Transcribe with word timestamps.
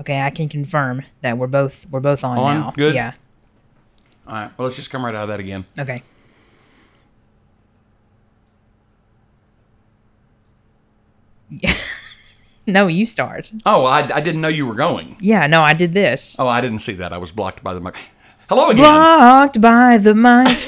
Okay, 0.00 0.20
I 0.20 0.30
can 0.30 0.48
confirm 0.48 1.02
that 1.20 1.38
we're 1.38 1.46
both 1.46 1.86
we're 1.90 2.00
both 2.00 2.24
on, 2.24 2.38
On? 2.38 2.60
now. 2.60 2.70
Good. 2.76 2.94
Yeah. 2.94 3.12
All 4.26 4.34
right. 4.34 4.50
Well, 4.56 4.66
let's 4.66 4.76
just 4.76 4.90
come 4.90 5.04
right 5.04 5.14
out 5.14 5.22
of 5.24 5.28
that 5.28 5.40
again. 5.40 5.64
Okay. 5.78 6.02
Yeah. 11.50 11.74
no, 12.66 12.86
you 12.86 13.04
start. 13.04 13.52
Oh, 13.66 13.84
I, 13.84 14.00
I 14.14 14.20
didn't 14.20 14.40
know 14.40 14.48
you 14.48 14.66
were 14.66 14.74
going. 14.74 15.16
Yeah, 15.20 15.46
no, 15.46 15.62
I 15.62 15.74
did 15.74 15.92
this. 15.92 16.36
Oh, 16.38 16.48
I 16.48 16.60
didn't 16.60 16.78
see 16.80 16.94
that. 16.94 17.12
I 17.12 17.18
was 17.18 17.32
blocked 17.32 17.62
by 17.62 17.74
the 17.74 17.80
mic. 17.80 17.96
Hello 18.48 18.70
again. 18.70 18.84
Blocked 18.84 19.60
by 19.60 19.98
the 19.98 20.14
mic. 20.14 20.58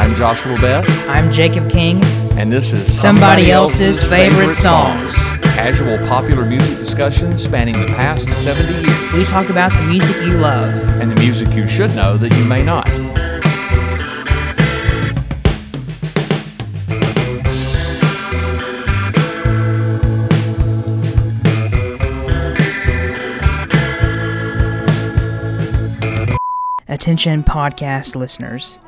I'm 0.00 0.14
Joshua 0.14 0.56
Best, 0.58 0.88
I'm 1.10 1.30
Jacob 1.30 1.70
King. 1.70 2.02
and 2.38 2.50
this 2.50 2.72
is 2.72 2.90
Somebody 2.90 3.50
else's 3.52 4.02
favorite 4.02 4.54
songs. 4.54 5.14
Casual 5.42 5.98
popular 6.08 6.46
music 6.46 6.78
discussion 6.78 7.36
spanning 7.36 7.78
the 7.78 7.86
past 7.86 8.26
70 8.42 8.72
years, 8.86 9.12
We 9.12 9.24
talk 9.24 9.50
about 9.50 9.72
the 9.74 9.82
music 9.82 10.16
you 10.22 10.38
love. 10.38 10.72
and 11.02 11.10
the 11.10 11.20
music 11.20 11.52
you 11.52 11.68
should 11.68 11.94
know 11.94 12.16
that 12.16 12.34
you 12.34 12.44
may 12.46 12.62
not. 12.62 12.88
Attention 26.88 27.44
podcast 27.44 28.16
listeners. 28.16 28.78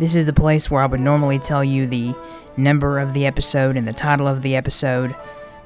This 0.00 0.14
is 0.14 0.24
the 0.24 0.32
place 0.32 0.70
where 0.70 0.82
I 0.82 0.86
would 0.86 0.98
normally 0.98 1.38
tell 1.38 1.62
you 1.62 1.86
the 1.86 2.14
number 2.56 2.98
of 2.98 3.12
the 3.12 3.26
episode 3.26 3.76
and 3.76 3.86
the 3.86 3.92
title 3.92 4.26
of 4.26 4.40
the 4.40 4.56
episode, 4.56 5.14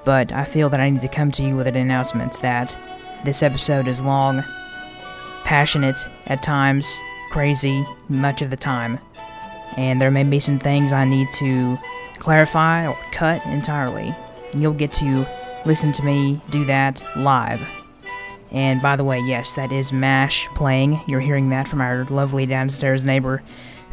but 0.05 0.33
I 0.33 0.45
feel 0.45 0.69
that 0.70 0.81
I 0.81 0.91
need 0.91 1.03
to 1.03 1.09
come 1.09 1.31
to 1.33 1.42
you 1.45 1.55
with 1.55 1.69
an 1.69 1.77
announcement 1.77 2.41
that 2.41 2.77
this 3.25 3.44
episode 3.44 3.86
is 3.86 4.03
long, 4.03 4.42
passionate 5.44 5.97
at 6.27 6.42
times, 6.42 6.98
crazy 7.31 7.84
much 8.09 8.42
of 8.42 8.50
the 8.50 8.56
time, 8.56 8.98
and 9.77 10.03
there 10.03 10.11
may 10.11 10.25
be 10.25 10.41
some 10.41 10.59
things 10.59 10.91
I 10.91 11.05
need 11.05 11.28
to 11.34 11.78
clarify 12.19 12.89
or 12.89 12.97
cut 13.12 13.41
entirely. 13.47 14.12
You'll 14.53 14.75
get 14.75 14.91
to 14.94 15.25
listen 15.64 15.92
to 15.92 16.05
me 16.05 16.41
do 16.50 16.64
that 16.64 17.05
live. 17.14 17.62
And 18.50 18.83
by 18.83 18.97
the 18.97 19.05
way, 19.05 19.20
yes, 19.20 19.55
that 19.55 19.70
is 19.70 19.92
MASH 19.92 20.48
playing. 20.56 21.00
You're 21.06 21.20
hearing 21.20 21.50
that 21.50 21.69
from 21.69 21.81
our 21.81 22.05
lovely 22.06 22.47
downstairs 22.47 23.05
neighbor 23.05 23.41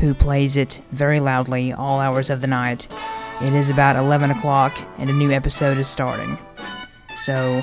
who 0.02 0.16
plays 0.16 0.57
it 0.57 0.81
very 0.91 1.19
loudly 1.19 1.71
all 1.71 1.99
hours 1.99 2.31
of 2.31 2.41
the 2.41 2.47
night. 2.47 2.88
It 3.39 3.53
is 3.53 3.69
about 3.69 3.95
11 3.95 4.31
o'clock 4.31 4.75
and 4.97 5.11
a 5.11 5.13
new 5.13 5.31
episode 5.31 5.77
is 5.77 5.88
starting. 5.88 6.39
So, 7.16 7.61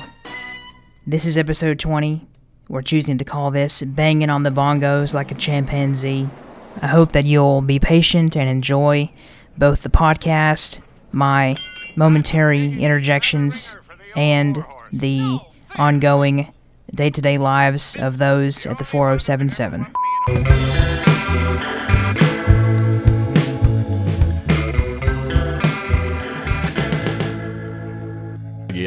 this 1.05 1.25
is 1.25 1.35
episode 1.35 1.79
20. 1.79 2.25
We're 2.69 2.81
choosing 2.81 3.17
to 3.17 3.25
call 3.25 3.51
this 3.51 3.81
Banging 3.81 4.29
on 4.29 4.43
the 4.43 4.51
Bongos 4.51 5.13
Like 5.13 5.31
a 5.31 5.35
Chimpanzee. 5.35 6.29
I 6.81 6.87
hope 6.87 7.11
that 7.11 7.25
you'll 7.25 7.61
be 7.61 7.77
patient 7.77 8.37
and 8.37 8.49
enjoy 8.49 9.11
both 9.57 9.83
the 9.83 9.89
podcast, 9.89 10.79
my 11.11 11.57
momentary 11.97 12.81
interjections, 12.81 13.75
and 14.15 14.63
the 14.93 15.39
ongoing 15.75 16.53
day 16.95 17.09
to 17.09 17.21
day 17.21 17.37
lives 17.37 17.97
of 17.97 18.17
those 18.17 18.65
at 18.65 18.77
the 18.77 18.85
4077. 18.85 20.98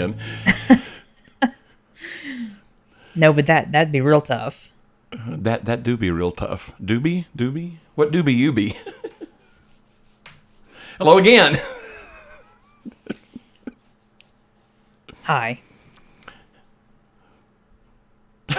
Again. 0.03 0.21
No, 3.15 3.33
but 3.33 3.47
that 3.47 3.73
that'd 3.73 3.93
be 3.93 4.01
real 4.01 4.23
tough. 4.23 4.71
That 5.13 5.67
that 5.67 5.83
do 5.83 5.97
be 5.99 6.11
real 6.11 6.33
tough. 6.33 6.73
Do 6.83 6.99
be? 6.99 7.27
Do 7.37 7.51
be? 7.51 7.79
What 7.95 8.11
do 8.11 8.23
be 8.23 8.33
you 8.33 8.53
be? 8.53 8.79
Hello 10.99 11.19
again. 11.19 11.59
Hi. 15.25 15.61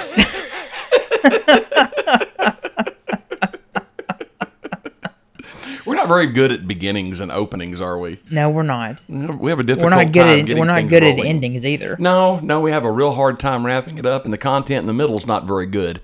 We're 5.85 5.95
not 5.95 6.02
very 6.13 6.27
good 6.27 6.51
at 6.51 6.67
beginnings 6.67 7.19
and 7.19 7.31
openings, 7.31 7.81
are 7.81 7.97
we? 7.97 8.19
No, 8.29 8.49
we're 8.49 8.63
not. 8.63 9.01
We 9.07 9.49
have 9.49 9.59
a 9.59 9.63
difficult 9.63 9.91
We're 9.91 10.03
not 10.03 10.11
good 10.13 10.45
time 10.45 10.51
at 10.51 10.57
we're 10.57 10.65
not 10.65 10.87
good 10.87 11.03
at 11.03 11.19
endings 11.19 11.65
either. 11.65 11.95
No, 11.99 12.39
no, 12.39 12.61
we 12.61 12.71
have 12.71 12.85
a 12.85 12.91
real 12.91 13.11
hard 13.13 13.39
time 13.39 13.65
wrapping 13.65 13.97
it 13.97 14.05
up, 14.05 14.25
and 14.25 14.33
the 14.33 14.37
content 14.37 14.81
in 14.81 14.87
the 14.87 14.93
middle 14.93 15.17
is 15.17 15.25
not 15.27 15.45
very 15.45 15.65
good. 15.65 16.01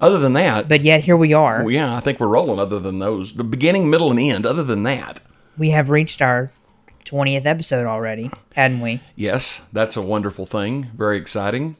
Other 0.00 0.18
than 0.18 0.32
that, 0.34 0.68
But 0.68 0.82
yet 0.82 1.04
here 1.04 1.16
we 1.16 1.32
are. 1.32 1.58
well, 1.60 1.70
yeah, 1.70 1.94
I 1.96 2.00
think 2.00 2.20
we're 2.20 2.26
rolling. 2.26 2.58
Other 2.58 2.78
than 2.80 2.98
those, 2.98 3.34
the 3.34 3.44
beginning, 3.44 3.88
middle, 3.88 4.10
and 4.10 4.18
end. 4.20 4.44
Other 4.44 4.64
than 4.64 4.82
that, 4.82 5.20
We 5.56 5.70
have 5.70 5.88
reached 5.88 6.20
our 6.20 6.50
20th 7.04 7.46
episode 7.46 7.86
already, 7.86 8.30
hadn't 8.54 8.80
we? 8.80 9.00
yes, 9.14 9.66
that's 9.72 9.96
a 9.96 10.02
wonderful 10.02 10.46
thing. 10.46 10.90
Very 10.96 11.16
exciting. 11.16 11.76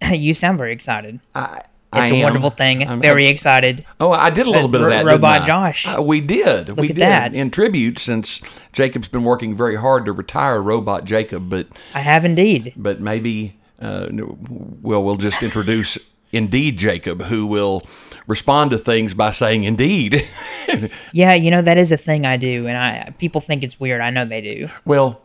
you 0.12 0.34
sound 0.34 0.58
very 0.58 0.72
excited. 0.72 1.20
I, 1.34 1.62
It's 1.92 2.12
a 2.12 2.14
a 2.14 2.22
wonderful 2.22 2.50
thing. 2.50 3.00
very 3.00 3.26
excited. 3.26 3.84
Oh, 3.98 4.12
I 4.12 4.30
did 4.30 4.46
a 4.46 4.50
little 4.50 4.68
bit 4.68 4.80
of 4.80 4.88
that. 4.88 5.04
Robot 5.04 5.42
I? 5.42 5.46
Josh. 5.46 5.86
Uh, 5.86 6.00
we 6.02 6.20
did. 6.20 6.76
we 6.78 6.88
at 6.90 6.94
did. 6.94 6.98
that. 6.98 7.36
In 7.36 7.50
tribute, 7.50 7.98
since 7.98 8.40
Jacob's 8.72 9.08
been 9.08 9.24
working 9.24 9.56
very 9.56 9.74
hard 9.76 10.04
to 10.06 10.12
retire 10.12 10.62
Robot 10.62 11.04
Jacob, 11.04 11.50
but 11.50 11.66
I 11.94 12.00
have 12.00 12.24
indeed. 12.24 12.72
but 12.76 13.00
maybe 13.00 13.56
uh, 13.82 14.06
well, 14.10 15.02
we'll 15.02 15.16
just 15.16 15.42
introduce 15.42 16.12
Indeed 16.32 16.78
Jacob, 16.78 17.22
who 17.22 17.44
will 17.46 17.84
respond 18.28 18.70
to 18.70 18.78
things 18.78 19.14
by 19.14 19.32
saying 19.32 19.64
Indeed. 19.64 20.28
Yeah, 21.12 21.34
you 21.34 21.50
know 21.50 21.62
that 21.62 21.78
is 21.78 21.90
a 21.90 21.96
thing 21.96 22.24
I 22.24 22.36
do, 22.36 22.68
and 22.68 22.78
I 22.78 23.12
people 23.18 23.40
think 23.40 23.64
it's 23.64 23.80
weird. 23.80 24.00
I 24.00 24.10
know 24.10 24.24
they 24.24 24.40
do. 24.40 24.68
well, 24.84 25.20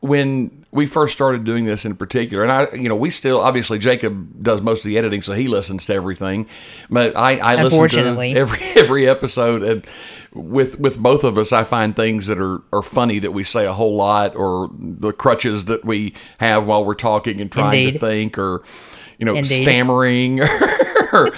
when 0.00 0.61
we 0.72 0.86
first 0.86 1.12
started 1.12 1.44
doing 1.44 1.66
this 1.66 1.84
in 1.84 1.94
particular, 1.96 2.42
and 2.42 2.50
I, 2.50 2.72
you 2.72 2.88
know, 2.88 2.96
we 2.96 3.10
still 3.10 3.40
obviously 3.40 3.78
Jacob 3.78 4.42
does 4.42 4.62
most 4.62 4.80
of 4.80 4.88
the 4.88 4.96
editing, 4.96 5.20
so 5.20 5.34
he 5.34 5.46
listens 5.46 5.84
to 5.86 5.94
everything. 5.94 6.48
But 6.88 7.14
I, 7.14 7.36
I 7.36 7.62
listen 7.62 7.88
to 7.88 8.20
every 8.34 8.58
every 8.76 9.06
episode, 9.06 9.62
and 9.62 9.86
with 10.32 10.80
with 10.80 10.98
both 10.98 11.24
of 11.24 11.36
us, 11.36 11.52
I 11.52 11.64
find 11.64 11.94
things 11.94 12.26
that 12.26 12.40
are 12.40 12.62
are 12.72 12.82
funny 12.82 13.18
that 13.18 13.32
we 13.32 13.44
say 13.44 13.66
a 13.66 13.72
whole 13.74 13.96
lot, 13.96 14.34
or 14.34 14.70
the 14.72 15.12
crutches 15.12 15.66
that 15.66 15.84
we 15.84 16.14
have 16.38 16.66
while 16.66 16.86
we're 16.86 16.94
talking 16.94 17.42
and 17.42 17.52
trying 17.52 17.92
to 17.92 17.98
think, 17.98 18.38
or 18.38 18.62
you 19.18 19.26
know, 19.26 19.34
Indeed. 19.34 19.64
stammering, 19.64 20.40
or 21.12 21.36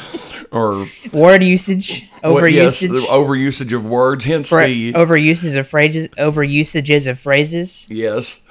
or 0.53 0.87
Word 1.12 1.43
usage, 1.43 2.09
over 2.23 2.47
yes, 2.47 2.83
usage, 2.83 3.03
the 3.03 3.09
over 3.11 3.34
usage 3.34 3.73
of 3.73 3.84
words. 3.84 4.25
Hence 4.25 4.49
fra- 4.49 4.67
the 4.67 4.94
over 4.94 5.17
uses 5.17 5.56
of 5.56 5.67
phrases, 5.67 6.09
over 6.19 6.44
usages 6.44 7.09
of 7.09 7.19
phrases. 7.19 7.89
Yes. 7.91 8.44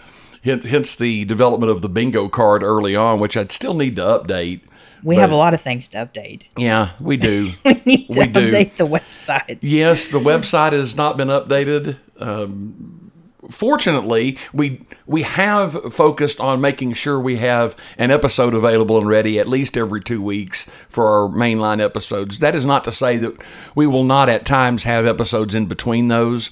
Hence, 0.43 0.65
hence 0.65 0.95
the 0.95 1.25
development 1.25 1.71
of 1.71 1.81
the 1.81 1.89
bingo 1.89 2.27
card 2.29 2.63
early 2.63 2.95
on, 2.95 3.19
which 3.19 3.37
I'd 3.37 3.51
still 3.51 3.73
need 3.73 3.95
to 3.95 4.01
update. 4.01 4.61
We 5.03 5.15
have 5.17 5.31
a 5.31 5.35
lot 5.35 5.53
of 5.53 5.59
things 5.61 5.87
to 5.89 5.97
update. 5.97 6.47
Yeah, 6.57 6.91
we 6.99 7.17
do. 7.17 7.49
We 7.65 7.73
need 7.85 8.09
to 8.11 8.19
We 8.21 8.27
do. 8.27 8.51
update 8.51 8.75
the 8.75 8.87
website. 8.87 9.59
yes, 9.61 10.09
the 10.09 10.19
website 10.19 10.71
has 10.71 10.95
not 10.95 11.17
been 11.17 11.27
updated. 11.27 11.97
Um, 12.19 13.11
fortunately, 13.51 14.37
we 14.53 14.85
we 15.05 15.23
have 15.23 15.93
focused 15.93 16.39
on 16.39 16.61
making 16.61 16.93
sure 16.93 17.19
we 17.19 17.37
have 17.37 17.75
an 17.97 18.11
episode 18.11 18.53
available 18.53 18.97
and 18.97 19.07
ready 19.07 19.39
at 19.39 19.47
least 19.47 19.75
every 19.77 20.01
two 20.01 20.21
weeks 20.21 20.69
for 20.87 21.05
our 21.07 21.29
mainline 21.29 21.81
episodes. 21.83 22.39
That 22.39 22.55
is 22.55 22.65
not 22.65 22.83
to 22.85 22.91
say 22.91 23.17
that 23.17 23.35
we 23.75 23.85
will 23.87 24.05
not 24.05 24.29
at 24.29 24.45
times 24.45 24.83
have 24.83 25.05
episodes 25.05 25.53
in 25.53 25.65
between 25.65 26.07
those, 26.07 26.51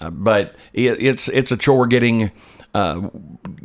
uh, 0.00 0.10
but 0.10 0.54
it, 0.72 1.02
it's 1.02 1.28
it's 1.28 1.52
a 1.52 1.56
chore 1.58 1.86
getting 1.86 2.30
uh, 2.74 3.08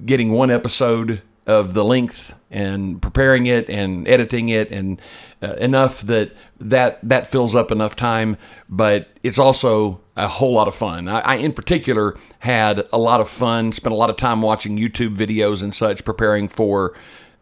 getting 0.05 0.31
one 0.31 0.51
episode 0.51 1.21
of 1.47 1.73
the 1.73 1.83
length 1.83 2.35
and 2.51 3.01
preparing 3.01 3.45
it 3.45 3.69
and 3.69 4.07
editing 4.07 4.49
it 4.49 4.69
and 4.69 5.01
uh, 5.41 5.53
enough 5.53 6.01
that 6.01 6.31
that 6.59 6.99
that 7.07 7.27
fills 7.27 7.55
up 7.55 7.71
enough 7.71 7.95
time 7.95 8.37
but 8.67 9.07
it's 9.23 9.39
also 9.39 10.01
a 10.17 10.27
whole 10.27 10.53
lot 10.53 10.67
of 10.67 10.75
fun. 10.75 11.07
I, 11.07 11.19
I 11.19 11.35
in 11.35 11.53
particular 11.53 12.15
had 12.39 12.85
a 12.91 12.97
lot 12.97 13.21
of 13.21 13.29
fun 13.29 13.71
spent 13.71 13.93
a 13.93 13.97
lot 13.97 14.09
of 14.09 14.17
time 14.17 14.41
watching 14.41 14.77
youtube 14.77 15.15
videos 15.15 15.63
and 15.63 15.73
such 15.73 16.03
preparing 16.03 16.47
for 16.47 16.93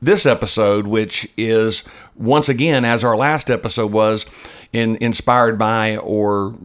this 0.02 0.26
episode 0.26 0.86
which 0.86 1.28
is 1.36 1.84
once 2.16 2.48
again 2.48 2.86
as 2.86 3.04
our 3.04 3.18
last 3.18 3.50
episode 3.50 3.92
was 3.92 4.26
in, 4.72 4.98
inspired 4.98 5.58
by 5.58 5.98
or 5.98 6.56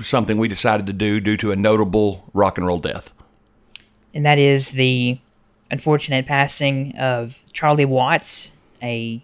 something 0.00 0.38
we 0.38 0.48
decided 0.48 0.86
to 0.86 0.92
do 0.92 1.20
due 1.20 1.36
to 1.36 1.52
a 1.52 1.56
notable 1.56 2.28
rock 2.32 2.58
and 2.58 2.66
roll 2.66 2.78
death 2.78 3.12
and 4.14 4.24
that 4.24 4.38
is 4.38 4.72
the 4.72 5.18
unfortunate 5.70 6.26
passing 6.26 6.96
of 6.96 7.42
Charlie 7.52 7.84
Watts, 7.84 8.50
a 8.82 9.22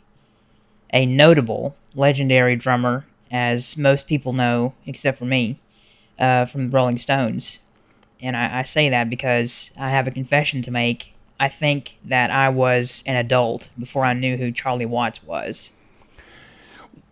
a 0.93 1.07
notable 1.07 1.75
legendary 1.95 2.57
drummer, 2.57 3.05
as 3.31 3.77
most 3.77 4.07
people 4.07 4.33
know, 4.33 4.75
except 4.87 5.19
for 5.19 5.25
me, 5.25 5.59
uh, 6.19 6.45
from 6.45 6.71
the 6.71 6.77
Rolling 6.77 6.99
Stones. 6.99 7.59
And 8.21 8.37
I, 8.37 8.61
I 8.61 8.63
say 8.63 8.89
that 8.89 9.11
because 9.11 9.71
I 9.79 9.91
have 9.91 10.07
a 10.07 10.11
confession 10.11 10.63
to 10.63 10.71
make. 10.71 11.15
I 11.41 11.49
think 11.49 11.99
that 12.05 12.31
I 12.31 12.49
was 12.49 13.03
an 13.07 13.17
adult 13.17 13.71
before 13.79 14.05
I 14.05 14.13
knew 14.13 14.37
who 14.37 14.53
Charlie 14.53 14.87
Watts 14.87 15.23
was. 15.23 15.73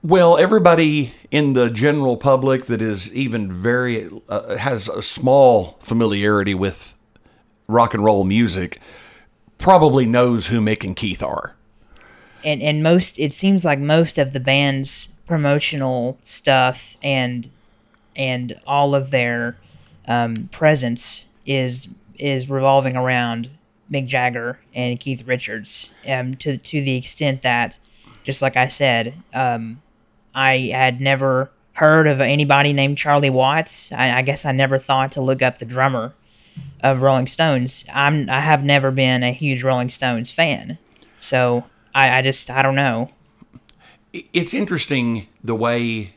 Well, 0.04 0.36
everybody 0.38 1.14
in 1.30 1.52
the 1.52 1.70
general 1.70 2.16
public 2.16 2.66
that 2.66 2.80
is 2.80 3.12
even 3.14 3.52
very 3.62 4.08
uh, 4.28 4.56
has 4.56 4.88
a 4.88 5.02
small 5.02 5.76
familiarity 5.80 6.54
with 6.54 6.94
rock 7.68 7.94
and 7.94 8.04
roll 8.04 8.24
music 8.24 8.80
probably 9.58 10.04
knows 10.04 10.48
who 10.48 10.60
Mick 10.60 10.84
and 10.84 10.96
Keith 10.96 11.22
are. 11.22 11.54
And 12.44 12.60
and 12.60 12.82
most 12.82 13.18
it 13.18 13.32
seems 13.32 13.64
like 13.64 13.78
most 13.78 14.18
of 14.18 14.32
the 14.32 14.40
band's 14.40 15.08
promotional 15.26 16.18
stuff 16.22 16.96
and 17.02 17.48
and 18.16 18.58
all 18.66 18.94
of 18.94 19.10
their 19.10 19.56
um, 20.08 20.48
presence 20.50 21.26
is 21.46 21.88
is 22.18 22.50
revolving 22.50 22.96
around 22.96 23.48
Mick 23.90 24.06
Jagger 24.06 24.58
and 24.74 24.98
Keith 24.98 25.26
Richards. 25.26 25.92
Um, 26.08 26.34
to 26.36 26.56
to 26.56 26.82
the 26.82 26.96
extent 26.96 27.42
that, 27.42 27.78
just 28.24 28.42
like 28.42 28.56
I 28.56 28.66
said, 28.66 29.14
um, 29.32 29.80
I 30.34 30.72
had 30.74 31.00
never 31.00 31.50
heard 31.74 32.06
of 32.06 32.20
anybody 32.20 32.72
named 32.72 32.98
Charlie 32.98 33.30
Watts. 33.30 33.92
I, 33.92 34.18
I, 34.18 34.22
guess 34.22 34.44
I 34.44 34.52
never 34.52 34.76
thought 34.76 35.12
to 35.12 35.22
look 35.22 35.40
up 35.40 35.56
the 35.56 35.64
drummer 35.64 36.12
of 36.82 37.02
Rolling 37.02 37.26
Stones. 37.26 37.84
I'm 37.92 38.28
I 38.28 38.40
have 38.40 38.64
never 38.64 38.90
been 38.90 39.22
a 39.22 39.32
huge 39.32 39.62
Rolling 39.62 39.90
Stones 39.90 40.32
fan, 40.32 40.78
so 41.18 41.64
I, 41.94 42.18
I 42.18 42.22
just 42.22 42.50
I 42.50 42.62
don't 42.62 42.74
know. 42.74 43.08
It's 44.12 44.52
interesting 44.52 45.28
the 45.42 45.54
way. 45.54 46.14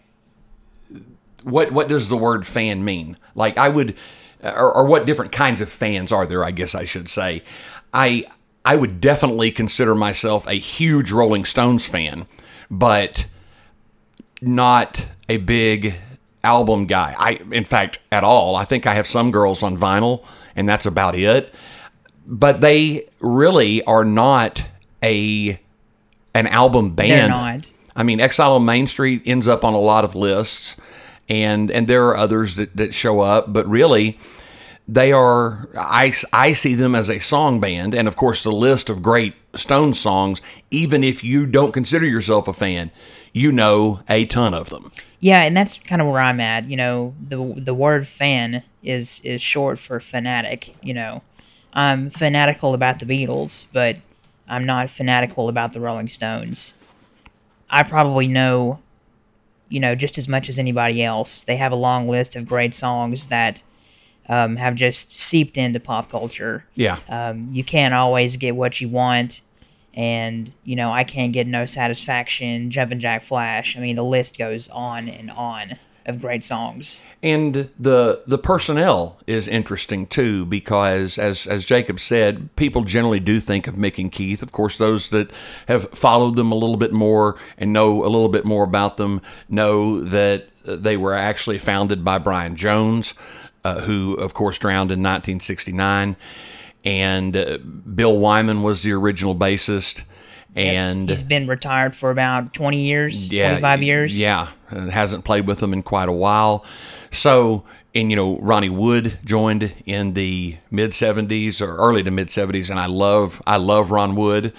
What 1.43 1.71
what 1.71 1.87
does 1.87 2.09
the 2.09 2.17
word 2.17 2.47
fan 2.47 2.83
mean? 2.83 3.17
Like 3.35 3.57
I 3.57 3.69
would, 3.69 3.95
or, 4.43 4.73
or 4.73 4.85
what 4.85 5.05
different 5.05 5.31
kinds 5.31 5.61
of 5.61 5.69
fans 5.69 6.11
are 6.11 6.25
there? 6.25 6.43
I 6.43 6.51
guess 6.51 6.73
I 6.73 6.85
should 6.85 7.09
say. 7.09 7.43
I 7.93 8.25
I 8.65 8.75
would 8.75 8.99
definitely 8.99 9.51
consider 9.51 9.93
myself 9.93 10.47
a 10.47 10.55
huge 10.55 11.11
Rolling 11.11 11.45
Stones 11.45 11.85
fan, 11.85 12.25
but 12.71 13.27
not 14.41 15.05
a 15.29 15.37
big 15.37 15.95
album 16.45 16.85
guy. 16.85 17.15
I, 17.17 17.41
in 17.51 17.65
fact, 17.65 17.99
at 18.11 18.23
all. 18.23 18.55
I 18.55 18.63
think 18.63 18.87
I 18.87 18.93
have 18.93 19.07
some 19.07 19.31
girls 19.31 19.63
on 19.63 19.77
vinyl, 19.77 20.23
and 20.55 20.69
that's 20.69 20.85
about 20.85 21.15
it. 21.15 21.53
But 22.25 22.61
they 22.61 23.09
really 23.19 23.83
are 23.83 24.05
not 24.05 24.63
a 25.03 25.59
an 26.33 26.47
album 26.47 26.95
band. 26.95 27.11
They're 27.11 27.29
not. 27.29 27.71
I 27.95 28.03
mean, 28.03 28.19
Exile 28.19 28.53
on 28.53 28.65
Main 28.65 28.87
Street 28.87 29.21
ends 29.25 29.47
up 29.47 29.63
on 29.63 29.73
a 29.73 29.79
lot 29.79 30.03
of 30.03 30.15
lists, 30.15 30.79
and 31.29 31.71
and 31.71 31.87
there 31.87 32.07
are 32.07 32.17
others 32.17 32.55
that, 32.55 32.75
that 32.75 32.93
show 32.93 33.21
up, 33.21 33.51
but 33.51 33.67
really, 33.67 34.17
they 34.87 35.11
are. 35.11 35.69
I 35.75 36.13
I 36.33 36.53
see 36.53 36.75
them 36.75 36.93
as 36.93 37.09
a 37.09 37.19
song 37.19 37.59
band, 37.59 37.95
and 37.95 38.07
of 38.07 38.15
course, 38.15 38.43
the 38.43 38.51
list 38.51 38.89
of 38.89 39.01
great 39.01 39.33
Stone 39.55 39.93
songs. 39.93 40.41
Even 40.71 41.03
if 41.03 41.23
you 41.23 41.45
don't 41.45 41.71
consider 41.71 42.05
yourself 42.05 42.47
a 42.47 42.53
fan, 42.53 42.91
you 43.35 43.51
know 43.51 43.99
a 44.07 44.25
ton 44.25 44.53
of 44.53 44.69
them. 44.69 44.89
Yeah, 45.19 45.41
and 45.41 45.55
that's 45.55 45.77
kind 45.77 46.01
of 46.01 46.07
where 46.07 46.21
I'm 46.21 46.39
at. 46.39 46.65
You 46.65 46.77
know, 46.77 47.13
the 47.21 47.53
the 47.57 47.73
word 47.73 48.07
fan 48.07 48.63
is 48.81 49.19
is 49.25 49.41
short 49.41 49.77
for 49.77 49.99
fanatic. 49.99 50.73
You 50.81 50.93
know, 50.93 51.21
I'm 51.73 52.09
fanatical 52.09 52.73
about 52.73 52.99
the 52.99 53.05
Beatles, 53.05 53.67
but 53.73 53.97
I'm 54.47 54.65
not 54.65 54.89
fanatical 54.89 55.49
about 55.49 55.73
the 55.73 55.81
Rolling 55.81 56.07
Stones. 56.07 56.75
I 57.69 57.83
probably 57.83 58.27
know, 58.27 58.79
you 59.67 59.81
know, 59.81 59.95
just 59.95 60.17
as 60.17 60.29
much 60.29 60.47
as 60.47 60.57
anybody 60.57 61.03
else. 61.03 61.43
They 61.43 61.57
have 61.57 61.73
a 61.73 61.75
long 61.75 62.07
list 62.07 62.37
of 62.37 62.47
great 62.47 62.73
songs 62.73 63.27
that 63.27 63.61
um, 64.29 64.55
have 64.55 64.75
just 64.75 65.13
seeped 65.13 65.57
into 65.57 65.81
pop 65.81 66.09
culture. 66.09 66.65
Yeah. 66.75 66.99
Um, 67.09 67.49
you 67.51 67.65
can't 67.65 67.93
always 67.93 68.37
get 68.37 68.55
what 68.55 68.79
you 68.79 68.87
want 68.87 69.41
and 69.95 70.51
you 70.63 70.75
know 70.75 70.91
I 70.91 71.03
can't 71.03 71.33
get 71.33 71.47
no 71.47 71.65
satisfaction. 71.65 72.69
Jumpin' 72.69 72.99
Jack 72.99 73.23
Flash. 73.23 73.77
I 73.77 73.79
mean, 73.79 73.95
the 73.95 74.03
list 74.03 74.37
goes 74.37 74.69
on 74.69 75.09
and 75.09 75.31
on 75.31 75.77
of 76.05 76.21
great 76.21 76.43
songs. 76.43 77.01
And 77.23 77.69
the 77.79 78.23
the 78.27 78.37
personnel 78.37 79.17
is 79.25 79.47
interesting 79.47 80.05
too 80.05 80.45
because 80.45 81.17
as 81.17 81.47
as 81.47 81.65
Jacob 81.65 81.99
said, 81.99 82.55
people 82.55 82.83
generally 82.83 83.19
do 83.19 83.39
think 83.39 83.67
of 83.67 83.75
Mick 83.75 83.97
and 83.97 84.11
Keith. 84.11 84.43
Of 84.43 84.51
course, 84.51 84.77
those 84.77 85.09
that 85.09 85.31
have 85.67 85.89
followed 85.91 86.35
them 86.35 86.51
a 86.51 86.55
little 86.55 86.77
bit 86.77 86.93
more 86.93 87.37
and 87.57 87.73
know 87.73 88.03
a 88.03 88.07
little 88.09 88.29
bit 88.29 88.45
more 88.45 88.63
about 88.63 88.97
them 88.97 89.21
know 89.49 89.99
that 90.01 90.47
they 90.63 90.97
were 90.97 91.13
actually 91.13 91.57
founded 91.57 92.03
by 92.03 92.17
Brian 92.19 92.55
Jones, 92.55 93.13
uh, 93.63 93.81
who 93.81 94.13
of 94.15 94.33
course 94.33 94.59
drowned 94.59 94.91
in 94.91 94.99
1969 94.99 96.15
and 96.85 97.35
uh, 97.35 97.57
Bill 97.57 98.17
Wyman 98.17 98.61
was 98.61 98.83
the 98.83 98.93
original 98.93 99.35
bassist. 99.35 100.03
And 100.55 101.09
he's 101.09 101.21
been 101.21 101.47
retired 101.47 101.93
for 101.93 102.11
about 102.11 102.53
20 102.53 102.79
years, 102.79 103.33
yeah, 103.33 103.49
25 103.49 103.83
years. 103.83 104.19
Yeah, 104.19 104.49
and 104.69 104.89
hasn't 104.89 105.25
played 105.25 105.47
with 105.47 105.59
them 105.59 105.73
in 105.73 105.83
quite 105.83 106.07
a 106.07 106.13
while. 106.13 106.63
So, 107.11 107.65
and 107.93 108.09
you 108.09 108.15
know, 108.15 108.37
Ronnie 108.39 108.69
Wood 108.69 109.19
joined 109.25 109.73
in 109.85 110.13
the 110.13 110.55
mid 110.71 110.91
70s 110.91 111.59
or 111.59 111.75
early 111.75 112.03
to 112.03 112.11
mid 112.11 112.29
70s, 112.29 112.69
and 112.69 112.79
I 112.79 112.85
love 112.85 113.41
I 113.45 113.57
love 113.57 113.91
Ron 113.91 114.15
Wood. 114.15 114.53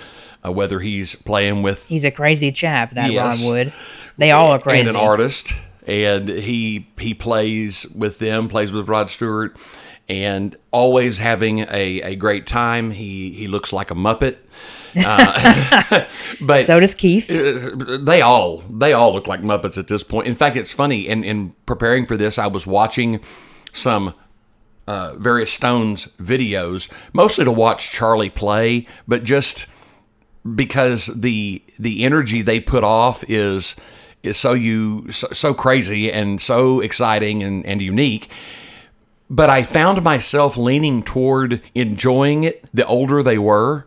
Uh, 0.44 0.52
whether 0.52 0.80
he's 0.80 1.14
playing 1.14 1.62
with, 1.62 1.88
he's 1.88 2.04
a 2.04 2.10
crazy 2.10 2.52
chap. 2.52 2.90
That 2.92 3.10
yes, 3.10 3.42
Ron 3.42 3.52
Wood. 3.52 3.72
They 4.18 4.32
all 4.32 4.50
are 4.52 4.58
crazy. 4.58 4.80
And 4.80 4.90
an 4.90 4.96
artist, 4.96 5.52
and 5.86 6.28
he 6.28 6.88
he 6.98 7.14
plays 7.14 7.86
with 7.86 8.18
them, 8.18 8.48
plays 8.48 8.70
with 8.70 8.86
Rod 8.86 9.08
Stewart 9.08 9.56
and 10.08 10.56
always 10.70 11.18
having 11.18 11.60
a, 11.60 12.00
a 12.02 12.16
great 12.16 12.46
time. 12.46 12.90
He 12.92 13.30
he 13.32 13.48
looks 13.48 13.72
like 13.72 13.90
a 13.90 13.94
muppet. 13.94 14.36
Uh, 14.96 16.06
but 16.40 16.64
so 16.66 16.80
does 16.80 16.94
Keith. 16.94 17.30
Uh, 17.30 17.98
they 18.00 18.20
all 18.20 18.58
they 18.70 18.92
all 18.92 19.12
look 19.12 19.26
like 19.26 19.42
Muppets 19.42 19.78
at 19.78 19.88
this 19.88 20.02
point. 20.02 20.26
In 20.26 20.34
fact, 20.34 20.56
it's 20.56 20.72
funny. 20.72 21.06
In 21.06 21.24
in 21.24 21.54
preparing 21.66 22.06
for 22.06 22.16
this, 22.16 22.38
I 22.38 22.46
was 22.46 22.66
watching 22.66 23.20
some 23.72 24.14
uh, 24.86 25.14
various 25.16 25.52
Stones 25.52 26.06
videos, 26.18 26.90
mostly 27.12 27.44
to 27.44 27.52
watch 27.52 27.90
Charlie 27.90 28.30
play, 28.30 28.86
but 29.06 29.24
just 29.24 29.66
because 30.54 31.06
the 31.06 31.62
the 31.78 32.04
energy 32.04 32.42
they 32.42 32.60
put 32.60 32.84
off 32.84 33.24
is 33.28 33.76
is 34.22 34.36
so 34.36 34.52
you 34.52 35.10
so, 35.10 35.26
so 35.32 35.52
crazy 35.52 36.12
and 36.12 36.40
so 36.40 36.80
exciting 36.80 37.42
and, 37.42 37.66
and 37.66 37.82
unique 37.82 38.30
but 39.28 39.50
I 39.50 39.62
found 39.62 40.02
myself 40.02 40.56
leaning 40.56 41.02
toward 41.02 41.62
enjoying 41.74 42.44
it 42.44 42.64
the 42.72 42.86
older 42.86 43.22
they 43.22 43.38
were. 43.38 43.86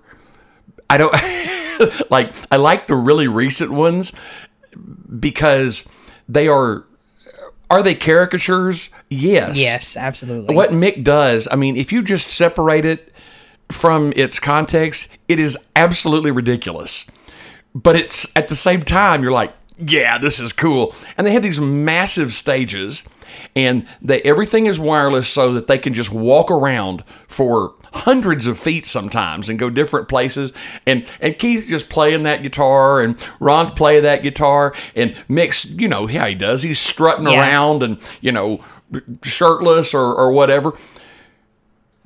I 0.90 0.98
don't 0.98 1.14
like 2.10 2.34
I 2.52 2.58
like 2.58 2.88
the 2.88 2.96
really 2.96 3.28
recent 3.28 3.72
ones 3.72 4.14
because 5.20 5.88
they 6.28 6.48
are 6.48 6.86
are 7.70 7.84
they 7.84 7.96
caricatures? 7.96 8.90
Yes. 9.10 9.58
Yes, 9.58 9.96
absolutely. 9.96 10.56
What 10.56 10.72
Mick 10.72 11.04
does, 11.04 11.48
I 11.52 11.56
mean, 11.56 11.78
if 11.78 11.92
you 11.92 12.02
just 12.02 12.30
separate 12.30 12.84
it 12.84 13.14
from 13.72 14.12
its 14.16 14.40
context, 14.40 15.08
it 15.28 15.40
is 15.40 15.56
absolutely 15.76 16.32
ridiculous. 16.32 17.06
But 17.76 17.96
it's 17.96 18.36
at 18.36 18.48
the 18.48 18.56
same 18.56 18.82
time 18.82 19.22
you're 19.22 19.32
like, 19.32 19.54
yeah, 19.78 20.18
this 20.18 20.40
is 20.40 20.52
cool. 20.52 20.96
And 21.16 21.26
they 21.26 21.34
have 21.34 21.44
these 21.44 21.62
massive 21.62 22.34
stages 22.34 23.04
and 23.56 23.88
they 24.02 24.22
everything 24.22 24.66
is 24.66 24.80
wireless 24.80 25.30
so 25.30 25.54
that 25.54 25.68
they 25.68 25.78
can 25.78 25.94
just 25.94 26.12
walk 26.12 26.52
around 26.52 27.04
for 27.28 27.74
hundreds 27.94 28.48
of 28.48 28.60
feet 28.60 28.86
sometimes 28.86 29.50
and 29.50 29.58
go 29.58 29.70
different 29.70 30.08
places 30.08 30.54
and 30.86 31.06
and 31.20 31.38
Keith 31.40 31.66
just 31.68 31.90
playing 31.90 32.24
that 32.24 32.44
guitar 32.44 33.02
and 33.02 33.18
Ron's 33.40 33.72
playing 33.72 34.04
that 34.04 34.24
guitar 34.24 34.76
and 34.96 35.16
Mick's 35.28 35.66
you 35.72 35.88
know 35.88 36.08
how 36.08 36.28
he 36.28 36.36
does 36.36 36.62
he's 36.62 36.80
strutting 36.80 37.28
yeah. 37.28 37.40
around 37.40 37.84
and 37.84 38.00
you 38.22 38.32
know 38.32 38.64
shirtless 39.24 39.94
or, 39.94 40.14
or 40.14 40.32
whatever 40.32 40.74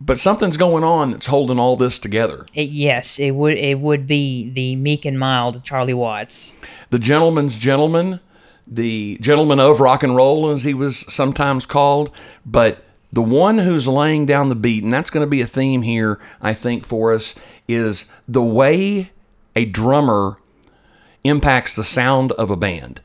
but 0.05 0.19
something's 0.19 0.57
going 0.57 0.83
on 0.83 1.11
that's 1.11 1.27
holding 1.27 1.59
all 1.59 1.77
this 1.77 1.97
together. 1.97 2.45
It, 2.53 2.69
yes, 2.69 3.19
it 3.19 3.31
would 3.31 3.57
it 3.57 3.79
would 3.79 4.05
be 4.05 4.49
the 4.49 4.75
meek 4.75 5.05
and 5.05 5.17
mild 5.17 5.63
Charlie 5.63 5.93
Watts. 5.93 6.51
The 6.89 6.99
gentleman's 6.99 7.57
gentleman 7.57 8.19
the 8.67 9.17
gentleman 9.21 9.59
of 9.59 9.79
rock 9.79 10.03
and 10.03 10.15
roll, 10.15 10.49
as 10.49 10.63
he 10.63 10.73
was 10.73 10.99
sometimes 11.13 11.65
called, 11.65 12.09
but 12.45 12.83
the 13.11 13.21
one 13.21 13.59
who's 13.59 13.87
laying 13.87 14.25
down 14.25 14.49
the 14.49 14.55
beat, 14.55 14.83
and 14.83 14.93
that's 14.93 15.09
going 15.09 15.25
to 15.25 15.29
be 15.29 15.41
a 15.41 15.47
theme 15.47 15.83
here, 15.83 16.19
I 16.41 16.53
think, 16.53 16.85
for 16.85 17.13
us, 17.13 17.35
is 17.67 18.09
the 18.27 18.43
way 18.43 19.11
a 19.55 19.65
drummer 19.65 20.37
impacts 21.23 21.75
the 21.75 21.83
sound 21.83 22.31
of 22.33 22.49
a 22.49 22.57
band. 22.57 23.01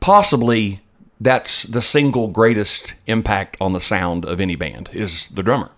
Possibly 0.00 0.80
that's 1.20 1.62
the 1.62 1.80
single 1.80 2.28
greatest 2.28 2.94
impact 3.06 3.56
on 3.60 3.72
the 3.72 3.80
sound 3.80 4.24
of 4.24 4.40
any 4.40 4.56
band 4.56 4.90
is 4.92 5.28
the 5.28 5.42
drummer. 5.42 5.70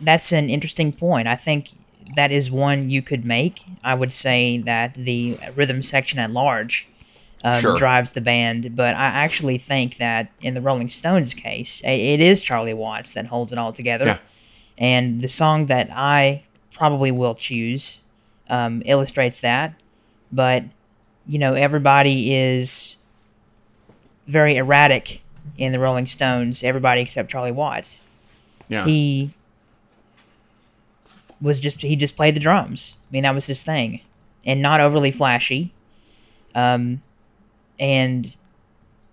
That's 0.00 0.32
an 0.32 0.50
interesting 0.50 0.92
point. 0.92 1.28
I 1.28 1.36
think 1.36 1.70
that 2.14 2.30
is 2.30 2.50
one 2.50 2.88
you 2.90 3.02
could 3.02 3.24
make. 3.24 3.64
I 3.82 3.94
would 3.94 4.12
say 4.12 4.58
that 4.58 4.94
the 4.94 5.36
rhythm 5.54 5.82
section 5.82 6.18
at 6.18 6.30
large 6.30 6.88
um, 7.44 7.60
Sure. 7.60 7.76
drives 7.76 8.12
the 8.12 8.20
band, 8.20 8.74
but 8.76 8.94
I 8.94 9.06
actually 9.06 9.58
think 9.58 9.96
that 9.98 10.30
in 10.40 10.54
the 10.54 10.60
Rolling 10.60 10.88
Stones 10.88 11.34
case, 11.34 11.82
it 11.84 12.20
is 12.20 12.40
Charlie 12.40 12.74
Watts 12.74 13.12
that 13.12 13.26
holds 13.26 13.52
it 13.52 13.58
all 13.58 13.72
together. 13.72 14.04
Yeah. 14.06 14.18
And 14.78 15.20
the 15.22 15.28
song 15.28 15.66
that 15.66 15.88
I 15.92 16.44
probably 16.72 17.10
will 17.10 17.34
choose 17.34 18.00
um, 18.48 18.82
illustrates 18.84 19.40
that. 19.40 19.74
But, 20.32 20.64
you 21.26 21.38
know, 21.38 21.54
everybody 21.54 22.34
is 22.34 22.96
very 24.26 24.56
erratic 24.56 25.22
in 25.56 25.72
the 25.72 25.78
Rolling 25.78 26.06
Stones, 26.06 26.62
everybody 26.62 27.00
except 27.00 27.30
Charlie 27.30 27.52
Watts. 27.52 28.02
Yeah. 28.68 28.84
He 28.84 29.32
was 31.46 31.60
just, 31.60 31.80
he 31.80 31.96
just 31.96 32.16
played 32.16 32.34
the 32.34 32.40
drums. 32.40 32.96
I 33.08 33.12
mean, 33.12 33.22
that 33.22 33.34
was 33.34 33.46
his 33.46 33.62
thing. 33.62 34.00
And 34.44 34.60
not 34.60 34.80
overly 34.80 35.10
flashy. 35.10 35.72
Um, 36.54 37.02
and 37.78 38.36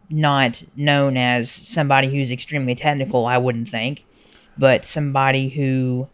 not 0.10 0.63
known 0.75 1.18
as 1.18 1.50
somebody 1.50 2.10
who's 2.10 2.32
extremely 2.32 2.75
technical, 2.75 3.25
I 3.25 3.38
wouldn't 3.38 3.68
think, 3.68 4.06
but 4.58 4.86
somebody 4.86 5.50
who 5.50 6.08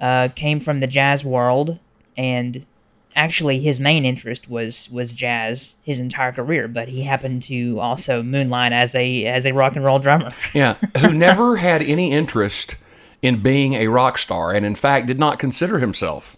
uh, 0.00 0.28
came 0.34 0.60
from 0.60 0.80
the 0.80 0.86
jazz 0.86 1.24
world 1.24 1.78
and 2.16 2.66
actually 3.14 3.58
his 3.60 3.80
main 3.80 4.04
interest 4.04 4.48
was 4.48 4.90
was 4.90 5.12
jazz 5.12 5.76
his 5.82 5.98
entire 5.98 6.32
career, 6.32 6.68
but 6.68 6.88
he 6.88 7.02
happened 7.02 7.42
to 7.44 7.80
also 7.80 8.22
moonlight 8.22 8.72
as 8.72 8.94
a 8.94 9.24
as 9.24 9.46
a 9.46 9.52
rock 9.52 9.74
and 9.74 9.84
roll 9.84 9.98
drummer. 9.98 10.32
Yeah, 10.52 10.74
who 10.98 11.12
never 11.12 11.56
had 11.56 11.82
any 11.82 12.12
interest 12.12 12.76
in 13.22 13.42
being 13.42 13.74
a 13.74 13.88
rock 13.88 14.18
star, 14.18 14.52
and 14.52 14.64
in 14.64 14.74
fact 14.74 15.06
did 15.06 15.18
not 15.18 15.38
consider 15.38 15.78
himself 15.78 16.36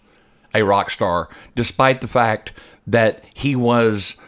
a 0.53 0.63
rock 0.63 0.89
star, 0.89 1.29
despite 1.55 2.01
the 2.01 2.07
fact 2.07 2.51
that 2.87 3.23
he 3.33 3.55
was 3.55 4.19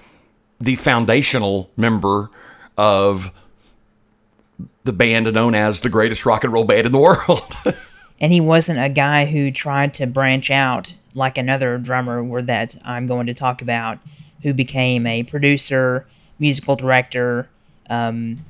the 0.60 0.76
foundational 0.76 1.72
member 1.76 2.30
of 2.78 3.32
the 4.84 4.94
band 4.94 5.32
known 5.34 5.56
as 5.56 5.82
the 5.82 5.90
greatest 5.90 6.26
rock 6.26 6.44
and 6.44 6.54
roll 6.54 6.64
band 6.64 6.86
in 6.86 6.92
the 6.92 6.98
world. 7.00 7.56
and 8.20 8.32
he 8.32 8.42
wasn't 8.42 8.80
a 8.80 8.90
guy 8.90 9.26
who 9.26 9.52
tried 9.52 9.94
to 9.96 10.06
branch 10.06 10.52
out 10.52 10.94
like 11.16 11.38
another 11.38 11.78
drummer 11.78 12.24
where 12.24 12.42
that 12.42 12.76
I'm 12.84 13.08
going 13.08 13.28
to 13.28 13.34
talk 13.34 13.62
about 13.62 14.00
who 14.44 14.54
became 14.54 15.06
a 15.06 15.24
producer, 15.24 16.08
musical 16.40 16.76
director, 16.76 17.50
um, 17.90 18.46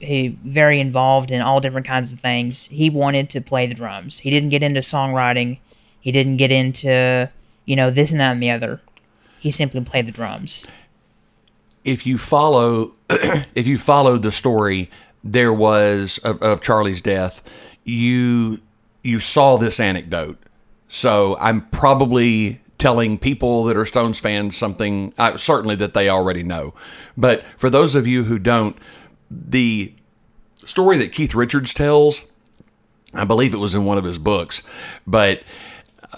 he 0.00 0.36
very 0.44 0.80
involved 0.80 1.30
in 1.30 1.40
all 1.40 1.60
different 1.60 1.86
kinds 1.86 2.12
of 2.12 2.20
things. 2.20 2.66
He 2.68 2.90
wanted 2.90 3.28
to 3.30 3.40
play 3.40 3.66
the 3.66 3.74
drums. 3.74 4.20
He 4.20 4.30
didn't 4.30 4.48
get 4.50 4.62
into 4.62 4.80
songwriting. 4.80 5.58
He 6.00 6.12
didn't 6.12 6.36
get 6.38 6.50
into 6.52 7.30
you 7.66 7.76
know 7.76 7.90
this 7.90 8.12
and 8.12 8.20
that 8.20 8.32
and 8.32 8.42
the 8.42 8.50
other. 8.50 8.80
He 9.38 9.50
simply 9.50 9.80
played 9.82 10.06
the 10.06 10.12
drums. 10.12 10.66
if 11.84 12.06
you 12.06 12.18
follow 12.18 12.92
if 13.54 13.66
you 13.66 13.78
followed 13.78 14.22
the 14.22 14.32
story 14.32 14.90
there 15.22 15.52
was 15.52 16.18
of, 16.18 16.42
of 16.42 16.60
Charlie's 16.62 17.00
death 17.00 17.42
you 17.84 18.60
you 19.02 19.20
saw 19.20 19.56
this 19.56 19.78
anecdote 19.78 20.38
so 20.88 21.36
I'm 21.40 21.62
probably 21.68 22.60
telling 22.78 23.18
people 23.18 23.64
that 23.64 23.76
are 23.76 23.84
Stones 23.84 24.18
fans 24.18 24.56
something 24.56 25.12
uh, 25.18 25.36
certainly 25.36 25.76
that 25.76 25.94
they 25.94 26.08
already 26.08 26.42
know 26.42 26.74
but 27.16 27.44
for 27.56 27.68
those 27.70 27.94
of 27.94 28.06
you 28.06 28.24
who 28.24 28.38
don't 28.38 28.76
the 29.30 29.92
story 30.66 30.98
that 30.98 31.12
Keith 31.12 31.34
Richards 31.34 31.74
tells 31.74 32.30
I 33.12 33.24
believe 33.24 33.54
it 33.54 33.58
was 33.58 33.74
in 33.74 33.84
one 33.84 33.98
of 33.98 34.04
his 34.04 34.18
books 34.18 34.62
but 35.06 35.42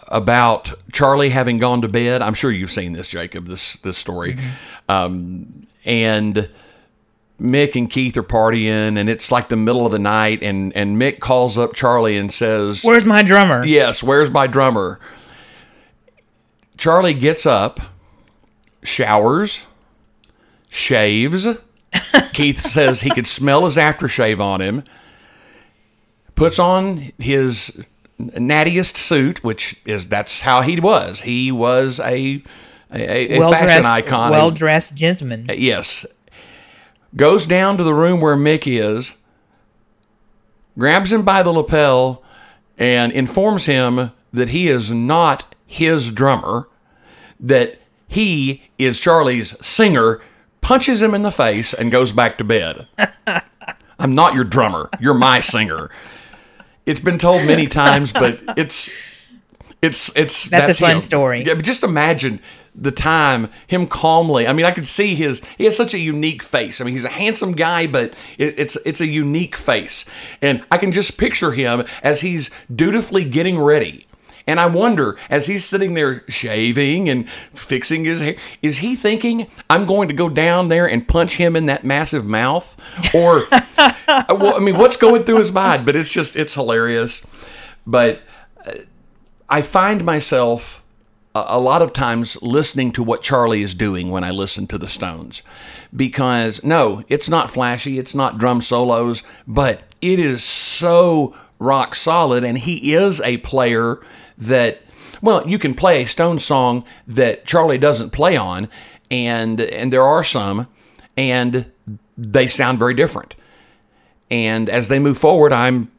about 0.09 0.75
Charlie 0.93 1.31
having 1.31 1.59
gone 1.59 1.83
to 1.83 1.89
bed. 1.89 2.23
I'm 2.23 2.35
sure 2.35 2.51
you've 2.51 2.71
seen 2.71 2.93
this, 2.93 3.09
Jacob. 3.09 3.47
This 3.47 3.75
this 3.79 3.99
story, 3.99 4.39
um, 4.89 5.67
and 5.85 6.49
Mick 7.41 7.77
and 7.77 7.91
Keith 7.91 8.17
are 8.17 8.23
partying, 8.23 8.99
and 8.99 9.09
it's 9.09 9.31
like 9.31 9.49
the 9.49 9.57
middle 9.57 9.87
of 9.87 9.93
the 9.93 9.99
night, 9.99 10.43
and 10.43 10.75
and 10.75 10.97
Mick 11.01 11.21
calls 11.21 11.59
up 11.59 11.75
Charlie 11.75 12.17
and 12.17 12.33
says, 12.33 12.83
Where's 12.83 13.07
my 13.07 13.23
drummer? 13.23 13.65
Yes, 13.65 14.03
where's 14.03 14.31
my 14.31 14.47
drummer? 14.47 15.01
Charlie 16.77 17.15
gets 17.15 17.47
up, 17.47 17.81
showers, 18.83 19.67
shaves. 20.69 21.47
Keith 22.33 22.61
says 22.61 23.01
he 23.01 23.11
could 23.11 23.27
smell 23.27 23.65
his 23.65 23.77
aftershave 23.77 24.41
on 24.41 24.61
him. 24.61 24.85
Puts 26.35 26.59
on 26.59 27.13
his 27.19 27.83
nattiest 28.21 28.97
suit, 28.97 29.43
which 29.43 29.81
is 29.87 30.09
that's 30.09 30.41
how 30.41 30.63
he 30.63 30.79
was. 30.81 31.23
He 31.23 31.51
was 31.51 32.01
a 32.01 32.43
a, 32.93 33.39
a 33.39 33.51
fashion 33.51 33.85
icon. 33.85 34.31
well 34.31 34.51
dressed 34.51 34.95
gentleman. 34.95 35.47
Uh, 35.49 35.55
yes. 35.55 36.07
Goes 37.15 37.47
down 37.47 37.79
to 37.79 37.85
the 37.85 37.95
room 37.95 38.21
where 38.21 38.37
Mick 38.37 38.65
is, 38.67 39.17
grabs 40.79 41.13
him 41.13 41.23
by 41.23 41.43
the 41.43 41.53
lapel, 41.53 42.23
and 42.79 43.11
informs 43.13 43.67
him 43.67 44.13
that 44.33 44.49
he 44.51 44.69
is 44.69 44.91
not 44.91 45.55
his 45.67 46.13
drummer, 46.13 46.69
that 47.41 47.79
he 48.07 48.63
is 48.79 49.01
Charlie's 49.01 49.57
singer, 49.65 50.21
punches 50.67 51.01
him 51.01 51.15
in 51.15 51.23
the 51.23 51.31
face, 51.31 51.73
and 51.73 51.93
goes 51.93 52.11
back 52.11 52.37
to 52.39 52.45
bed. 52.45 52.77
I'm 54.01 54.17
not 54.17 54.35
your 54.35 54.43
drummer. 54.43 54.91
You're 55.01 55.15
my 55.15 55.39
singer. 55.41 55.91
It's 56.85 57.01
been 57.01 57.19
told 57.19 57.47
many 57.47 57.69
times, 57.69 58.11
but 58.13 58.41
it's 58.57 58.91
it's 59.81 60.15
it's 60.17 60.49
That's 60.49 60.69
a 60.71 60.75
fun 60.75 60.97
him. 60.97 61.01
story. 61.01 61.45
Yeah, 61.47 61.55
but 61.55 61.65
just 61.65 61.85
imagine 61.85 62.41
the 62.75 62.91
time 62.91 63.49
him 63.69 63.87
calmly. 63.87 64.49
I 64.49 64.53
mean, 64.53 64.67
I 64.67 64.73
could 64.73 64.89
see 64.89 65.15
his. 65.15 65.41
He 65.57 65.65
has 65.67 65.77
such 65.77 65.95
a 65.95 65.99
unique 65.99 66.43
face. 66.43 66.81
I 66.81 66.85
mean, 66.85 66.95
he's 66.95 67.05
a 67.05 67.11
handsome 67.11 67.53
guy, 67.53 67.87
but 67.87 68.13
it, 68.37 68.59
it's 68.59 68.77
it's 68.85 69.01
a 69.01 69.07
unique 69.07 69.55
face, 69.55 70.05
and 70.43 70.65
I 70.73 70.79
can 70.79 70.91
just 70.91 71.17
picture 71.17 71.53
him 71.53 71.85
as 72.03 72.23
he's 72.23 72.51
dutifully 72.75 73.23
getting 73.23 73.59
ready. 73.59 74.06
And 74.47 74.61
I 74.61 74.67
wonder, 74.67 75.19
as 75.29 75.47
he's 75.47 75.65
sitting 75.65 75.95
there 75.95 76.23
shaving 76.29 77.09
and 77.09 77.29
fixing 77.29 78.05
his 78.05 78.21
hair, 78.21 78.37
is 78.63 78.79
he 78.79 78.95
thinking, 78.95 79.49
I'm 79.69 79.87
going 79.87 80.07
to 80.09 80.15
go 80.15 80.29
down 80.29 80.69
there 80.69 80.89
and 80.89 81.07
punch 81.07 81.37
him 81.37 81.57
in 81.57 81.67
that 81.67 81.85
massive 81.85 82.27
mouth? 82.27 82.77
Or, 83.13 83.43
well, 84.37 84.55
I 84.55 84.61
mean, 84.61 84.79
what's 84.79 84.97
going 84.97 85.25
through 85.25 85.39
his 85.39 85.51
mind? 85.51 85.85
But 85.85 85.97
it's 85.97 86.13
just, 86.13 86.37
it's 86.37 86.55
hilarious. 86.55 87.27
But 87.87 88.23
uh, 88.65 88.73
I 89.49 89.63
find 89.63 90.05
myself 90.05 90.85
a, 91.35 91.45
a 91.49 91.61
lot 91.61 91.83
of 91.83 91.93
times 91.93 92.41
listening 92.41 92.93
to 92.93 93.03
what 93.03 93.23
Charlie 93.23 93.63
is 93.63 93.75
doing 93.75 94.11
when 94.11 94.23
I 94.23 94.31
listen 94.31 94.69
to 94.69 94.79
the 94.79 94.89
Stones. 94.89 95.43
Because, 95.95 96.63
no, 96.63 97.03
it's 97.09 97.29
not 97.29 97.51
flashy, 97.51 97.99
it's 97.99 98.15
not 98.15 98.39
drum 98.39 98.63
solos, 98.63 99.25
but 99.45 99.83
it 100.01 100.21
is 100.21 100.45
so 100.45 101.35
rock 101.59 101.97
solid. 101.97 102.45
And 102.45 102.59
he 102.59 102.93
is 102.93 103.21
a 103.23 103.39
player 103.39 104.01
that, 104.39 104.83
well, 105.23 105.47
you 105.49 105.59
can 105.59 105.75
play 105.75 106.03
a 106.03 106.07
Stone 106.07 106.39
song 106.39 106.85
that 107.07 107.47
Charlie 107.47 107.79
doesn't 107.79 108.11
play 108.11 108.37
on, 108.37 108.69
and 109.11 109.61
and 109.61 109.93
there 109.93 110.03
are 110.03 110.25
some, 110.25 110.67
and 111.17 111.67
they 112.17 112.47
sound 112.47 112.79
very 112.79 112.95
different. 112.95 113.35
And 114.31 114.69
as 114.69 114.89
they 114.89 114.99
move 114.99 115.19
forward, 115.19 115.53
I'm 115.53 115.91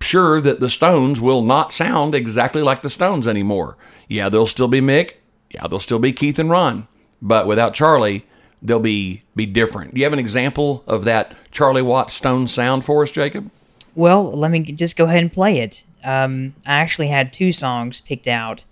sure 0.00 0.40
that 0.40 0.60
the 0.60 0.70
Stones 0.70 1.20
will 1.20 1.42
not 1.42 1.72
sound 1.72 2.14
exactly 2.14 2.62
like 2.62 2.82
the 2.82 2.90
Stones 2.90 3.26
anymore. 3.26 3.76
Yeah, 4.08 4.28
they'll 4.28 4.46
still 4.46 4.68
be 4.68 4.80
Mick. 4.80 5.14
Yeah, 5.50 5.66
they'll 5.66 5.80
still 5.80 5.98
be 5.98 6.12
Keith 6.12 6.38
and 6.38 6.50
Ron. 6.50 6.88
But 7.20 7.46
without 7.46 7.74
Charlie, 7.74 8.26
they'll 8.62 8.80
be 8.80 9.22
be 9.34 9.46
different. 9.46 9.94
Do 9.94 10.00
you 10.00 10.04
have 10.04 10.12
an 10.12 10.18
example 10.18 10.82
of 10.86 11.04
that 11.04 11.34
Charlie 11.50 11.82
Watts 11.82 12.14
Stone 12.14 12.48
sound 12.48 12.84
for 12.84 13.02
us, 13.02 13.10
Jacob? 13.10 13.50
Well, 13.94 14.30
let 14.32 14.50
me 14.50 14.60
just 14.60 14.96
go 14.96 15.04
ahead 15.04 15.22
and 15.22 15.32
play 15.32 15.58
it. 15.58 15.82
Um, 16.06 16.54
I 16.64 16.76
actually 16.76 17.08
had 17.08 17.32
two 17.32 17.50
songs 17.50 18.00
picked 18.00 18.28
out 18.28 18.64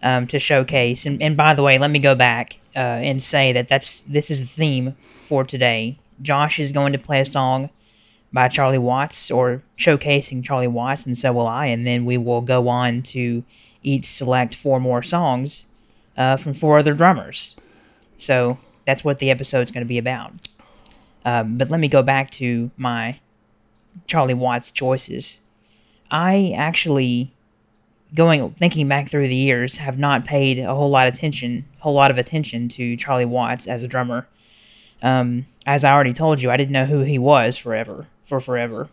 um, 0.00 0.28
to 0.28 0.38
showcase, 0.38 1.04
and, 1.06 1.20
and 1.20 1.36
by 1.36 1.54
the 1.54 1.62
way, 1.62 1.76
let 1.76 1.90
me 1.90 1.98
go 1.98 2.14
back 2.14 2.58
uh, 2.76 2.78
and 2.78 3.20
say 3.20 3.52
that 3.52 3.66
that's 3.66 4.02
this 4.02 4.30
is 4.30 4.40
the 4.40 4.46
theme 4.46 4.96
for 5.02 5.42
today. 5.44 5.98
Josh 6.22 6.60
is 6.60 6.70
going 6.70 6.92
to 6.92 6.98
play 6.98 7.20
a 7.20 7.24
song 7.24 7.70
by 8.32 8.46
Charlie 8.48 8.78
Watts 8.78 9.28
or 9.28 9.62
showcasing 9.76 10.44
Charlie 10.44 10.68
Watts, 10.68 11.04
and 11.04 11.18
so 11.18 11.32
will 11.32 11.48
I, 11.48 11.66
and 11.66 11.84
then 11.84 12.04
we 12.04 12.16
will 12.16 12.42
go 12.42 12.68
on 12.68 13.02
to 13.02 13.42
each 13.82 14.06
select 14.06 14.54
four 14.54 14.78
more 14.78 15.02
songs 15.02 15.66
uh, 16.16 16.36
from 16.36 16.54
four 16.54 16.78
other 16.78 16.94
drummers. 16.94 17.56
So 18.16 18.58
that's 18.84 19.04
what 19.04 19.18
the 19.18 19.30
episode's 19.30 19.70
going 19.72 19.84
to 19.84 19.88
be 19.88 19.98
about. 19.98 20.32
Um, 21.24 21.58
but 21.58 21.70
let 21.70 21.80
me 21.80 21.88
go 21.88 22.02
back 22.02 22.30
to 22.32 22.70
my 22.76 23.18
Charlie 24.06 24.34
Watts 24.34 24.70
choices. 24.70 25.38
I 26.10 26.54
actually, 26.56 27.30
going 28.14 28.50
thinking 28.52 28.88
back 28.88 29.08
through 29.08 29.28
the 29.28 29.34
years, 29.34 29.78
have 29.78 29.98
not 29.98 30.24
paid 30.24 30.58
a 30.58 30.74
whole 30.74 30.90
lot 30.90 31.08
of 31.08 31.14
attention, 31.14 31.66
whole 31.78 31.94
lot 31.94 32.10
of 32.10 32.18
attention 32.18 32.68
to 32.70 32.96
Charlie 32.96 33.24
Watts 33.24 33.66
as 33.66 33.82
a 33.82 33.88
drummer. 33.88 34.26
Um, 35.02 35.46
as 35.66 35.84
I 35.84 35.92
already 35.92 36.12
told 36.12 36.42
you, 36.42 36.50
I 36.50 36.56
didn't 36.56 36.72
know 36.72 36.86
who 36.86 37.00
he 37.00 37.18
was 37.18 37.56
forever 37.56 38.06
for 38.24 38.40
forever. 38.40 38.88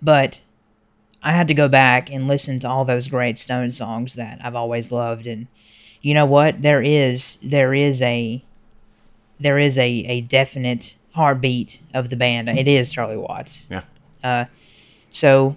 But 0.00 0.40
I 1.22 1.32
had 1.32 1.48
to 1.48 1.54
go 1.54 1.68
back 1.68 2.10
and 2.10 2.28
listen 2.28 2.58
to 2.60 2.68
all 2.68 2.84
those 2.84 3.08
great 3.08 3.38
Stone 3.38 3.70
songs 3.70 4.14
that 4.14 4.38
I've 4.42 4.54
always 4.54 4.92
loved, 4.92 5.26
and 5.26 5.46
you 6.02 6.14
know 6.14 6.26
what? 6.26 6.62
There 6.62 6.82
is 6.82 7.38
there 7.42 7.72
is 7.72 8.02
a 8.02 8.44
there 9.40 9.58
is 9.58 9.78
a, 9.78 9.88
a 9.88 10.20
definite 10.20 10.96
heartbeat 11.14 11.80
of 11.92 12.10
the 12.10 12.16
band. 12.16 12.48
It 12.48 12.68
is 12.68 12.92
Charlie 12.92 13.16
Watts. 13.16 13.66
Yeah. 13.70 13.82
Uh, 14.22 14.44
so 15.10 15.56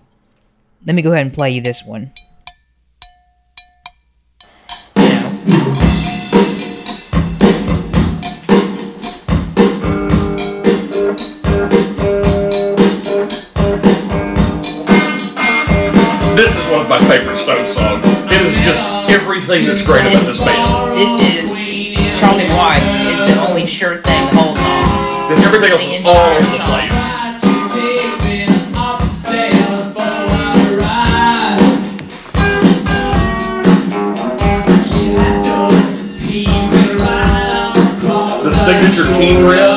let 0.87 0.95
me 0.95 1.01
go 1.01 1.11
ahead 1.11 1.25
and 1.25 1.33
play 1.33 1.51
you 1.51 1.59
this 1.59 1.83
one. 1.83 2.13
This 16.35 16.55
is 16.55 16.71
one 16.71 16.83
of 16.83 16.87
my 16.87 16.97
favorite 16.99 17.35
Stone 17.35 17.67
songs. 17.67 18.05
It 18.31 18.41
is 18.41 18.55
just 18.63 18.81
everything 19.09 19.65
that's 19.65 19.85
great 19.85 20.05
about 20.05 20.21
this 20.21 20.41
band. 20.41 20.97
This 20.97 21.19
is 21.21 22.17
Charlie 22.17 22.47
Watts 22.55 22.85
is 22.85 23.35
the 23.35 23.45
only 23.49 23.65
sure 23.65 23.97
thing 23.97 24.25
the 24.27 24.37
whole 24.37 24.55
song. 24.55 25.27
Because 25.27 25.45
everything 25.45 25.71
else 25.71 25.81
is 25.83 26.05
all 26.05 26.15
over 26.15 26.39
the 26.39 26.63
place. 26.63 27.16
King 39.17 39.43
riff. 39.47 39.76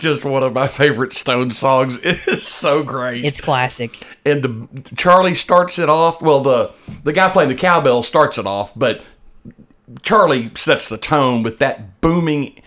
Just 0.00 0.24
one 0.24 0.42
of 0.42 0.52
my 0.52 0.66
favorite 0.66 1.12
Stone 1.12 1.52
songs. 1.52 1.98
It 2.04 2.18
is 2.26 2.46
so 2.46 2.82
great. 2.82 3.24
It's 3.24 3.40
classic. 3.40 4.04
and 4.24 4.42
the 4.42 4.82
Charlie 4.96 5.34
starts 5.34 5.78
it 5.78 5.88
off. 5.88 6.20
Well, 6.20 6.40
the 6.40 6.72
the 7.04 7.12
guy 7.12 7.30
playing 7.30 7.50
the 7.50 7.54
cowbell 7.54 8.02
starts 8.02 8.38
it 8.38 8.46
off, 8.46 8.72
but 8.76 9.02
Charlie 10.02 10.50
sets 10.54 10.88
the 10.88 10.98
tone 10.98 11.42
with 11.42 11.58
that 11.58 12.00
booming 12.00 12.60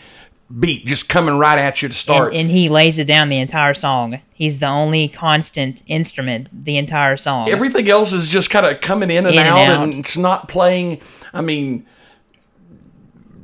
beat 0.59 0.85
just 0.85 1.09
coming 1.09 1.37
right 1.39 1.57
at 1.57 1.81
you 1.81 1.87
to 1.89 1.95
start. 1.95 2.33
And, 2.33 2.41
and 2.41 2.51
he 2.51 2.69
lays 2.69 2.99
it 2.99 3.05
down 3.07 3.29
the 3.29 3.39
entire 3.39 3.73
song. 3.73 4.19
He's 4.33 4.59
the 4.59 4.67
only 4.67 5.07
constant 5.07 5.81
instrument 5.87 6.47
the 6.65 6.77
entire 6.77 7.17
song. 7.17 7.49
Everything 7.49 7.89
else 7.89 8.13
is 8.13 8.29
just 8.29 8.49
kind 8.51 8.65
of 8.65 8.79
coming 8.81 9.09
in 9.09 9.25
and, 9.25 9.33
In 9.35 9.39
and 9.41 9.47
out, 9.47 9.67
out. 9.67 9.83
and 9.85 9.95
it's 9.95 10.17
not 10.17 10.47
playing. 10.47 11.01
I 11.33 11.41
mean, 11.41 11.87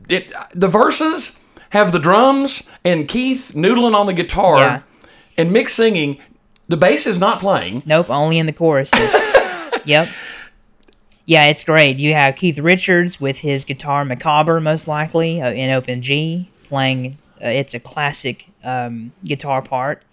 it 0.08 0.32
the 0.54 0.68
verses 0.68 1.38
have 1.72 1.92
the 1.92 2.00
drums 2.00 2.64
and 2.86 3.08
Keith 3.08 3.52
noodling 3.56 3.96
on 3.96 4.06
the 4.06 4.14
guitar 4.14 4.58
Yeah. 4.58 4.82
and 5.38 5.52
Mick 5.56 5.70
singing. 5.70 6.20
The 6.68 6.78
bass 6.78 7.08
is 7.08 7.20
not 7.20 7.40
playing. 7.40 7.84
Nope, 7.86 8.10
only 8.10 8.38
in 8.38 8.46
the 8.46 8.54
choruses. 8.54 9.14
yep. 9.86 10.08
Yeah, 11.26 11.46
it's 11.46 11.64
great. 11.64 11.98
You 11.98 12.14
have 12.14 12.36
Keith 12.36 12.58
Richards 12.60 13.20
with 13.22 13.38
his 13.40 13.64
guitar 13.64 14.04
Micawber, 14.06 14.60
most 14.60 14.88
likely, 14.88 15.42
uh, 15.42 15.52
in 15.52 15.70
open 15.72 16.02
G, 16.02 16.50
playing. 16.64 17.18
Uh, 17.44 17.48
it's 17.48 17.74
a 17.74 17.80
classic 17.80 18.48
um, 18.64 19.12
guitar 19.24 19.62
part. 19.62 20.04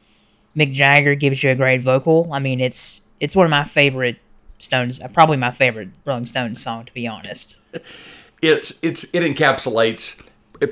Mick 0.57 0.73
Jagger 0.73 1.15
gives 1.15 1.43
you 1.43 1.51
a 1.51 1.55
great 1.55 1.81
vocal. 1.83 2.29
I 2.33 2.39
mean, 2.39 2.61
it's 2.61 3.03
it's 3.21 3.35
one 3.37 3.45
of 3.47 3.51
my 3.51 3.65
favorite 3.65 4.17
Stones, 4.59 5.01
uh, 5.01 5.09
probably 5.09 5.37
my 5.37 5.51
favorite 5.51 5.91
Rolling 6.07 6.25
Stones 6.25 6.63
song, 6.63 6.87
to 6.87 6.95
be 6.95 7.07
honest. 7.07 7.59
it's 8.43 8.79
it's 8.83 9.05
it 9.13 9.21
encapsulates 9.23 10.23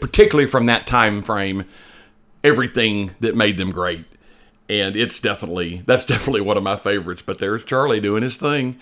particularly 0.00 0.48
from 0.48 0.64
that 0.66 0.86
time 0.86 1.22
frame 1.22 1.64
everything 2.44 3.10
that 3.20 3.34
made 3.34 3.56
them 3.56 3.72
great 3.72 4.04
and 4.68 4.94
it's 4.96 5.18
definitely 5.18 5.82
that's 5.86 6.04
definitely 6.04 6.40
one 6.42 6.56
of 6.56 6.62
my 6.62 6.76
favorites 6.76 7.22
but 7.24 7.38
there's 7.38 7.64
charlie 7.64 8.00
doing 8.00 8.22
his 8.22 8.36
thing 8.36 8.78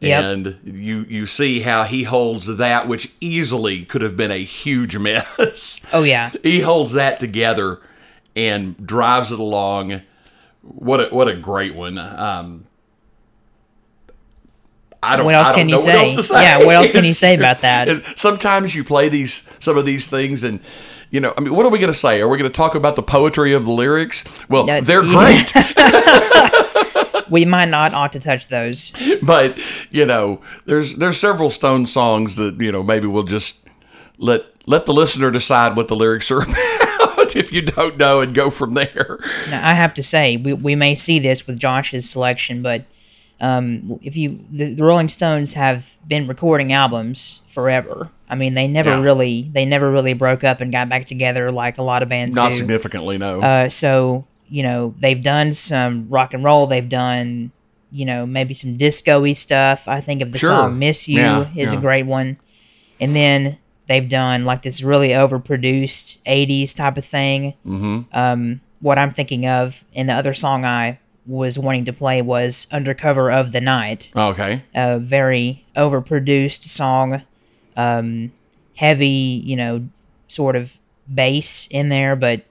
Yep. 0.00 0.24
and 0.24 0.58
you 0.64 1.04
you 1.08 1.26
see 1.26 1.60
how 1.60 1.84
he 1.84 2.02
holds 2.04 2.46
that 2.56 2.88
which 2.88 3.12
easily 3.20 3.84
could 3.84 4.02
have 4.02 4.16
been 4.16 4.32
a 4.32 4.42
huge 4.42 4.98
mess 4.98 5.80
Oh 5.92 6.02
yeah, 6.02 6.30
he 6.42 6.60
holds 6.60 6.90
that 6.92 7.20
together 7.20 7.80
and 8.34 8.84
drives 8.84 9.30
it 9.30 9.38
along 9.38 10.02
what 10.62 11.00
a 11.00 11.14
what 11.14 11.28
a 11.28 11.36
great 11.36 11.74
one 11.76 11.98
um 11.98 12.66
I 15.04 15.16
don't, 15.16 15.24
What 15.26 15.34
else 15.34 15.48
I 15.48 15.50
don't 15.50 15.58
can 15.60 15.68
you 15.68 15.74
know 15.76 15.80
what 15.82 15.94
else 15.94 16.14
say? 16.14 16.22
say. 16.34 16.42
Yeah, 16.42 16.58
what 16.64 16.74
else 16.76 16.92
can 16.92 17.04
you 17.04 17.14
say 17.14 17.34
about 17.34 17.60
that? 17.62 18.16
Sometimes 18.18 18.74
you 18.74 18.84
play 18.84 19.08
these 19.08 19.48
some 19.58 19.76
of 19.76 19.84
these 19.84 20.08
things 20.08 20.44
and 20.44 20.60
you 21.12 21.20
know, 21.20 21.32
I 21.36 21.40
mean, 21.42 21.54
what 21.54 21.64
are 21.64 21.68
we 21.68 21.78
going 21.78 21.92
to 21.92 21.98
say? 21.98 22.20
Are 22.20 22.26
we 22.26 22.36
going 22.38 22.50
to 22.50 22.56
talk 22.56 22.74
about 22.74 22.96
the 22.96 23.02
poetry 23.02 23.52
of 23.52 23.64
the 23.66 23.70
lyrics? 23.70 24.24
Well, 24.48 24.64
No, 24.66 24.80
they're 24.80 25.04
yeah. 25.04 25.44
great, 25.44 27.26
we 27.30 27.44
might 27.44 27.68
not 27.68 27.92
ought 27.94 28.12
to 28.12 28.18
touch 28.18 28.48
those. 28.48 28.92
but 29.22 29.56
you 29.90 30.04
know, 30.06 30.40
there's 30.64 30.94
there's 30.96 31.18
several 31.20 31.50
Stone 31.50 31.86
songs 31.86 32.36
that 32.36 32.58
you 32.60 32.72
know 32.72 32.82
maybe 32.82 33.06
we'll 33.06 33.22
just 33.22 33.56
let 34.18 34.42
let 34.66 34.86
the 34.86 34.92
listener 34.94 35.30
decide 35.30 35.76
what 35.76 35.88
the 35.88 35.96
lyrics 35.96 36.30
are 36.30 36.42
about. 36.48 37.36
if 37.36 37.52
you 37.52 37.62
don't 37.62 37.96
know 37.98 38.20
and 38.20 38.34
go 38.34 38.50
from 38.50 38.74
there. 38.74 39.18
Now, 39.48 39.66
I 39.66 39.74
have 39.74 39.94
to 39.94 40.02
say, 40.02 40.36
we, 40.36 40.52
we 40.54 40.74
may 40.74 40.94
see 40.94 41.18
this 41.18 41.46
with 41.46 41.58
Josh's 41.58 42.08
selection, 42.08 42.62
but 42.62 42.84
um, 43.40 43.98
if 44.02 44.16
you 44.16 44.40
the, 44.50 44.74
the 44.74 44.84
Rolling 44.84 45.08
Stones 45.08 45.52
have 45.54 45.98
been 46.06 46.26
recording 46.26 46.72
albums 46.72 47.40
forever. 47.46 48.10
I 48.32 48.34
mean, 48.34 48.54
they 48.54 48.66
never 48.66 48.90
Yeah. 48.90 49.02
really 49.02 49.50
they 49.52 49.64
never 49.64 49.90
really 49.90 50.14
broke 50.14 50.42
up 50.42 50.60
and 50.60 50.72
got 50.72 50.88
back 50.88 51.04
together 51.04 51.52
like 51.52 51.78
a 51.78 51.82
lot 51.82 52.02
of 52.02 52.08
bands 52.08 52.34
Not 52.34 52.48
do. 52.52 52.54
significantly, 52.56 53.18
no. 53.18 53.40
Uh, 53.40 53.68
so 53.68 54.26
you 54.48 54.62
know 54.62 54.94
they've 54.98 55.22
done 55.22 55.52
some 55.52 56.06
rock 56.08 56.34
and 56.34 56.42
roll. 56.42 56.66
They've 56.66 56.88
done 56.88 57.52
you 57.90 58.04
know 58.06 58.24
maybe 58.26 58.54
some 58.54 58.76
disco-y 58.78 59.34
stuff. 59.34 59.86
I 59.86 60.00
think 60.00 60.22
of 60.22 60.32
the 60.32 60.38
Sure. 60.38 60.48
song 60.48 60.78
"Miss 60.78 61.08
You" 61.08 61.20
Yeah, 61.20 61.46
is 61.54 61.72
yeah. 61.72 61.78
a 61.78 61.80
great 61.82 62.06
one, 62.06 62.38
and 63.00 63.14
then 63.14 63.58
they've 63.86 64.08
done 64.08 64.44
like 64.46 64.62
this 64.62 64.82
really 64.82 65.10
overproduced 65.10 66.16
'80s 66.26 66.74
type 66.74 66.96
of 66.96 67.04
thing. 67.04 67.54
Mm-hmm. 67.66 68.00
Um, 68.18 68.60
what 68.80 68.98
I'm 68.98 69.10
thinking 69.12 69.46
of, 69.46 69.84
and 69.94 70.08
the 70.08 70.14
other 70.14 70.32
song 70.34 70.64
I 70.64 70.98
was 71.26 71.58
wanting 71.58 71.84
to 71.84 71.92
play 71.92 72.20
was 72.22 72.66
"Undercover 72.72 73.30
of 73.30 73.52
the 73.52 73.60
Night." 73.60 74.10
okay. 74.16 74.62
a 74.74 74.98
very 74.98 75.64
overproduced 75.76 76.64
song, 76.64 77.22
um, 77.76 78.32
heavy, 78.76 79.42
you 79.44 79.56
know, 79.56 79.86
sort 80.28 80.56
of 80.56 80.78
bass 81.12 81.68
in 81.70 81.88
there, 81.88 82.16
but 82.16 82.44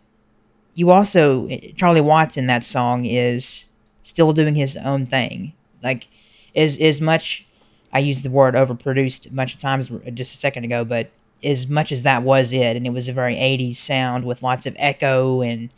you 0.75 0.91
also 0.91 1.47
Charlie 1.75 2.01
Watts 2.01 2.38
in 2.38 2.47
that 2.47 2.63
song 2.63 3.05
is 3.05 3.65
still 4.01 4.34
doing 4.34 4.55
his 4.55 4.77
own 4.77 5.05
thing. 5.05 5.53
Like 5.84 6.07
as 6.55 6.77
as 6.77 7.01
much 7.01 7.45
I 7.93 7.99
used 7.99 8.23
the 8.23 8.29
word 8.29 8.55
overproduced 8.55 9.31
much 9.31 9.57
times 9.57 9.91
just 10.13 10.36
a 10.36 10.38
second 10.38 10.63
ago, 10.63 10.86
but 10.86 11.10
as 11.43 11.67
much 11.67 11.91
as 11.91 12.03
that 12.03 12.23
was 12.23 12.53
it, 12.53 12.77
and 12.77 12.86
it 12.86 12.91
was 12.91 13.10
a 13.10 13.13
very 13.13 13.36
'80s 13.36 13.75
sound 13.75 14.25
with 14.25 14.43
lots 14.43 14.65
of 14.65 14.75
echo 14.77 15.41
and 15.41 15.69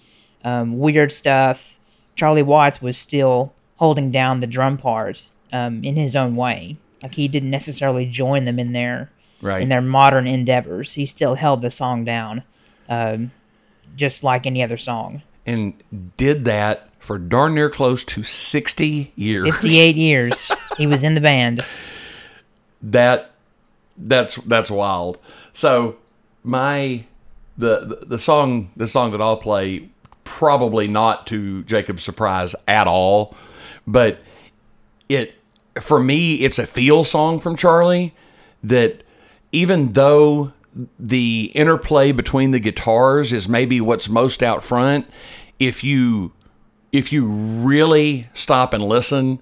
um, 0.43 0.77
weird 0.77 1.11
stuff. 1.11 1.79
Charlie 2.15 2.43
Watts 2.43 2.81
was 2.81 2.97
still 2.97 3.53
holding 3.77 4.11
down 4.11 4.39
the 4.39 4.47
drum 4.47 4.77
part 4.77 5.25
um, 5.51 5.83
in 5.83 5.95
his 5.95 6.15
own 6.15 6.35
way. 6.35 6.77
Like 7.01 7.15
he 7.15 7.27
didn't 7.27 7.49
necessarily 7.49 8.05
join 8.05 8.45
them 8.45 8.59
in 8.59 8.73
their 8.73 9.09
Right. 9.43 9.61
in 9.61 9.69
their 9.69 9.81
modern 9.81 10.25
endeavors. 10.25 10.93
He 10.93 11.05
still 11.05 11.35
held 11.35 11.61
the 11.61 11.69
song 11.69 12.03
down, 12.05 12.43
um, 12.89 13.31
just 13.95 14.23
like 14.23 14.45
any 14.47 14.63
other 14.63 14.77
song. 14.77 15.21
and 15.45 15.73
did 16.17 16.45
that 16.45 16.89
for 16.99 17.17
darn 17.19 17.53
near 17.53 17.69
close 17.69 18.03
to 18.05 18.23
60 18.23 19.11
years. 19.15 19.45
Fifty-eight 19.45 19.97
years 19.97 20.51
he 20.77 20.87
was 20.87 21.03
in 21.03 21.13
the 21.15 21.21
band. 21.21 21.63
that 22.81 23.31
that's 23.97 24.35
that's 24.35 24.71
wild. 24.71 25.19
So 25.53 25.97
my 26.43 27.03
the, 27.57 27.81
the 27.81 28.05
the 28.07 28.19
song 28.19 28.71
the 28.75 28.87
song 28.87 29.11
that 29.11 29.21
I'll 29.21 29.37
play 29.37 29.89
probably 30.23 30.87
not 30.87 31.27
to 31.27 31.63
Jacob's 31.65 32.03
surprise 32.03 32.55
at 32.67 32.87
all, 32.87 33.35
but 33.85 34.19
it 35.09 35.35
for 35.79 35.99
me 35.99 36.35
it's 36.35 36.57
a 36.57 36.65
feel 36.65 37.03
song 37.03 37.39
from 37.39 37.55
Charlie 37.55 38.15
that 38.63 39.03
even 39.53 39.93
though 39.93 40.51
the 40.99 41.51
interplay 41.53 42.11
between 42.11 42.51
the 42.51 42.59
guitars 42.59 43.31
is 43.31 43.47
maybe 43.47 43.79
what's 43.79 44.09
most 44.09 44.43
out 44.43 44.63
front, 44.63 45.07
if 45.59 45.83
you 45.83 46.33
if 46.91 47.13
you 47.13 47.25
really 47.25 48.27
stop 48.33 48.73
and 48.73 48.83
listen, 48.83 49.39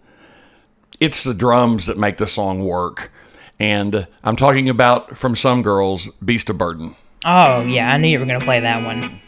it's 1.00 1.24
the 1.24 1.34
drums 1.34 1.88
that 1.88 1.98
make 1.98 2.18
the 2.18 2.28
song 2.28 2.64
work. 2.64 3.12
And 3.60 4.08
I'm 4.24 4.36
talking 4.36 4.70
about 4.70 5.18
from 5.18 5.36
some 5.36 5.62
girls, 5.62 6.08
Beast 6.24 6.50
of 6.50 6.58
Burden. 6.58 6.96
Oh 7.26 7.62
yeah, 7.62 7.92
I 7.92 7.98
knew 7.98 8.08
you 8.08 8.20
were 8.20 8.26
gonna 8.26 8.44
play 8.44 8.60
that 8.60 8.86
one. 8.86 9.22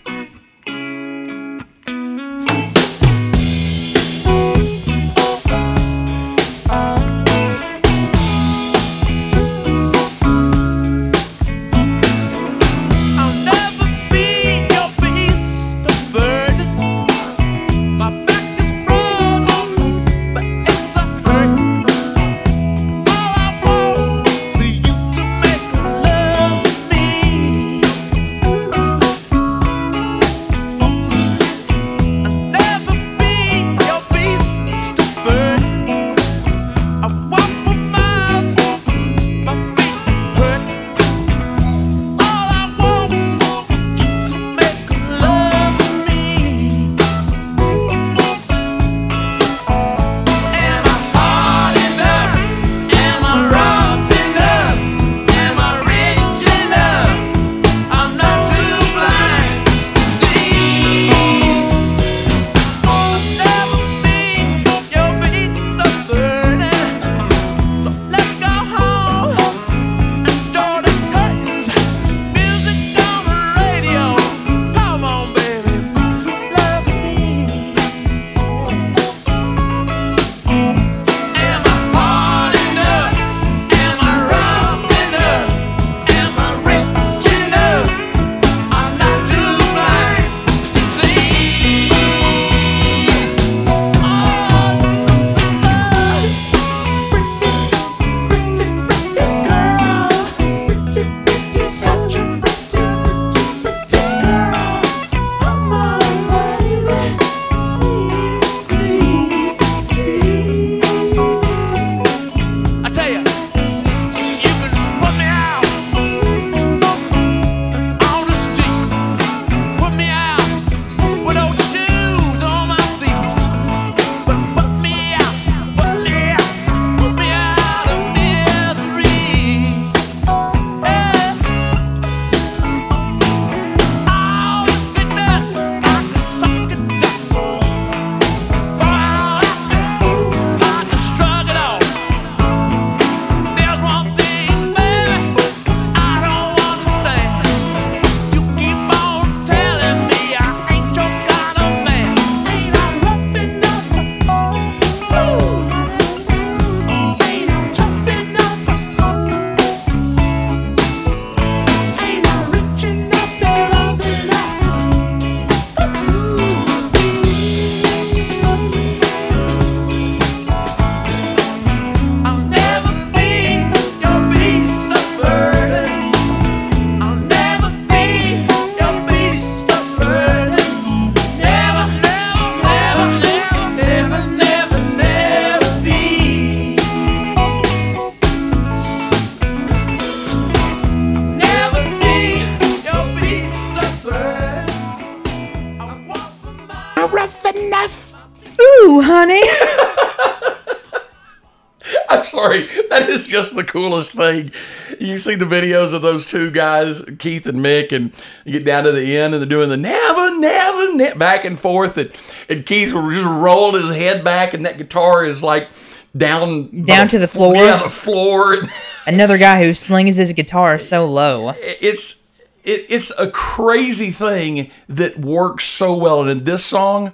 Just 203.33 203.55
the 203.55 203.63
coolest 203.63 204.11
thing. 204.11 204.51
You 204.99 205.17
see 205.17 205.33
the 205.33 205.45
videos 205.45 205.91
of 205.91 206.03
those 206.03 206.25
two 206.27 206.51
guys, 206.51 207.01
Keith 207.17 207.47
and 207.47 207.57
Mick, 207.57 207.91
and 207.91 208.13
you 208.45 208.53
get 208.53 208.63
down 208.63 208.83
to 208.83 208.91
the 208.91 209.17
end 209.17 209.33
and 209.33 209.41
they're 209.41 209.49
doing 209.49 209.69
the 209.69 209.75
never, 209.75 210.39
never, 210.39 210.93
ne 210.93 211.13
back 211.15 211.43
and 211.43 211.59
forth. 211.59 211.97
And, 211.97 212.11
and 212.47 212.63
Keith 212.63 212.93
will 212.93 213.09
just 213.09 213.25
roll 213.25 213.73
his 213.73 213.89
head 213.89 214.23
back, 214.23 214.53
and 214.53 214.65
that 214.67 214.77
guitar 214.77 215.25
is 215.25 215.41
like 215.41 215.67
down 216.15 216.83
Down 216.85 217.07
to 217.07 217.17
the 217.17 217.27
floor? 217.27 217.55
Yeah, 217.55 217.81
the 217.81 217.89
floor. 217.89 218.57
Another 219.07 219.39
guy 219.39 219.63
who 219.63 219.73
slings 219.73 220.17
his 220.17 220.31
guitar 220.33 220.77
so 220.77 221.09
low. 221.09 221.53
it's 221.57 222.23
it, 222.63 222.85
it's 222.87 223.11
a 223.17 223.31
crazy 223.31 224.11
thing 224.11 224.69
that 224.87 225.17
works 225.17 225.65
so 225.65 225.95
well. 225.97 226.21
And 226.21 226.29
in 226.29 226.43
this 226.43 226.63
song, 226.63 227.11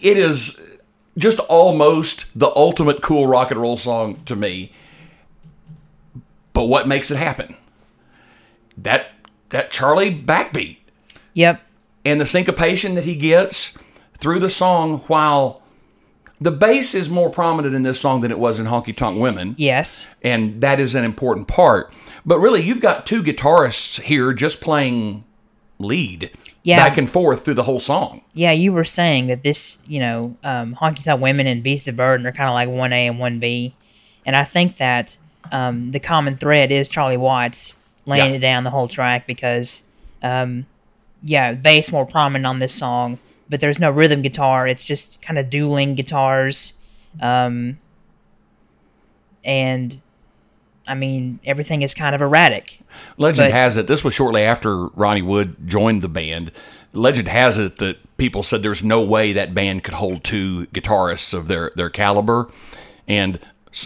it 0.00 0.16
is 0.16 0.58
just 1.18 1.40
almost 1.40 2.24
the 2.34 2.50
ultimate 2.56 3.02
cool 3.02 3.26
rock 3.26 3.50
and 3.50 3.60
roll 3.60 3.76
song 3.76 4.22
to 4.24 4.34
me. 4.34 4.72
But 6.58 6.64
what 6.64 6.88
makes 6.88 7.08
it 7.12 7.16
happen? 7.18 7.54
That 8.76 9.12
that 9.50 9.70
Charlie 9.70 10.12
backbeat 10.12 10.78
Yep. 11.34 11.62
and 12.04 12.20
the 12.20 12.26
syncopation 12.26 12.96
that 12.96 13.04
he 13.04 13.14
gets 13.14 13.78
through 14.18 14.40
the 14.40 14.50
song 14.50 14.98
while 15.06 15.62
the 16.40 16.50
bass 16.50 16.96
is 16.96 17.08
more 17.08 17.30
prominent 17.30 17.76
in 17.76 17.84
this 17.84 18.00
song 18.00 18.22
than 18.22 18.32
it 18.32 18.40
was 18.40 18.58
in 18.58 18.66
Honky 18.66 18.92
Tonk 18.96 19.20
Women 19.20 19.54
Yes. 19.56 20.08
and 20.20 20.60
that 20.60 20.80
is 20.80 20.96
an 20.96 21.04
important 21.04 21.46
part. 21.46 21.92
But 22.26 22.40
really, 22.40 22.60
you've 22.60 22.80
got 22.80 23.06
two 23.06 23.22
guitarists 23.22 24.00
here 24.00 24.32
just 24.32 24.60
playing 24.60 25.22
lead 25.78 26.32
Yeah. 26.64 26.78
back 26.84 26.98
and 26.98 27.08
forth 27.08 27.44
through 27.44 27.54
the 27.54 27.62
whole 27.62 27.78
song. 27.78 28.22
Yeah, 28.34 28.50
you 28.50 28.72
were 28.72 28.82
saying 28.82 29.28
that 29.28 29.44
this, 29.44 29.78
you 29.86 30.00
know, 30.00 30.36
um, 30.42 30.74
Honky 30.74 31.04
Tonk 31.04 31.20
Women 31.22 31.46
and 31.46 31.62
Beast 31.62 31.86
of 31.86 31.94
Burden 31.94 32.26
are 32.26 32.32
kind 32.32 32.48
of 32.48 32.54
like 32.54 32.68
1A 32.68 33.06
and 33.06 33.20
1B. 33.20 33.74
And 34.26 34.34
I 34.34 34.42
think 34.42 34.78
that 34.78 35.16
um, 35.52 35.90
the 35.90 36.00
common 36.00 36.36
thread 36.36 36.70
is 36.72 36.88
Charlie 36.88 37.16
Watts 37.16 37.74
laying 38.06 38.30
Yeah. 38.32 38.36
it 38.36 38.40
down 38.40 38.64
the 38.64 38.70
whole 38.70 38.88
track 38.88 39.26
because, 39.26 39.82
um, 40.22 40.66
yeah, 41.22 41.52
bass 41.52 41.90
more 41.92 42.06
prominent 42.06 42.46
on 42.46 42.58
this 42.58 42.74
song, 42.74 43.18
but 43.48 43.60
there's 43.60 43.78
no 43.78 43.90
rhythm 43.90 44.22
guitar. 44.22 44.66
It's 44.66 44.84
just 44.84 45.20
kind 45.22 45.38
of 45.38 45.50
dueling 45.50 45.94
guitars. 45.94 46.74
Um, 47.20 47.78
and, 49.44 50.00
I 50.86 50.94
mean, 50.94 51.40
everything 51.44 51.82
is 51.82 51.94
kind 51.94 52.14
of 52.14 52.22
erratic. 52.22 52.80
Legend 53.16 53.48
But- 53.50 53.52
has 53.56 53.76
it, 53.76 53.86
this 53.86 54.04
was 54.04 54.14
shortly 54.14 54.42
after 54.42 54.86
Ronnie 54.88 55.22
Wood 55.22 55.56
joined 55.66 56.02
the 56.02 56.08
band. 56.08 56.52
Legend 56.92 57.28
has 57.28 57.58
it 57.58 57.76
that 57.76 58.16
people 58.16 58.42
said 58.42 58.62
there's 58.62 58.82
no 58.82 59.00
way 59.02 59.32
that 59.32 59.54
band 59.54 59.84
could 59.84 59.94
hold 59.94 60.24
two 60.24 60.66
guitarists 60.66 61.34
of 61.34 61.46
their, 61.46 61.70
their 61.76 61.90
caliber. 61.90 62.50
And 63.06 63.38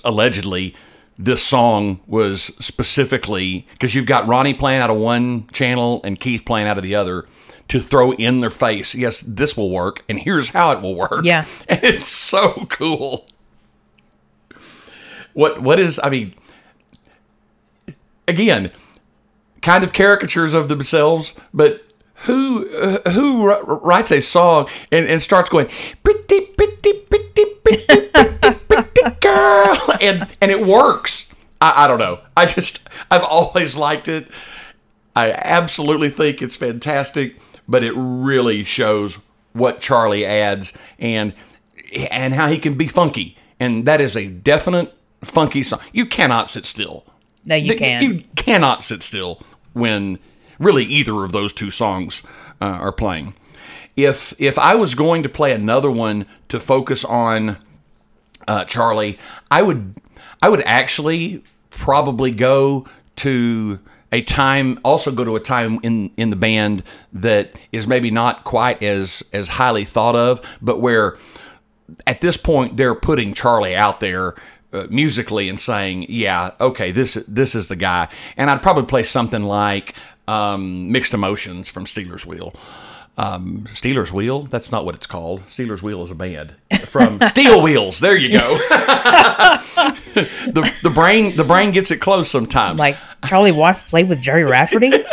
allegedly, 0.04 0.74
this 1.18 1.42
song 1.42 2.01
was 2.07 2.42
specifically 2.64 3.66
because 3.72 3.94
you've 3.94 4.07
got 4.07 4.27
Ronnie 4.27 4.55
playing 4.55 4.81
out 4.81 4.90
of 4.90 4.96
one 4.96 5.46
channel 5.48 6.01
and 6.05 6.18
Keith 6.18 6.44
playing 6.44 6.66
out 6.66 6.79
of 6.79 6.83
the 6.83 6.94
other 6.94 7.27
to 7.68 7.81
throw 7.81 8.12
in 8.12 8.40
their 8.40 8.51
face, 8.51 8.94
yes, 8.94 9.20
this 9.20 9.57
will 9.57 9.70
work, 9.70 10.05
and 10.09 10.18
here's 10.18 10.51
how 10.51 10.72
it 10.72 10.81
will 10.81 10.94
work. 10.94 11.25
Yeah. 11.25 11.44
And 11.68 11.81
it's 11.83 12.09
so 12.09 12.66
cool. 12.68 13.27
What 15.33 15.62
what 15.62 15.79
is 15.79 15.98
I 16.03 16.11
mean 16.11 16.35
again, 18.29 18.70
kind 19.62 19.85
of 19.85 19.92
caricatures 19.92 20.55
of 20.55 20.68
themselves, 20.68 21.35
but 21.55 21.92
who 22.25 22.68
uh, 22.77 23.11
who 23.11 23.44
wr- 23.44 23.62
writes 23.62 24.12
a 24.12 24.20
song 24.20 24.68
and, 24.90 25.07
and 25.07 25.22
starts 25.22 25.51
going 25.51 25.68
pretty 26.03 26.40
pretty 26.46 26.46
pretty 26.57 26.92
pretty 27.09 27.44
pretty 27.64 28.59
girl 29.10 29.78
and 30.00 30.28
and 30.40 30.50
it 30.50 30.66
works. 30.66 31.32
I, 31.60 31.84
I 31.84 31.86
don't 31.88 31.98
know. 31.98 32.20
I 32.36 32.46
just 32.46 32.88
I've 33.10 33.24
always 33.24 33.76
liked 33.76 34.08
it. 34.08 34.28
I 35.14 35.32
absolutely 35.32 36.08
think 36.10 36.40
it's 36.40 36.56
fantastic, 36.56 37.36
but 37.68 37.82
it 37.82 37.92
really 37.92 38.64
shows 38.64 39.18
what 39.52 39.80
Charlie 39.80 40.24
adds 40.24 40.72
and 40.98 41.34
and 42.10 42.34
how 42.34 42.48
he 42.48 42.58
can 42.58 42.74
be 42.74 42.88
funky. 42.88 43.36
And 43.60 43.86
that 43.86 44.00
is 44.00 44.16
a 44.16 44.26
definite 44.26 44.94
funky 45.22 45.62
song. 45.62 45.80
You 45.92 46.06
cannot 46.06 46.50
sit 46.50 46.64
still. 46.64 47.04
No, 47.44 47.54
you 47.54 47.76
can. 47.76 48.02
You 48.02 48.24
cannot 48.36 48.84
sit 48.84 49.02
still 49.02 49.42
when 49.72 50.18
really 50.58 50.84
either 50.84 51.24
of 51.24 51.32
those 51.32 51.52
two 51.52 51.70
songs 51.70 52.22
uh, 52.60 52.64
are 52.64 52.92
playing. 52.92 53.34
If 53.96 54.34
if 54.38 54.58
I 54.58 54.74
was 54.74 54.94
going 54.94 55.22
to 55.22 55.28
play 55.28 55.52
another 55.52 55.90
one 55.90 56.26
to 56.48 56.58
focus 56.60 57.04
on 57.04 57.58
uh, 58.48 58.64
Charlie, 58.64 59.18
I 59.50 59.62
would 59.62 59.94
I 60.40 60.48
would 60.48 60.62
actually 60.62 61.42
probably 61.70 62.31
go 62.31 62.87
to 63.16 63.78
a 64.12 64.20
time 64.22 64.78
also 64.85 65.11
go 65.11 65.24
to 65.24 65.37
a 65.37 65.40
time 65.40 65.81
in 65.83 66.11
in 66.16 66.31
the 66.31 66.37
band 66.37 66.83
that 67.12 67.52
is 67.72 67.87
maybe 67.87 68.11
not 68.11 68.44
quite 68.44 68.83
as 68.83 69.22
as 69.33 69.48
highly 69.48 69.85
thought 69.85 70.14
of, 70.14 70.40
but 70.61 70.81
where 70.81 71.16
at 72.07 72.20
this 72.20 72.37
point 72.37 72.76
they're 72.76 72.94
putting 72.94 73.35
Charlie 73.35 73.74
out 73.74 74.00
there 74.00 74.35
uh, 74.72 74.87
musically 74.90 75.48
and 75.48 75.59
saying, 75.59 76.07
"Yeah, 76.09 76.52
okay, 76.61 76.92
this 76.92 77.14
this 77.26 77.55
is 77.55 77.68
the 77.68 77.76
guy." 77.76 78.09
And 78.37 78.50
I'd 78.50 78.62
probably 78.62 78.85
play 78.85 79.02
something 79.02 79.42
like 79.42 79.94
um, 80.28 80.90
"Mixed 80.92 81.14
Emotions" 81.14 81.68
from 81.68 81.87
Stealers 81.87 82.26
Wheel. 82.26 82.55
Um, 83.18 83.66
Stealers 83.75 84.11
Wheel? 84.11 84.44
That's 84.44 84.72
not 84.72 84.87
what 84.87 84.94
it's 84.94 85.07
called. 85.07 85.42
Stealers 85.48 85.83
Wheel 85.83 86.03
is 86.03 86.11
a 86.11 86.14
band 86.14 86.55
from 86.87 87.20
Steel 87.29 87.61
Wheels. 87.61 88.01
There 88.01 88.16
you 88.16 88.33
go. 88.33 88.57
the 90.14 90.79
the 90.83 90.90
brain 90.90 91.37
the 91.37 91.44
brain 91.44 91.72
gets 91.72 91.90
it 91.90 91.98
close 91.98 92.31
sometimes. 92.31 92.81
Like 92.81 92.96
Charlie 93.27 93.53
Watts 93.53 93.83
played 93.83 94.09
with 94.09 94.20
Gerry 94.20 94.44
Rafferty. 94.44 94.92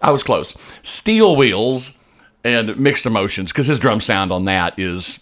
I 0.00 0.10
was 0.10 0.22
close. 0.22 0.56
Steel 0.82 1.36
Wheels 1.36 1.98
and 2.42 2.76
Mixed 2.78 3.06
Emotions 3.06 3.52
because 3.52 3.66
his 3.66 3.78
drum 3.78 4.00
sound 4.00 4.32
on 4.32 4.46
that 4.46 4.78
is 4.78 5.20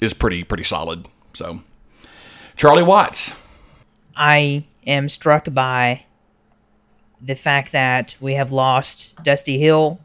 is 0.00 0.12
pretty 0.12 0.42
pretty 0.42 0.64
solid. 0.64 1.06
So 1.34 1.60
Charlie 2.56 2.82
Watts. 2.82 3.32
I 4.16 4.64
am 4.86 5.08
struck 5.08 5.52
by 5.52 6.04
the 7.24 7.34
fact 7.34 7.72
that 7.72 8.16
we 8.20 8.34
have 8.34 8.52
lost 8.52 9.14
Dusty 9.22 9.58
Hill 9.58 9.98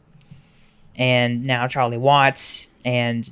and 0.95 1.45
now 1.45 1.67
Charlie 1.67 1.97
Watts 1.97 2.67
and 2.85 3.29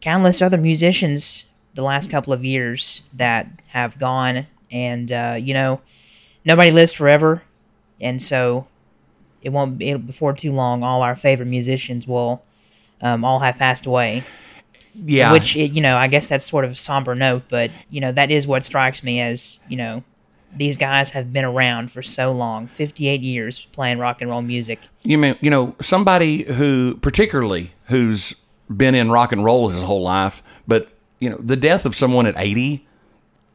countless 0.00 0.40
other 0.40 0.58
musicians 0.58 1.44
the 1.74 1.82
last 1.82 2.10
couple 2.10 2.32
of 2.32 2.44
years 2.44 3.02
that 3.14 3.46
have 3.68 3.98
gone. 3.98 4.46
And, 4.70 5.10
uh, 5.10 5.36
you 5.38 5.54
know, 5.54 5.80
nobody 6.44 6.70
lives 6.70 6.92
forever. 6.92 7.42
And 8.00 8.22
so 8.22 8.66
it 9.42 9.50
won't 9.50 9.78
be 9.78 9.94
before 9.94 10.32
too 10.32 10.52
long, 10.52 10.82
all 10.82 11.02
our 11.02 11.16
favorite 11.16 11.46
musicians 11.46 12.06
will 12.06 12.44
um, 13.00 13.24
all 13.24 13.40
have 13.40 13.56
passed 13.56 13.86
away. 13.86 14.22
Yeah. 14.94 15.32
Which, 15.32 15.56
it, 15.56 15.72
you 15.72 15.80
know, 15.80 15.96
I 15.96 16.08
guess 16.08 16.26
that's 16.26 16.44
sort 16.44 16.64
of 16.64 16.72
a 16.72 16.76
somber 16.76 17.14
note, 17.14 17.44
but, 17.48 17.70
you 17.90 18.00
know, 18.00 18.12
that 18.12 18.30
is 18.30 18.46
what 18.46 18.64
strikes 18.64 19.02
me 19.02 19.20
as, 19.20 19.60
you 19.68 19.76
know, 19.76 20.04
these 20.56 20.76
guys 20.76 21.10
have 21.10 21.32
been 21.32 21.44
around 21.44 21.90
for 21.90 22.02
so 22.02 22.32
long 22.32 22.66
58 22.66 23.20
years 23.20 23.60
playing 23.72 23.98
rock 23.98 24.20
and 24.20 24.30
roll 24.30 24.42
music. 24.42 24.80
you 25.02 25.16
mean 25.16 25.36
you 25.40 25.50
know 25.50 25.74
somebody 25.80 26.42
who 26.44 26.96
particularly 26.96 27.72
who's 27.86 28.34
been 28.74 28.94
in 28.94 29.10
rock 29.10 29.32
and 29.32 29.44
roll 29.44 29.68
his 29.68 29.82
whole 29.82 30.02
life, 30.02 30.42
but 30.66 30.88
you 31.18 31.28
know 31.28 31.38
the 31.38 31.56
death 31.56 31.84
of 31.84 31.94
someone 31.96 32.26
at 32.26 32.38
eighty, 32.38 32.86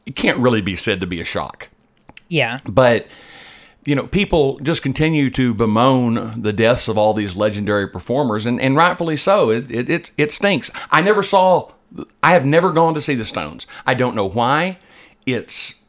it 0.04 0.14
can't 0.14 0.38
really 0.38 0.60
be 0.60 0.76
said 0.76 1.00
to 1.00 1.06
be 1.06 1.20
a 1.20 1.24
shock. 1.24 1.68
Yeah. 2.28 2.58
But 2.64 3.06
you 3.84 3.94
know, 3.94 4.06
people 4.08 4.58
just 4.58 4.82
continue 4.82 5.30
to 5.30 5.54
bemoan 5.54 6.42
the 6.42 6.52
deaths 6.52 6.88
of 6.88 6.98
all 6.98 7.14
these 7.14 7.36
legendary 7.36 7.88
performers, 7.88 8.44
and, 8.44 8.60
and 8.60 8.76
rightfully 8.76 9.16
so. 9.16 9.50
It, 9.50 9.70
it 9.70 9.88
it 9.88 10.10
it 10.16 10.32
stinks. 10.32 10.70
I 10.90 11.02
never 11.02 11.22
saw. 11.22 11.72
I 12.22 12.32
have 12.32 12.44
never 12.44 12.72
gone 12.72 12.94
to 12.94 13.00
see 13.00 13.14
the 13.14 13.24
Stones. 13.24 13.66
I 13.86 13.94
don't 13.94 14.16
know 14.16 14.28
why. 14.28 14.78
It's 15.24 15.84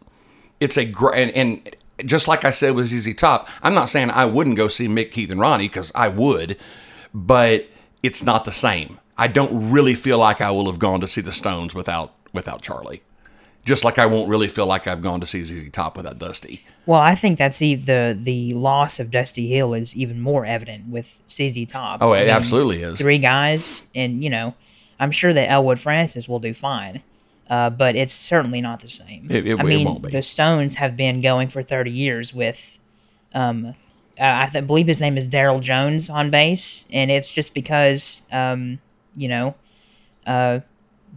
it's 0.60 0.78
a 0.78 0.86
great 0.86 1.30
and, 1.30 1.32
and 1.32 1.76
just 2.06 2.28
like 2.28 2.46
I 2.46 2.52
said 2.52 2.76
with 2.76 2.88
ZZ 2.88 3.15
Top. 3.15 3.50
I'm 3.63 3.74
not 3.74 3.89
saying 3.89 4.12
I 4.12 4.26
wouldn't 4.26 4.56
go 4.58 4.67
see 4.67 4.88
Mick, 4.88 5.12
Keith, 5.12 5.32
and 5.32 5.39
Ronnie 5.39 5.67
because 5.67 5.91
I 5.96 6.08
would, 6.08 6.58
but 7.13 7.67
it's 8.04 8.24
not 8.24 8.46
the 8.46 8.52
same. 8.52 9.00
I 9.17 9.28
don't 9.28 9.72
really 9.72 9.96
feel 9.96 10.20
like 10.20 10.41
I 10.41 10.52
will 10.52 10.67
have 10.67 10.80
gone 10.80 11.02
to 11.02 11.08
see 11.08 11.22
the 11.22 11.32
Stones 11.32 11.74
without 11.74 12.13
without 12.34 12.62
Charlie. 12.62 13.02
Just 13.65 13.84
like 13.84 14.00
I 14.00 14.06
won't 14.06 14.30
really 14.30 14.48
feel 14.48 14.65
like 14.65 14.88
I've 14.88 15.02
gone 15.02 15.20
to 15.20 15.26
see 15.26 15.43
ZZ 15.43 15.70
Top 15.72 15.98
without 15.98 16.20
Dusty. 16.20 16.63
Well, 16.86 17.02
I 17.02 17.15
think 17.15 17.38
that's 17.38 17.62
e- 17.62 17.76
the 17.76 18.17
the 18.17 18.54
loss 18.54 19.00
of 19.00 19.12
Dusty 19.12 19.48
Hill 19.48 19.74
is 19.74 19.96
even 19.96 20.22
more 20.22 20.46
evident 20.46 20.88
with 20.88 21.22
ZZ 21.30 21.65
Top. 21.65 22.02
Oh, 22.02 22.12
I 22.13 22.20
it 22.20 22.22
mean, 22.22 22.30
absolutely 22.30 22.82
is. 22.82 23.00
Three 23.00 23.20
guys, 23.20 23.82
and 23.96 24.24
you 24.24 24.30
know, 24.30 24.54
I'm 25.00 25.12
sure 25.12 25.34
that 25.34 25.50
Elwood 25.50 25.80
Francis 25.80 26.30
will 26.30 26.39
do 26.39 26.54
fine, 26.54 27.02
uh, 27.49 27.69
but 27.69 27.95
it's 27.95 28.13
certainly 28.13 28.62
not 28.62 28.79
the 28.81 28.89
same. 28.89 29.27
It- 29.29 29.47
it- 29.47 29.57
I 29.60 29.62
it 29.62 29.65
mean, 29.65 29.86
won't 29.86 30.01
be. 30.03 30.10
the 30.12 30.21
Stones 30.21 30.75
have 30.75 30.95
been 30.97 31.21
going 31.21 31.47
for 31.47 31.62
30 31.62 31.91
years 31.91 32.33
with, 32.33 32.79
um, 33.33 33.67
uh, 33.67 33.73
I 34.19 34.49
th- 34.51 34.65
believe 34.67 34.88
his 34.88 34.99
name 35.01 35.17
is 35.17 35.27
Darryl 35.27 35.62
Jones 35.62 36.10
on 36.10 36.29
bass, 36.29 36.86
and 36.91 37.12
it's 37.12 37.31
just 37.33 37.53
because, 37.53 38.21
um, 38.31 38.79
you 39.15 39.27
know, 39.27 39.55
uh, 40.25 40.60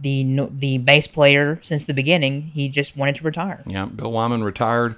the 0.01 0.47
the 0.51 0.77
bass 0.79 1.07
player 1.07 1.59
since 1.61 1.85
the 1.85 1.93
beginning, 1.93 2.43
he 2.53 2.69
just 2.69 2.95
wanted 2.97 3.15
to 3.15 3.23
retire. 3.23 3.61
Yeah, 3.67 3.85
Bill 3.85 4.11
Wyman 4.11 4.43
retired. 4.43 4.95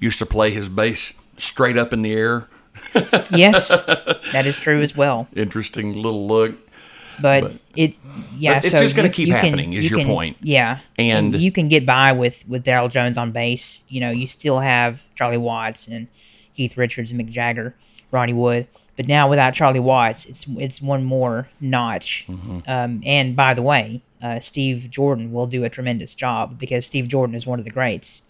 Used 0.00 0.18
to 0.20 0.26
play 0.26 0.50
his 0.50 0.68
bass 0.68 1.12
straight 1.38 1.76
up 1.76 1.92
in 1.92 2.02
the 2.02 2.12
air. 2.12 2.46
yes, 3.32 3.68
that 4.32 4.44
is 4.46 4.58
true 4.58 4.80
as 4.80 4.94
well. 4.96 5.26
Interesting 5.34 5.94
little 5.96 6.26
look. 6.28 6.54
But, 7.20 7.52
it, 7.76 7.96
yeah, 8.36 8.54
But 8.54 8.64
it's 8.64 8.70
so 8.72 8.80
just 8.80 8.96
gonna 8.96 9.08
keep 9.08 9.28
you 9.28 9.34
can- 9.34 9.44
happening, 9.44 9.72
is 9.72 9.84
you 9.84 9.90
your 9.90 9.98
can- 10.00 10.08
point. 10.08 10.36
Yeah, 10.40 10.80
And- 10.98 11.34
you 11.36 11.50
can 11.52 11.68
get 11.68 11.84
by 11.86 12.12
with 12.12 12.44
with 12.48 12.64
Darryl 12.64 12.90
Jones 12.90 13.16
on 13.18 13.30
bass. 13.30 13.84
You 13.88 14.00
know, 14.00 14.10
you 14.10 14.26
still 14.26 14.60
have 14.60 15.02
Charlie 15.14 15.36
Watts 15.36 15.86
and 15.86 16.08
Keith 16.54 16.76
Richards 16.76 17.10
and 17.12 17.20
Mick 17.20 17.30
Jagger, 17.30 17.74
Ronnie 18.10 18.32
Wood. 18.32 18.66
But 18.96 19.08
now 19.08 19.28
without 19.28 19.54
Charlie 19.54 19.80
Watts, 19.80 20.24
it's 20.26 20.46
it's 20.56 20.80
one 20.80 21.02
more 21.04 21.48
notch. 21.60 22.26
Mm-hmm. 22.28 22.58
Um, 22.68 23.00
and 23.04 23.34
by 23.34 23.52
the 23.54 23.62
way, 23.62 24.02
uh, 24.22 24.38
Steve 24.40 24.88
Jordan 24.90 25.32
will 25.32 25.46
do 25.46 25.64
a 25.64 25.68
tremendous 25.68 26.14
job 26.14 26.58
because 26.58 26.86
Steve 26.86 27.08
Jordan 27.08 27.34
is 27.34 27.44
one 27.46 27.58
of 27.58 27.64
the 27.64 27.72
greats, 27.72 28.22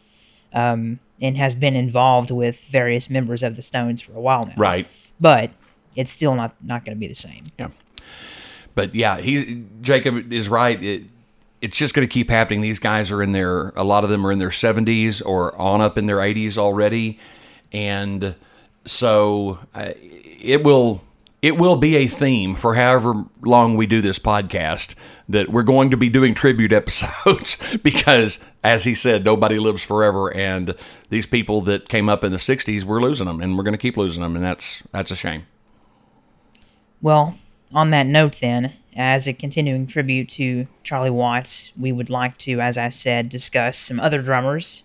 um, 0.54 1.00
and 1.20 1.36
has 1.36 1.54
been 1.54 1.76
involved 1.76 2.30
with 2.30 2.64
various 2.64 3.10
members 3.10 3.42
of 3.42 3.56
the 3.56 3.62
Stones 3.62 4.00
for 4.00 4.12
a 4.14 4.20
while 4.20 4.46
now. 4.46 4.54
Right. 4.56 4.88
But 5.20 5.50
it's 5.96 6.10
still 6.10 6.34
not 6.34 6.54
not 6.64 6.84
going 6.86 6.96
to 6.96 7.00
be 7.00 7.08
the 7.08 7.14
same. 7.14 7.42
Yeah. 7.58 7.68
But 8.74 8.94
yeah, 8.94 9.18
he 9.18 9.64
Jacob 9.80 10.32
is 10.32 10.48
right. 10.48 10.82
It, 10.82 11.04
it's 11.60 11.76
just 11.76 11.94
going 11.94 12.06
to 12.06 12.12
keep 12.12 12.28
happening. 12.28 12.60
These 12.60 12.78
guys 12.78 13.10
are 13.10 13.22
in 13.22 13.32
their 13.32 13.68
a 13.70 13.84
lot 13.84 14.04
of 14.04 14.10
them 14.10 14.26
are 14.26 14.32
in 14.32 14.38
their 14.38 14.50
70s 14.50 15.24
or 15.24 15.56
on 15.56 15.80
up 15.80 15.96
in 15.96 16.06
their 16.06 16.18
80s 16.18 16.58
already, 16.58 17.18
and 17.72 18.34
so 18.84 19.58
uh, 19.74 19.92
it 20.40 20.62
will 20.62 21.02
it 21.40 21.58
will 21.58 21.76
be 21.76 21.96
a 21.96 22.06
theme 22.06 22.54
for 22.54 22.74
however 22.74 23.24
long 23.42 23.76
we 23.76 23.86
do 23.86 24.00
this 24.00 24.18
podcast 24.18 24.94
that 25.28 25.50
we're 25.50 25.62
going 25.62 25.90
to 25.90 25.96
be 25.96 26.08
doing 26.08 26.34
tribute 26.34 26.72
episodes 26.80 27.58
because 27.82 28.44
as 28.62 28.84
he 28.84 28.94
said 28.94 29.24
nobody 29.24 29.58
lives 29.58 29.82
forever 29.82 30.34
and 30.34 30.74
these 31.10 31.26
people 31.26 31.60
that 31.62 31.88
came 31.88 32.08
up 32.08 32.24
in 32.24 32.30
the 32.32 32.38
60s 32.38 32.84
we're 32.84 33.00
losing 33.00 33.26
them 33.26 33.40
and 33.40 33.56
we're 33.56 33.64
going 33.64 33.72
to 33.72 33.78
keep 33.78 33.96
losing 33.96 34.22
them 34.22 34.36
and 34.36 34.44
that's 34.44 34.82
that's 34.92 35.10
a 35.10 35.16
shame 35.16 35.46
Well, 37.02 37.36
on 37.74 37.90
that 37.90 38.06
note, 38.06 38.38
then, 38.40 38.72
as 38.96 39.26
a 39.26 39.32
continuing 39.32 39.86
tribute 39.86 40.28
to 40.30 40.66
Charlie 40.82 41.10
Watts, 41.10 41.72
we 41.76 41.92
would 41.92 42.10
like 42.10 42.38
to, 42.38 42.60
as 42.60 42.78
I 42.78 42.88
said, 42.88 43.28
discuss 43.28 43.78
some 43.78 44.00
other 44.00 44.22
drummers. 44.22 44.84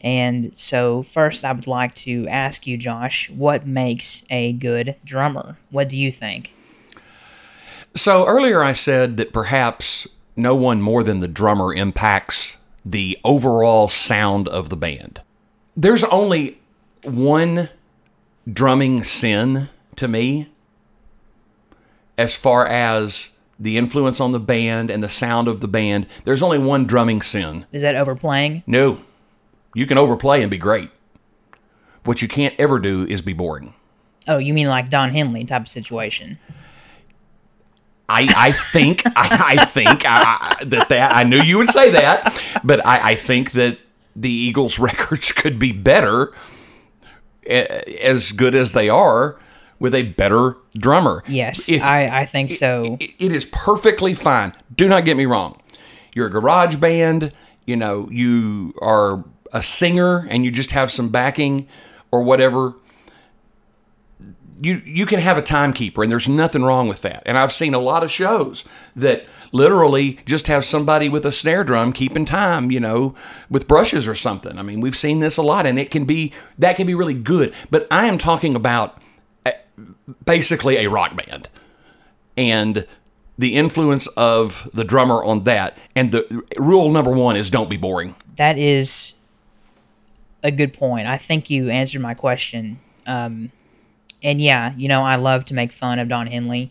And 0.00 0.56
so, 0.56 1.02
first, 1.02 1.44
I 1.44 1.52
would 1.52 1.66
like 1.66 1.94
to 1.96 2.28
ask 2.28 2.66
you, 2.66 2.76
Josh, 2.76 3.30
what 3.30 3.66
makes 3.66 4.24
a 4.30 4.52
good 4.52 4.96
drummer? 5.04 5.56
What 5.70 5.88
do 5.88 5.96
you 5.96 6.12
think? 6.12 6.54
So 7.98 8.26
earlier 8.26 8.62
I 8.62 8.74
said 8.74 9.16
that 9.16 9.32
perhaps 9.32 10.06
no 10.36 10.54
one 10.54 10.80
more 10.80 11.02
than 11.02 11.18
the 11.20 11.26
drummer 11.28 11.74
impacts 11.74 12.58
the 12.84 13.18
overall 13.24 13.88
sound 13.88 14.46
of 14.46 14.68
the 14.68 14.76
band. 14.76 15.20
There's 15.76 16.04
only 16.04 16.60
one 17.02 17.68
drumming 18.50 19.02
sin 19.04 19.68
to 19.96 20.06
me 20.06 20.48
as 22.18 22.34
far 22.34 22.66
as 22.66 23.34
the 23.58 23.78
influence 23.78 24.20
on 24.20 24.32
the 24.32 24.38
band 24.40 24.90
and 24.90 25.02
the 25.02 25.08
sound 25.08 25.48
of 25.48 25.60
the 25.60 25.68
band. 25.68 26.06
There's 26.24 26.42
only 26.42 26.58
one 26.58 26.84
drumming 26.84 27.22
sin. 27.22 27.64
Is 27.72 27.82
that 27.82 27.94
overplaying? 27.96 28.62
No. 28.66 29.00
You 29.74 29.86
can 29.86 29.96
overplay 29.98 30.42
and 30.42 30.50
be 30.50 30.58
great. 30.58 30.90
What 32.04 32.20
you 32.22 32.28
can't 32.28 32.54
ever 32.58 32.78
do 32.78 33.04
is 33.04 33.20
be 33.22 33.32
boring. 33.32 33.74
Oh, 34.28 34.38
you 34.38 34.52
mean 34.54 34.68
like 34.68 34.90
Don 34.90 35.08
Henley 35.10 35.44
type 35.44 35.62
of 35.62 35.68
situation? 35.68 36.38
I, 38.08 38.32
I 38.36 38.52
think 38.52 39.02
I, 39.06 39.56
I 39.58 39.64
think 39.66 40.04
I, 40.06 40.56
I- 40.60 40.64
that 40.64 40.88
that 40.88 41.14
I 41.14 41.24
knew 41.24 41.42
you 41.42 41.58
would 41.58 41.68
say 41.68 41.90
that, 41.90 42.40
but 42.64 42.84
I, 42.86 43.10
I 43.10 43.14
think 43.16 43.52
that 43.52 43.78
the 44.16 44.30
Eagles' 44.30 44.78
records 44.78 45.30
could 45.32 45.58
be 45.58 45.72
better, 45.72 46.32
eh, 47.46 47.64
as 48.02 48.32
good 48.32 48.54
as 48.54 48.72
they 48.72 48.88
are, 48.88 49.36
with 49.80 49.94
a 49.94 50.02
better 50.02 50.56
drummer. 50.76 51.22
Yes, 51.28 51.68
If- 51.68 51.82
I, 51.82 52.20
I 52.20 52.26
think 52.26 52.52
so. 52.52 52.96
it- 53.00 53.10
it 53.18 53.32
is 53.32 53.44
perfectly 53.46 54.14
fine. 54.14 54.52
Do 54.76 54.88
not 54.88 55.04
get 55.04 55.16
me 55.16 55.26
wrong. 55.26 55.60
You're 56.14 56.26
a 56.26 56.30
garage 56.30 56.76
band, 56.76 57.32
you 57.66 57.76
know, 57.76 58.08
you 58.10 58.74
are 58.82 59.24
a 59.52 59.62
singer 59.62 60.26
and 60.30 60.44
you 60.44 60.50
just 60.50 60.72
have 60.72 60.90
some 60.90 61.08
backing 61.10 61.68
or 62.10 62.22
whatever. 62.22 62.74
You 64.60 64.82
you 64.84 65.06
can 65.06 65.20
have 65.20 65.38
a 65.38 65.42
timekeeper 65.42 66.02
and 66.02 66.10
there's 66.10 66.28
nothing 66.28 66.64
wrong 66.64 66.88
with 66.88 67.02
that. 67.02 67.22
And 67.26 67.38
I've 67.38 67.52
seen 67.52 67.74
a 67.74 67.78
lot 67.78 68.02
of 68.02 68.10
shows 68.10 68.64
that 68.96 69.24
literally 69.52 70.18
just 70.26 70.48
have 70.48 70.64
somebody 70.64 71.08
with 71.08 71.24
a 71.24 71.30
snare 71.32 71.62
drum 71.62 71.92
keeping 71.92 72.24
time, 72.24 72.70
you 72.72 72.80
know, 72.80 73.14
with 73.48 73.68
brushes 73.68 74.08
or 74.08 74.14
something. 74.16 74.58
I 74.58 74.62
mean, 74.62 74.80
we've 74.80 74.96
seen 74.96 75.20
this 75.20 75.36
a 75.36 75.42
lot 75.42 75.64
and 75.64 75.78
it 75.78 75.90
can 75.92 76.04
be 76.04 76.32
that 76.58 76.76
can 76.76 76.86
be 76.88 76.94
really 76.94 77.14
good. 77.14 77.54
But 77.70 77.86
I 77.90 78.06
am 78.06 78.18
talking 78.18 78.56
about 78.56 79.00
basically 80.24 80.76
a 80.78 80.88
rock 80.88 81.14
band 81.16 81.48
and 82.36 82.86
the 83.38 83.54
influence 83.54 84.06
of 84.08 84.68
the 84.74 84.84
drummer 84.84 85.22
on 85.22 85.44
that. 85.44 85.76
And 85.94 86.12
the 86.12 86.42
rule 86.56 86.90
number 86.90 87.10
one 87.12 87.36
is 87.36 87.50
don't 87.50 87.70
be 87.70 87.76
boring. 87.76 88.14
That 88.36 88.58
is 88.58 89.14
a 90.42 90.50
good 90.50 90.72
point. 90.72 91.06
I 91.08 91.18
think 91.18 91.50
you 91.50 91.68
answered 91.70 92.00
my 92.00 92.14
question. 92.14 92.80
Um, 93.06 93.50
and 94.22 94.40
yeah, 94.40 94.74
you 94.76 94.88
know, 94.88 95.02
I 95.02 95.16
love 95.16 95.44
to 95.46 95.54
make 95.54 95.72
fun 95.72 95.98
of 95.98 96.08
Don 96.08 96.26
Henley. 96.26 96.70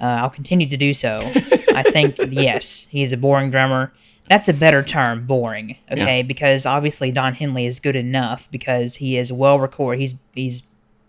Uh, 0.00 0.04
I'll 0.04 0.30
continue 0.30 0.66
to 0.68 0.76
do 0.76 0.92
so. 0.92 1.18
I 1.74 1.82
think 1.82 2.16
yes, 2.30 2.86
he 2.90 3.02
is 3.02 3.12
a 3.12 3.16
boring 3.16 3.50
drummer. 3.50 3.92
That's 4.28 4.48
a 4.48 4.54
better 4.54 4.82
term, 4.82 5.26
boring. 5.26 5.76
Okay, 5.90 6.18
Yeah. 6.18 6.22
because 6.22 6.64
obviously 6.66 7.10
Don 7.10 7.34
Henley 7.34 7.66
is 7.66 7.80
good 7.80 7.96
enough 7.96 8.50
because 8.50 8.96
he 8.96 9.16
is 9.16 9.32
well 9.32 9.58
recorded. 9.58 10.00
He's 10.00 10.14
he's 10.34 10.62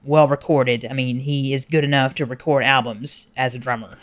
well 0.04 0.28
recorded. 0.28 0.86
I 0.90 0.94
mean, 0.94 1.20
he 1.20 1.54
is 1.54 1.66
good 1.66 1.84
enough 1.84 2.16
to 2.16 2.26
record 2.26 2.64
albums 2.64 3.28
as 3.38 3.56
a 3.56 3.60
drummer 3.60 3.98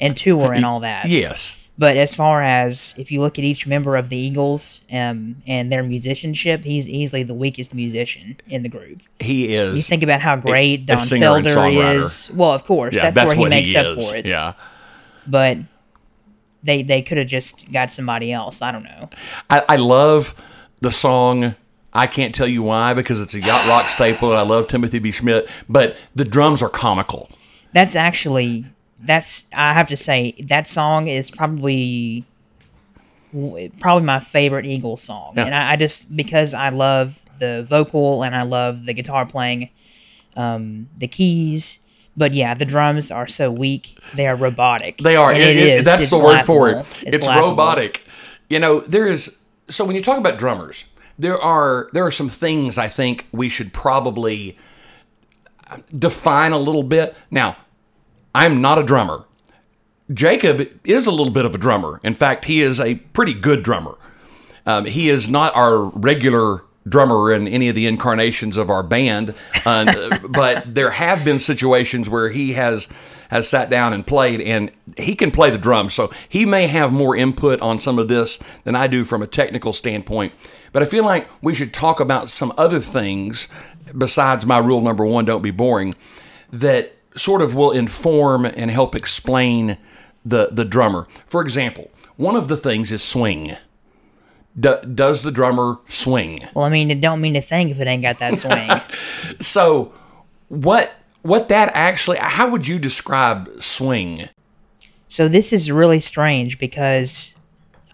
and 0.00 0.16
tour 0.16 0.52
and 0.52 0.64
all 0.64 0.80
that. 0.80 1.08
Yes. 1.08 1.60
But 1.76 1.96
as 1.96 2.14
far 2.14 2.40
as 2.42 2.94
if 2.96 3.10
you 3.10 3.20
look 3.20 3.36
at 3.36 3.44
each 3.44 3.66
member 3.66 3.96
of 3.96 4.08
the 4.08 4.16
Eagles 4.16 4.80
um, 4.92 5.42
and 5.46 5.72
their 5.72 5.82
musicianship, 5.82 6.62
he's 6.62 6.88
easily 6.88 7.24
the 7.24 7.34
weakest 7.34 7.74
musician 7.74 8.36
in 8.46 8.62
the 8.62 8.68
group. 8.68 9.00
He 9.18 9.54
is. 9.54 9.74
You 9.74 9.82
think 9.82 10.04
about 10.04 10.20
how 10.20 10.36
great 10.36 10.82
a 10.82 10.86
Don 10.86 10.98
and 10.98 11.46
Felder 11.46 12.00
is. 12.00 12.30
Well, 12.32 12.52
of 12.52 12.62
course, 12.62 12.94
yeah, 12.94 13.02
that's, 13.02 13.16
that's, 13.16 13.34
where 13.34 13.44
he 13.44 13.50
makes 13.50 13.72
he 13.72 13.78
up 13.78 14.00
for 14.00 14.16
it. 14.16 14.28
Yeah. 14.28 14.52
But 15.26 15.58
they 16.62 16.82
they 16.82 17.02
could 17.02 17.18
have 17.18 17.26
just 17.26 17.70
got 17.72 17.90
somebody 17.90 18.32
else. 18.32 18.62
I 18.62 18.70
don't 18.70 18.84
know. 18.84 19.10
I, 19.50 19.64
I 19.68 19.76
love 19.76 20.34
the 20.80 20.92
song. 20.92 21.56
I 21.94 22.06
can't 22.06 22.34
tell 22.34 22.48
you 22.48 22.62
why 22.62 22.92
because 22.94 23.20
it's 23.20 23.34
a 23.34 23.40
yacht 23.40 23.66
rock 23.68 23.88
staple, 23.88 24.30
and 24.30 24.38
I 24.38 24.42
love 24.42 24.66
Timothy 24.66 24.98
B. 24.98 25.10
Schmit. 25.10 25.48
But 25.68 25.96
the 26.14 26.24
drums 26.24 26.62
are 26.62 26.68
comical. 26.68 27.28
That's 27.72 27.94
actually 27.96 28.64
that's 29.00 29.46
I 29.54 29.74
have 29.74 29.86
to 29.88 29.96
say 29.96 30.34
that 30.44 30.66
song 30.66 31.08
is 31.08 31.30
probably 31.30 32.24
probably 33.80 34.04
my 34.04 34.20
favorite 34.20 34.64
Eagles 34.66 35.02
song, 35.02 35.34
Yeah. 35.36 35.46
and 35.46 35.54
I, 35.54 35.72
I 35.72 35.76
just 35.76 36.14
because 36.16 36.54
I 36.54 36.68
love 36.68 37.20
the 37.38 37.64
vocal 37.68 38.22
and 38.22 38.34
I 38.34 38.42
love 38.42 38.86
the 38.86 38.94
guitar 38.94 39.26
playing, 39.26 39.70
um, 40.36 40.88
the 40.98 41.08
keys. 41.08 41.78
But 42.16 42.32
yeah, 42.32 42.54
the 42.54 42.64
drums 42.64 43.10
are 43.10 43.26
so 43.26 43.50
weak; 43.50 43.98
they 44.14 44.26
are 44.28 44.36
robotic. 44.36 44.98
They 44.98 45.16
are. 45.16 45.32
It- 45.32 45.40
it 45.40 45.56
is. 45.56 45.84
That's 45.84 46.02
It's 46.02 46.10
the 46.10 46.18
word 46.22 46.44
for 46.44 46.70
it. 46.70 46.76
laughable. 46.76 47.08
It's, 47.14 47.26
robotic. 47.26 48.02
You 48.48 48.60
know, 48.60 48.80
there 48.80 49.06
is. 49.06 49.40
So 49.68 49.84
when 49.84 49.96
you 49.96 50.02
talk 50.02 50.18
about 50.18 50.38
drummers, 50.38 50.84
there 51.18 51.40
are 51.40 51.88
there 51.92 52.04
are 52.04 52.10
some 52.10 52.28
things 52.28 52.78
I 52.78 52.88
think 52.88 53.26
we 53.32 53.48
should 53.48 53.72
probably 53.72 54.58
define 55.96 56.52
a 56.52 56.58
little 56.58 56.82
bit. 56.82 57.14
Now, 57.30 57.56
I'm 58.34 58.60
not 58.60 58.78
a 58.78 58.82
drummer. 58.82 59.24
Jacob 60.12 60.68
is 60.84 61.06
a 61.06 61.10
little 61.10 61.32
bit 61.32 61.46
of 61.46 61.54
a 61.54 61.58
drummer. 61.58 62.00
In 62.02 62.14
fact, 62.14 62.44
he 62.44 62.60
is 62.60 62.78
a 62.78 62.96
pretty 62.96 63.32
good 63.32 63.62
drummer. 63.62 63.96
Um, 64.66 64.84
he 64.84 65.08
is 65.08 65.28
not 65.28 65.54
our 65.56 65.78
regular 65.78 66.62
drummer 66.86 67.32
in 67.32 67.48
any 67.48 67.68
of 67.68 67.74
the 67.74 67.86
incarnations 67.86 68.58
of 68.58 68.70
our 68.70 68.82
band, 68.82 69.34
uh, 69.64 70.18
but 70.30 70.74
there 70.74 70.90
have 70.90 71.24
been 71.24 71.40
situations 71.40 72.10
where 72.10 72.30
he 72.30 72.52
has 72.52 72.88
has 73.30 73.48
sat 73.48 73.70
down 73.70 73.92
and 73.92 74.06
played, 74.06 74.40
and 74.40 74.70
he 74.96 75.14
can 75.14 75.30
play 75.30 75.50
the 75.50 75.58
drums. 75.58 75.94
So 75.94 76.10
he 76.28 76.44
may 76.44 76.66
have 76.66 76.92
more 76.92 77.16
input 77.16 77.60
on 77.60 77.80
some 77.80 77.98
of 77.98 78.08
this 78.08 78.38
than 78.64 78.76
I 78.76 78.86
do 78.86 79.04
from 79.04 79.22
a 79.22 79.26
technical 79.26 79.72
standpoint. 79.72 80.32
But 80.72 80.82
I 80.82 80.86
feel 80.86 81.04
like 81.04 81.28
we 81.42 81.54
should 81.54 81.72
talk 81.72 82.00
about 82.00 82.30
some 82.30 82.52
other 82.56 82.80
things 82.80 83.48
besides 83.96 84.46
my 84.46 84.58
rule 84.58 84.80
number 84.80 85.04
one: 85.04 85.24
don't 85.24 85.42
be 85.42 85.50
boring. 85.50 85.94
That 86.50 86.94
sort 87.16 87.42
of 87.42 87.54
will 87.54 87.70
inform 87.70 88.44
and 88.44 88.70
help 88.70 88.94
explain 88.94 89.78
the 90.24 90.48
the 90.50 90.64
drummer. 90.64 91.06
For 91.26 91.42
example, 91.42 91.90
one 92.16 92.36
of 92.36 92.48
the 92.48 92.56
things 92.56 92.92
is 92.92 93.02
swing. 93.02 93.56
Do, 94.58 94.78
does 94.82 95.22
the 95.22 95.32
drummer 95.32 95.78
swing? 95.88 96.46
Well, 96.54 96.64
I 96.64 96.68
mean, 96.68 96.90
it 96.90 97.00
don't 97.00 97.20
mean 97.20 97.34
to 97.34 97.40
think 97.40 97.72
if 97.72 97.80
it 97.80 97.88
ain't 97.88 98.02
got 98.02 98.18
that 98.18 98.36
swing. 98.38 98.70
So, 99.40 99.92
what 100.48 100.94
what 101.24 101.48
that 101.48 101.70
actually? 101.74 102.18
How 102.18 102.48
would 102.50 102.68
you 102.68 102.78
describe 102.78 103.62
swing? 103.62 104.28
So 105.08 105.26
this 105.26 105.54
is 105.54 105.70
really 105.70 105.98
strange 105.98 106.58
because 106.58 107.34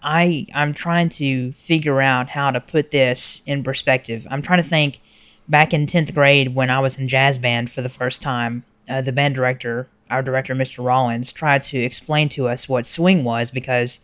I 0.03 0.47
I'm 0.53 0.73
trying 0.73 1.07
to 1.09 1.53
figure 1.53 2.01
out 2.01 2.29
how 2.29 2.51
to 2.51 2.59
put 2.59 2.91
this 2.91 3.41
in 3.45 3.63
perspective. 3.63 4.27
I'm 4.29 4.41
trying 4.41 4.61
to 4.61 4.67
think 4.67 4.99
back 5.47 5.73
in 5.73 5.85
10th 5.85 6.13
grade 6.13 6.55
when 6.55 6.69
I 6.69 6.79
was 6.81 6.99
in 6.99 7.07
jazz 7.07 7.37
band 7.37 7.71
for 7.71 7.81
the 7.81 7.89
first 7.89 8.21
time. 8.21 8.65
Uh, 8.89 8.99
the 8.99 9.13
band 9.13 9.35
director, 9.35 9.87
our 10.09 10.21
director 10.21 10.53
Mr. 10.53 10.83
Rollins, 10.83 11.31
tried 11.31 11.61
to 11.63 11.79
explain 11.79 12.27
to 12.29 12.49
us 12.49 12.67
what 12.67 12.85
swing 12.85 13.23
was 13.23 13.49
because 13.49 14.01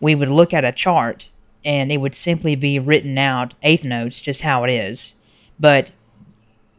we 0.00 0.16
would 0.16 0.30
look 0.30 0.52
at 0.52 0.64
a 0.64 0.72
chart 0.72 1.28
and 1.64 1.92
it 1.92 1.98
would 1.98 2.16
simply 2.16 2.56
be 2.56 2.80
written 2.80 3.18
out 3.18 3.54
eighth 3.62 3.84
notes 3.84 4.20
just 4.20 4.40
how 4.40 4.64
it 4.64 4.70
is. 4.70 5.14
But 5.60 5.92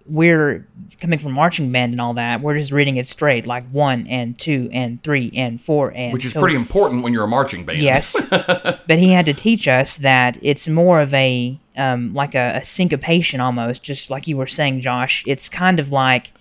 we're 0.07 0.67
coming 1.01 1.17
from 1.17 1.31
marching 1.31 1.71
band 1.71 1.93
and 1.93 2.01
all 2.01 2.13
that. 2.13 2.41
We're 2.41 2.57
just 2.57 2.71
reading 2.71 2.97
it 2.97 3.07
straight, 3.07 3.47
like 3.47 3.67
one 3.69 4.05
and 4.07 4.37
two 4.37 4.69
and 4.71 5.01
three 5.03 5.31
and 5.35 5.59
four 5.59 5.91
and 5.95 6.13
which 6.13 6.25
is 6.25 6.31
so- 6.33 6.39
pretty 6.39 6.55
important 6.55 7.03
when 7.03 7.11
you're 7.13 7.23
a 7.23 7.27
marching 7.27 7.65
band. 7.65 7.79
Yes, 7.79 8.15
but 8.29 8.99
he 8.99 9.11
had 9.11 9.25
to 9.25 9.33
teach 9.33 9.67
us 9.67 9.97
that 9.97 10.37
it's 10.41 10.67
more 10.67 11.01
of 11.01 11.13
a 11.13 11.59
um, 11.77 12.13
like 12.13 12.35
a, 12.35 12.57
a 12.57 12.65
syncopation 12.65 13.39
almost, 13.39 13.83
just 13.83 14.09
like 14.09 14.27
you 14.27 14.37
were 14.37 14.47
saying, 14.47 14.81
Josh. 14.81 15.23
It's 15.25 15.49
kind 15.49 15.79
of 15.79 15.91
like 15.91 16.31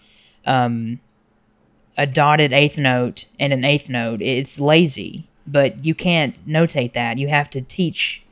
um, 0.46 1.00
a 1.96 2.06
dotted 2.06 2.52
eighth 2.52 2.78
note 2.78 3.26
and 3.40 3.52
an 3.52 3.64
eighth 3.64 3.88
note. 3.88 4.20
It's 4.22 4.60
lazy, 4.60 5.28
but 5.46 5.84
you 5.84 5.94
can't 5.94 6.46
notate 6.46 6.92
that. 6.92 7.18
You 7.18 7.28
have 7.28 7.48
to 7.50 7.60
teach. 7.62 8.22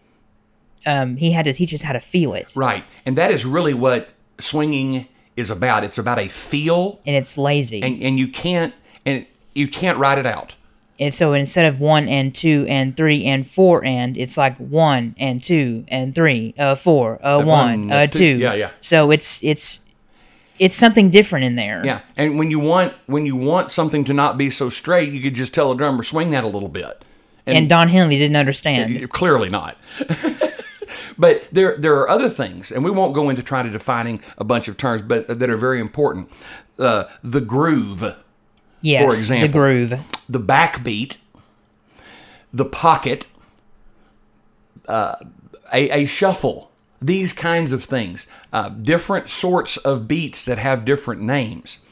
Um, 0.85 1.17
he 1.17 1.31
had 1.33 1.45
to 1.45 1.53
teach 1.53 1.73
us 1.73 1.83
how 1.83 1.93
to 1.93 2.01
feel 2.01 2.35
it, 2.35 2.53
Right. 2.57 2.83
And 3.07 3.17
that 3.17 3.31
is 3.31 3.45
really 3.45 3.73
what 3.73 4.09
swinging 4.41 5.07
is 5.43 5.51
about. 5.51 5.85
It's 5.85 5.99
about 5.99 6.19
a 6.19 6.29
feel 6.29 7.01
and 7.05 7.15
it's 7.15 7.37
lazy. 7.37 7.83
and, 7.83 8.03
and 8.03 8.19
you 8.19 8.29
can't 8.29 8.73
and 9.05 9.27
you 9.55 9.69
can't 9.69 9.99
write 9.99 10.19
it 10.19 10.27
out. 10.27 10.55
And 10.99 11.13
so 11.13 11.35
instead 11.35 11.67
of 11.67 11.81
one 11.81 12.09
and 12.09 12.35
two 12.35 12.65
and 12.69 12.97
three 12.97 13.25
and 13.25 13.47
four 13.47 13.85
and, 13.85 14.17
it's 14.17 14.37
like 14.37 14.57
one 14.59 15.15
and 15.19 15.43
two 15.43 15.85
and 15.89 16.15
three, 16.15 16.55
uh, 16.59 16.77
four, 16.77 17.19
uh, 17.27 17.39
one, 17.39 17.89
one, 17.89 17.93
uh, 17.93 18.07
two. 18.07 18.19
two. 18.19 18.39
Yeah, 18.39 18.55
yeah. 18.55 18.71
So 18.81 19.11
it's 19.11 19.43
it's 19.43 19.85
it's 20.59 20.77
something 20.77 21.11
different 21.11 21.45
in 21.45 21.57
there. 21.57 21.85
Yeah. 21.85 22.01
And 22.17 22.39
when 22.39 22.51
you 22.51 22.61
want 22.61 22.95
when 23.07 23.27
you 23.27 23.37
want 23.37 23.73
something 23.73 24.05
to 24.05 24.13
not 24.13 24.39
be 24.39 24.49
so 24.51 24.71
straight, 24.71 25.13
you 25.13 25.21
could 25.21 25.35
just 25.35 25.55
tell 25.55 25.73
a 25.73 25.77
drummer 25.77 26.03
swing 26.03 26.31
that 26.31 26.45
a 26.45 26.49
little 26.49 26.69
bit. 26.69 27.05
And 27.47 27.69
Don 27.69 27.89
Henley 27.89 28.17
didn't 28.19 28.37
understand. 28.37 29.11
Clearly 29.11 29.49
not. 29.49 29.77
but 31.19 31.45
there 31.53 31.77
there 31.77 31.95
are 31.95 32.09
other 32.09 32.29
things, 32.29 32.71
and 32.71 32.85
we 32.85 32.91
won't 32.91 33.15
go 33.15 33.29
into 33.31 33.43
trying 33.43 33.65
to 33.65 33.71
defining 33.71 34.21
a 34.39 34.45
bunch 34.45 34.69
of 34.69 34.77
terms, 34.77 35.03
but 35.03 35.27
that 35.27 35.51
are 35.51 35.57
very 35.57 35.81
important. 35.81 36.31
Uh, 36.79 37.05
the 37.23 37.41
groove, 37.41 38.17
yes, 38.81 39.13
example. 39.13 39.49
the 39.49 39.53
groove. 39.53 40.01
the 40.29 40.41
backbeat, 40.41 41.17
the 42.53 42.65
pocket, 42.65 43.27
uh, 44.89 45.17
a, 45.73 45.91
a 45.91 46.07
shuffle, 46.07 46.71
these 47.01 47.33
kinds 47.33 47.73
of 47.73 47.85
things, 47.85 48.27
uh, 48.53 48.69
different 48.69 49.29
sorts 49.29 49.77
of 49.79 50.09
beats 50.09 50.45
that 50.45 50.59
have 50.59 50.85
different 50.85 51.21
names. 51.21 51.85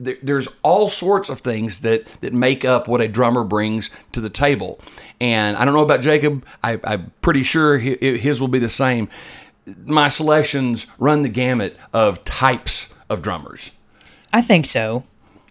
There, 0.00 0.16
there's 0.22 0.48
all 0.62 0.88
sorts 0.88 1.28
of 1.28 1.40
things 1.40 1.80
that, 1.80 2.04
that 2.22 2.32
make 2.32 2.64
up 2.64 2.88
what 2.88 3.00
a 3.00 3.06
drummer 3.08 3.44
brings 3.44 3.90
to 4.12 4.20
the 4.20 4.30
table. 4.30 4.80
And 5.20 5.56
I 5.56 5.64
don't 5.64 5.74
know 5.74 5.82
about 5.84 6.00
Jacob, 6.00 6.44
I, 6.64 6.80
I'm 6.82 7.12
pretty 7.20 7.42
sure 7.42 7.78
his 7.78 8.40
will 8.40 8.48
be 8.48 8.58
the 8.58 8.68
same. 8.70 9.08
My 9.84 10.08
selections 10.08 10.86
run 10.98 11.22
the 11.22 11.28
gamut 11.28 11.76
of 11.92 12.24
types 12.24 12.94
of 13.08 13.22
drummers 13.22 13.72
I 14.32 14.40
think 14.42 14.66
so. 14.66 15.04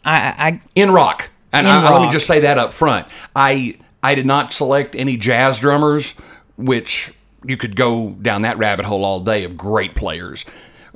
I, 0.06 0.34
I 0.48 0.62
in 0.74 0.92
rock. 0.92 1.30
And 1.52 1.68
In 1.68 1.74
I, 1.74 1.88
I- 1.88 1.92
let 1.92 2.02
me 2.02 2.12
just 2.12 2.26
say 2.28 2.40
that 2.42 2.58
up 2.58 2.74
front. 2.74 3.08
I 3.36 3.78
I 4.02 4.16
did 4.16 4.26
not 4.26 4.54
select 4.54 4.96
any 4.96 5.18
jazz 5.18 5.60
drummers, 5.60 6.14
which 6.58 7.14
you 7.46 7.58
could 7.58 7.76
go 7.76 8.12
down 8.12 8.44
that 8.44 8.58
rabbit 8.58 8.86
hole 8.86 9.04
all 9.04 9.20
day 9.20 9.44
of 9.44 9.58
great 9.58 9.96
players, 9.96 10.46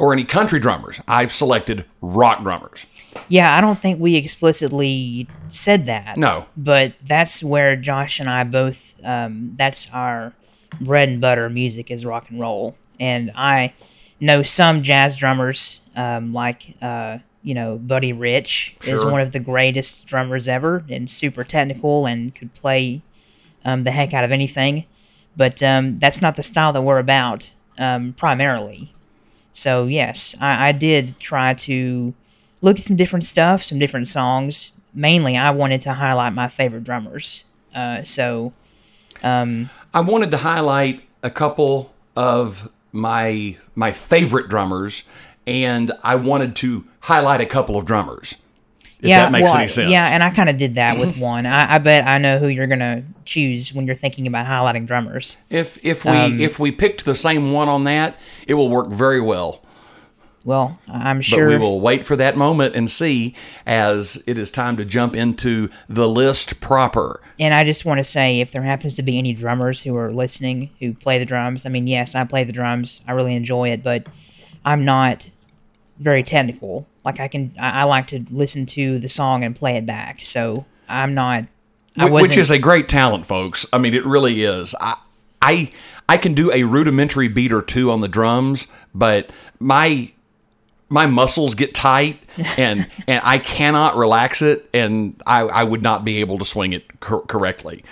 or 0.03 0.11
any 0.11 0.25
country 0.25 0.59
drummers. 0.59 0.99
I've 1.07 1.31
selected 1.31 1.85
rock 2.01 2.43
drummers. 2.43 2.85
yeah, 3.29 3.55
I 3.55 3.61
don't 3.61 3.79
think 3.79 4.01
we 4.01 4.17
explicitly 4.17 5.29
said 5.47 5.85
that. 5.85 6.17
No. 6.17 6.45
but 6.57 6.95
that's 6.99 7.41
where 7.41 7.77
Josh 7.77 8.19
and 8.19 8.29
I 8.29 8.43
both. 8.43 8.99
Um, 9.05 9.53
that's 9.55 9.89
our 9.93 10.33
bread 10.81 11.07
and 11.07 11.21
butter 11.21 11.49
music 11.49 11.89
is 11.89 12.05
rock 12.05 12.29
and 12.29 12.37
roll, 12.37 12.75
and 12.99 13.31
I 13.33 13.73
know 14.19 14.43
some 14.43 14.81
jazz 14.81 15.15
drummers, 15.15 15.79
um, 15.95 16.33
like 16.33 16.75
uh, 16.81 17.19
you 17.41 17.53
know 17.53 17.77
Buddy 17.77 18.11
Rich 18.11 18.75
is 18.83 19.05
one 19.05 19.21
of 19.21 19.31
the 19.31 19.39
greatest 19.39 20.05
drummers 20.05 20.49
ever, 20.49 20.83
and 20.89 21.09
super 21.09 21.45
technical 21.45 22.05
and 22.05 22.35
could 22.35 22.53
play 22.53 23.01
um, 23.63 23.83
the 23.83 23.91
heck 23.91 24.13
out 24.13 24.25
of 24.25 24.33
anything. 24.33 24.83
But 25.37 25.63
um, 25.63 25.97
that's 25.97 26.21
not 26.21 26.35
the 26.35 26.43
style 26.43 26.73
that 26.73 26.81
we're 26.81 26.99
about 26.99 27.53
um, 27.77 28.11
primarily. 28.11 28.93
So 29.53 29.85
yes, 29.85 30.35
I, 30.41 30.69
I 30.69 30.71
did 30.71 31.19
try 31.19 31.53
to 31.53 32.13
look 32.61 32.77
at 32.77 32.83
some 32.83 32.97
different 32.97 33.25
stuff, 33.25 33.61
some 33.63 33.79
different 33.79 34.07
songs. 34.07 34.71
Mainly, 34.93 35.37
I 35.37 35.51
wanted 35.51 35.81
to 35.81 35.93
highlight 35.93 36.33
my 36.33 36.47
favorite 36.47 36.83
drummers. 36.83 37.45
Uh, 37.73 38.03
so 38.03 38.53
I 39.93 40.01
wanted 40.01 40.31
to 40.31 40.37
highlight 40.37 41.03
a 41.23 41.29
couple 41.29 41.93
of 42.15 42.69
my 42.91 43.57
my 43.75 43.91
favorite 43.91 44.49
drummers, 44.49 45.07
and 45.47 45.91
I 46.03 46.15
wanted 46.15 46.55
to 46.57 46.85
highlight 47.01 47.41
a 47.41 47.45
couple 47.45 47.77
of 47.77 47.85
drummers. 47.85 48.35
If 49.03 49.09
yeah, 49.09 49.23
that 49.23 49.31
makes 49.33 49.49
well, 49.49 49.57
any 49.57 49.67
sense. 49.67 49.91
yeah, 49.91 50.09
and 50.13 50.23
I 50.23 50.29
kind 50.29 50.47
of 50.49 50.57
did 50.57 50.75
that 50.75 50.97
with 50.97 51.17
one. 51.33 51.45
I, 51.45 51.75
I 51.75 51.77
bet 51.77 52.07
I 52.07 52.17
know 52.17 52.39
who 52.39 52.47
you're 52.47 52.67
gonna 52.67 53.03
choose 53.25 53.73
when 53.73 53.85
you're 53.85 53.95
thinking 53.95 54.25
about 54.27 54.45
highlighting 54.45 54.87
drummers. 54.87 55.37
if 55.49 55.77
if 55.83 56.05
we 56.05 56.11
Um, 56.11 56.39
if 56.39 56.57
we 56.57 56.71
picked 56.71 57.05
the 57.05 57.15
same 57.15 57.51
one 57.51 57.67
on 57.69 57.83
that, 57.83 58.15
it 58.47 58.53
will 58.55 58.69
work 58.69 58.87
very 58.89 59.19
well. 59.21 59.59
Well, 60.45 60.77
I'm 60.89 61.17
But 61.19 61.25
sure. 61.25 61.47
we 61.47 61.57
will 61.57 61.79
wait 61.79 62.03
for 62.03 62.17
that 62.17 62.35
moment 62.35 62.75
and 62.75 62.91
see 62.91 63.33
as 63.65 64.21
it 64.27 64.37
is 64.37 64.51
time 64.51 64.75
to 64.75 64.83
jump 64.83 65.15
into 65.15 65.69
the 65.87 66.07
list 66.07 66.59
proper. 66.59 67.21
And 67.39 67.53
I 67.53 67.63
just 67.63 67.85
want 67.85 67.99
to 67.99 68.03
say, 68.03 68.41
if 68.41 68.51
there 68.51 68.61
happens 68.61 68.97
to 68.97 69.03
be 69.03 69.17
any 69.17 69.31
drummers 69.31 69.81
who 69.83 69.95
are 69.95 70.11
listening 70.11 70.69
who 70.81 70.93
play 70.93 71.17
the 71.17 71.23
drums, 71.25 71.65
I 71.65 71.69
mean, 71.69 71.87
yes, 71.87 72.13
I 72.13 72.25
play 72.25 72.43
the 72.43 72.51
drums. 72.51 72.99
I 73.07 73.13
really 73.13 73.35
enjoy 73.35 73.69
it, 73.69 73.83
but 73.83 74.05
I'm 74.65 74.83
not 74.83 75.29
very 75.97 76.23
technical. 76.23 76.87
Like 77.05 77.19
I 77.19 77.27
can, 77.27 77.51
I, 77.59 77.81
I 77.81 77.83
like 77.83 78.07
to 78.07 78.23
listen 78.31 78.65
to 78.67 78.99
the 78.99 79.09
song 79.09 79.43
and 79.43 79.55
play 79.55 79.75
it 79.75 79.85
back. 79.85 80.21
So 80.21 80.65
I'm 80.87 81.13
not. 81.13 81.45
I 81.95 82.09
wasn't, 82.09 82.29
Which 82.29 82.37
is 82.37 82.49
a 82.49 82.57
great 82.57 82.89
talent, 82.89 83.25
folks. 83.25 83.65
I 83.71 83.77
mean, 83.77 83.93
it 83.93 84.05
really 84.05 84.43
is. 84.43 84.73
I, 84.81 84.95
I, 85.41 85.71
I 86.09 86.17
can 86.17 86.33
do 86.33 86.51
a 86.51 86.63
rudimentary 86.63 87.27
beat 87.27 87.53
or 87.53 87.61
two 87.61 87.91
on 87.91 88.01
the 88.01 88.07
drums, 88.07 88.67
but 88.95 89.29
my 89.59 90.11
my 90.89 91.07
muscles 91.07 91.55
get 91.55 91.73
tight 91.73 92.19
and 92.57 92.87
and 93.07 93.21
I 93.23 93.39
cannot 93.39 93.95
relax 93.95 94.41
it, 94.41 94.69
and 94.73 95.21
I, 95.25 95.41
I 95.41 95.63
would 95.63 95.83
not 95.83 96.05
be 96.05 96.19
able 96.19 96.39
to 96.39 96.45
swing 96.45 96.73
it 96.73 96.99
cor- 96.99 97.25
correctly. 97.25 97.83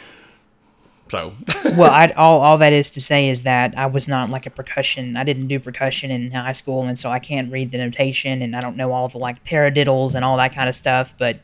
So, 1.12 1.34
well, 1.76 1.91
I, 1.91 2.07
all 2.16 2.39
all 2.39 2.57
that 2.59 2.72
is 2.72 2.89
to 2.91 3.01
say 3.01 3.28
is 3.28 3.43
that 3.43 3.78
I 3.78 3.86
was 3.86 4.07
not 4.07 4.30
like 4.30 4.45
a 4.45 4.49
percussion. 4.49 5.18
I 5.18 5.26
didn't 5.26 5.47
do 5.47 5.59
percussion 5.59 6.09
in 6.09 6.32
high 6.32 6.53
school, 6.53 6.84
and 6.84 6.97
so 6.97 7.09
I 7.09 7.20
can't 7.20 7.51
read 7.51 7.72
the 7.72 7.80
notation, 7.80 8.41
and 8.41 8.55
I 8.55 8.62
don't 8.62 8.78
know 8.78 8.93
all 8.93 9.09
the 9.09 9.18
like 9.18 9.43
paradiddles 9.43 10.16
and 10.16 10.24
all 10.24 10.38
that 10.38 10.53
kind 10.53 10.70
of 10.70 10.76
stuff. 10.76 11.14
But 11.18 11.41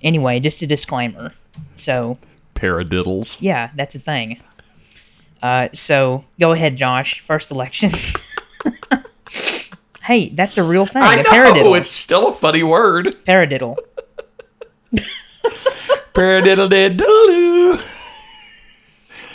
anyway, 0.00 0.40
just 0.40 0.62
a 0.62 0.66
disclaimer. 0.66 1.34
So 1.74 2.16
paradiddles. 2.54 3.36
yeah, 3.42 3.70
that's 3.74 3.94
a 3.94 3.98
thing. 3.98 4.42
Uh, 5.42 5.68
so 5.74 6.24
go 6.40 6.52
ahead, 6.52 6.76
Josh. 6.76 7.20
First 7.20 7.50
election. 7.50 7.90
hey, 10.04 10.30
that's 10.30 10.56
a 10.56 10.62
real 10.62 10.86
thing. 10.86 11.02
I 11.02 11.16
a 11.16 11.22
know 11.22 11.30
paradiddle. 11.30 11.78
it's 11.78 11.90
still 11.90 12.28
a 12.28 12.32
funny 12.32 12.62
word. 12.62 13.14
paradiddle. 13.26 13.76
Paradiddle 16.14 16.70
diddle. 16.70 17.78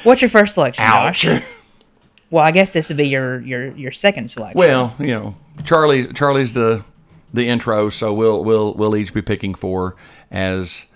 What's 0.07 0.21
your 0.21 0.29
first 0.29 0.53
selection, 0.53 0.85
Ouch. 0.85 1.21
Josh? 1.21 1.43
Well, 2.29 2.43
I 2.43 2.51
guess 2.51 2.73
this 2.73 2.89
would 2.89 2.97
be 2.97 3.07
your 3.07 3.39
your 3.39 3.67
your 3.77 3.93
second 3.93 4.29
selection. 4.29 4.57
Well, 4.59 4.93
you 4.99 5.07
know, 5.07 5.37
Charlie 5.63 6.07
Charlie's 6.11 6.51
the 6.51 6.83
the 7.33 7.47
intro, 7.47 7.89
so 7.89 8.13
we'll 8.13 8.43
we'll 8.43 8.73
we'll 8.73 8.97
each 8.97 9.13
be 9.13 9.21
picking 9.21 9.53
four 9.53 9.95
as 10.29 10.87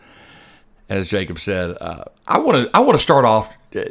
as 0.89 1.09
Jacob 1.09 1.39
said. 1.39 1.78
Uh, 1.80 2.03
I 2.28 2.39
want 2.39 2.66
to 2.66 2.78
I 2.78 2.82
want 2.82 2.97
to 2.97 3.01
start 3.01 3.24
off 3.24 3.55
uh, 3.74 3.84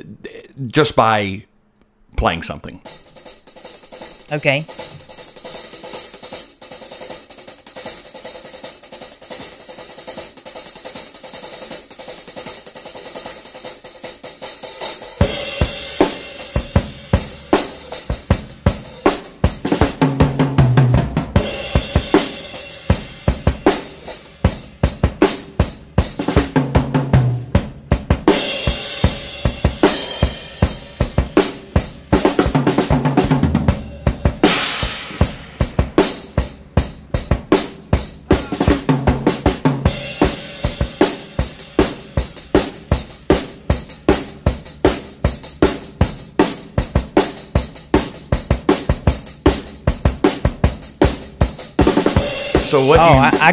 just 0.66 0.94
by 0.96 1.46
playing 2.18 2.42
something. 2.42 2.82
okay. 4.32 4.60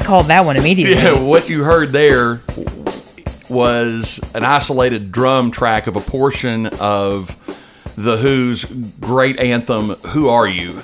I, 0.02 0.06
called 0.06 0.26
that 0.28 0.46
one 0.46 0.58
immediately. 0.58 0.96
Yeah, 0.96 1.20
what 1.22 1.50
you 1.50 1.64
heard 1.64 1.90
there 1.90 2.42
was 3.50 4.20
an 4.36 4.44
isolated 4.44 5.12
drum 5.12 5.52
track 5.52 5.88
of 5.88 5.96
a 5.96 6.02
portion 6.02 6.68
of 6.68 7.34
the 7.96 8.18
Who's 8.18 8.66
great 8.66 9.40
anthem, 9.40 9.90
"Who 9.90 10.30
Are 10.30 10.48
You?" 10.48 10.82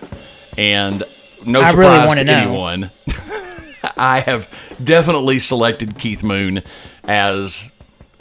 And 0.58 1.04
no 1.46 1.62
I 1.62 1.70
surprise 1.72 2.06
really 2.06 2.16
to 2.20 2.24
know. 2.24 2.34
anyone, 2.34 2.92
I 3.98 4.22
have 4.22 4.50
definitely 4.84 5.40
selected 5.40 5.98
Keith 5.98 6.24
Moon 6.24 6.64
as 7.04 7.72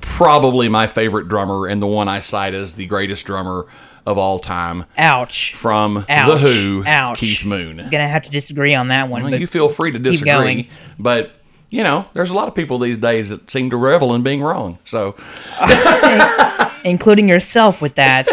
probably 0.00 0.68
my 0.68 0.86
favorite 0.86 1.28
drummer 1.28 1.66
and 1.66 1.80
the 1.80 1.86
one 1.86 2.08
I 2.08 2.20
cite 2.20 2.54
as 2.54 2.74
the 2.74 2.86
greatest 2.86 3.24
drummer 3.24 3.66
of 4.06 4.18
all 4.18 4.38
time 4.38 4.84
Ouch. 4.98 5.54
from 5.54 6.04
Ouch. 6.08 6.28
the 6.28 6.38
Who, 6.38 6.82
Ouch. 6.86 7.18
Keith 7.18 7.44
Moon. 7.44 7.76
Gonna 7.90 8.08
have 8.08 8.22
to 8.24 8.30
disagree 8.30 8.74
on 8.74 8.88
that 8.88 9.08
one. 9.08 9.22
Well, 9.22 9.30
but 9.32 9.40
you 9.40 9.46
feel 9.46 9.68
free 9.68 9.92
to 9.92 9.98
keep 9.98 10.04
disagree, 10.04 10.30
going. 10.32 10.68
but 10.98 11.32
you 11.70 11.82
know, 11.82 12.04
there's 12.12 12.30
a 12.30 12.34
lot 12.34 12.48
of 12.48 12.54
people 12.54 12.78
these 12.78 12.98
days 12.98 13.30
that 13.30 13.50
seem 13.50 13.70
to 13.70 13.76
revel 13.78 14.14
in 14.14 14.22
being 14.22 14.42
wrong. 14.42 14.78
So 14.84 15.16
including 16.84 17.28
yourself 17.28 17.80
with 17.80 17.94
that, 17.94 18.28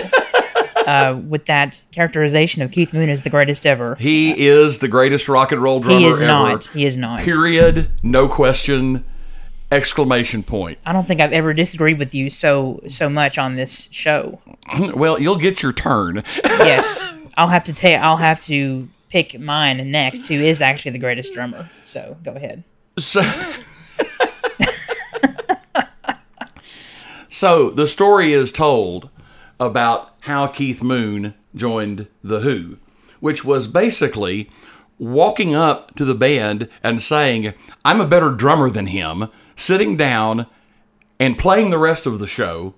uh, 0.87 1.19
with 1.27 1.45
that 1.45 1.81
characterization 1.91 2.61
of 2.61 2.71
Keith 2.71 2.93
Moon 2.93 3.09
as 3.09 3.21
the 3.21 3.29
greatest 3.29 3.65
ever. 3.65 3.95
he 3.95 4.47
is 4.47 4.79
the 4.79 4.87
greatest 4.87 5.29
rock 5.29 5.51
and 5.51 5.61
roll 5.61 5.79
drummer 5.79 5.99
He 5.99 6.05
is 6.05 6.19
ever. 6.19 6.27
not. 6.27 6.63
He 6.73 6.85
is 6.85 6.97
not. 6.97 7.21
Period. 7.21 7.89
No 8.03 8.27
question. 8.27 9.05
Exclamation 9.71 10.41
point. 10.41 10.79
I 10.85 10.93
don't 10.93 11.07
think 11.07 11.21
I've 11.21 11.31
ever 11.31 11.53
disagreed 11.53 11.99
with 11.99 12.15
you 12.15 12.29
so 12.29 12.81
so 12.87 13.07
much 13.09 13.37
on 13.37 13.55
this 13.55 13.89
show. 13.91 14.41
Well, 14.79 15.19
you'll 15.19 15.37
get 15.37 15.63
your 15.63 15.73
turn. 15.73 16.23
Yes, 16.43 17.07
I'll 17.37 17.47
have 17.47 17.63
to 17.65 17.73
take. 17.73 17.99
I'll 17.99 18.17
have 18.17 18.41
to 18.43 18.87
pick 19.09 19.39
mine 19.39 19.91
next. 19.91 20.27
Who 20.27 20.35
is 20.35 20.61
actually 20.61 20.91
the 20.91 20.99
greatest 20.99 21.33
drummer? 21.33 21.69
So 21.83 22.17
go 22.23 22.33
ahead. 22.33 22.63
So, 22.97 23.21
so 27.29 27.69
the 27.69 27.87
story 27.87 28.33
is 28.33 28.51
told 28.51 29.09
about 29.59 30.13
how 30.21 30.47
Keith 30.47 30.81
Moon 30.83 31.33
joined 31.55 32.07
The 32.23 32.41
Who, 32.41 32.77
which 33.19 33.45
was 33.45 33.67
basically 33.67 34.49
walking 34.97 35.55
up 35.55 35.95
to 35.95 36.05
the 36.05 36.15
band 36.15 36.67
and 36.83 37.01
saying, 37.01 37.53
I'm 37.85 38.01
a 38.01 38.07
better 38.07 38.31
drummer 38.31 38.69
than 38.69 38.87
him, 38.87 39.29
sitting 39.59 39.97
down 39.97 40.47
and 41.19 41.37
playing 41.37 41.69
the 41.69 41.77
rest 41.77 42.05
of 42.05 42.19
the 42.19 42.27
show, 42.27 42.73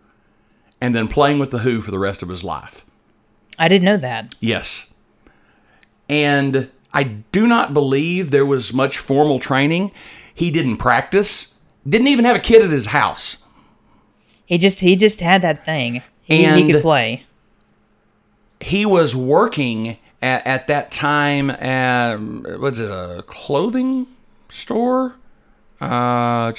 and 0.79 0.95
then 0.95 1.07
playing 1.07 1.37
with 1.37 1.51
The 1.51 1.59
Who 1.59 1.81
for 1.81 1.91
the 1.91 1.99
rest 1.99 2.23
of 2.23 2.29
his 2.29 2.43
life. 2.43 2.85
I 3.59 3.67
didn't 3.67 3.85
know 3.85 3.97
that. 3.97 4.33
Yes. 4.39 4.93
And 6.09 6.71
I 6.93 7.03
do 7.03 7.47
not 7.47 7.73
believe 7.73 8.31
there 8.31 8.45
was 8.45 8.73
much 8.73 8.97
formal 8.97 9.39
training. 9.39 9.93
He 10.33 10.49
didn't 10.49 10.77
practice, 10.77 11.53
didn't 11.87 12.07
even 12.07 12.25
have 12.25 12.35
a 12.35 12.39
kid 12.39 12.63
at 12.63 12.71
his 12.71 12.87
house. 12.87 13.45
He 14.45 14.57
just 14.57 14.79
he 14.79 14.95
just 14.95 15.21
had 15.21 15.43
that 15.43 15.63
thing. 15.63 16.01
He, 16.23 16.45
he 16.45 16.71
could 16.71 16.81
play. 16.81 17.25
He 18.59 18.85
was 18.85 19.15
working 19.15 19.97
at, 20.21 20.45
at 20.47 20.67
that 20.67 20.91
time 20.91 21.49
at, 21.51 22.17
what's 22.59 22.79
it, 22.79 22.89
a 22.89 23.23
clothing 23.27 24.07
store? 24.49 25.15
Uh, 25.81 26.53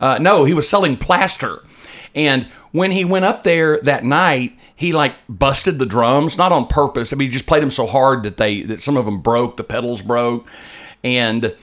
uh, 0.00 0.18
no, 0.20 0.44
he 0.44 0.54
was 0.54 0.68
selling 0.68 0.96
plaster. 0.96 1.62
And 2.14 2.46
when 2.72 2.90
he 2.90 3.04
went 3.04 3.24
up 3.24 3.44
there 3.44 3.80
that 3.82 4.04
night, 4.04 4.56
he 4.74 4.92
like 4.92 5.14
busted 5.28 5.78
the 5.78 5.86
drums, 5.86 6.38
not 6.38 6.52
on 6.52 6.66
purpose. 6.66 7.12
I 7.12 7.16
mean, 7.16 7.28
he 7.28 7.32
just 7.32 7.46
played 7.46 7.62
them 7.62 7.70
so 7.70 7.86
hard 7.86 8.22
that 8.22 8.36
they 8.36 8.62
that 8.62 8.80
some 8.80 8.96
of 8.96 9.04
them 9.04 9.20
broke, 9.20 9.56
the 9.56 9.64
pedals 9.64 10.02
broke, 10.02 10.46
and 11.04 11.54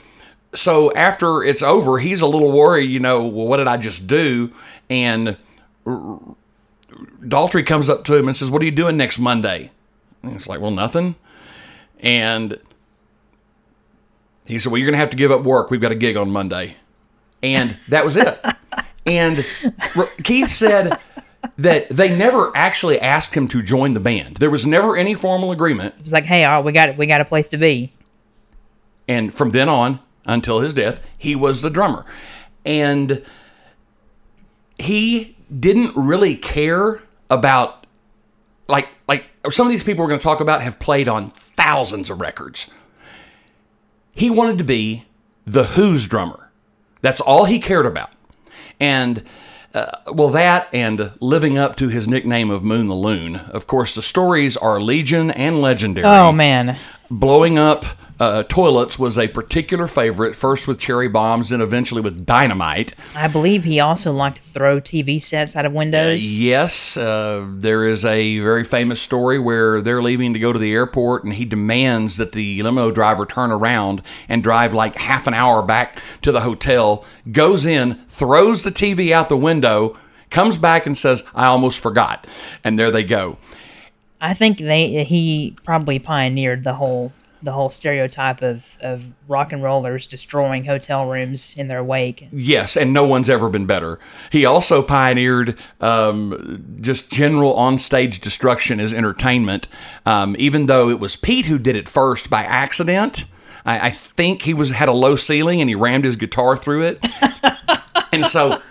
so 0.53 0.91
after 0.93 1.43
it's 1.43 1.61
over, 1.61 1.99
he's 1.99 2.21
a 2.21 2.27
little 2.27 2.51
worried. 2.51 2.89
You 2.89 2.99
know, 2.99 3.25
well, 3.25 3.47
what 3.47 3.57
did 3.57 3.67
I 3.67 3.77
just 3.77 4.07
do? 4.07 4.51
And 4.89 5.37
Daltrey 5.85 7.65
comes 7.65 7.89
up 7.89 8.03
to 8.05 8.15
him 8.15 8.27
and 8.27 8.37
says, 8.37 8.51
"What 8.51 8.61
are 8.61 8.65
you 8.65 8.71
doing 8.71 8.97
next 8.97 9.19
Monday?" 9.19 9.71
And 10.23 10.35
it's 10.35 10.47
like, 10.47 10.61
"Well, 10.61 10.71
nothing." 10.71 11.15
And 11.99 12.59
he 14.47 14.59
said, 14.59 14.71
"Well, 14.71 14.79
you're 14.79 14.87
going 14.87 14.93
to 14.93 14.99
have 14.99 15.09
to 15.11 15.17
give 15.17 15.31
up 15.31 15.43
work. 15.43 15.69
We've 15.69 15.81
got 15.81 15.91
a 15.91 15.95
gig 15.95 16.17
on 16.17 16.31
Monday." 16.31 16.77
And 17.43 17.69
that 17.89 18.03
was 18.03 18.17
it. 18.17 18.39
and 19.05 19.45
Keith 20.23 20.49
said 20.49 20.99
that 21.57 21.89
they 21.89 22.15
never 22.15 22.51
actually 22.55 22.99
asked 22.99 23.33
him 23.35 23.47
to 23.49 23.61
join 23.61 23.93
the 23.93 23.99
band. 23.99 24.37
There 24.37 24.49
was 24.49 24.65
never 24.65 24.95
any 24.95 25.15
formal 25.15 25.51
agreement. 25.51 25.95
It 25.97 26.03
was 26.03 26.13
like, 26.13 26.25
hey, 26.25 26.45
all 26.45 26.57
right, 26.57 26.65
we 26.65 26.71
got 26.71 26.97
we 26.97 27.05
got 27.05 27.21
a 27.21 27.25
place 27.25 27.49
to 27.49 27.57
be. 27.57 27.93
And 29.07 29.33
from 29.33 29.51
then 29.51 29.69
on 29.69 29.99
until 30.25 30.59
his 30.59 30.73
death, 30.73 30.99
he 31.17 31.35
was 31.35 31.61
the 31.61 31.69
drummer. 31.69 32.05
And 32.65 33.23
he 34.77 35.35
didn't 35.57 35.95
really 35.95 36.35
care 36.35 37.01
about 37.29 37.87
like 38.67 38.89
like 39.07 39.25
some 39.49 39.65
of 39.65 39.71
these 39.71 39.83
people 39.83 40.03
we're 40.03 40.09
going 40.09 40.19
to 40.19 40.23
talk 40.23 40.41
about 40.41 40.61
have 40.61 40.79
played 40.79 41.07
on 41.07 41.29
thousands 41.55 42.09
of 42.09 42.19
records. 42.19 42.71
He 44.17 44.31
wanted 44.31 44.57
to 44.57 44.63
be 44.63 45.05
the 45.45 45.63
Who's 45.63 46.07
drummer. 46.07 46.49
That's 47.01 47.21
all 47.21 47.45
he 47.45 47.59
cared 47.59 47.85
about. 47.85 48.09
And 48.79 49.23
uh, 49.75 49.91
well, 50.11 50.29
that 50.29 50.67
and 50.73 51.11
living 51.19 51.59
up 51.59 51.75
to 51.75 51.87
his 51.87 52.07
nickname 52.07 52.49
of 52.49 52.63
Moon 52.63 52.87
the 52.87 52.95
Loon. 52.95 53.35
Of 53.35 53.67
course, 53.67 53.93
the 53.93 54.01
stories 54.01 54.57
are 54.57 54.81
legion 54.81 55.29
and 55.29 55.61
legendary 55.61 56.07
Oh 56.07 56.31
man, 56.31 56.79
blowing 57.11 57.59
up 57.59 57.85
uh, 58.19 58.43
toilets 58.43 58.97
was 58.97 59.17
a 59.17 59.27
particular 59.27 59.87
favorite, 59.87 60.35
first 60.35 60.67
with 60.67 60.79
cherry 60.79 61.07
bombs 61.07 61.51
and 61.51 61.61
eventually 61.61 62.01
with 62.01 62.25
dynamite. 62.25 62.93
I 63.15 63.27
believe 63.27 63.63
he 63.63 63.79
also 63.79 64.11
liked 64.11 64.37
to 64.37 64.43
throw 64.43 64.81
TV 64.81 65.21
sets 65.21 65.55
out 65.55 65.65
of 65.65 65.73
windows. 65.73 66.39
Yes, 66.39 66.97
uh, 66.97 67.45
there 67.49 67.87
is 67.87 68.03
a 68.05 68.39
very 68.39 68.63
famous 68.63 69.01
story 69.01 69.39
where 69.39 69.81
they're 69.81 70.01
leaving 70.01 70.33
to 70.33 70.39
go 70.39 70.51
to 70.51 70.59
the 70.59 70.73
airport 70.73 71.23
and 71.23 71.33
he 71.33 71.45
demands 71.45 72.17
that 72.17 72.31
the 72.31 72.61
limo 72.63 72.91
driver 72.91 73.25
turn 73.25 73.51
around 73.51 74.01
and 74.27 74.43
drive 74.43 74.73
like 74.73 74.97
half 74.97 75.27
an 75.27 75.33
hour 75.33 75.61
back 75.61 76.01
to 76.23 76.31
the 76.31 76.41
hotel, 76.41 77.05
goes 77.31 77.65
in, 77.65 77.95
throws 78.07 78.63
the 78.63 78.71
TV 78.71 79.11
out 79.11 79.29
the 79.29 79.37
window, 79.37 79.97
comes 80.29 80.57
back 80.57 80.85
and 80.85 80.97
says, 80.97 81.23
I 81.35 81.45
almost 81.45 81.79
forgot. 81.79 82.25
And 82.63 82.77
there 82.77 82.91
they 82.91 83.03
go. 83.03 83.37
I 84.19 84.33
think 84.33 84.57
they 84.57 85.03
he 85.03 85.55
probably 85.63 85.99
pioneered 85.99 86.63
the 86.63 86.73
whole 86.73 87.13
the 87.47 87.53
whole 87.53 87.69
stereotype 87.69 88.41
of 88.41 88.77
of 88.81 89.07
rock 89.25 89.53
and 89.53 89.63
rollers 89.63 90.05
destroying 90.05 90.65
hotel 90.65 91.07
rooms 91.07 91.55
in 91.55 91.69
their 91.69 91.81
wake. 91.81 92.27
Yes, 92.33 92.75
and 92.75 92.91
no 92.91 93.05
one's 93.05 93.29
ever 93.29 93.47
been 93.47 93.65
better. 93.65 93.99
He 94.33 94.43
also 94.43 94.83
pioneered 94.83 95.57
um, 95.79 96.77
just 96.81 97.09
general 97.09 97.55
onstage 97.55 98.19
destruction 98.19 98.81
as 98.81 98.93
entertainment, 98.93 99.69
um, 100.05 100.35
even 100.37 100.65
though 100.65 100.89
it 100.89 100.99
was 100.99 101.15
Pete 101.15 101.45
who 101.45 101.57
did 101.57 101.77
it 101.77 101.87
first 101.87 102.29
by 102.29 102.43
accident. 102.43 103.23
I, 103.65 103.87
I 103.87 103.91
think 103.91 104.41
he 104.41 104.53
was 104.53 104.71
had 104.71 104.89
a 104.89 104.93
low 104.93 105.15
ceiling 105.15 105.61
and 105.61 105.69
he 105.69 105.75
rammed 105.75 106.03
his 106.03 106.17
guitar 106.17 106.57
through 106.57 106.83
it, 106.83 107.07
and 108.11 108.25
so, 108.25 108.61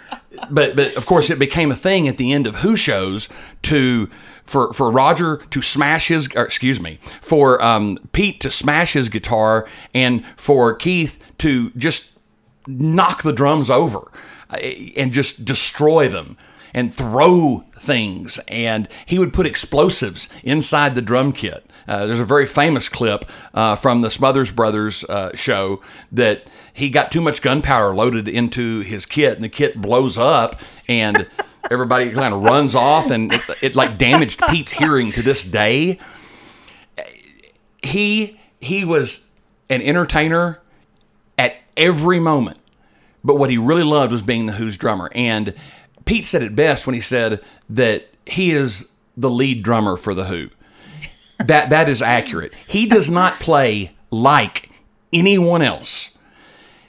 but 0.50 0.76
but 0.76 0.94
of 0.98 1.06
course 1.06 1.30
it 1.30 1.38
became 1.38 1.70
a 1.72 1.76
thing 1.76 2.08
at 2.08 2.18
the 2.18 2.30
end 2.30 2.46
of 2.46 2.56
Who 2.56 2.76
shows 2.76 3.30
to. 3.62 4.10
For, 4.46 4.72
for 4.72 4.90
Roger 4.92 5.38
to 5.50 5.60
smash 5.60 6.08
his, 6.08 6.28
excuse 6.28 6.80
me, 6.80 7.00
for 7.20 7.60
um, 7.62 7.98
Pete 8.12 8.40
to 8.40 8.50
smash 8.50 8.92
his 8.92 9.08
guitar, 9.08 9.66
and 9.92 10.24
for 10.36 10.74
Keith 10.74 11.18
to 11.38 11.70
just 11.70 12.16
knock 12.66 13.22
the 13.22 13.32
drums 13.32 13.70
over 13.70 14.10
uh, 14.50 14.56
and 14.56 15.12
just 15.12 15.44
destroy 15.44 16.08
them 16.08 16.36
and 16.74 16.94
throw 16.94 17.64
things. 17.78 18.38
And 18.48 18.88
he 19.06 19.18
would 19.18 19.32
put 19.32 19.46
explosives 19.46 20.28
inside 20.44 20.94
the 20.94 21.02
drum 21.02 21.32
kit. 21.32 21.68
Uh, 21.88 22.06
there's 22.06 22.20
a 22.20 22.24
very 22.24 22.46
famous 22.46 22.88
clip 22.88 23.24
uh, 23.54 23.76
from 23.76 24.02
the 24.02 24.10
Smothers 24.10 24.50
Brothers 24.50 25.04
uh, 25.04 25.34
show 25.34 25.80
that 26.12 26.46
he 26.74 26.90
got 26.90 27.10
too 27.10 27.20
much 27.20 27.42
gunpowder 27.42 27.94
loaded 27.94 28.28
into 28.28 28.80
his 28.80 29.06
kit, 29.06 29.34
and 29.34 29.44
the 29.44 29.48
kit 29.48 29.80
blows 29.80 30.18
up, 30.18 30.60
and 30.88 31.28
everybody 31.70 32.10
kind 32.10 32.34
of 32.34 32.42
runs 32.42 32.74
off, 32.74 33.10
and 33.10 33.32
it, 33.32 33.42
it 33.62 33.76
like 33.76 33.98
damaged 33.98 34.40
Pete's 34.48 34.72
hearing 34.72 35.12
to 35.12 35.22
this 35.22 35.44
day. 35.44 35.98
He 37.82 38.40
he 38.60 38.84
was 38.84 39.28
an 39.68 39.82
entertainer 39.82 40.60
at 41.38 41.56
every 41.76 42.18
moment. 42.18 42.58
But 43.24 43.36
what 43.36 43.50
he 43.50 43.58
really 43.58 43.82
loved 43.82 44.12
was 44.12 44.22
being 44.22 44.46
the 44.46 44.52
Who's 44.52 44.76
drummer. 44.76 45.10
And 45.14 45.54
Pete 46.04 46.26
said 46.26 46.42
it 46.42 46.54
best 46.54 46.86
when 46.86 46.94
he 46.94 47.00
said 47.00 47.42
that 47.68 48.08
he 48.24 48.52
is 48.52 48.88
the 49.16 49.30
lead 49.30 49.62
drummer 49.62 49.96
for 49.96 50.14
the 50.14 50.26
Who. 50.26 50.50
That 51.44 51.70
that 51.70 51.88
is 51.88 52.00
accurate. 52.00 52.54
He 52.54 52.86
does 52.86 53.10
not 53.10 53.34
play 53.34 53.96
like 54.10 54.70
anyone 55.12 55.60
else. 55.60 56.16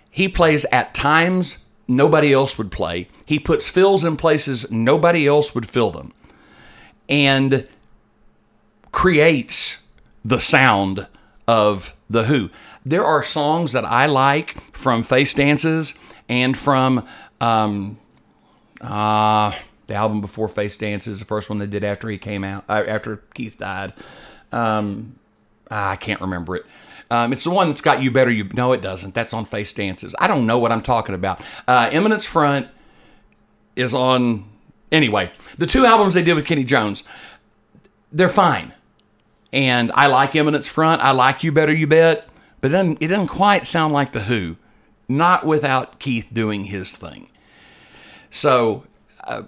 He 0.10 0.28
plays 0.28 0.66
at 0.72 0.94
times 0.94 1.58
nobody 1.88 2.34
else 2.34 2.58
would 2.58 2.72
play. 2.72 3.08
He 3.26 3.40
puts 3.40 3.70
fills 3.70 4.04
in 4.04 4.18
places 4.18 4.72
nobody 4.72 5.28
else 5.28 5.56
would 5.56 5.70
fill 5.70 5.92
them. 5.92 6.14
And 7.10 7.68
creates 8.92 9.88
the 10.26 10.40
sound 10.40 11.08
of 11.48 11.96
The 12.10 12.24
Who. 12.24 12.50
There 12.86 13.06
are 13.06 13.24
songs 13.24 13.72
that 13.74 13.86
I 13.86 14.06
like 14.06 14.60
from 14.76 15.04
Face 15.04 15.34
Dances 15.34 15.98
and 16.28 16.58
from 16.58 17.08
um, 17.40 17.98
uh, 18.82 19.54
the 19.88 19.94
album 19.94 20.22
before 20.22 20.48
Face 20.48 20.78
Dances, 20.78 21.20
the 21.20 21.26
first 21.26 21.50
one 21.50 21.60
they 21.60 21.68
did 21.68 21.84
after 21.84 22.10
he 22.10 22.18
came 22.18 22.44
out, 22.44 22.66
uh, 22.68 22.84
after 22.88 23.18
Keith 23.34 23.58
died. 23.58 23.94
Um, 24.52 25.18
I 25.70 25.96
can't 25.96 26.22
remember 26.22 26.56
it. 26.56 26.66
Um, 27.10 27.32
it's 27.32 27.44
the 27.44 27.52
one 27.52 27.70
that's 27.70 27.82
got 27.82 28.02
you 28.02 28.12
better. 28.12 28.32
You 28.32 28.50
no, 28.54 28.74
it 28.74 28.82
doesn't. 28.82 29.16
That's 29.16 29.34
on 29.34 29.46
Face 29.46 29.72
Dances. 29.74 30.16
I 30.20 30.28
don't 30.28 30.46
know 30.46 30.60
what 30.60 30.72
I'm 30.72 30.82
talking 30.82 31.16
about. 31.16 31.42
Uh, 31.68 31.90
Eminence 31.92 32.26
Front 32.26 32.68
is 33.76 33.94
on. 33.94 34.46
Anyway, 34.92 35.32
the 35.58 35.68
two 35.68 35.86
albums 35.86 36.14
they 36.14 36.24
did 36.24 36.34
with 36.34 36.46
Kenny 36.46 36.64
Jones, 36.64 37.04
they're 38.12 38.30
fine, 38.30 38.74
and 39.52 39.92
I 39.94 40.08
like 40.08 40.36
Eminence 40.36 40.68
Front. 40.68 41.02
I 41.02 41.12
like 41.12 41.44
You 41.44 41.52
Better 41.52 41.74
You 41.74 41.88
Bet, 41.88 42.28
but 42.62 42.72
doesn't, 42.72 43.02
it 43.02 43.08
doesn't 43.08 43.28
quite 43.28 43.68
sound 43.68 43.94
like 43.94 44.14
the 44.14 44.22
Who, 44.22 44.56
not 45.10 45.46
without 45.46 46.00
Keith 46.00 46.28
doing 46.32 46.66
his 46.66 46.94
thing. 46.94 47.30
So 48.30 48.86
uh, 49.26 49.44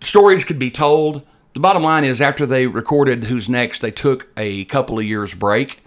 stories 0.00 0.44
could 0.44 0.58
be 0.58 0.70
told. 0.70 1.22
The 1.52 1.60
bottom 1.60 1.82
line 1.82 2.04
is, 2.04 2.20
after 2.20 2.46
they 2.46 2.66
recorded 2.66 3.24
Who's 3.24 3.48
Next, 3.48 3.80
they 3.80 3.90
took 3.90 4.28
a 4.36 4.64
couple 4.66 4.98
of 4.98 5.04
years 5.04 5.34
break 5.34 5.82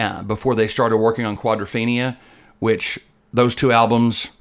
uh, 0.00 0.22
before 0.22 0.54
they 0.54 0.66
started 0.66 0.96
working 0.96 1.26
on 1.26 1.36
Quadrophenia, 1.36 2.16
which 2.58 2.98
those 3.32 3.54
two 3.54 3.70
albums, 3.70 4.36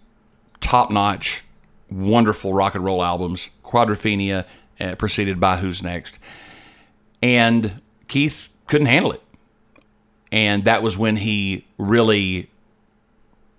top 0.62 0.89
notch, 0.89 1.43
wonderful 1.91 2.53
rock 2.53 2.74
and 2.74 2.84
roll 2.84 3.03
albums. 3.03 3.49
Quadrophenia, 3.64 4.45
uh, 4.80 4.95
preceded 4.95 5.39
by 5.39 5.57
Who's 5.57 5.84
Next, 5.84 6.18
and 7.22 7.82
Keith 8.07 8.49
couldn't 8.68 8.88
handle 8.88 9.12
it, 9.12 9.22
and 10.32 10.64
that 10.64 10.82
was 10.82 10.97
when 10.97 11.18
he 11.18 11.66
really 11.78 12.49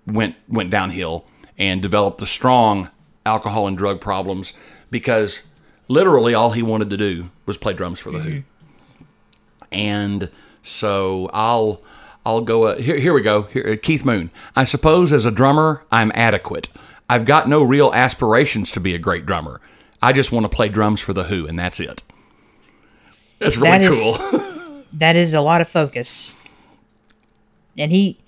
went 0.07 0.36
went 0.48 0.70
downhill 0.70 1.26
and 1.59 1.82
developed 1.82 2.18
the 2.18 2.26
strong 2.26 2.90
alcohol 3.26 3.66
and 3.66 3.76
drug 3.76 4.01
problems 4.01 4.55
because 4.90 5.46
literally 5.88 6.32
all 6.32 6.53
he 6.53 6.62
wanted 6.62 6.88
to 6.88 6.96
do 6.96 7.30
was 7.44 7.59
play 7.59 7.74
drums 7.74 8.01
for 8.01 8.11
the 8.11 8.18
Who. 8.20 8.42
And 9.70 10.30
so 10.62 11.28
I'll 11.32 11.82
I'll 12.24 12.40
go 12.42 12.64
uh, 12.64 12.76
here 12.78 12.98
here 12.98 13.12
we 13.14 13.22
go. 13.22 13.42
Here, 13.44 13.66
uh, 13.72 13.76
Keith 13.82 14.04
Moon. 14.04 14.30
I 14.54 14.64
suppose 14.64 15.12
as 15.12 15.24
a 15.26 15.30
drummer 15.30 15.84
I'm 15.90 16.12
adequate. 16.14 16.68
I've 17.08 17.24
got 17.24 17.48
no 17.48 17.62
real 17.62 17.92
aspirations 17.92 18.70
to 18.72 18.80
be 18.80 18.94
a 18.94 18.98
great 18.98 19.26
drummer. 19.26 19.60
I 20.02 20.12
just 20.12 20.30
want 20.32 20.44
to 20.44 20.48
play 20.48 20.68
drums 20.68 21.00
for 21.00 21.12
the 21.12 21.24
Who 21.24 21.46
and 21.46 21.58
that's 21.58 21.80
it. 21.80 22.02
That's 23.38 23.56
really 23.56 23.70
That 23.70 23.82
is- 23.82 24.16
cool. 24.16 24.84
that 24.92 25.16
is 25.16 25.34
a 25.34 25.40
lot 25.40 25.60
of 25.60 25.68
focus. 25.68 26.34
And 27.78 27.90
he 27.92 28.18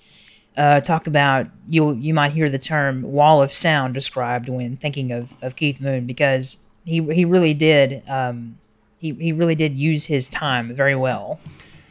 uh, 0.57 0.81
talk 0.81 1.07
about 1.07 1.47
you 1.69 1.93
you 1.95 2.13
might 2.13 2.31
hear 2.31 2.49
the 2.49 2.59
term 2.59 3.01
wall 3.03 3.41
of 3.41 3.51
sound 3.53 3.93
described 3.93 4.49
when 4.49 4.77
thinking 4.77 5.11
of, 5.11 5.35
of 5.43 5.55
Keith 5.55 5.81
Moon 5.81 6.05
because 6.05 6.57
he 6.85 7.01
he 7.13 7.25
really 7.25 7.53
did 7.53 8.03
um, 8.09 8.57
he, 8.99 9.11
he 9.13 9.31
really 9.33 9.55
did 9.55 9.77
use 9.77 10.05
his 10.05 10.29
time 10.29 10.73
very 10.73 10.95
well. 10.95 11.39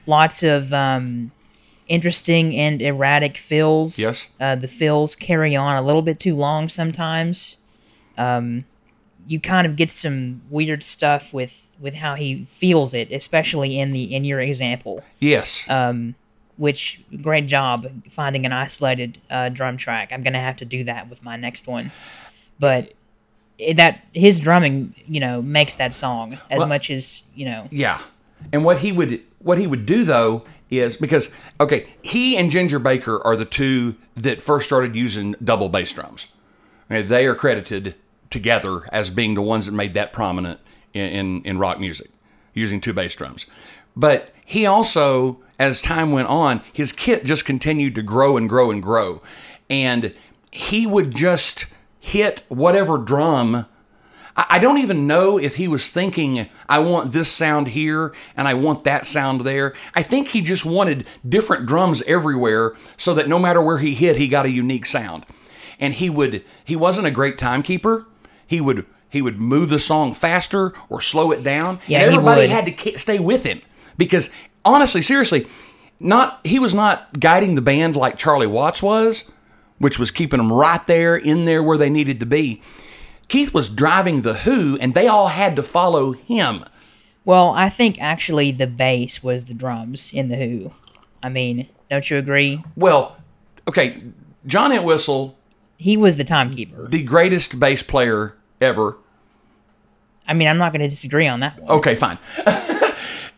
Lots 0.07 0.43
of 0.43 0.73
um, 0.73 1.31
interesting 1.89 2.55
and 2.57 2.81
erratic 2.83 3.37
fills. 3.37 3.99
Yes. 3.99 4.33
Uh, 4.41 4.55
the 4.57 4.69
fills 4.69 5.15
carry 5.17 5.55
on 5.57 5.77
a 5.77 5.83
little 5.83 6.03
bit 6.03 6.19
too 6.19 6.35
long 6.35 6.69
sometimes. 6.69 7.57
Um, 8.19 8.65
you 9.27 9.41
kind 9.41 9.67
of 9.67 9.77
get 9.77 9.91
some 9.91 10.43
weird 10.51 10.83
stuff 10.83 11.33
with 11.33 11.67
with 11.81 11.95
how 11.97 12.15
he 12.15 12.45
feels 12.45 12.95
it, 12.95 13.11
especially 13.11 13.79
in 13.79 13.93
the 13.93 14.15
in 14.15 14.25
your 14.25 14.41
example. 14.41 15.03
yes. 15.19 15.69
Um, 15.69 16.15
which 16.59 17.01
great 17.23 17.47
job 17.47 17.91
finding 18.09 18.45
an 18.47 18.53
isolated 18.53 19.19
uh, 19.31 19.49
drum 19.49 19.77
track. 19.77 20.13
I'm 20.13 20.23
gonna 20.23 20.41
have 20.41 20.59
to 20.59 20.65
do 20.65 20.85
that 20.85 21.09
with 21.09 21.23
my 21.25 21.35
next 21.37 21.67
one, 21.67 21.91
but 22.61 22.93
that 23.75 24.05
his 24.13 24.39
drumming, 24.39 24.95
you 25.09 25.19
know, 25.21 25.41
makes 25.41 25.77
that 25.77 25.93
song 25.95 26.39
as 26.51 26.59
Well- 26.59 26.69
much 26.69 26.91
as 26.91 27.25
you 27.35 27.47
know. 27.47 27.69
Yeah. 27.71 28.01
And 28.53 28.65
what 28.65 28.79
he 28.81 28.93
would 28.93 29.21
what 29.39 29.59
he 29.59 29.67
would 29.67 29.87
do 29.87 30.05
though 30.05 30.45
is 30.81 30.97
because 30.97 31.33
okay, 31.61 31.89
he 32.03 32.37
and 32.37 32.51
Ginger 32.51 32.79
Baker 32.79 33.21
are 33.25 33.37
the 33.37 33.45
two 33.45 33.97
that 34.17 34.43
first 34.43 34.67
started 34.67 34.95
using 34.97 35.35
double 35.43 35.69
bass 35.69 35.93
drums. 35.93 36.29
They 36.89 37.27
are 37.27 37.35
credited 37.35 37.95
together 38.31 38.89
as 38.93 39.11
being 39.11 39.35
the 39.35 39.43
ones 39.43 39.67
that 39.67 39.73
made 39.73 39.95
that 39.95 40.13
prominent 40.13 40.61
in, 40.93 41.11
in, 41.11 41.43
in 41.43 41.59
rock 41.59 41.79
music, 41.81 42.11
using 42.55 42.81
two 42.81 42.93
bass 42.93 43.15
drums. 43.15 43.47
But 43.97 44.35
he 44.45 44.67
also, 44.67 45.41
as 45.59 45.81
time 45.81 46.13
went 46.13 46.29
on, 46.29 46.63
his 46.73 46.93
kit 46.93 47.25
just 47.25 47.45
continued 47.45 47.95
to 47.95 48.03
grow 48.03 48.37
and 48.37 48.49
grow 48.49 48.71
and 48.71 48.83
grow. 48.83 49.23
And 49.71 50.15
he 50.51 50.87
would 50.87 51.15
just 51.15 51.67
hit 52.01 52.43
whatever 52.49 52.99
drum 52.99 53.67
I 54.35 54.59
don't 54.59 54.79
even 54.79 55.07
know 55.07 55.39
if 55.39 55.57
he 55.57 55.69
was 55.69 55.91
thinking, 55.91 56.49
I 56.69 56.79
want 56.79 57.13
this 57.13 57.31
sound 57.31 57.69
here 57.69 58.15
and 58.35 58.49
I 58.49 58.55
want 58.55 58.85
that 58.85 59.07
sound 59.07 59.43
there. 59.43 59.75
I 59.95 60.03
think 60.03 60.29
he 60.29 60.41
just 60.41 60.65
wanted 60.65 61.07
different 61.29 61.67
drums 61.67 62.03
everywhere 62.03 62.75
so 62.97 63.13
that 63.15 63.29
no 63.29 63.39
matter 63.39 63.61
where 63.61 63.79
he 63.79 63.95
hit, 63.95 64.17
he 64.17 64.29
got 64.29 64.47
a 64.47 64.51
unique 64.51 64.87
sound. 64.87 65.27
And 65.79 65.93
he 65.95 66.09
would, 66.09 66.45
he 66.65 66.77
wasn't 66.77 67.07
a 67.07 67.11
great 67.11 67.37
timekeeper. 67.37 68.07
He 68.47 68.61
would, 68.61 68.87
he 69.11 69.21
would 69.21 69.39
move 69.39 69.69
the 69.69 69.79
song 69.79 70.15
faster 70.15 70.73
or 70.89 71.03
slow 71.03 71.31
it 71.31 71.45
down. 71.45 71.81
Yeah, 71.87 72.01
and 72.01 72.15
everybody 72.15 72.47
had 72.47 72.67
to 72.67 72.99
stay 72.99 73.19
with 73.19 73.45
him 73.45 73.61
because 73.99 74.31
honestly, 74.65 75.03
seriously, 75.03 75.47
not, 76.01 76.41
he 76.45 76.59
was 76.59 76.75
not 76.75 77.21
guiding 77.21 77.55
the 77.55 77.61
band 77.61 77.97
like 77.97 78.17
Charlie 78.17 78.47
Watts 78.47 78.83
was, 78.83 79.31
which 79.79 79.99
was 79.99 80.11
keeping 80.11 80.39
them 80.39 80.53
right 80.53 80.85
there 80.87 81.17
in 81.17 81.45
there 81.45 81.63
where 81.63 81.77
they 81.77 81.91
needed 81.91 82.21
to 82.21 82.27
be. 82.27 82.63
Keith 83.29 83.55
was 83.55 83.69
driving 83.69 84.23
the 84.23 84.35
Who, 84.35 84.77
and 84.81 84.95
they 84.95 85.07
all 85.09 85.29
had 85.29 85.57
to 85.57 85.63
follow 85.63 86.13
him. 86.13 86.65
Well, 87.25 87.51
I 87.51 87.69
think 87.69 88.01
actually 88.01 88.51
the 88.51 88.67
bass 88.67 89.23
was 89.23 89.45
the 89.45 89.55
drums 89.55 90.13
in 90.13 90.29
the 90.29 90.37
Who. 90.37 90.73
I 91.23 91.29
mean, 91.29 91.69
don't 91.91 92.09
you 92.11 92.19
agree? 92.19 92.63
Well, 92.77 93.17
okay, 93.69 94.03
John 94.47 94.73
Entwistle, 94.73 95.37
He 95.79 95.97
was 95.97 96.17
the 96.17 96.25
timekeeper. 96.25 96.89
the 96.89 97.03
greatest 97.05 97.59
bass 97.61 97.83
player 97.83 98.35
ever. 98.61 98.97
I 100.27 100.35
mean, 100.35 100.49
I'm 100.49 100.59
not 100.59 100.73
going 100.73 100.83
to 100.83 100.89
disagree 100.89 101.27
on 101.27 101.41
that 101.41 101.59
one. 101.61 101.71
Okay, 101.79 101.95
fine. 101.95 102.19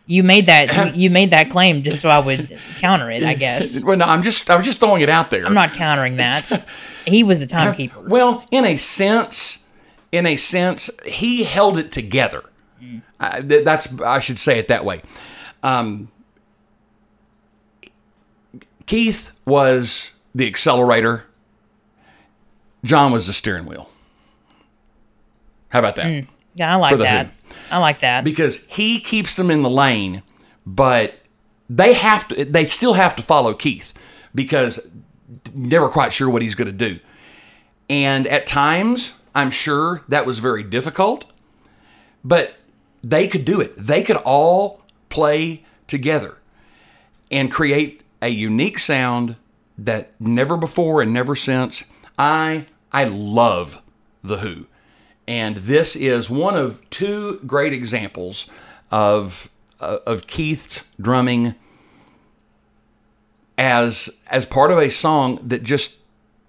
You 0.07 0.21
made 0.21 0.45
that 0.45 0.95
you, 0.95 1.05
you 1.05 1.09
made 1.09 1.31
that 1.31 1.49
claim 1.49 1.81
just 1.81 1.99
so 1.99 2.09
I 2.09 2.19
would 2.19 2.59
counter 2.77 3.09
it, 3.09 3.23
I 3.23 3.33
guess. 3.33 3.81
Well, 3.83 3.97
no, 3.97 4.05
I'm 4.05 4.21
just 4.21 4.47
I 4.51 4.55
was 4.55 4.63
just 4.63 4.77
throwing 4.79 5.01
it 5.01 5.09
out 5.09 5.31
there. 5.31 5.43
I'm 5.43 5.55
not 5.55 5.73
countering 5.73 6.17
that. 6.17 6.69
He 7.07 7.23
was 7.23 7.39
the 7.39 7.47
timekeeper. 7.47 8.01
Well, 8.01 8.45
in 8.51 8.65
a 8.65 8.77
sense, 8.77 9.64
in 10.15 10.25
a 10.25 10.37
sense, 10.37 10.89
he 11.05 11.43
held 11.43 11.77
it 11.77 11.91
together. 11.91 12.43
Uh, 13.19 13.41
th- 13.41 13.63
that's 13.63 13.99
I 14.01 14.19
should 14.19 14.39
say 14.39 14.59
it 14.59 14.67
that 14.67 14.85
way. 14.85 15.01
Um, 15.63 16.09
Keith 18.85 19.31
was 19.45 20.17
the 20.33 20.47
accelerator. 20.47 21.25
John 22.83 23.11
was 23.11 23.27
the 23.27 23.33
steering 23.33 23.65
wheel. 23.65 23.89
How 25.69 25.79
about 25.79 25.95
that? 25.95 26.25
Yeah, 26.53 26.73
I 26.73 26.75
like 26.75 26.97
that. 26.99 27.27
Who. 27.27 27.31
I 27.71 27.79
like 27.79 27.99
that. 27.99 28.23
because 28.23 28.65
he 28.67 28.99
keeps 28.99 29.35
them 29.35 29.49
in 29.49 29.63
the 29.63 29.69
lane, 29.69 30.21
but 30.65 31.15
they 31.69 31.93
have 31.93 32.27
to. 32.27 32.45
They 32.45 32.65
still 32.65 32.93
have 32.93 33.15
to 33.15 33.23
follow 33.23 33.53
Keith 33.53 33.93
because 34.35 34.91
never 35.53 35.89
quite 35.89 36.13
sure 36.13 36.29
what 36.29 36.41
he's 36.41 36.53
going 36.55 36.67
to 36.67 36.71
do. 36.71 36.99
And 37.89 38.27
at 38.27 38.45
times, 38.45 39.13
I'm 39.35 39.51
sure 39.51 40.01
that 40.07 40.25
was 40.25 40.39
very 40.39 40.63
difficult, 40.63 41.25
but 42.23 42.55
they 43.03 43.27
could 43.27 43.45
do 43.45 43.59
it. 43.59 43.75
They 43.77 44.01
could 44.01 44.15
all 44.17 44.81
play 45.09 45.63
together 45.87 46.37
and 47.29 47.51
create 47.51 48.01
a 48.21 48.29
unique 48.29 48.79
sound 48.79 49.35
that 49.77 50.13
never 50.19 50.55
before 50.55 51.01
and 51.01 51.13
never 51.13 51.35
since. 51.35 51.91
I 52.17 52.65
I 52.91 53.03
love 53.03 53.81
the 54.23 54.37
Who, 54.37 54.67
and 55.27 55.57
this 55.57 55.95
is 55.95 56.29
one 56.29 56.55
of 56.55 56.89
two 56.89 57.41
great 57.45 57.73
examples 57.73 58.49
of 58.89 59.49
uh, 59.81 59.99
of 60.05 60.27
Keith's 60.27 60.85
drumming 60.99 61.55
as 63.57 64.09
as 64.27 64.45
part 64.45 64.71
of 64.71 64.77
a 64.77 64.89
song 64.89 65.39
that 65.43 65.63
just 65.63 65.99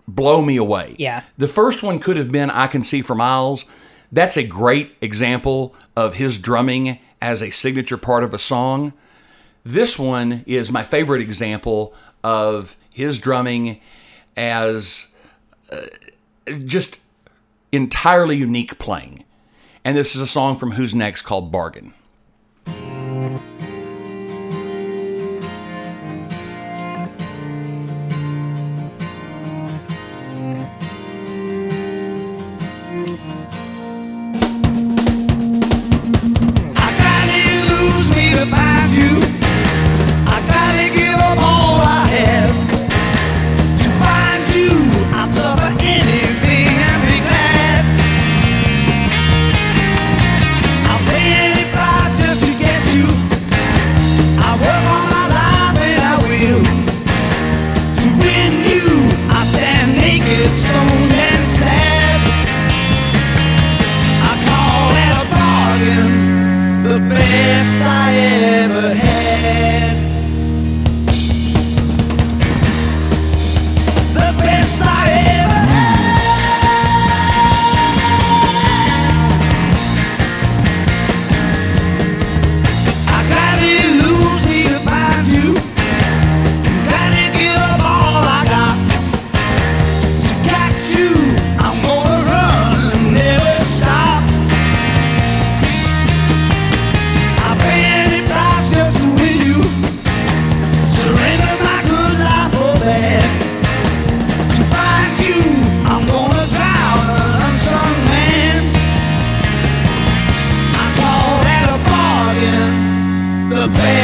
blow 0.09 0.42
me 0.42 0.57
away. 0.57 0.94
Yeah. 0.98 1.22
The 1.38 1.48
first 1.48 1.82
one 1.82 1.98
could 1.98 2.16
have 2.16 2.30
been 2.30 2.50
I 2.50 2.66
Can 2.66 2.84
See 2.84 3.02
for 3.02 3.14
Miles. 3.14 3.70
That's 4.12 4.36
a 4.36 4.46
great 4.46 4.96
example 5.00 5.74
of 5.96 6.14
his 6.14 6.38
drumming 6.38 6.98
as 7.20 7.42
a 7.42 7.50
signature 7.50 7.96
part 7.96 8.22
of 8.22 8.32
a 8.32 8.38
song. 8.38 8.92
This 9.64 9.98
one 9.98 10.44
is 10.46 10.70
my 10.70 10.84
favorite 10.84 11.22
example 11.22 11.92
of 12.22 12.76
his 12.90 13.18
drumming 13.18 13.80
as 14.36 15.14
uh, 15.72 15.86
just 16.64 16.98
entirely 17.72 18.36
unique 18.36 18.78
playing. 18.78 19.24
And 19.84 19.96
this 19.96 20.14
is 20.14 20.20
a 20.20 20.26
song 20.26 20.57
from 20.57 20.72
Who's 20.72 20.94
Next 20.94 21.22
called 21.22 21.50
Bargain. 21.50 21.94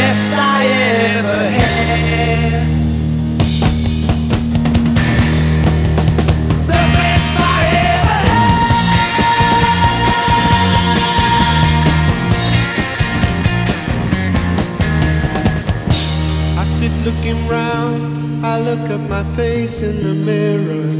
best 0.02 0.32
I 0.32 0.62
ever 1.16 1.42
had. 1.58 2.66
The 6.70 6.82
best 6.96 7.36
I 7.38 7.62
ever 7.92 8.18
had. 8.28 9.22
I 16.58 16.64
sit 16.64 16.94
looking 17.06 17.40
round, 17.48 18.44
I 18.44 18.54
look 18.68 18.84
at 18.96 19.02
my 19.14 19.24
face 19.38 19.76
in 19.88 19.96
the 20.06 20.14
mirror. 20.28 20.90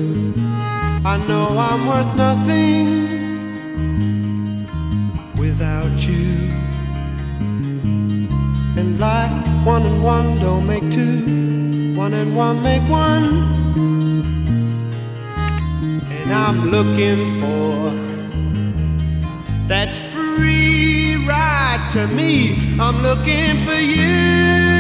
I 1.13 1.17
know 1.29 1.47
I'm 1.69 1.83
worth 1.91 2.13
nothing 2.15 3.12
one 9.65 9.83
and 9.83 10.03
one 10.03 10.39
don't 10.41 10.67
make 10.67 10.83
two, 10.91 11.95
one 11.95 12.15
and 12.15 12.37
one 12.37 12.63
make 12.63 12.83
one. 12.91 13.25
And 16.11 16.33
I'm 16.33 16.71
looking 16.71 17.41
for 17.41 17.91
that 19.69 20.11
free 20.13 21.25
ride 21.27 21.89
to 21.93 22.09
me. 22.09 22.77
I'm 22.81 23.01
looking 23.03 23.57
for 23.65 23.81
you. 23.81 24.72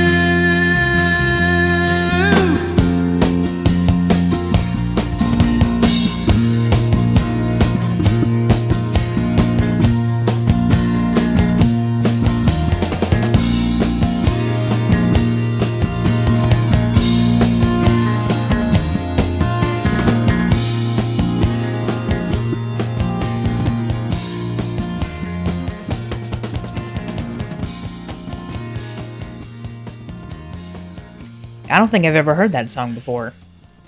I 31.72 31.78
don't 31.78 31.90
think 31.90 32.04
I've 32.04 32.14
ever 32.14 32.34
heard 32.34 32.52
that 32.52 32.68
song 32.68 32.92
before. 32.92 33.32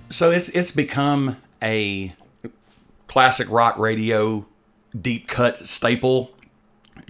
So 0.09 0.30
it's 0.30 0.49
it's 0.51 0.70
become 0.70 1.37
a 1.62 2.14
classic 3.09 3.49
rock 3.51 3.78
radio 3.78 4.47
deep 4.99 5.28
cut 5.28 5.68
staple, 5.68 6.30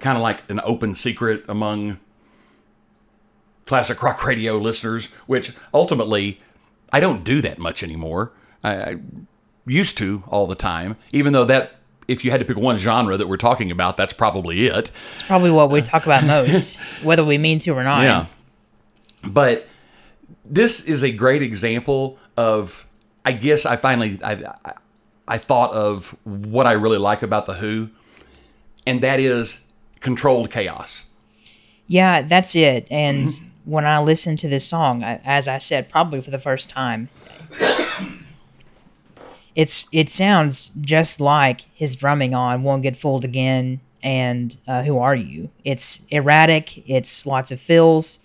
kind 0.00 0.16
of 0.16 0.22
like 0.22 0.42
an 0.50 0.60
open 0.64 0.96
secret 0.96 1.44
among 1.48 2.00
classic 3.66 4.02
rock 4.02 4.24
radio 4.24 4.58
listeners. 4.58 5.12
Which 5.26 5.52
ultimately, 5.72 6.40
I 6.92 6.98
don't 6.98 7.22
do 7.22 7.40
that 7.42 7.58
much 7.58 7.84
anymore. 7.84 8.32
I, 8.64 8.74
I 8.74 8.96
used 9.66 9.96
to 9.98 10.24
all 10.26 10.48
the 10.48 10.56
time, 10.56 10.96
even 11.12 11.32
though 11.32 11.44
that. 11.44 11.76
If 12.06 12.22
you 12.22 12.30
had 12.30 12.40
to 12.40 12.44
pick 12.44 12.58
one 12.58 12.76
genre 12.76 13.16
that 13.16 13.28
we're 13.28 13.38
talking 13.38 13.70
about, 13.70 13.96
that's 13.96 14.12
probably 14.12 14.66
it. 14.66 14.90
It's 15.12 15.22
probably 15.22 15.50
what 15.50 15.70
we 15.70 15.80
talk 15.80 16.04
about 16.04 16.22
most, 16.22 16.76
whether 17.02 17.24
we 17.24 17.38
mean 17.38 17.58
to 17.60 17.70
or 17.70 17.82
not. 17.82 18.02
Yeah. 18.02 18.26
But 19.22 19.66
this 20.44 20.84
is 20.84 21.02
a 21.02 21.10
great 21.12 21.42
example 21.42 22.18
of 22.36 22.86
I 23.24 23.32
guess 23.32 23.64
I 23.66 23.76
finally 23.76 24.18
I, 24.22 24.32
I 24.64 24.72
I 25.26 25.38
thought 25.38 25.72
of 25.72 26.14
what 26.24 26.66
I 26.66 26.72
really 26.72 26.98
like 26.98 27.22
about 27.22 27.46
the 27.46 27.54
Who 27.54 27.88
and 28.86 29.00
that 29.02 29.20
is 29.20 29.64
controlled 30.00 30.50
chaos. 30.50 31.10
Yeah, 31.86 32.22
that's 32.22 32.54
it. 32.54 32.86
And 32.90 33.30
when 33.64 33.84
I 33.84 34.00
listened 34.00 34.38
to 34.40 34.48
this 34.48 34.66
song, 34.66 35.02
I, 35.02 35.20
as 35.24 35.48
I 35.48 35.58
said, 35.58 35.88
probably 35.88 36.20
for 36.20 36.30
the 36.30 36.38
first 36.38 36.68
time, 36.68 37.08
it's 39.54 39.86
it 39.92 40.08
sounds 40.08 40.70
just 40.80 41.20
like 41.20 41.62
his 41.74 41.94
drumming 41.94 42.34
on 42.34 42.62
"Won't 42.62 42.82
Get 42.82 42.96
Fooled 42.96 43.24
Again" 43.24 43.80
and 44.02 44.56
uh, 44.66 44.82
"Who 44.82 44.98
Are 44.98 45.14
You." 45.14 45.50
It's 45.64 46.04
erratic. 46.10 46.88
It's 46.88 47.26
lots 47.26 47.50
of 47.50 47.60
fills. 47.60 48.20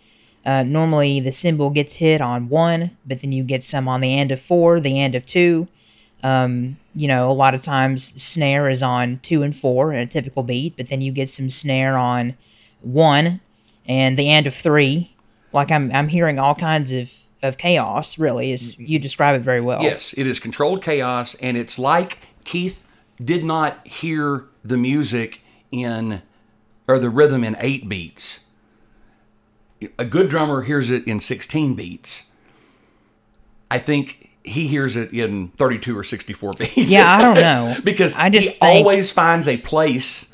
Uh, 0.46 0.64
normally, 0.64 1.20
the 1.20 1.32
cymbal 1.32 1.70
gets 1.70 1.96
hit 1.96 2.22
on 2.22 2.50
one, 2.50 2.98
but 3.06 3.22
then 3.22 3.32
you 3.32 3.44
get 3.44 3.64
some 3.64 3.88
on 3.88 4.02
the 4.02 4.18
end 4.18 4.32
of 4.32 4.40
four, 4.40 4.80
the 4.80 5.00
end 5.00 5.16
of 5.16 5.26
two. 5.26 5.68
Um, 6.24 6.78
you 6.94 7.08
know, 7.08 7.30
a 7.30 7.34
lot 7.34 7.54
of 7.54 7.64
times 7.64 8.22
snare 8.22 8.70
is 8.70 8.84
on 8.84 9.20
two 9.20 9.44
and 9.44 9.56
four 9.56 9.94
in 9.94 10.00
a 10.00 10.06
typical 10.06 10.44
beat, 10.44 10.76
but 10.76 10.88
then 10.88 11.02
you 11.02 11.12
get 11.12 11.30
some 11.30 11.50
snare 11.50 11.98
on 11.98 12.36
one 12.82 13.42
and 13.88 14.18
the 14.18 14.30
end 14.30 14.48
of 14.48 14.54
three. 14.54 15.16
Like 15.54 15.72
I'm, 15.72 15.92
I'm 15.92 16.08
hearing 16.08 16.40
all 16.40 16.56
kinds 16.56 16.92
of, 16.92 17.14
of 17.42 17.58
chaos. 17.58 18.18
Really, 18.18 18.52
is 18.52 18.78
you 18.80 19.00
describe 19.00 19.36
it 19.36 19.44
very 19.44 19.62
well. 19.62 19.82
Yes, 19.82 20.14
it 20.18 20.28
is 20.28 20.40
controlled 20.40 20.84
chaos 20.84 21.36
and 21.36 21.58
it's 21.58 21.80
like 21.80 22.20
Keith 22.44 22.86
did 23.24 23.44
not 23.44 23.86
hear 23.88 24.46
the 24.64 24.78
music 24.78 25.42
in 25.72 26.22
or 26.88 27.00
the 27.00 27.10
rhythm 27.10 27.44
in 27.44 27.56
8 27.60 27.88
beats. 27.88 28.46
A 29.98 30.06
good 30.06 30.30
drummer 30.30 30.64
hears 30.64 30.90
it 30.90 31.08
in 31.08 31.20
16 31.20 31.76
beats. 31.76 32.32
I 33.72 33.78
think 33.80 34.30
he 34.44 34.68
hears 34.68 34.96
it 34.96 35.14
in 35.14 35.50
32 35.50 35.98
or 35.98 36.04
64 36.04 36.52
beats. 36.58 36.76
Yeah, 36.78 37.10
I 37.18 37.22
don't 37.22 37.36
know. 37.36 37.76
because 37.84 38.16
I 38.16 38.30
just 38.30 38.56
he 38.56 38.60
think- 38.60 38.86
always 38.86 39.12
finds 39.12 39.48
a 39.48 39.58
place 39.58 40.34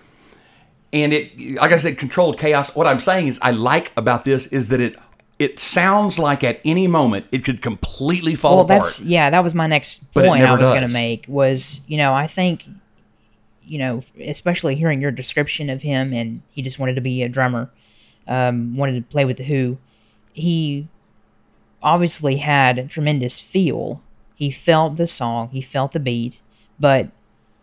and 0.93 1.11
it 1.13 1.37
like 1.59 1.71
I 1.71 1.77
said 1.77 1.97
controlled 1.97 2.39
chaos. 2.39 2.75
What 2.75 2.87
I'm 2.87 2.99
saying 2.99 3.27
is 3.27 3.37
I 3.41 3.51
like 3.51 3.91
about 3.97 4.23
this 4.23 4.47
is 4.47 4.69
that 4.69 4.79
it 4.79 4.95
it 5.37 5.59
sounds 5.59 6.17
like 6.17 6.43
at 6.45 6.61
any 6.63 6.87
moment 6.87 7.25
it 7.33 7.43
could 7.43 7.61
completely 7.61 8.35
fall 8.35 8.55
Well, 8.55 8.65
apart. 8.65 8.81
that's 8.81 9.01
yeah. 9.01 9.29
That 9.29 9.43
was 9.43 9.53
my 9.53 9.67
next 9.67 10.11
But 10.13 10.25
point 10.25 10.43
I 10.45 10.55
was 10.57 10.69
going 10.69 10.87
to 10.87 10.93
make. 10.93 11.25
Was 11.27 11.81
you 11.87 11.97
know 11.97 12.13
I 12.13 12.27
think, 12.27 12.63
you 13.65 13.77
know, 13.79 14.01
especially 14.25 14.75
hearing 14.75 15.01
your 15.01 15.11
description 15.11 15.69
of 15.69 15.81
him, 15.81 16.13
and 16.13 16.41
he 16.51 16.61
just 16.61 16.79
wanted 16.79 16.95
to 16.95 17.01
be 17.01 17.21
a 17.23 17.27
drummer, 17.27 17.69
um, 18.27 18.75
wanted 18.75 18.95
to 18.95 19.11
play 19.11 19.25
with 19.25 19.37
the 19.37 19.43
Who. 19.43 19.77
He 20.33 20.87
obviously 21.81 22.37
had 22.37 22.89
tremendous 22.89 23.39
feel. 23.39 24.01
He 24.35 24.51
felt 24.51 24.97
the 24.97 25.07
song, 25.07 25.49
he 25.49 25.61
felt 25.61 25.93
the 25.93 25.99
beat, 25.99 26.41
but 26.79 27.09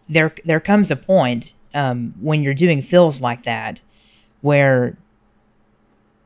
there 0.09 0.35
there 0.45 0.61
comes 0.61 0.91
a 0.91 0.97
point 0.97 1.55
um, 1.75 2.15
when 2.21 2.43
you're 2.43 2.55
doing 2.55 2.83
fills 2.83 3.21
like 3.21 3.43
that 3.45 3.81
where 4.41 4.97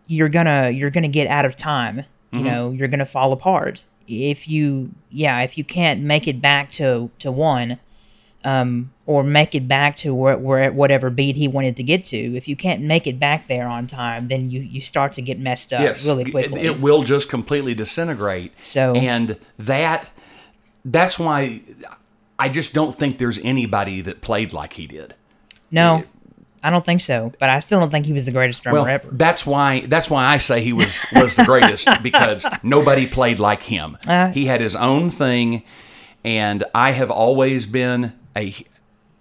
you're 0.06 0.28
gonna 0.28 0.70
you're 0.70 0.90
gonna 0.90 1.08
get 1.08 1.26
out 1.26 1.44
of 1.44 1.56
time 1.56 2.04
you 2.32 2.42
know 2.42 2.70
you're 2.70 2.88
gonna 2.88 3.06
fall 3.06 3.32
apart 3.32 3.84
if 4.08 4.48
you 4.48 4.90
yeah 5.10 5.40
if 5.40 5.56
you 5.56 5.64
can't 5.64 6.00
make 6.00 6.26
it 6.28 6.40
back 6.40 6.70
to 6.70 7.10
to 7.18 7.30
one 7.30 7.78
um 8.46 8.90
or 9.06 9.22
make 9.22 9.54
it 9.54 9.68
back 9.68 9.96
to 9.96 10.14
where, 10.14 10.36
where 10.38 10.72
whatever 10.72 11.10
beat 11.10 11.36
he 11.36 11.46
wanted 11.48 11.76
to 11.76 11.82
get 11.82 12.04
to 12.04 12.16
if 12.36 12.48
you 12.48 12.56
can't 12.56 12.80
make 12.80 13.06
it 13.06 13.18
back 13.18 13.46
there 13.46 13.66
on 13.66 13.86
time 13.86 14.26
then 14.28 14.48
you 14.50 14.60
you 14.60 14.80
start 14.80 15.12
to 15.12 15.20
get 15.22 15.38
messed 15.38 15.72
up 15.72 15.80
yes, 15.82 16.06
really 16.06 16.22
it- 16.24 16.30
quickly 16.30 16.60
It, 16.62 16.80
will 16.80 17.02
just 17.02 17.28
completely 17.28 17.74
disintegrate. 17.74 18.52
So- 18.62 18.94
and 18.94 19.36
that 19.58 20.08
that's 20.84 21.18
why 21.18 21.60
I 22.38 22.48
just 22.48 22.72
don't 22.74 22.94
think 22.94 23.18
there's 23.18 23.38
anybody 23.42 24.00
that 24.02 24.20
played 24.20 24.52
like 24.52 24.74
he 24.74 24.86
did. 24.86 25.14
no 25.70 26.04
i 26.62 26.70
don't 26.70 26.86
think 26.86 27.00
so 27.02 27.32
but 27.38 27.48
i 27.50 27.58
still 27.60 27.78
don't 27.80 27.90
think 27.90 28.06
he 28.06 28.12
was 28.14 28.24
the 28.24 28.32
greatest 28.32 28.62
drummer 28.62 28.78
Well, 28.78 28.88
ever 28.88 29.08
that's 29.12 29.44
why 29.44 29.80
that's 29.80 30.08
why 30.08 30.24
I 30.34 30.38
say 30.38 30.62
he 30.62 30.72
was 30.72 30.92
was 31.14 31.36
the 31.36 31.44
greatest 31.44 31.86
because 32.02 32.46
nobody 32.62 33.06
played 33.06 33.38
like 33.40 33.62
him. 33.62 33.96
Uh, 34.08 34.28
he 34.28 34.46
had 34.46 34.60
his 34.60 34.74
own 34.74 35.10
thing, 35.10 35.62
and 36.24 36.64
I 36.74 36.92
have 36.92 37.10
always 37.10 37.66
been 37.66 38.12
a, 38.36 38.54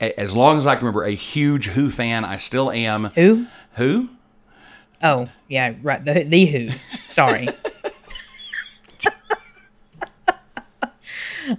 a- 0.02 0.20
as 0.20 0.36
long 0.36 0.58
as 0.58 0.68
I 0.68 0.76
can 0.76 0.86
remember, 0.86 1.04
a 1.06 1.12
huge 1.16 1.68
Who 1.68 1.90
fan. 1.90 2.26
I 2.26 2.38
still 2.38 2.70
am. 2.72 3.06
who 3.16 3.48
Who? 3.76 4.10
oh 5.04 5.28
yeah 5.50 5.74
right 5.84 6.04
the, 6.06 6.24
the 6.24 6.46
who 6.46 6.70
sorry 7.10 7.50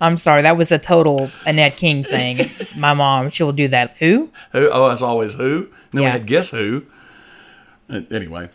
i'm 0.00 0.16
sorry 0.16 0.42
that 0.42 0.56
was 0.56 0.72
a 0.72 0.78
total 0.78 1.30
annette 1.44 1.76
king 1.76 2.02
thing 2.02 2.50
my 2.76 2.94
mom 2.94 3.28
she'll 3.30 3.52
do 3.52 3.68
that 3.68 3.94
who 3.98 4.30
Who? 4.52 4.68
Oh, 4.72 4.90
it's 4.90 5.02
always 5.02 5.34
who. 5.34 5.68
And 5.92 5.92
then 5.92 6.02
Yeah. 6.02 6.08
we 6.08 6.12
had 6.12 6.26
guess 6.26 6.50
who. 6.50 6.84
Anyway, 7.88 8.48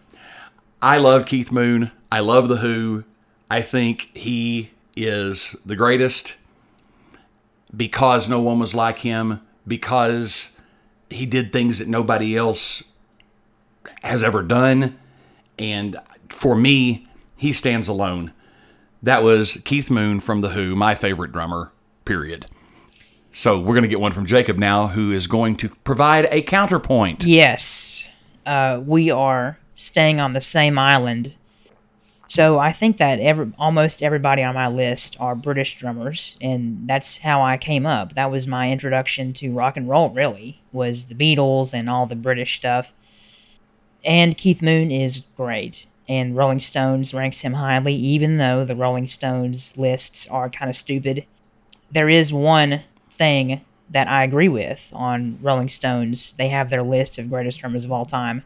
I 0.81 0.97
love 0.97 1.25
Keith 1.25 1.51
Moon. 1.51 1.91
I 2.11 2.19
love 2.19 2.49
the 2.49 2.57
Who. 2.57 3.05
I 3.49 3.61
think 3.61 4.09
he 4.13 4.71
is 4.95 5.55
the 5.65 5.75
greatest 5.77 6.33
because 7.76 8.30
no 8.30 8.41
one 8.41 8.59
was 8.59 8.76
like 8.76 8.99
him. 8.99 9.41
Because 9.67 10.57
he 11.11 11.28
did 11.28 11.53
things 11.53 11.78
that 11.78 11.88
nobody 11.88 12.36
else 12.36 12.84
has 14.01 14.24
ever 14.24 14.41
done, 14.41 14.97
and 15.59 15.95
for 16.30 16.55
me, 16.55 17.07
he 17.36 17.53
stands 17.53 17.88
alone. 17.88 18.34
That 19.03 19.22
was 19.22 19.61
Keith 19.65 19.91
Moon 19.91 20.19
from 20.19 20.41
the 20.41 20.49
Who, 20.49 20.76
my 20.76 20.95
favorite 20.95 21.32
drummer. 21.32 21.72
Period. 22.05 22.47
So 23.32 23.59
we're 23.59 23.76
going 23.76 23.84
to 23.84 23.88
get 23.88 23.99
one 23.99 24.11
from 24.11 24.26
Jacob 24.26 24.57
now, 24.57 24.88
who 24.88 25.11
is 25.11 25.28
going 25.28 25.55
to 25.57 25.69
provide 25.69 26.28
a 26.32 26.41
counterpoint. 26.41 27.24
Yes, 27.24 28.07
uh, 28.45 28.82
we 28.84 29.11
are 29.11 29.59
staying 29.76 30.19
on 30.19 30.34
the 30.34 30.41
same 30.41 30.80
island. 30.80 31.36
So 32.32 32.59
I 32.59 32.71
think 32.71 32.95
that 32.97 33.19
every, 33.19 33.51
almost 33.59 34.01
everybody 34.01 34.41
on 34.41 34.55
my 34.55 34.67
list 34.69 35.17
are 35.19 35.36
British 35.36 35.77
drummers, 35.77 36.38
and 36.39 36.88
that's 36.88 37.17
how 37.17 37.41
I 37.41 37.57
came 37.57 37.86
up. 37.86 38.15
That 38.15 38.32
was 38.32 38.47
my 38.47 38.71
introduction 38.71 39.34
to 39.34 39.51
rock 39.53 39.75
and 39.75 39.89
roll. 39.89 40.09
Really, 40.09 40.61
was 40.71 41.05
the 41.05 41.15
Beatles 41.15 41.73
and 41.73 41.89
all 41.89 42.05
the 42.05 42.15
British 42.15 42.55
stuff. 42.55 42.93
And 44.05 44.38
Keith 44.38 44.61
Moon 44.61 44.91
is 44.91 45.19
great. 45.19 45.88
and 46.11 46.36
Rolling 46.36 46.59
Stones 46.59 47.13
ranks 47.13 47.39
him 47.41 47.53
highly, 47.53 47.93
even 47.95 48.38
though 48.38 48.65
the 48.65 48.75
Rolling 48.75 49.07
Stones 49.07 49.77
lists 49.77 50.27
are 50.27 50.49
kind 50.49 50.69
of 50.69 50.75
stupid. 50.75 51.25
There 51.89 52.09
is 52.09 52.34
one 52.34 52.82
thing 53.09 53.61
that 53.89 54.09
I 54.09 54.23
agree 54.25 54.49
with 54.49 54.91
on 54.93 55.38
Rolling 55.41 55.69
Stones. 55.69 56.34
They 56.34 56.49
have 56.49 56.69
their 56.69 56.84
list 56.84 57.17
of 57.17 57.29
greatest 57.29 57.61
drummers 57.61 57.86
of 57.86 57.91
all 57.93 58.05
time. 58.05 58.43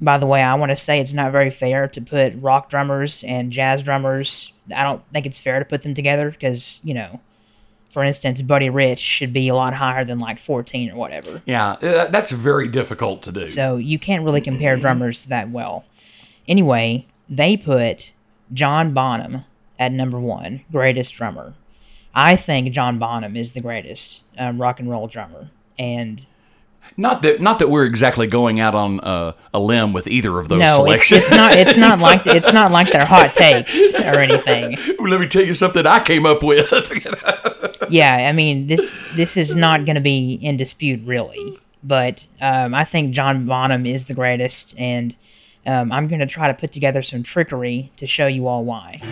By 0.00 0.18
the 0.18 0.26
way, 0.26 0.42
I 0.42 0.54
want 0.54 0.70
to 0.70 0.76
say 0.76 1.00
it's 1.00 1.14
not 1.14 1.32
very 1.32 1.50
fair 1.50 1.88
to 1.88 2.00
put 2.00 2.34
rock 2.36 2.68
drummers 2.68 3.24
and 3.24 3.50
jazz 3.50 3.82
drummers. 3.82 4.52
I 4.74 4.82
don't 4.84 5.02
think 5.12 5.26
it's 5.26 5.38
fair 5.38 5.58
to 5.58 5.64
put 5.64 5.82
them 5.82 5.94
together 5.94 6.30
because, 6.30 6.80
you 6.84 6.94
know, 6.94 7.20
for 7.88 8.02
instance, 8.02 8.42
Buddy 8.42 8.70
Rich 8.70 8.98
should 8.98 9.32
be 9.32 9.48
a 9.48 9.54
lot 9.54 9.72
higher 9.72 10.04
than 10.04 10.18
like 10.18 10.38
14 10.38 10.90
or 10.90 10.96
whatever. 10.96 11.42
Yeah, 11.46 11.72
uh, 11.74 12.08
that's 12.08 12.32
very 12.32 12.66
difficult 12.66 13.22
to 13.22 13.32
do. 13.32 13.46
So 13.46 13.76
you 13.76 14.00
can't 14.00 14.24
really 14.24 14.40
compare 14.40 14.76
drummers 14.76 15.26
that 15.26 15.50
well. 15.50 15.84
Anyway, 16.48 17.06
they 17.28 17.56
put 17.56 18.12
John 18.52 18.92
Bonham 18.94 19.44
at 19.78 19.92
number 19.92 20.18
one, 20.18 20.62
greatest 20.72 21.14
drummer. 21.14 21.54
I 22.14 22.34
think 22.36 22.72
John 22.72 22.98
Bonham 22.98 23.36
is 23.36 23.52
the 23.52 23.60
greatest 23.60 24.24
um, 24.38 24.60
rock 24.60 24.80
and 24.80 24.90
roll 24.90 25.06
drummer, 25.06 25.50
and 25.78 26.26
not 26.96 27.22
that 27.22 27.40
not 27.40 27.58
that 27.58 27.68
we're 27.68 27.84
exactly 27.84 28.26
going 28.26 28.60
out 28.60 28.74
on 28.74 29.00
uh, 29.00 29.32
a 29.52 29.60
limb 29.60 29.92
with 29.92 30.06
either 30.06 30.38
of 30.38 30.48
those 30.48 30.60
no, 30.60 30.86
it's, 30.86 31.06
selections. 31.06 31.18
it's 31.26 31.30
not. 31.30 31.52
It's 31.52 31.76
not 31.76 32.00
like 32.00 32.26
it's 32.26 32.52
not 32.52 32.70
like 32.70 32.92
they're 32.92 33.04
hot 33.04 33.34
takes 33.34 33.94
or 33.94 34.20
anything. 34.20 34.76
Let 34.98 35.20
me 35.20 35.28
tell 35.28 35.44
you 35.44 35.54
something 35.54 35.86
I 35.86 36.02
came 36.02 36.26
up 36.26 36.42
with. 36.42 36.70
Yeah, 37.90 38.14
I 38.14 38.32
mean 38.32 38.66
this 38.66 38.96
this 39.14 39.36
is 39.36 39.54
not 39.54 39.84
going 39.84 39.96
to 39.96 40.00
be 40.00 40.34
in 40.34 40.56
dispute 40.56 41.02
really, 41.04 41.58
but 41.82 42.26
um, 42.40 42.74
I 42.74 42.84
think 42.84 43.14
John 43.14 43.44
Bonham 43.46 43.84
is 43.84 44.08
the 44.08 44.14
greatest, 44.14 44.74
and 44.78 45.14
um, 45.66 45.92
I'm 45.92 46.08
going 46.08 46.20
to 46.20 46.26
try 46.26 46.48
to 46.48 46.54
put 46.54 46.72
together 46.72 47.02
some 47.02 47.22
trickery 47.22 47.92
to 47.98 48.06
show 48.06 48.26
you 48.26 48.46
all 48.46 48.64
why. 48.64 49.02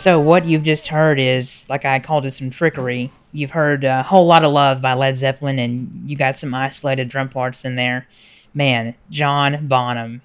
So 0.00 0.18
what 0.18 0.46
you've 0.46 0.62
just 0.62 0.88
heard 0.88 1.20
is, 1.20 1.68
like 1.68 1.84
I 1.84 1.98
called 1.98 2.24
it, 2.24 2.30
some 2.30 2.48
trickery. 2.48 3.10
You've 3.32 3.50
heard 3.50 3.84
a 3.84 4.02
whole 4.02 4.24
lot 4.26 4.44
of 4.44 4.52
love 4.52 4.80
by 4.80 4.94
Led 4.94 5.14
Zeppelin, 5.14 5.58
and 5.58 6.08
you 6.08 6.16
got 6.16 6.38
some 6.38 6.54
isolated 6.54 7.08
drum 7.08 7.28
parts 7.28 7.66
in 7.66 7.76
there. 7.76 8.08
Man, 8.54 8.94
John 9.10 9.66
Bonham, 9.68 10.22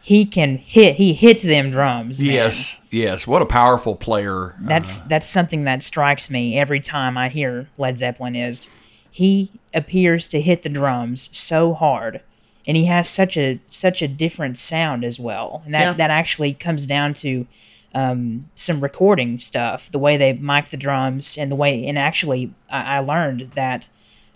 he 0.00 0.24
can 0.24 0.56
hit. 0.56 0.96
He 0.96 1.12
hits 1.12 1.42
them 1.42 1.68
drums. 1.68 2.22
man. 2.22 2.32
yes, 2.32 2.80
yes. 2.90 3.26
What 3.26 3.42
a 3.42 3.46
powerful 3.46 3.96
player. 3.96 4.54
That's 4.58 5.00
uh-huh. 5.00 5.08
that's 5.10 5.28
something 5.28 5.64
that 5.64 5.82
strikes 5.82 6.30
me 6.30 6.58
every 6.58 6.80
time 6.80 7.18
I 7.18 7.28
hear 7.28 7.68
Led 7.76 7.98
Zeppelin 7.98 8.34
is 8.34 8.70
he 9.10 9.52
appears 9.74 10.26
to 10.28 10.40
hit 10.40 10.62
the 10.62 10.70
drums 10.70 11.28
so 11.36 11.74
hard 11.74 12.22
and 12.66 12.78
he 12.78 12.86
has 12.86 13.10
such 13.10 13.36
a 13.36 13.60
such 13.68 14.00
a 14.00 14.08
different 14.08 14.56
sound 14.56 15.04
as 15.04 15.20
well. 15.20 15.60
And 15.66 15.74
that 15.74 15.82
Yeah. 15.82 15.92
that 15.92 16.10
actually 16.10 16.54
comes 16.54 16.86
down 16.86 17.12
to 17.14 17.46
um, 17.94 18.48
some 18.54 18.80
recording 18.80 19.38
stuff, 19.38 19.90
the 19.90 19.98
way 19.98 20.16
they 20.16 20.32
mic 20.34 20.70
the 20.70 20.76
drums 20.76 21.36
and 21.36 21.50
the 21.50 21.56
way 21.56 21.86
and 21.86 21.98
actually 21.98 22.52
I, 22.70 22.96
I 22.96 22.98
learned 23.00 23.52
that 23.54 23.88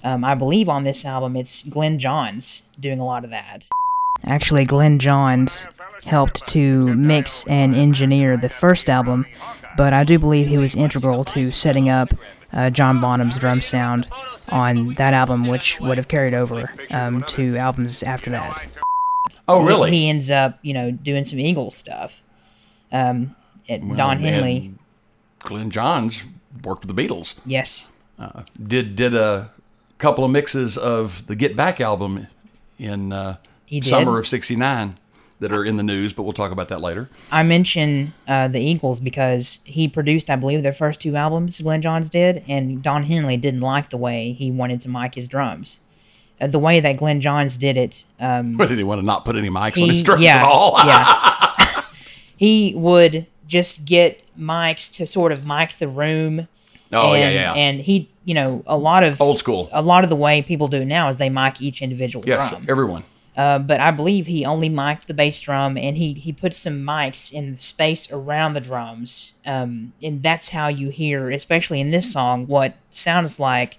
um, 0.05 0.25
I 0.25 0.35
believe 0.35 0.69
on 0.69 0.85
this 0.85 1.05
album 1.05 1.37
it's 1.37 1.63
Glyn 1.63 1.99
Johns 1.99 2.65
doing 2.79 3.01
a 3.01 3.05
lot 3.05 3.25
of 3.25 3.31
that. 3.31 3.67
Actually, 4.27 4.65
Glyn 4.65 4.99
Johns 4.99 5.65
helped 6.05 6.47
to 6.49 6.95
mix 6.95 7.47
and 7.47 7.75
engineer 7.75 8.37
the 8.37 8.49
first 8.49 8.89
album, 8.89 9.27
but 9.77 9.93
I 9.93 10.05
do 10.05 10.19
believe 10.19 10.47
he 10.49 10.59
was 10.59 10.75
integral 10.75 11.25
to 11.27 11.53
setting 11.53 11.89
up 11.89 12.15
uh, 12.53 12.71
John 12.71 13.01
Bonham's 13.01 13.39
drum 13.39 13.61
sound 13.61 14.09
on 14.49 14.95
that 14.95 15.13
album, 15.13 15.47
which 15.47 15.79
would 15.81 15.99
have 15.99 16.09
carried 16.09 16.33
over 16.35 16.71
um, 16.91 17.23
to 17.25 17.57
albums 17.57 18.03
after 18.03 18.31
that. 18.31 18.67
Oh, 19.49 19.61
He- 19.63 19.67
really? 19.69 19.91
He, 19.91 20.09
ends 20.09 20.31
up, 20.31 20.59
you 20.63 20.73
know, 20.73 20.91
doing 20.91 21.25
some 21.25 21.39
Eagles 21.39 21.77
stuff. 21.77 22.23
Um, 22.93 23.35
at 23.69 23.97
Don 23.97 24.19
Henley, 24.19 24.75
Glyn 25.41 25.71
Johns 25.71 26.23
worked 26.63 26.85
with 26.85 26.95
the 26.95 27.09
Beatles. 27.09 27.39
yes. 27.45 27.89
Did 28.63 28.97
did 28.97 29.15
a 29.15 29.51
couple 29.99 30.25
of 30.25 30.31
mixes 30.31 30.77
of 30.79 31.27
the 31.27 31.37
Get 31.37 31.55
Back 31.57 31.81
album 31.81 32.27
in 32.79 33.13
uh, 33.13 33.37
summer 33.83 34.19
of 34.19 34.27
'69 34.27 34.99
that 35.41 35.53
are 35.53 35.65
in 35.65 35.77
the 35.77 35.83
news, 35.83 36.13
but 36.15 36.23
we'll 36.23 36.33
talk 36.33 36.51
about 36.51 36.69
that 36.69 36.81
later. 36.81 37.11
I 37.31 37.43
mention 37.43 38.15
uh, 38.27 38.49
the 38.49 38.61
Eagles 38.61 39.01
because 39.01 39.61
he 39.65 39.87
produced, 39.87 40.31
I 40.31 40.37
believe, 40.37 40.63
their 40.63 40.73
first 40.73 41.01
two 41.01 41.15
albums. 41.15 41.59
Glyn 41.59 41.83
Johns 41.83 42.09
did, 42.09 42.43
and 42.49 42.83
Don 42.83 43.03
Henley 43.03 43.37
didn't 43.37 43.61
like 43.61 43.91
the 43.91 43.99
way 43.99 44.33
he 44.33 44.51
wanted 44.51 44.81
to 44.83 44.89
mic 44.89 45.15
his 45.15 45.29
drums. 45.29 45.81
Uh, 46.41 46.47
the 46.47 46.59
way 46.59 46.81
that 46.81 46.97
Glyn 46.97 47.21
Johns 47.21 47.57
did 47.57 47.77
it, 47.77 48.05
um, 48.21 48.57
But 48.57 48.69
did 48.69 48.79
he 48.79 48.85
want 48.85 49.01
to 49.01 49.07
not 49.07 49.25
put 49.25 49.37
any 49.37 49.51
mics 49.51 49.81
on 49.81 49.89
his 49.89 50.03
drums 50.03 50.23
yeah, 50.23 50.37
at 50.39 50.45
all? 50.45 50.79
yeah. 50.85 51.83
he 52.37 52.75
would 52.75 53.27
just 53.47 53.85
get 53.85 54.23
mics 54.39 54.93
to 54.97 55.07
sort 55.07 55.33
of 55.33 55.47
mic 55.47 55.73
the 55.75 55.89
room. 55.89 56.49
oh 56.93 57.15
and, 57.15 57.21
yeah, 57.21 57.31
yeah. 57.31 57.55
And 57.55 57.81
he, 57.81 58.11
you 58.25 58.35
know, 58.35 58.63
a 58.67 58.77
lot 58.77 59.03
of 59.03 59.21
Old 59.21 59.39
school. 59.39 59.69
A 59.73 59.83
lot 59.83 60.05
of 60.05 60.11
the 60.11 60.17
way 60.17 60.43
people 60.43 60.69
do 60.69 60.85
now 60.85 61.09
is 61.09 61.17
they 61.17 61.31
mic 61.31 61.61
each 61.61 61.83
individual 61.83 62.25
yes, 62.27 62.51
drum. 62.51 62.67
everyone. 62.69 63.05
Uh, 63.37 63.59
but 63.59 63.81
I 63.81 63.91
believe 63.91 64.27
he 64.27 64.47
only 64.47 64.71
mic'd 64.71 65.09
the 65.09 65.15
bass 65.15 65.39
drum, 65.41 65.77
and 65.77 65.99
he 65.99 66.15
he 66.15 66.33
put 66.33 66.55
some 66.55 66.83
mics 66.83 67.33
in 67.33 67.53
the 67.53 67.61
space 67.61 68.11
around 68.11 68.55
the 68.55 68.61
drums, 68.61 69.33
um, 69.45 69.93
and 70.03 70.23
that's 70.23 70.49
how 70.49 70.69
you 70.69 70.89
hear, 70.89 71.31
especially 71.31 71.81
in 71.81 71.91
this 71.91 72.11
song, 72.11 72.47
what 72.47 72.77
sounds 72.89 73.39
like 73.39 73.77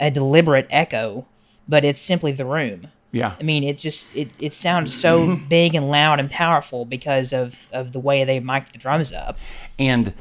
a 0.00 0.10
deliberate 0.10 0.66
echo, 0.70 1.26
but 1.68 1.84
it's 1.84 2.00
simply 2.00 2.32
the 2.32 2.44
room. 2.44 2.88
Yeah. 3.10 3.34
I 3.40 3.42
mean, 3.42 3.64
it 3.64 3.78
just 3.78 4.14
it 4.14 4.36
it 4.40 4.52
sounds 4.52 4.94
so 4.94 5.36
big 5.48 5.74
and 5.74 5.90
loud 5.90 6.20
and 6.20 6.30
powerful 6.30 6.84
because 6.84 7.32
of 7.32 7.68
of 7.72 7.92
the 7.92 8.00
way 8.00 8.24
they 8.24 8.38
mic'd 8.40 8.72
the 8.74 8.78
drums 8.78 9.12
up. 9.12 9.38
And 9.78 10.12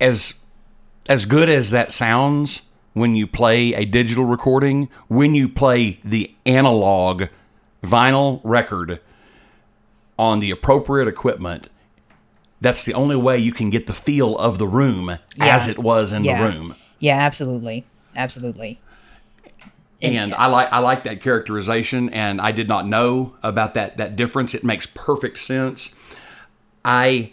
as 0.00 0.34
as 1.08 1.24
good 1.26 1.48
as 1.48 1.70
that 1.70 1.92
sounds 1.92 2.62
when 2.92 3.14
you 3.14 3.26
play 3.26 3.74
a 3.74 3.84
digital 3.84 4.24
recording, 4.24 4.88
when 5.08 5.34
you 5.34 5.48
play 5.48 5.98
the 6.04 6.34
analog 6.46 7.24
vinyl 7.82 8.40
record 8.42 9.00
on 10.18 10.40
the 10.40 10.50
appropriate 10.50 11.06
equipment, 11.06 11.68
that's 12.60 12.84
the 12.84 12.94
only 12.94 13.16
way 13.16 13.36
you 13.38 13.52
can 13.52 13.68
get 13.68 13.86
the 13.86 13.92
feel 13.92 14.36
of 14.38 14.58
the 14.58 14.66
room 14.66 15.18
as 15.38 15.68
it 15.68 15.78
was 15.78 16.12
in 16.12 16.24
Yeah. 16.24 16.38
the 16.42 16.48
room. 16.56 16.74
Yeah, 16.98 17.18
absolutely, 17.18 17.84
absolutely. 18.16 18.80
And 20.02 20.34
I 20.34 20.46
like 20.46 20.72
I 20.72 20.78
like 20.78 21.04
that 21.04 21.22
characterization, 21.22 22.10
and 22.10 22.40
I 22.40 22.52
did 22.52 22.68
not 22.68 22.86
know 22.86 23.34
about 23.42 23.74
that 23.74 23.96
that 23.96 24.14
difference. 24.14 24.54
It 24.54 24.62
makes 24.62 24.86
perfect 24.86 25.38
sense. 25.38 25.94
I 26.84 27.32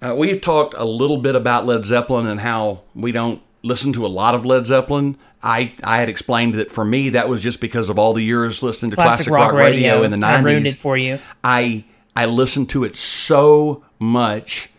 uh, 0.00 0.14
we've 0.16 0.40
talked 0.40 0.74
a 0.76 0.84
little 0.84 1.18
bit 1.18 1.36
about 1.36 1.64
Led 1.64 1.86
Zeppelin 1.86 2.26
and 2.26 2.40
how 2.40 2.82
we 2.94 3.12
don't 3.12 3.40
listen 3.62 3.92
to 3.92 4.04
a 4.04 4.08
lot 4.08 4.34
of 4.34 4.44
Led 4.44 4.66
Zeppelin. 4.66 5.16
I 5.42 5.74
I 5.84 5.98
had 5.98 6.08
explained 6.08 6.56
that 6.56 6.72
for 6.72 6.84
me 6.84 7.10
that 7.10 7.28
was 7.28 7.40
just 7.40 7.60
because 7.60 7.88
of 7.88 7.98
all 7.98 8.12
the 8.12 8.22
years 8.22 8.62
listening 8.62 8.90
to 8.90 8.96
classic, 8.96 9.32
rock, 9.32 9.52
radio, 9.52 10.02
in 10.02 10.10
the 10.10 10.16
ruined 10.16 10.40
it 10.40 10.42
nineties. 10.42 10.76
for 10.76 10.96
you. 10.96 11.20
I 11.44 11.84
I 12.16 12.26
listened 12.26 12.68
to 12.70 12.82
it 12.82 12.96
so 12.96 13.84
much 14.00 14.70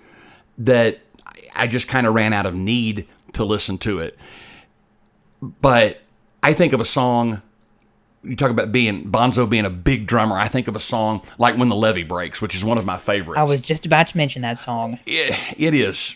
that 0.57 0.99
I 1.55 1.67
just 1.67 1.87
kind 1.87 2.05
of 2.05 2.13
ran 2.13 2.33
out 2.33 2.45
of 2.45 2.53
need 2.53 3.07
to 3.33 3.45
listen 3.45 3.77
to 3.79 3.99
it. 3.99 4.17
But 5.41 6.02
I 6.43 6.53
think 6.53 6.73
of 6.73 6.79
a 6.81 6.85
song. 6.85 7.41
You 8.23 8.35
talk 8.37 8.51
about 8.51 8.71
being 8.71 9.09
Bonzo 9.11 9.49
being 9.49 9.65
a 9.65 9.69
big 9.69 10.07
drummer. 10.07 10.37
I 10.37 10.47
think 10.47 10.67
of 10.67 10.75
a 10.75 10.79
song 10.79 11.21
like 11.37 11.57
"When 11.57 11.69
the 11.69 11.75
Levee 11.75 12.03
Breaks," 12.03 12.41
which 12.41 12.55
is 12.55 12.63
one 12.63 12.77
of 12.77 12.85
my 12.85 12.97
favorites. 12.97 13.37
I 13.37 13.43
was 13.43 13.59
just 13.59 13.85
about 13.85 14.07
to 14.07 14.17
mention 14.17 14.41
that 14.43 14.57
song. 14.57 14.99
It, 15.05 15.37
it 15.57 15.73
is. 15.73 16.15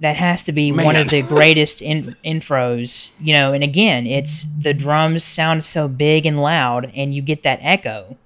that 0.00 0.16
has 0.16 0.42
to 0.44 0.52
be 0.52 0.70
one 0.72 0.96
of 0.96 1.08
the 1.10 1.22
greatest 1.22 1.80
in- 1.80 2.16
intros 2.24 3.12
you 3.20 3.32
know 3.32 3.52
and 3.52 3.62
again 3.62 4.04
it's 4.06 4.46
the 4.58 4.74
drums 4.74 5.22
sound 5.22 5.64
so 5.64 5.86
big 5.86 6.26
and 6.26 6.42
loud 6.42 6.90
and 6.96 7.14
you 7.14 7.22
get 7.22 7.44
that 7.44 7.58
echo 7.62 8.16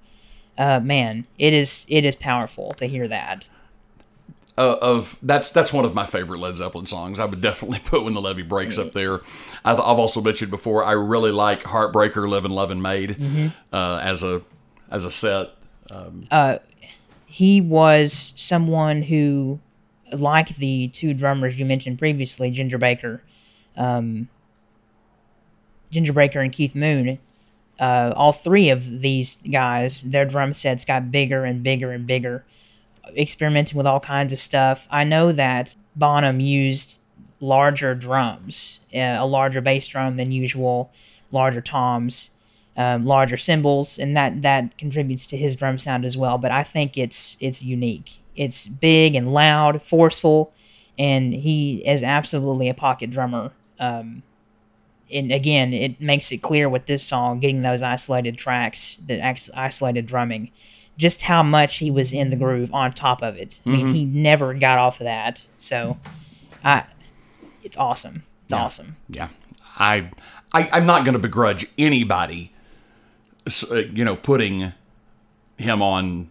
uh, 0.57 0.79
man 0.79 1.25
it 1.37 1.53
is 1.53 1.85
it 1.87 2.03
is 2.03 2.15
powerful 2.15 2.73
to 2.73 2.87
hear 2.87 3.07
that 3.07 3.47
uh, 4.57 4.77
of 4.81 5.17
that's 5.21 5.51
that's 5.51 5.71
one 5.71 5.85
of 5.85 5.93
my 5.93 6.05
favorite 6.05 6.39
Led 6.39 6.55
Zeppelin 6.55 6.85
songs. 6.85 7.19
I 7.19 7.25
would 7.25 7.41
definitely 7.41 7.79
put 7.79 8.03
"When 8.03 8.13
the 8.13 8.21
Levee 8.21 8.43
Breaks" 8.43 8.77
up 8.77 8.93
there. 8.93 9.21
I've, 9.63 9.79
I've 9.79 9.99
also 9.99 10.21
mentioned 10.21 10.51
before 10.51 10.83
I 10.83 10.93
really 10.93 11.31
like 11.31 11.63
"Heartbreaker," 11.63 12.27
"Livin' 12.27 12.51
Lovin' 12.51 12.81
Maid" 12.81 13.19
uh, 13.71 13.99
as 14.01 14.23
a 14.23 14.41
as 14.89 15.05
a 15.05 15.11
set. 15.11 15.49
he 17.25 17.61
was 17.61 18.33
someone 18.35 19.03
who 19.03 19.59
like 20.13 20.55
the 20.55 20.87
two 20.87 21.13
drummers 21.13 21.59
you 21.59 21.65
mentioned 21.65 21.99
previously 21.99 22.49
ginger 22.49 22.77
baker 22.77 23.21
um, 23.75 24.27
ginger 25.91 26.13
baker 26.13 26.39
and 26.39 26.51
keith 26.51 26.73
moon 26.73 27.19
uh, 27.79 28.13
all 28.15 28.31
three 28.31 28.69
of 28.69 29.01
these 29.01 29.35
guys 29.51 30.03
their 30.03 30.25
drum 30.25 30.53
sets 30.53 30.85
got 30.85 31.11
bigger 31.11 31.43
and 31.43 31.61
bigger 31.61 31.91
and 31.91 32.07
bigger 32.07 32.45
experimenting 33.15 33.77
with 33.77 33.87
all 33.87 33.99
kinds 33.99 34.33
of 34.33 34.39
stuff 34.39 34.87
i 34.91 35.03
know 35.03 35.31
that 35.31 35.75
bonham 35.95 36.39
used 36.39 36.99
larger 37.39 37.93
drums 37.93 38.79
uh, 38.95 39.15
a 39.17 39.25
larger 39.25 39.61
bass 39.61 39.87
drum 39.87 40.15
than 40.15 40.31
usual 40.31 40.91
larger 41.31 41.61
toms 41.61 42.31
um, 42.77 43.05
larger 43.05 43.37
cymbals, 43.37 43.97
and 43.97 44.15
that 44.15 44.43
that 44.43 44.77
contributes 44.77 45.25
to 45.27 45.37
his 45.37 45.55
drum 45.55 45.79
sound 45.79 46.05
as 46.05 46.15
well. 46.15 46.37
But 46.37 46.51
I 46.51 46.63
think 46.63 46.97
it's 46.97 47.35
it's 47.39 47.63
unique. 47.63 48.19
It's 48.35 48.67
big 48.67 49.15
and 49.15 49.33
loud, 49.33 49.81
forceful, 49.81 50.53
and 50.97 51.33
he 51.33 51.77
is 51.87 52.03
absolutely 52.03 52.69
a 52.69 52.75
pocket 52.75 53.09
drummer. 53.09 53.51
Um, 53.79 54.21
and 55.11 55.31
again, 55.31 55.73
it 55.73 55.99
makes 55.99 56.31
it 56.31 56.43
clear 56.43 56.69
with 56.69 56.85
this 56.85 57.03
song, 57.03 57.39
getting 57.39 57.61
those 57.61 57.81
isolated 57.81 58.37
tracks, 58.37 58.97
the 59.07 59.19
isolated 59.55 60.05
drumming, 60.05 60.51
just 60.97 61.23
how 61.23 61.43
much 61.43 61.77
he 61.77 61.91
was 61.91 62.11
in 62.11 62.29
the 62.29 62.35
groove 62.35 62.73
on 62.73 62.91
top 62.91 63.21
of 63.21 63.37
it. 63.37 63.61
I 63.65 63.69
mean, 63.69 63.89
he 63.89 64.03
never 64.05 64.53
got 64.53 64.79
off 64.79 64.99
of 64.99 65.05
that. 65.05 65.45
So, 65.59 65.97
I, 66.63 66.85
it's 67.63 67.77
awesome. 67.77 68.23
It's 68.45 68.53
awesome. 68.53 68.95
Yeah, 69.09 69.29
I, 69.77 70.09
I 70.53 70.69
I'm 70.71 70.85
not 70.85 71.03
going 71.03 71.13
to 71.13 71.19
begrudge 71.19 71.67
anybody, 71.77 72.53
uh, 73.69 73.75
you 73.75 74.05
know, 74.05 74.15
putting 74.15 74.73
him 75.57 75.81
on 75.81 76.29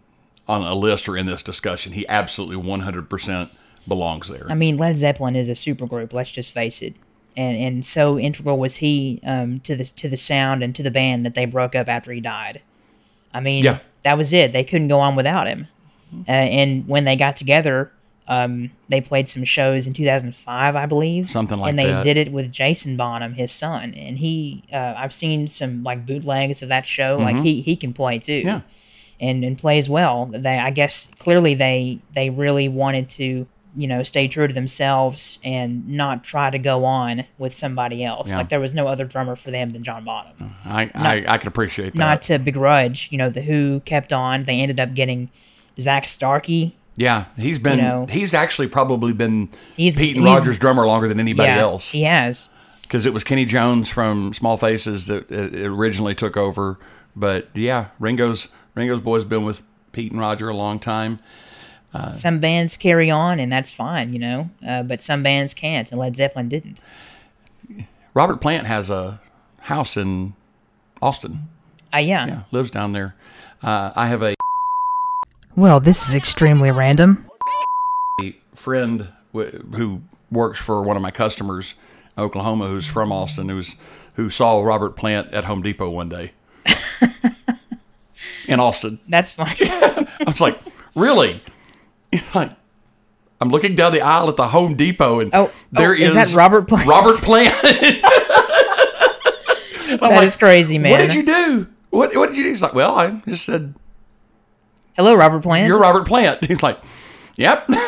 on 0.48 0.62
a 0.62 0.74
list 0.74 1.08
or 1.08 1.16
in 1.16 1.26
this 1.26 1.42
discussion. 1.42 1.92
He 1.92 2.06
absolutely 2.08 2.56
100 2.56 3.10
percent 3.10 3.50
belongs 3.86 4.28
there. 4.28 4.46
I 4.48 4.54
mean, 4.54 4.78
Led 4.78 4.96
Zeppelin 4.96 5.36
is 5.36 5.48
a 5.48 5.52
supergroup. 5.52 6.12
Let's 6.12 6.30
just 6.30 6.52
face 6.52 6.82
it, 6.82 6.96
and 7.36 7.56
and 7.56 7.84
so 7.84 8.18
integral 8.18 8.58
was 8.58 8.76
he 8.76 9.20
um, 9.24 9.60
to 9.60 9.76
the 9.76 9.84
to 9.84 10.08
the 10.08 10.16
sound 10.16 10.62
and 10.62 10.74
to 10.74 10.82
the 10.82 10.90
band 10.90 11.26
that 11.26 11.34
they 11.34 11.44
broke 11.44 11.74
up 11.74 11.88
after 11.88 12.12
he 12.12 12.20
died. 12.20 12.62
I 13.36 13.40
mean, 13.40 13.64
Yeah. 13.64 13.78
that 14.02 14.16
was 14.18 14.32
it. 14.32 14.52
They 14.52 14.64
couldn't 14.64 14.88
go 14.88 15.00
on 15.00 15.16
without 15.16 15.46
him. 15.46 15.68
Uh, 16.28 16.30
and 16.30 16.86
when 16.88 17.04
they 17.04 17.16
got 17.16 17.36
together, 17.36 17.90
um, 18.28 18.70
they 18.88 19.00
played 19.00 19.28
some 19.28 19.44
shows 19.44 19.86
in 19.86 19.92
2005, 19.92 20.74
I 20.76 20.86
believe, 20.86 21.30
Something 21.30 21.58
like 21.58 21.66
that. 21.66 21.70
and 21.70 21.78
they 21.78 21.92
that. 21.92 22.02
did 22.04 22.16
it 22.16 22.32
with 22.32 22.50
Jason 22.50 22.96
Bonham, 22.96 23.34
his 23.34 23.52
son. 23.52 23.92
And 23.94 24.18
he, 24.18 24.62
uh, 24.72 24.94
I've 24.96 25.12
seen 25.12 25.48
some 25.48 25.82
like 25.82 26.06
bootlegs 26.06 26.62
of 26.62 26.68
that 26.68 26.86
show. 26.86 27.16
Like 27.20 27.38
he 27.38 27.60
he 27.60 27.76
can 27.76 27.92
play 27.92 28.18
too 28.18 28.38
Mm-hmm. 28.40 28.46
Yeah. 28.48 28.60
and 29.20 29.44
and 29.44 29.58
plays 29.58 29.88
well. 29.88 30.26
They, 30.26 30.58
I 30.58 30.70
guess, 30.70 31.10
clearly 31.18 31.54
they 31.54 31.98
they 32.14 32.30
really 32.30 32.68
wanted 32.68 33.08
to, 33.10 33.46
you 33.76 33.86
know, 33.86 34.02
stay 34.02 34.26
true 34.26 34.48
to 34.48 34.54
themselves 34.54 35.38
and 35.44 35.86
not 35.88 36.24
try 36.24 36.50
to 36.50 36.58
go 36.58 36.84
on 36.84 37.24
with 37.38 37.52
somebody 37.52 38.02
else. 38.04 38.30
Yeah. 38.30 38.38
Like 38.38 38.48
there 38.48 38.60
was 38.60 38.74
no 38.74 38.86
other 38.88 39.04
drummer 39.04 39.36
for 39.36 39.50
them 39.50 39.70
than 39.70 39.82
John 39.82 40.04
Bonham. 40.04 40.52
I, 40.64 40.90
I 40.94 41.24
I 41.34 41.38
can 41.38 41.48
appreciate 41.48 41.92
that. 41.92 41.98
Not 41.98 42.22
to 42.22 42.38
begrudge, 42.38 43.08
you 43.12 43.18
know, 43.18 43.28
the 43.30 43.42
Who 43.42 43.80
kept 43.80 44.12
on. 44.12 44.44
They 44.44 44.60
ended 44.60 44.80
up 44.80 44.94
getting 44.94 45.30
Zak 45.78 46.06
Starkey. 46.06 46.74
yeah, 46.96 47.26
he's 47.38 47.58
been 47.58 47.78
know. 47.78 48.06
he's 48.08 48.32
actually 48.32 48.68
probably 48.68 49.12
been 49.12 49.50
He's- 49.76 49.94
Pete 49.96 50.16
and 50.16 50.26
he's- 50.26 50.40
Rogers 50.40 50.58
drummer 50.58 50.86
longer 50.86 51.06
than 51.08 51.20
anybody 51.20 51.48
yeah, 51.48 51.58
else. 51.58 51.90
he 51.92 52.02
has. 52.04 52.48
because 52.82 53.04
it 53.04 53.12
was 53.12 53.22
Kenny 53.24 53.44
Jones 53.44 53.90
from 53.90 54.32
Small 54.32 54.56
Faces 54.56 55.06
that 55.06 55.30
originally 55.30 56.14
took 56.14 56.36
over. 56.36 56.78
But 57.14 57.48
yeah, 57.54 57.88
Ringo's 57.98 58.48
Ringo's 58.74 59.00
boy's 59.02 59.24
been 59.24 59.44
with 59.44 59.62
Pete 59.92 60.12
and 60.12 60.20
Roger 60.20 60.48
a 60.48 60.54
long 60.54 60.78
time. 60.78 61.18
Some 62.12 62.40
bands 62.40 62.76
carry 62.76 63.10
on, 63.10 63.40
and 63.40 63.50
that's 63.50 63.70
fine, 63.70 64.12
you 64.12 64.18
know. 64.18 64.50
Uh, 64.66 64.82
but 64.82 65.00
some 65.00 65.22
bands 65.22 65.54
can't, 65.54 65.90
and 65.90 65.98
Led 65.98 66.14
Zeppelin 66.14 66.48
didn't. 66.48 66.82
Robert 68.12 68.40
Plant 68.40 68.66
has 68.66 68.90
a 68.90 69.18
house 69.60 69.96
in 69.96 70.34
Austin. 71.00 71.48
Uh, 71.94 71.98
yeah. 71.98 72.26
Yeah, 72.26 72.42
lives 72.52 72.70
down 72.70 72.92
there. 72.92 73.14
Uh, 73.62 73.92
I 73.96 74.08
have 74.08 74.22
a 74.22 74.34
Well, 75.56 75.80
this 75.80 76.06
is 76.08 76.14
extremely 76.14 76.70
random. 76.70 77.26
A 78.22 78.36
friend 78.54 79.08
w- 79.32 79.64
who 79.74 80.02
works 80.30 80.60
for 80.60 80.82
one 80.82 80.96
of 80.96 81.02
my 81.02 81.10
customers 81.10 81.74
in 82.16 82.22
Oklahoma, 82.24 82.68
who's 82.68 82.86
from 82.86 83.10
Austin, 83.12 83.48
who's 83.48 83.74
who 84.14 84.28
saw 84.30 84.62
Robert 84.62 84.96
Plant 84.96 85.32
at 85.32 85.44
Home 85.44 85.62
Depot 85.62 85.88
one 85.90 86.08
day 86.08 86.32
in 88.48 88.60
Austin. 88.60 88.98
That's 89.08 89.30
fine. 89.32 89.54
I 89.60 90.06
was 90.26 90.40
like, 90.40 90.58
really? 90.94 91.40
Like, 92.34 92.52
I'm 93.40 93.50
looking 93.50 93.76
down 93.76 93.92
the 93.92 94.00
aisle 94.00 94.28
at 94.28 94.36
the 94.36 94.48
Home 94.48 94.74
Depot, 94.76 95.20
and 95.20 95.30
Oh, 95.34 95.50
there 95.72 95.90
oh, 95.90 95.94
is 95.94 96.14
that 96.14 96.32
Robert 96.34 96.68
Plant? 96.68 96.88
Robert 96.88 97.16
Plant. 97.22 97.54
That 100.00 100.20
is 100.24 100.36
crazy, 100.36 100.78
man. 100.78 100.92
What 100.92 100.98
did 100.98 101.14
you 101.14 101.22
do? 101.24 101.66
What 101.90 102.14
What 102.16 102.28
did 102.28 102.36
you 102.36 102.44
do? 102.44 102.48
He's 102.50 102.62
like, 102.62 102.74
well, 102.74 102.94
I 102.98 103.10
just 103.28 103.44
said 103.44 103.74
Hello, 104.96 105.14
Robert 105.14 105.42
Plant. 105.42 105.66
you're 105.68 105.78
Robert 105.78 106.06
Plant. 106.06 106.44
He's 106.46 106.62
like, 106.62 106.78
yep. 107.36 107.68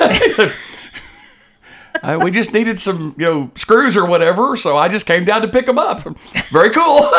Uh, 2.01 2.20
we 2.22 2.31
just 2.31 2.53
needed 2.53 2.81
some, 2.81 3.12
you 3.18 3.24
know, 3.24 3.51
screws 3.57 3.97
or 3.97 4.07
whatever, 4.07 4.57
so 4.57 4.76
I 4.76 4.87
just 4.89 5.05
came 5.05 5.24
down 5.24 5.43
to 5.43 5.49
pick 5.49 5.66
them 5.66 5.79
up. 5.79 6.07
Very 6.51 6.70
cool. 6.70 7.11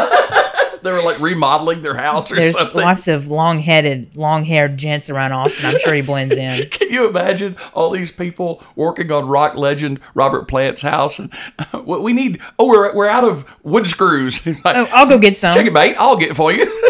They 0.84 0.92
were 0.92 1.02
like 1.02 1.20
remodeling 1.20 1.82
their 1.82 1.96
house 1.96 2.32
or 2.32 2.36
There's 2.36 2.58
something. 2.58 2.82
lots 2.82 3.08
of 3.08 3.28
long-headed, 3.28 4.16
long-haired 4.16 4.78
gents 4.78 5.10
around 5.10 5.32
Austin. 5.34 5.66
I'm 5.66 5.80
sure 5.80 5.94
he 5.94 6.02
blends 6.02 6.36
in. 6.38 6.70
Can 6.72 6.90
you 6.90 7.08
imagine 7.08 7.56
all 7.74 7.90
these 7.92 8.12
people 8.12 8.64
working 8.76 9.12
on 9.12 9.28
rock 9.28 9.56
legend 9.56 10.00
Robert 10.14 10.48
Plant's 10.48 10.82
house? 10.82 11.20
And 11.20 11.32
uh, 11.60 11.80
what 11.80 12.02
we 12.04 12.14
need, 12.14 12.42
oh, 12.58 12.68
we're, 12.68 12.94
we're 12.96 13.08
out 13.08 13.24
of 13.24 13.46
wood 13.64 13.88
screws. 13.88 14.40
Like, 14.46 14.76
Oh, 14.76 14.88
I'll 14.92 15.08
go 15.08 15.18
get 15.20 15.36
some. 15.38 15.54
Check 15.54 15.66
it, 15.68 15.74
mate. 15.74 15.96
I'll 16.00 16.18
get 16.18 16.32
it 16.32 16.36
for 16.36 16.52
you. 16.52 16.66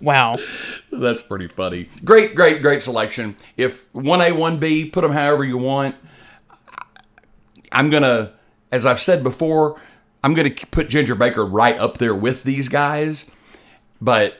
Wow. 0.00 0.36
That's 0.92 1.22
pretty 1.22 1.48
funny. 1.48 1.88
Great, 2.04 2.34
great, 2.34 2.60
great 2.60 2.82
selection. 2.82 3.36
If 3.56 3.90
1A, 3.94 4.32
1B, 4.32 4.92
put 4.92 5.00
them 5.00 5.12
however 5.12 5.44
you 5.44 5.56
want. 5.56 5.96
I'm 7.72 7.88
going 7.88 8.02
to, 8.02 8.32
as 8.70 8.84
I've 8.84 9.00
said 9.00 9.22
before, 9.22 9.80
I'm 10.24 10.32
going 10.32 10.54
to 10.54 10.66
put 10.68 10.88
Ginger 10.88 11.14
Baker 11.14 11.44
right 11.44 11.78
up 11.78 11.98
there 11.98 12.14
with 12.14 12.44
these 12.44 12.70
guys, 12.70 13.30
but 14.00 14.38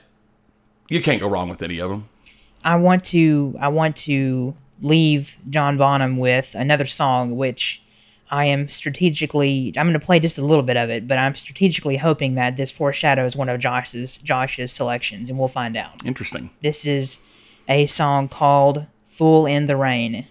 you 0.89 0.99
can't 0.99 1.21
go 1.21 1.27
wrong 1.27 1.47
with 1.47 1.61
any 1.61 1.79
of 1.79 1.91
them. 1.91 2.09
I 2.63 2.75
want 2.77 3.03
to 3.05 3.55
I 3.59 3.67
want 3.67 3.95
to 3.97 4.55
leave 4.81 5.37
John 5.47 5.77
Bonham 5.77 6.17
with 6.17 6.55
another 6.55 6.85
song 6.85 7.37
which 7.37 7.83
I 8.31 8.45
am 8.45 8.67
strategically 8.67 9.71
I'm 9.77 9.85
going 9.85 9.99
to 9.99 10.03
play 10.03 10.19
just 10.19 10.39
a 10.39 10.43
little 10.43 10.63
bit 10.63 10.75
of 10.75 10.89
it, 10.89 11.07
but 11.07 11.19
I'm 11.19 11.35
strategically 11.35 11.97
hoping 11.97 12.33
that 12.33 12.57
this 12.57 12.71
foreshadows 12.71 13.35
one 13.35 13.47
of 13.47 13.59
Josh's 13.59 14.17
Josh's 14.17 14.71
selections 14.71 15.29
and 15.29 15.37
we'll 15.37 15.47
find 15.47 15.77
out. 15.77 16.03
Interesting. 16.03 16.49
This 16.63 16.87
is 16.87 17.19
a 17.69 17.85
song 17.85 18.27
called 18.27 18.87
Fool 19.05 19.45
in 19.45 19.67
the 19.67 19.77
Rain. 19.77 20.25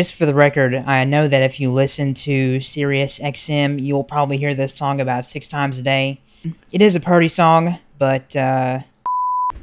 Just 0.00 0.14
for 0.14 0.24
the 0.24 0.32
record, 0.32 0.74
I 0.74 1.04
know 1.04 1.28
that 1.28 1.42
if 1.42 1.60
you 1.60 1.70
listen 1.70 2.14
to 2.14 2.58
Sirius 2.60 3.18
XM, 3.18 3.78
you'll 3.82 4.02
probably 4.02 4.38
hear 4.38 4.54
this 4.54 4.74
song 4.74 4.98
about 4.98 5.26
six 5.26 5.46
times 5.46 5.78
a 5.78 5.82
day. 5.82 6.22
It 6.72 6.80
is 6.80 6.96
a 6.96 7.00
party 7.00 7.28
song, 7.28 7.78
but 7.98 8.34
uh, 8.34 8.80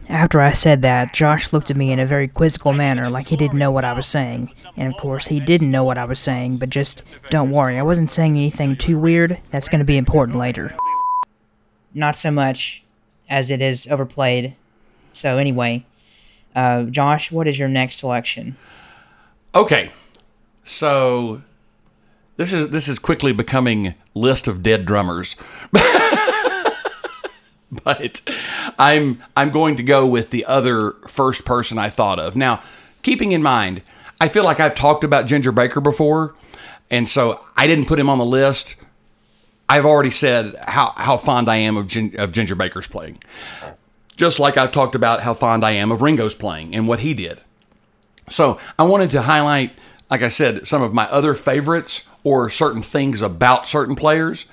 after 0.10 0.40
I 0.40 0.52
said 0.52 0.84
that, 0.84 1.12
Josh 1.12 1.52
looked 1.52 1.72
at 1.72 1.76
me 1.76 1.92
in 1.92 2.00
a 2.00 2.06
very 2.06 2.28
quizzical 2.28 2.72
manner, 2.72 3.10
like 3.10 3.30
he 3.30 3.36
didn't 3.36 3.58
know 3.58 3.72
what 3.72 3.84
I 3.84 3.94
was 3.94 4.06
saying. 4.06 4.52
And 4.76 4.94
of 4.94 5.00
course, 5.00 5.26
he 5.26 5.40
didn't 5.40 5.72
know 5.72 5.84
what 5.84 5.98
I 5.98 6.06
was 6.06 6.20
saying, 6.20 6.58
but 6.58 6.70
just 6.70 7.02
don't 7.32 7.50
worry, 7.50 7.80
I 7.80 7.82
wasn't 7.82 8.12
saying 8.12 8.38
anything 8.38 8.76
too 8.76 9.00
weird. 9.00 9.40
That's 9.50 9.68
going 9.68 9.80
to 9.80 9.86
be 9.86 9.98
important 9.98 10.38
later. 10.38 10.76
Not 11.96 12.16
so 12.16 12.30
much 12.30 12.84
as 13.28 13.50
it 13.50 13.60
is 13.60 13.88
overplayed. 13.88 14.56
So, 15.14 15.40
anyway, 15.40 15.88
uh, 16.56 16.84
Josh, 16.84 17.32
what 17.32 17.48
is 17.48 17.58
your 17.58 17.70
next 17.70 17.96
selection? 17.96 18.56
Okay, 19.56 19.92
so 20.68 21.41
this 22.35 22.53
is 22.53 22.69
this 22.69 22.88
is 22.88 22.99
quickly 22.99 23.34
becoming 23.34 23.95
list 24.14 24.48
of 24.48 24.61
dead 24.61 24.85
drummers, 24.85 25.35
but 27.84 28.22
I'm 28.77 29.23
I'm 29.35 29.49
going 29.49 29.76
to 29.77 29.84
go 29.84 30.06
with 30.06 30.30
the 30.30 30.45
other 30.45 30.91
first 31.07 31.45
person 31.45 31.80
I 31.80 31.89
thought 31.89 32.19
of. 32.19 32.35
Now, 32.35 32.61
keeping 33.02 33.31
in 33.31 33.41
mind, 33.41 33.81
I 34.22 34.27
feel 34.27 34.44
like 34.44 34.60
I've 34.60 34.76
talked 34.76 35.03
about 35.03 35.26
Ginger 35.26 35.52
Baker 35.52 35.81
before, 35.81 36.35
and 36.91 37.07
so 37.07 37.44
I 37.56 37.65
didn't 37.68 37.85
put 37.85 37.99
him 37.99 38.10
on 38.10 38.18
the 38.18 38.26
list. 38.26 38.76
I've 39.69 39.85
already 39.85 40.11
said 40.11 40.56
how, 40.56 40.94
how 40.95 41.18
fond 41.18 41.49
I 41.49 41.57
am 41.57 41.76
of, 41.76 41.88
Gin, 41.88 42.15
of 42.18 42.31
Ginger 42.31 42.56
Baker's 42.56 42.88
playing, 42.88 43.22
just 44.15 44.39
like 44.39 44.57
I've 44.57 44.72
talked 44.72 44.95
about 44.95 45.22
how 45.22 45.34
fond 45.34 45.65
I 45.65 45.72
am 45.72 45.91
of 45.91 46.02
Ringo's 46.02 46.35
playing 46.35 46.73
and 46.73 46.88
what 46.88 46.99
he 46.99 47.14
did. 47.14 47.41
So 48.30 48.60
I 48.80 48.84
wanted 48.84 49.10
to 49.11 49.23
highlight, 49.23 49.73
like 50.10 50.22
I 50.22 50.30
said, 50.30 50.68
some 50.68 50.82
of 50.82 50.94
my 50.94 51.06
other 51.10 51.34
favorites 51.34 52.10
or 52.24 52.50
certain 52.50 52.82
things 52.82 53.22
about 53.22 53.68
certain 53.68 53.96
players. 53.96 54.46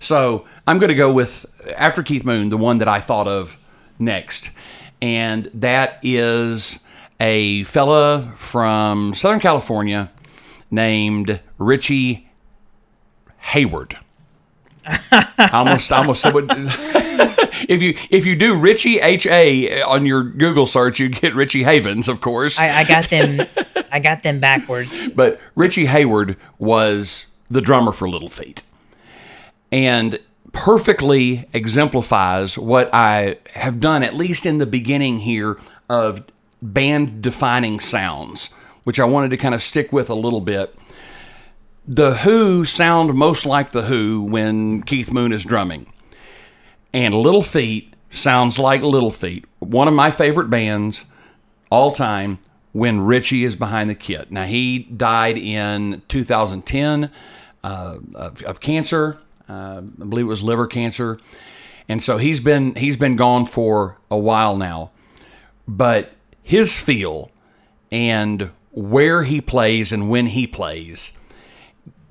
So 0.00 0.46
I'm 0.66 0.78
going 0.78 0.88
to 0.88 0.94
go 0.94 1.12
with, 1.12 1.46
after 1.76 2.02
Keith 2.02 2.24
Moon, 2.24 2.50
the 2.50 2.56
one 2.56 2.78
that 2.78 2.88
I 2.88 3.00
thought 3.00 3.26
of 3.26 3.56
next. 3.98 4.50
And 5.00 5.50
that 5.54 5.98
is 6.02 6.82
a 7.20 7.64
fella 7.64 8.32
from 8.36 9.14
Southern 9.14 9.40
California 9.40 10.10
named 10.70 11.40
Richie 11.56 12.28
Hayward. 13.38 13.96
Almost, 15.52 15.92
almost 15.92 16.24
if 17.68 17.82
you 17.82 17.94
if 18.10 18.26
you 18.26 18.36
do 18.36 18.56
Richie 18.56 19.00
H 19.00 19.26
A 19.26 19.82
on 19.82 20.06
your 20.06 20.22
Google 20.22 20.66
search, 20.66 21.00
you 21.00 21.08
get 21.08 21.34
Richie 21.34 21.62
Havens, 21.64 22.08
of 22.08 22.20
course. 22.20 22.58
I, 22.58 22.80
I 22.80 22.84
got 22.84 23.10
them. 23.10 23.46
I 23.92 24.00
got 24.00 24.22
them 24.22 24.40
backwards. 24.40 25.08
But 25.08 25.40
Richie 25.54 25.86
Hayward 25.86 26.36
was 26.58 27.32
the 27.50 27.60
drummer 27.60 27.92
for 27.92 28.08
Little 28.08 28.28
Feat 28.28 28.62
and 29.72 30.18
perfectly 30.52 31.48
exemplifies 31.52 32.58
what 32.58 32.90
I 32.92 33.38
have 33.54 33.80
done, 33.80 34.02
at 34.02 34.14
least 34.14 34.46
in 34.46 34.58
the 34.58 34.66
beginning 34.66 35.20
here, 35.20 35.58
of 35.88 36.24
band 36.62 37.22
defining 37.22 37.80
sounds, 37.80 38.52
which 38.84 38.98
I 38.98 39.04
wanted 39.04 39.30
to 39.30 39.36
kind 39.36 39.54
of 39.54 39.62
stick 39.62 39.92
with 39.92 40.10
a 40.10 40.14
little 40.14 40.40
bit. 40.40 40.74
The 41.90 42.16
Who 42.16 42.66
sound 42.66 43.14
most 43.14 43.46
like 43.46 43.72
The 43.72 43.80
Who 43.80 44.22
when 44.22 44.82
Keith 44.82 45.10
Moon 45.10 45.32
is 45.32 45.42
drumming. 45.42 45.90
And 46.92 47.14
Little 47.14 47.42
Feat 47.42 47.94
sounds 48.10 48.58
like 48.58 48.82
Little 48.82 49.10
Feat, 49.10 49.46
one 49.58 49.88
of 49.88 49.94
my 49.94 50.10
favorite 50.10 50.50
bands 50.50 51.06
all 51.70 51.92
time 51.92 52.40
when 52.72 53.00
Richie 53.00 53.42
is 53.42 53.56
behind 53.56 53.88
the 53.88 53.94
kit. 53.94 54.30
Now, 54.30 54.44
he 54.44 54.80
died 54.80 55.38
in 55.38 56.02
2010 56.08 57.10
uh, 57.64 57.98
of, 58.14 58.42
of 58.42 58.60
cancer. 58.60 59.16
Uh, 59.48 59.80
I 59.80 60.04
believe 60.04 60.26
it 60.26 60.28
was 60.28 60.42
liver 60.42 60.66
cancer. 60.66 61.18
And 61.88 62.02
so 62.02 62.18
he's 62.18 62.40
been 62.40 62.74
he's 62.74 62.98
been 62.98 63.16
gone 63.16 63.46
for 63.46 63.96
a 64.10 64.18
while 64.18 64.58
now. 64.58 64.90
But 65.66 66.12
his 66.42 66.74
feel 66.74 67.30
and 67.90 68.50
where 68.72 69.22
he 69.22 69.40
plays 69.40 69.90
and 69.90 70.10
when 70.10 70.26
he 70.26 70.46
plays 70.46 71.18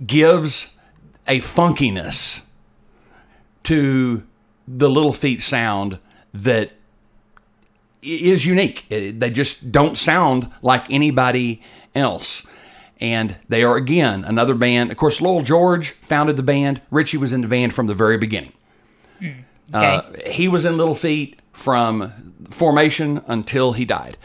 gives 0.05 0.77
a 1.27 1.39
funkiness 1.39 2.45
to 3.63 4.23
the 4.67 4.89
Little 4.89 5.13
Feat 5.13 5.41
sound 5.41 5.99
that 6.33 6.71
is 8.01 8.45
unique. 8.45 8.85
They 8.89 9.29
just 9.29 9.71
don't 9.71 9.97
sound 9.97 10.53
like 10.61 10.85
anybody 10.89 11.61
else. 11.95 12.47
And 12.99 13.37
they 13.47 13.63
are, 13.63 13.75
again, 13.75 14.23
another 14.23 14.55
band. 14.55 14.91
Of 14.91 14.97
course, 14.97 15.21
Lowell 15.21 15.41
George 15.41 15.91
founded 15.91 16.37
the 16.37 16.43
band. 16.43 16.81
Richie 16.89 17.17
was 17.17 17.33
in 17.33 17.41
the 17.41 17.47
band 17.47 17.73
from 17.73 17.87
the 17.87 17.93
very 17.93 18.17
beginning. 18.17 18.53
Okay. 19.21 19.43
Uh, 19.73 20.01
he 20.29 20.47
was 20.47 20.65
in 20.65 20.77
Little 20.77 20.95
Feat 20.95 21.39
from 21.51 22.33
formation 22.49 23.21
until 23.27 23.73
he 23.73 23.83
died. 23.85 24.17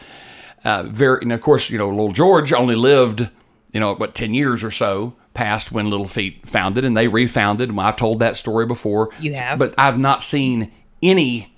Uh, 0.63 0.83
very, 0.83 1.19
and 1.21 1.33
of 1.33 1.41
course, 1.41 1.69
you 1.69 1.77
know, 1.77 1.89
Lowell 1.89 2.13
George 2.13 2.53
only 2.53 2.75
lived, 2.75 3.27
you 3.73 3.79
know, 3.79 3.93
what 3.95 4.15
ten 4.15 4.33
years 4.33 4.63
or 4.63 4.71
so 4.71 5.13
past 5.33 5.71
when 5.71 5.89
Little 5.89 6.07
Feat 6.07 6.47
founded, 6.47 6.85
and 6.85 6.95
they 6.95 7.07
refounded. 7.07 7.69
And 7.69 7.79
I've 7.79 7.95
told 7.95 8.19
that 8.19 8.37
story 8.37 8.65
before. 8.65 9.09
You 9.19 9.33
have? 9.33 9.59
but 9.59 9.73
I've 9.77 9.99
not 9.99 10.23
seen 10.23 10.71
any. 11.01 11.55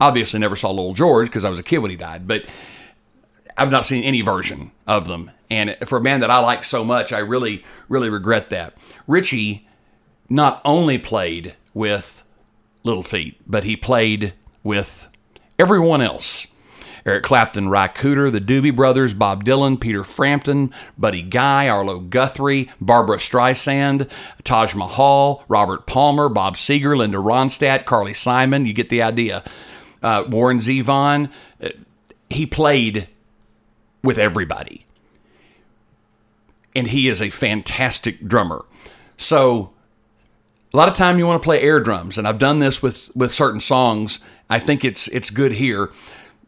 Obviously, 0.00 0.40
never 0.40 0.56
saw 0.56 0.70
Lowell 0.70 0.94
George 0.94 1.28
because 1.28 1.44
I 1.44 1.50
was 1.50 1.58
a 1.58 1.62
kid 1.62 1.78
when 1.78 1.90
he 1.90 1.96
died, 1.96 2.26
but 2.26 2.44
I've 3.56 3.70
not 3.70 3.86
seen 3.86 4.04
any 4.04 4.20
version 4.20 4.70
of 4.86 5.06
them. 5.06 5.30
And 5.50 5.76
for 5.86 5.98
a 5.98 6.00
band 6.00 6.22
that 6.22 6.30
I 6.30 6.38
like 6.38 6.64
so 6.64 6.84
much, 6.84 7.12
I 7.12 7.18
really, 7.18 7.64
really 7.88 8.10
regret 8.10 8.50
that. 8.50 8.76
Richie 9.06 9.66
not 10.28 10.60
only 10.64 10.98
played 10.98 11.54
with 11.72 12.22
Little 12.82 13.02
Feat, 13.02 13.40
but 13.46 13.64
he 13.64 13.76
played 13.76 14.34
with 14.62 15.08
everyone 15.58 16.02
else. 16.02 16.48
Eric 17.06 17.22
Clapton, 17.24 17.68
Ry 17.68 17.88
Cooder, 17.88 18.30
the 18.30 18.40
Doobie 18.40 18.74
Brothers, 18.74 19.14
Bob 19.14 19.44
Dylan, 19.44 19.80
Peter 19.80 20.04
Frampton, 20.04 20.72
Buddy 20.96 21.22
Guy, 21.22 21.68
Arlo 21.68 22.00
Guthrie, 22.00 22.70
Barbra 22.80 23.18
Streisand, 23.18 24.08
Taj 24.44 24.74
Mahal, 24.74 25.44
Robert 25.48 25.86
Palmer, 25.86 26.28
Bob 26.28 26.56
Seger, 26.56 26.96
Linda 26.96 27.18
Ronstadt, 27.18 27.84
Carly 27.84 28.14
Simon. 28.14 28.66
You 28.66 28.72
get 28.72 28.88
the 28.88 29.02
idea. 29.02 29.44
Uh, 30.02 30.24
Warren 30.28 30.58
Zevon. 30.58 31.30
Uh, 31.62 31.70
He 32.30 32.46
played 32.46 33.08
with 34.02 34.18
everybody. 34.18 34.84
And 36.76 36.88
he 36.88 37.08
is 37.08 37.20
a 37.20 37.30
fantastic 37.30 38.26
drummer. 38.28 38.64
So 39.16 39.72
a 40.72 40.76
lot 40.76 40.88
of 40.88 40.96
time 40.96 41.18
you 41.18 41.26
want 41.26 41.42
to 41.42 41.44
play 41.44 41.60
air 41.60 41.80
drums, 41.80 42.18
and 42.18 42.28
I've 42.28 42.38
done 42.38 42.58
this 42.58 42.82
with 42.82 43.10
with 43.16 43.32
certain 43.32 43.60
songs. 43.60 44.24
I 44.50 44.60
think 44.60 44.84
it's 44.84 45.08
it's 45.08 45.30
good 45.30 45.52
here. 45.52 45.90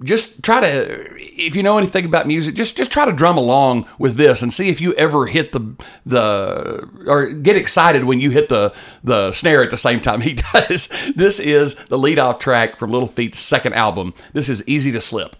Just 0.02 0.42
try 0.42 0.60
to, 0.60 1.16
if 1.18 1.54
you 1.54 1.62
know 1.62 1.76
anything 1.76 2.04
about 2.06 2.26
music, 2.26 2.54
just 2.54 2.76
just 2.76 2.90
try 2.90 3.04
to 3.04 3.12
drum 3.12 3.36
along 3.36 3.86
with 3.98 4.16
this 4.16 4.42
and 4.42 4.52
see 4.52 4.68
if 4.68 4.80
you 4.80 4.94
ever 4.94 5.26
hit 5.26 5.52
the 5.52 5.76
the 6.06 6.88
or 7.06 7.26
get 7.30 7.56
excited 7.56 8.04
when 8.04 8.18
you 8.20 8.30
hit 8.30 8.48
the 8.48 8.72
the 9.04 9.32
snare 9.32 9.62
at 9.62 9.70
the 9.70 9.76
same 9.76 10.00
time 10.00 10.20
he 10.22 10.34
does. 10.34 10.88
This 11.14 11.38
is 11.38 11.74
the 11.86 11.98
lead 11.98 12.18
off 12.18 12.38
track 12.38 12.76
from 12.76 12.90
Little 12.90 13.08
Feat's 13.08 13.40
second 13.40 13.74
album. 13.74 14.14
This 14.32 14.48
is 14.48 14.66
Easy 14.66 14.90
to 14.92 15.00
Slip. 15.00 15.36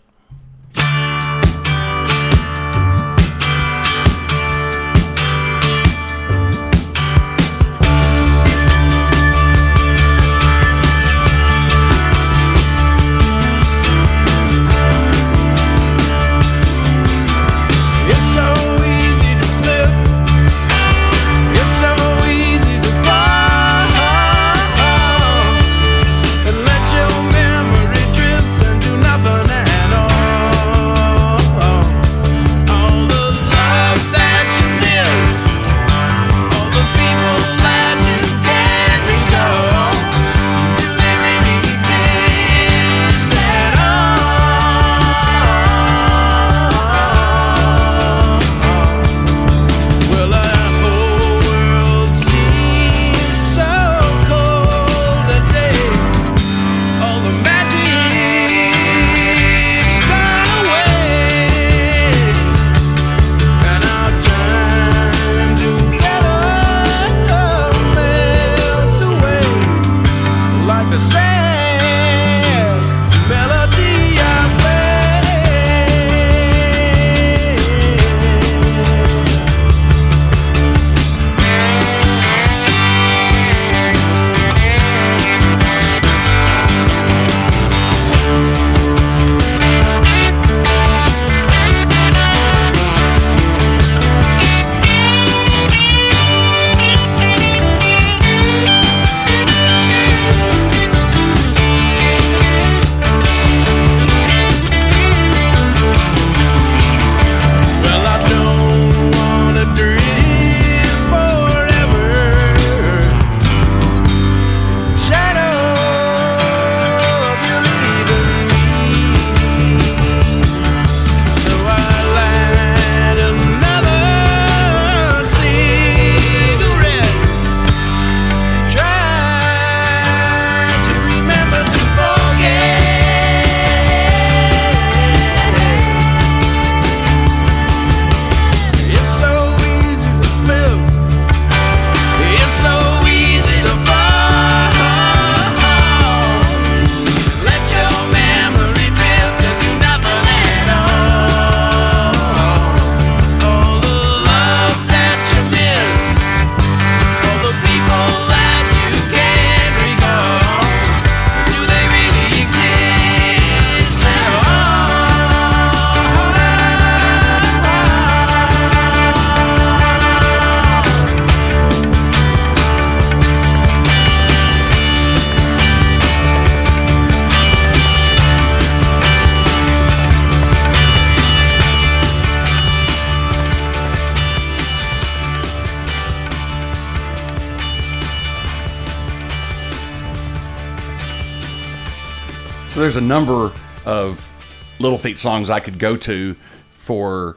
Number 193.11 193.53
of 193.85 194.33
Little 194.79 194.97
Feat 194.97 195.19
songs 195.19 195.51
I 195.51 195.59
could 195.59 195.81
go 195.81 195.97
to 195.97 196.37
for 196.71 197.37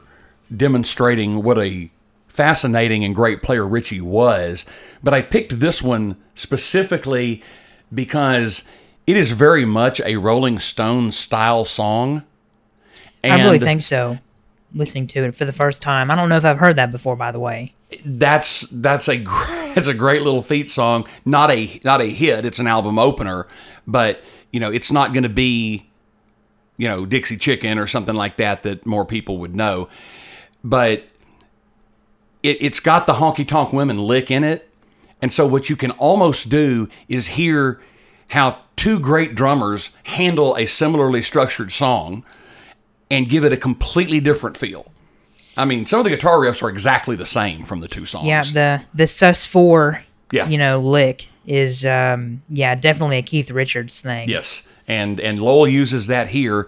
demonstrating 0.56 1.42
what 1.42 1.58
a 1.58 1.90
fascinating 2.28 3.04
and 3.04 3.12
great 3.12 3.42
player 3.42 3.66
Richie 3.66 4.00
was. 4.00 4.64
But 5.02 5.14
I 5.14 5.20
picked 5.20 5.58
this 5.58 5.82
one 5.82 6.16
specifically 6.36 7.42
because 7.92 8.62
it 9.08 9.16
is 9.16 9.32
very 9.32 9.64
much 9.64 10.00
a 10.02 10.16
Rolling 10.16 10.60
Stone 10.60 11.10
style 11.10 11.64
song. 11.64 12.22
I 13.24 13.42
really 13.42 13.58
think 13.58 13.82
so. 13.82 14.18
Listening 14.74 15.08
to 15.08 15.24
it 15.24 15.34
for 15.34 15.44
the 15.44 15.52
first 15.52 15.82
time, 15.82 16.08
I 16.10 16.14
don't 16.14 16.28
know 16.28 16.36
if 16.36 16.44
I've 16.44 16.58
heard 16.58 16.76
that 16.76 16.92
before. 16.92 17.16
By 17.16 17.32
the 17.32 17.40
way, 17.40 17.74
that's 18.04 18.62
that's 18.70 19.08
a 19.08 19.24
it's 19.76 19.86
a 19.88 19.94
great 19.94 20.22
little 20.22 20.42
feat 20.42 20.70
song. 20.70 21.06
Not 21.24 21.50
a 21.50 21.80
not 21.84 22.00
a 22.00 22.06
hit. 22.06 22.44
It's 22.44 22.58
an 22.58 22.66
album 22.66 22.98
opener, 22.98 23.46
but 23.86 24.20
you 24.54 24.60
know 24.60 24.70
it's 24.70 24.90
not 24.92 25.12
going 25.12 25.24
to 25.24 25.28
be 25.28 25.86
you 26.76 26.88
know, 26.88 27.06
Dixie 27.06 27.36
Chicken 27.36 27.78
or 27.78 27.86
something 27.86 28.14
like 28.16 28.36
that 28.38 28.64
that 28.64 28.84
more 28.84 29.04
people 29.04 29.38
would 29.38 29.54
know. 29.54 29.88
But 30.62 31.04
it, 32.42 32.58
it's 32.60 32.80
got 32.80 33.06
the 33.06 33.14
honky 33.14 33.46
tonk 33.46 33.72
women 33.72 33.98
lick 33.98 34.30
in 34.30 34.44
it. 34.44 34.68
And 35.22 35.32
so 35.32 35.46
what 35.46 35.70
you 35.70 35.76
can 35.76 35.92
almost 35.92 36.48
do 36.48 36.88
is 37.08 37.28
hear 37.28 37.80
how 38.28 38.58
two 38.76 38.98
great 38.98 39.34
drummers 39.34 39.90
handle 40.04 40.56
a 40.56 40.66
similarly 40.66 41.22
structured 41.22 41.70
song 41.70 42.24
and 43.10 43.28
give 43.28 43.44
it 43.44 43.52
a 43.52 43.56
completely 43.56 44.18
different 44.20 44.56
feel. 44.56 44.90
I 45.56 45.64
mean, 45.64 45.86
some 45.86 46.00
of 46.00 46.04
the 46.04 46.10
guitar 46.10 46.38
riffs 46.38 46.62
are 46.62 46.68
exactly 46.68 47.14
the 47.14 47.26
same 47.26 47.62
from 47.62 47.78
the 47.80 47.86
two 47.88 48.04
songs. 48.04 48.26
Yeah, 48.26 48.42
the 48.42 48.82
the 48.92 49.06
sus 49.06 49.44
four, 49.44 50.02
Yeah. 50.32 50.48
you 50.48 50.58
know, 50.58 50.80
lick 50.80 51.28
is 51.46 51.84
um 51.84 52.42
yeah 52.48 52.74
definitely 52.74 53.18
a 53.18 53.22
Keith 53.22 53.50
Richards 53.50 54.00
thing. 54.00 54.28
Yes, 54.28 54.68
and 54.88 55.20
and 55.20 55.38
Lowell 55.38 55.68
uses 55.68 56.06
that 56.08 56.28
here, 56.28 56.66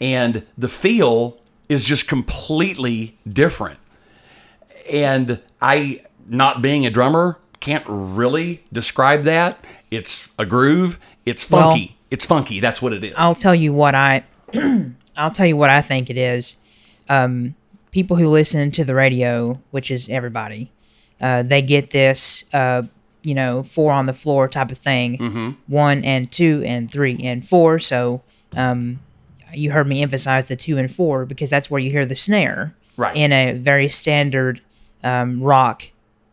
and 0.00 0.44
the 0.56 0.68
feel 0.68 1.38
is 1.68 1.84
just 1.84 2.08
completely 2.08 3.18
different. 3.30 3.78
And 4.90 5.40
I, 5.60 6.02
not 6.26 6.62
being 6.62 6.86
a 6.86 6.90
drummer, 6.90 7.38
can't 7.60 7.84
really 7.86 8.62
describe 8.72 9.24
that. 9.24 9.62
It's 9.90 10.30
a 10.38 10.46
groove. 10.46 10.98
It's 11.26 11.48
Well- 11.50 11.70
funky. 11.72 11.96
it's 12.10 12.24
funky. 12.24 12.60
That's 12.60 12.80
what 12.80 12.92
it 12.94 13.04
is. 13.04 13.14
I'll 13.16 13.34
tell 13.34 13.54
you 13.54 13.72
what 13.72 13.94
I 13.94 14.24
I'll 15.16 15.30
tell 15.30 15.46
you 15.46 15.56
what 15.56 15.68
I 15.70 15.82
think 15.82 16.08
it 16.10 16.16
is. 16.16 16.56
Um, 17.10 17.54
people 17.90 18.16
who 18.16 18.28
listen 18.28 18.70
to 18.72 18.84
the 18.84 18.94
radio, 18.94 19.60
which 19.72 19.90
is 19.90 20.08
everybody, 20.08 20.70
uh, 21.20 21.42
they 21.42 21.60
get 21.62 21.90
this 21.90 22.44
uh, 22.54 22.82
you 23.22 23.34
know 23.34 23.62
four 23.62 23.92
on 23.92 24.06
the 24.06 24.12
floor 24.12 24.48
type 24.48 24.70
of 24.70 24.78
thing, 24.78 25.18
Mm-hmm. 25.18 25.50
one 25.66 26.04
and 26.04 26.30
two 26.30 26.62
and 26.66 26.90
three 26.90 27.18
and 27.22 27.46
four. 27.46 27.78
So 27.78 28.22
um, 28.56 29.00
you 29.52 29.70
heard 29.72 29.86
me 29.86 30.02
emphasize 30.02 30.46
the 30.46 30.56
two 30.56 30.78
and 30.78 30.90
four 30.92 31.24
because 31.26 31.50
that's 31.50 31.70
where 31.70 31.80
you 31.80 31.90
hear 31.90 32.06
the 32.06 32.16
snare 32.16 32.74
Right. 32.96 33.14
in 33.16 33.32
a 33.32 33.52
very 33.52 33.88
standard 33.88 34.60
um, 35.04 35.42
rock 35.42 35.84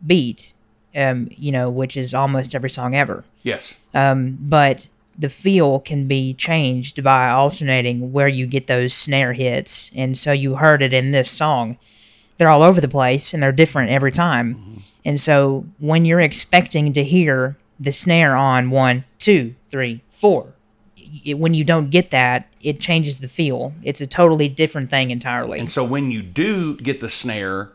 beat. 0.05 0.51
Um, 0.95 1.27
you 1.31 1.51
know, 1.51 1.69
which 1.69 1.97
is 1.97 2.13
almost 2.13 2.55
every 2.55 2.69
song 2.69 2.95
ever 2.95 3.25
yes. 3.43 3.81
um, 3.93 4.37
but 4.39 4.87
the 5.19 5.27
feel 5.27 5.81
can 5.81 6.07
be 6.07 6.33
changed 6.33 7.03
by 7.03 7.29
alternating 7.29 8.13
where 8.13 8.29
you 8.29 8.47
get 8.47 8.67
those 8.67 8.93
snare 8.93 9.33
hits. 9.33 9.91
And 9.93 10.17
so 10.17 10.31
you 10.31 10.55
heard 10.55 10.81
it 10.81 10.93
in 10.93 11.11
this 11.11 11.29
song. 11.29 11.77
They're 12.37 12.47
all 12.47 12.63
over 12.63 12.79
the 12.79 12.87
place 12.87 13.33
and 13.33 13.43
they're 13.43 13.51
different 13.51 13.91
every 13.91 14.13
time. 14.13 14.77
And 15.05 15.19
so 15.19 15.65
when 15.79 16.03
you're 16.03 16.19
expecting 16.19 16.91
to 16.93 17.03
hear 17.03 17.55
the 17.79 17.93
snare 17.93 18.35
on 18.35 18.71
one, 18.71 19.05
two, 19.19 19.55
three, 19.69 20.01
four, 20.09 20.53
it, 21.23 21.37
when 21.37 21.53
you 21.53 21.63
don't 21.63 21.91
get 21.91 22.09
that, 22.11 22.47
it 22.61 22.79
changes 22.79 23.19
the 23.19 23.27
feel. 23.27 23.73
It's 23.83 24.01
a 24.01 24.07
totally 24.07 24.49
different 24.49 24.89
thing 24.89 25.11
entirely. 25.11 25.59
And 25.59 25.71
so 25.71 25.83
when 25.83 26.09
you 26.11 26.23
do 26.23 26.75
get 26.77 26.99
the 26.99 27.09
snare, 27.09 27.71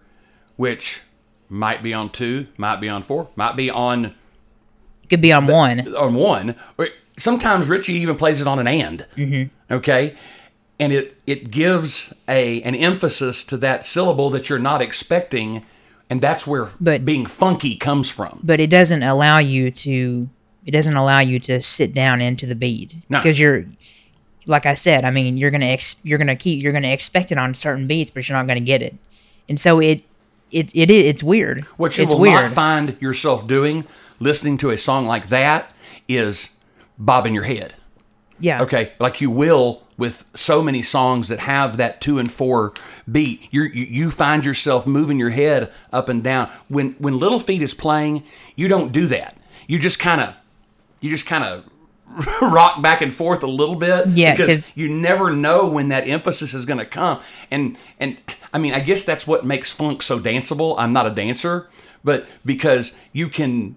which 0.56 1.00
might 1.48 1.82
be 1.82 1.94
on 1.94 2.10
two, 2.10 2.48
might 2.56 2.80
be 2.80 2.88
on 2.88 3.02
four, 3.02 3.28
might 3.36 3.56
be 3.56 3.70
on 3.70 4.06
It 5.04 5.08
could 5.08 5.20
be 5.20 5.32
on 5.32 5.46
one. 5.46 5.94
on 5.94 6.14
one. 6.14 6.56
Or 6.76 6.88
sometimes 7.16 7.68
Richie 7.68 7.94
even 7.94 8.16
plays 8.16 8.40
it 8.40 8.46
on 8.48 8.58
an 8.58 8.66
and. 8.66 9.06
Mm-hmm. 9.16 9.72
Okay, 9.74 10.16
and 10.80 10.92
it 10.92 11.16
it 11.26 11.50
gives 11.50 12.12
a 12.26 12.60
an 12.62 12.74
emphasis 12.74 13.44
to 13.44 13.56
that 13.58 13.86
syllable 13.86 14.30
that 14.30 14.48
you're 14.48 14.58
not 14.58 14.82
expecting, 14.82 15.64
and 16.10 16.20
that's 16.20 16.46
where 16.46 16.68
But- 16.80 17.04
being 17.04 17.24
funky 17.26 17.76
comes 17.76 18.10
from. 18.10 18.40
but 18.42 18.60
it 18.60 18.68
doesn't 18.70 19.02
allow 19.02 19.38
you 19.38 19.70
to 19.70 20.28
it 20.66 20.72
doesn't 20.72 20.94
allow 20.96 21.20
you 21.20 21.40
to 21.40 21.60
sit 21.62 21.94
down 21.94 22.20
into 22.20 22.44
the 22.46 22.54
beat 22.54 22.96
No. 23.08 23.18
because 23.18 23.38
you're 23.38 23.64
like 24.46 24.66
I 24.66 24.74
said 24.74 25.04
I 25.04 25.10
mean 25.10 25.36
you're 25.36 25.50
gonna 25.50 25.66
ex- 25.66 26.00
you're 26.02 26.18
gonna 26.18 26.36
keep 26.36 26.62
you're 26.62 26.72
gonna 26.72 26.88
expect 26.92 27.32
it 27.32 27.38
on 27.38 27.54
certain 27.54 27.86
beats 27.86 28.10
but 28.10 28.28
you're 28.28 28.36
not 28.36 28.46
gonna 28.46 28.60
get 28.60 28.82
it 28.82 28.94
and 29.48 29.58
so 29.58 29.80
it 29.80 30.02
it 30.50 30.74
it 30.74 30.90
it's 30.90 31.22
weird 31.22 31.62
What 31.76 31.96
you 31.96 32.02
it's 32.02 32.12
will 32.12 32.20
weird 32.20 32.42
not 32.46 32.50
find 32.50 32.96
yourself 33.00 33.46
doing 33.46 33.84
listening 34.18 34.58
to 34.58 34.70
a 34.70 34.76
song 34.78 35.06
like 35.06 35.28
that 35.28 35.72
is 36.08 36.56
bobbing 36.98 37.34
your 37.34 37.44
head. 37.44 37.72
yeah 38.40 38.60
Okay, 38.62 38.92
like 38.98 39.20
you 39.22 39.30
will 39.30 39.82
with 40.00 40.24
so 40.34 40.62
many 40.62 40.82
songs 40.82 41.28
that 41.28 41.38
have 41.40 41.76
that 41.76 42.00
two 42.00 42.18
and 42.18 42.32
four 42.32 42.72
beat. 43.10 43.46
You're, 43.52 43.66
you 43.66 43.84
you 43.84 44.10
find 44.10 44.44
yourself 44.44 44.86
moving 44.86 45.18
your 45.20 45.30
head 45.30 45.70
up 45.92 46.08
and 46.08 46.24
down. 46.24 46.50
When 46.68 46.92
when 46.98 47.18
Little 47.20 47.38
Feat 47.38 47.62
is 47.62 47.74
playing, 47.74 48.24
you 48.56 48.66
don't 48.66 48.90
do 48.90 49.06
that. 49.06 49.36
You 49.68 49.78
just 49.78 50.00
kind 50.00 50.20
of 50.20 50.34
you 51.00 51.10
just 51.10 51.26
kind 51.26 51.44
of 51.44 51.64
rock 52.42 52.82
back 52.82 53.02
and 53.02 53.14
forth 53.14 53.42
a 53.44 53.46
little 53.46 53.76
bit 53.76 54.08
Yeah, 54.08 54.32
because 54.32 54.48
'cause- 54.48 54.72
you 54.76 54.88
never 54.88 55.30
know 55.30 55.68
when 55.68 55.88
that 55.88 56.08
emphasis 56.08 56.54
is 56.54 56.64
going 56.64 56.78
to 56.80 56.84
come. 56.86 57.20
And 57.50 57.76
and 58.00 58.16
I 58.52 58.58
mean, 58.58 58.72
I 58.74 58.80
guess 58.80 59.04
that's 59.04 59.26
what 59.26 59.44
makes 59.46 59.70
funk 59.70 60.02
so 60.02 60.18
danceable. 60.18 60.74
I'm 60.78 60.92
not 60.92 61.06
a 61.06 61.10
dancer, 61.10 61.68
but 62.02 62.26
because 62.44 62.98
you 63.12 63.28
can 63.28 63.76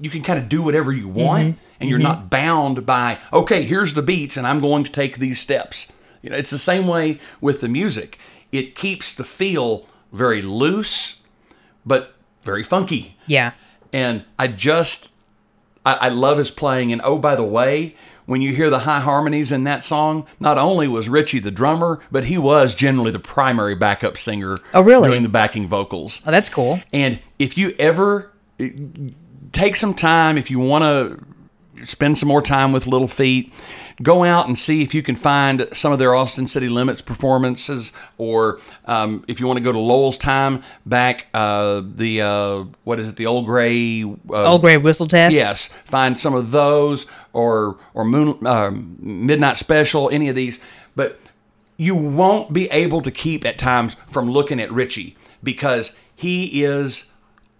you 0.00 0.10
can 0.10 0.22
kind 0.22 0.38
of 0.38 0.48
do 0.48 0.62
whatever 0.62 0.92
you 0.92 1.08
want 1.08 1.56
mm-hmm. 1.56 1.64
and 1.80 1.90
you're 1.90 1.98
mm-hmm. 1.98 2.08
not 2.08 2.30
bound 2.30 2.86
by 2.86 3.18
okay 3.32 3.62
here's 3.62 3.94
the 3.94 4.02
beats 4.02 4.36
and 4.36 4.46
i'm 4.46 4.60
going 4.60 4.84
to 4.84 4.92
take 4.92 5.18
these 5.18 5.40
steps. 5.40 5.92
You 6.22 6.30
know 6.30 6.36
it's 6.36 6.50
the 6.50 6.58
same 6.58 6.86
way 6.86 7.18
with 7.40 7.60
the 7.60 7.68
music. 7.68 8.18
It 8.52 8.74
keeps 8.74 9.14
the 9.14 9.24
feel 9.24 9.86
very 10.12 10.42
loose 10.42 11.22
but 11.86 12.14
very 12.42 12.62
funky. 12.62 13.16
Yeah. 13.26 13.52
And 13.92 14.24
i 14.38 14.46
just 14.46 15.10
I, 15.84 15.94
I 15.94 16.08
love 16.10 16.38
his 16.38 16.50
playing. 16.50 16.92
And 16.92 17.00
oh 17.02 17.18
by 17.18 17.36
the 17.36 17.44
way 17.44 17.96
when 18.26 18.42
you 18.42 18.54
hear 18.54 18.70
the 18.70 18.80
high 18.80 19.00
harmonies 19.00 19.50
in 19.50 19.64
that 19.64 19.84
song 19.84 20.26
not 20.38 20.56
only 20.58 20.86
was 20.86 21.08
richie 21.08 21.40
the 21.40 21.50
drummer 21.50 22.00
but 22.12 22.24
he 22.24 22.38
was 22.38 22.74
generally 22.74 23.10
the 23.10 23.18
primary 23.18 23.74
backup 23.74 24.16
singer 24.16 24.56
Oh, 24.72 24.82
really? 24.82 25.08
doing 25.08 25.22
the 25.22 25.28
backing 25.28 25.66
vocals. 25.66 26.22
Oh 26.26 26.30
that's 26.30 26.48
cool. 26.50 26.80
And 26.92 27.18
if 27.38 27.56
you 27.56 27.74
ever 27.78 28.30
take 29.52 29.76
some 29.76 29.94
time, 29.94 30.38
if 30.38 30.50
you 30.50 30.58
want 30.58 30.82
to 30.84 31.86
spend 31.86 32.18
some 32.18 32.28
more 32.28 32.42
time 32.42 32.72
with 32.72 32.86
Little 32.86 33.08
Feat, 33.08 33.52
go 34.02 34.24
out 34.24 34.48
and 34.48 34.58
see 34.58 34.82
if 34.82 34.94
you 34.94 35.02
can 35.02 35.16
find 35.16 35.68
some 35.72 35.92
of 35.92 35.98
their 35.98 36.14
Austin 36.14 36.46
City 36.46 36.68
Limits 36.68 37.02
performances, 37.02 37.92
or 38.18 38.60
um, 38.86 39.24
if 39.28 39.40
you 39.40 39.46
want 39.46 39.58
to 39.58 39.62
go 39.62 39.72
to 39.72 39.78
Lowell's 39.78 40.18
time 40.18 40.62
back, 40.86 41.26
uh, 41.34 41.82
the 41.84 42.22
uh, 42.22 42.64
what 42.84 43.00
is 43.00 43.08
it, 43.08 43.16
the 43.16 43.26
Old 43.26 43.46
Gray? 43.46 44.02
Uh, 44.04 44.16
old 44.30 44.62
gray 44.62 44.76
whistle 44.76 45.06
test 45.06 45.36
Yes, 45.36 45.68
find 45.68 46.18
some 46.18 46.34
of 46.34 46.50
those, 46.50 47.10
or 47.32 47.78
or 47.94 48.04
Moon 48.04 48.46
um, 48.46 48.96
Midnight 49.00 49.58
Special, 49.58 50.08
any 50.10 50.28
of 50.28 50.34
these, 50.34 50.60
but 50.96 51.20
you 51.76 51.94
won't 51.94 52.52
be 52.52 52.70
able 52.70 53.00
to 53.00 53.10
keep 53.10 53.44
at 53.46 53.58
times 53.58 53.96
from 54.06 54.30
looking 54.30 54.60
at 54.60 54.70
Richie 54.70 55.16
because 55.42 55.98
he 56.14 56.62
is 56.62 57.12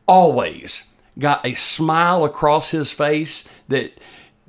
always 0.06 0.89
got 1.20 1.46
a 1.46 1.54
smile 1.54 2.24
across 2.24 2.70
his 2.70 2.90
face 2.90 3.48
that 3.68 3.92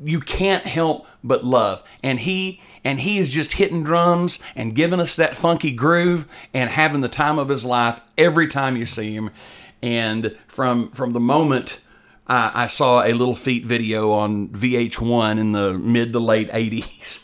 you 0.03 0.19
can't 0.19 0.65
help 0.65 1.05
but 1.23 1.43
love. 1.43 1.83
And 2.01 2.19
he 2.19 2.61
and 2.83 2.99
he 2.99 3.19
is 3.19 3.29
just 3.29 3.53
hitting 3.53 3.83
drums 3.83 4.39
and 4.55 4.75
giving 4.75 4.99
us 4.99 5.15
that 5.15 5.37
funky 5.37 5.71
groove 5.71 6.25
and 6.53 6.69
having 6.69 7.01
the 7.01 7.07
time 7.07 7.37
of 7.37 7.49
his 7.49 7.63
life 7.63 8.01
every 8.17 8.47
time 8.47 8.75
you 8.75 8.87
see 8.87 9.13
him. 9.13 9.29
And 9.83 10.35
from 10.47 10.89
from 10.91 11.13
the 11.13 11.19
moment 11.19 11.79
I, 12.27 12.63
I 12.63 12.67
saw 12.67 13.03
a 13.03 13.13
Little 13.13 13.35
Feat 13.35 13.65
video 13.65 14.11
on 14.11 14.49
VH1 14.49 15.37
in 15.37 15.51
the 15.51 15.77
mid 15.77 16.13
to 16.13 16.19
late 16.19 16.49
80s, 16.49 17.23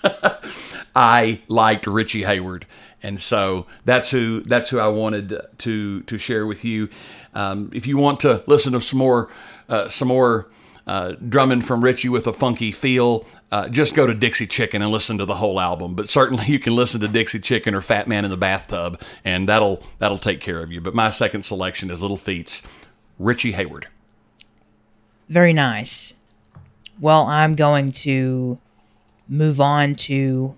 I 0.95 1.41
liked 1.47 1.87
Richie 1.87 2.23
Hayward. 2.23 2.67
And 3.01 3.21
so 3.21 3.67
that's 3.85 4.11
who 4.11 4.41
that's 4.41 4.69
who 4.69 4.79
I 4.79 4.87
wanted 4.87 5.39
to 5.59 6.01
to 6.01 6.17
share 6.17 6.45
with 6.45 6.65
you. 6.65 6.89
Um, 7.37 7.69
if 7.73 7.85
you 7.85 7.97
want 7.97 8.19
to 8.21 8.43
listen 8.47 8.73
to 8.73 8.81
some 8.81 8.97
more 8.99 9.29
uh, 9.69 9.87
some 9.89 10.07
more 10.07 10.47
uh, 10.87 11.13
drumming 11.27 11.61
from 11.61 11.83
Richie 11.83 12.09
with 12.09 12.25
a 12.27 12.33
funky 12.33 12.71
feel, 12.71 13.25
uh, 13.51 13.67
just 13.69 13.93
go 13.93 14.07
to 14.07 14.13
Dixie 14.13 14.47
Chicken 14.47 14.81
and 14.81 14.89
listen 14.91 15.17
to 15.17 15.25
the 15.25 15.35
whole 15.35 15.59
album. 15.59 15.93
But 15.95 16.09
certainly 16.09 16.45
you 16.47 16.59
can 16.59 16.75
listen 16.75 17.01
to 17.01 17.07
Dixie 17.07 17.39
Chicken 17.39 17.75
or 17.75 17.81
Fat 17.81 18.07
Man 18.07 18.23
in 18.25 18.31
the 18.31 18.37
Bathtub, 18.37 18.99
and 19.23 19.47
that'll 19.47 19.83
that'll 19.99 20.17
take 20.17 20.39
care 20.41 20.63
of 20.63 20.71
you. 20.71 20.81
But 20.81 20.95
my 20.95 21.11
second 21.11 21.43
selection 21.43 21.91
is 21.91 21.99
Little 21.99 22.17
Feat's, 22.17 22.65
Richie 23.19 23.51
Hayward. 23.51 23.87
very 25.29 25.53
nice 25.53 26.13
well 26.99 27.25
i'm 27.27 27.53
going 27.55 27.91
to 27.91 28.57
move 29.27 29.59
on 29.59 29.93
to 29.93 30.55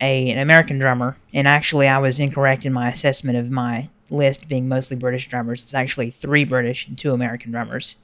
a 0.00 0.28
an 0.30 0.38
american 0.38 0.76
drummer 0.76 1.16
and 1.32 1.46
actually 1.46 1.86
i 1.86 1.96
was 1.98 2.18
incorrect 2.20 2.66
in 2.66 2.72
my 2.72 2.88
assessment 2.88 3.38
of 3.38 3.50
my 3.50 3.88
list 4.10 4.48
being 4.48 4.68
mostly 4.68 4.96
british 4.96 5.28
drummers 5.28 5.62
it's 5.62 5.74
actually 5.74 6.10
three 6.10 6.44
british 6.44 6.86
and 6.86 6.98
two 6.98 7.12
american 7.12 7.50
drummers 7.50 7.96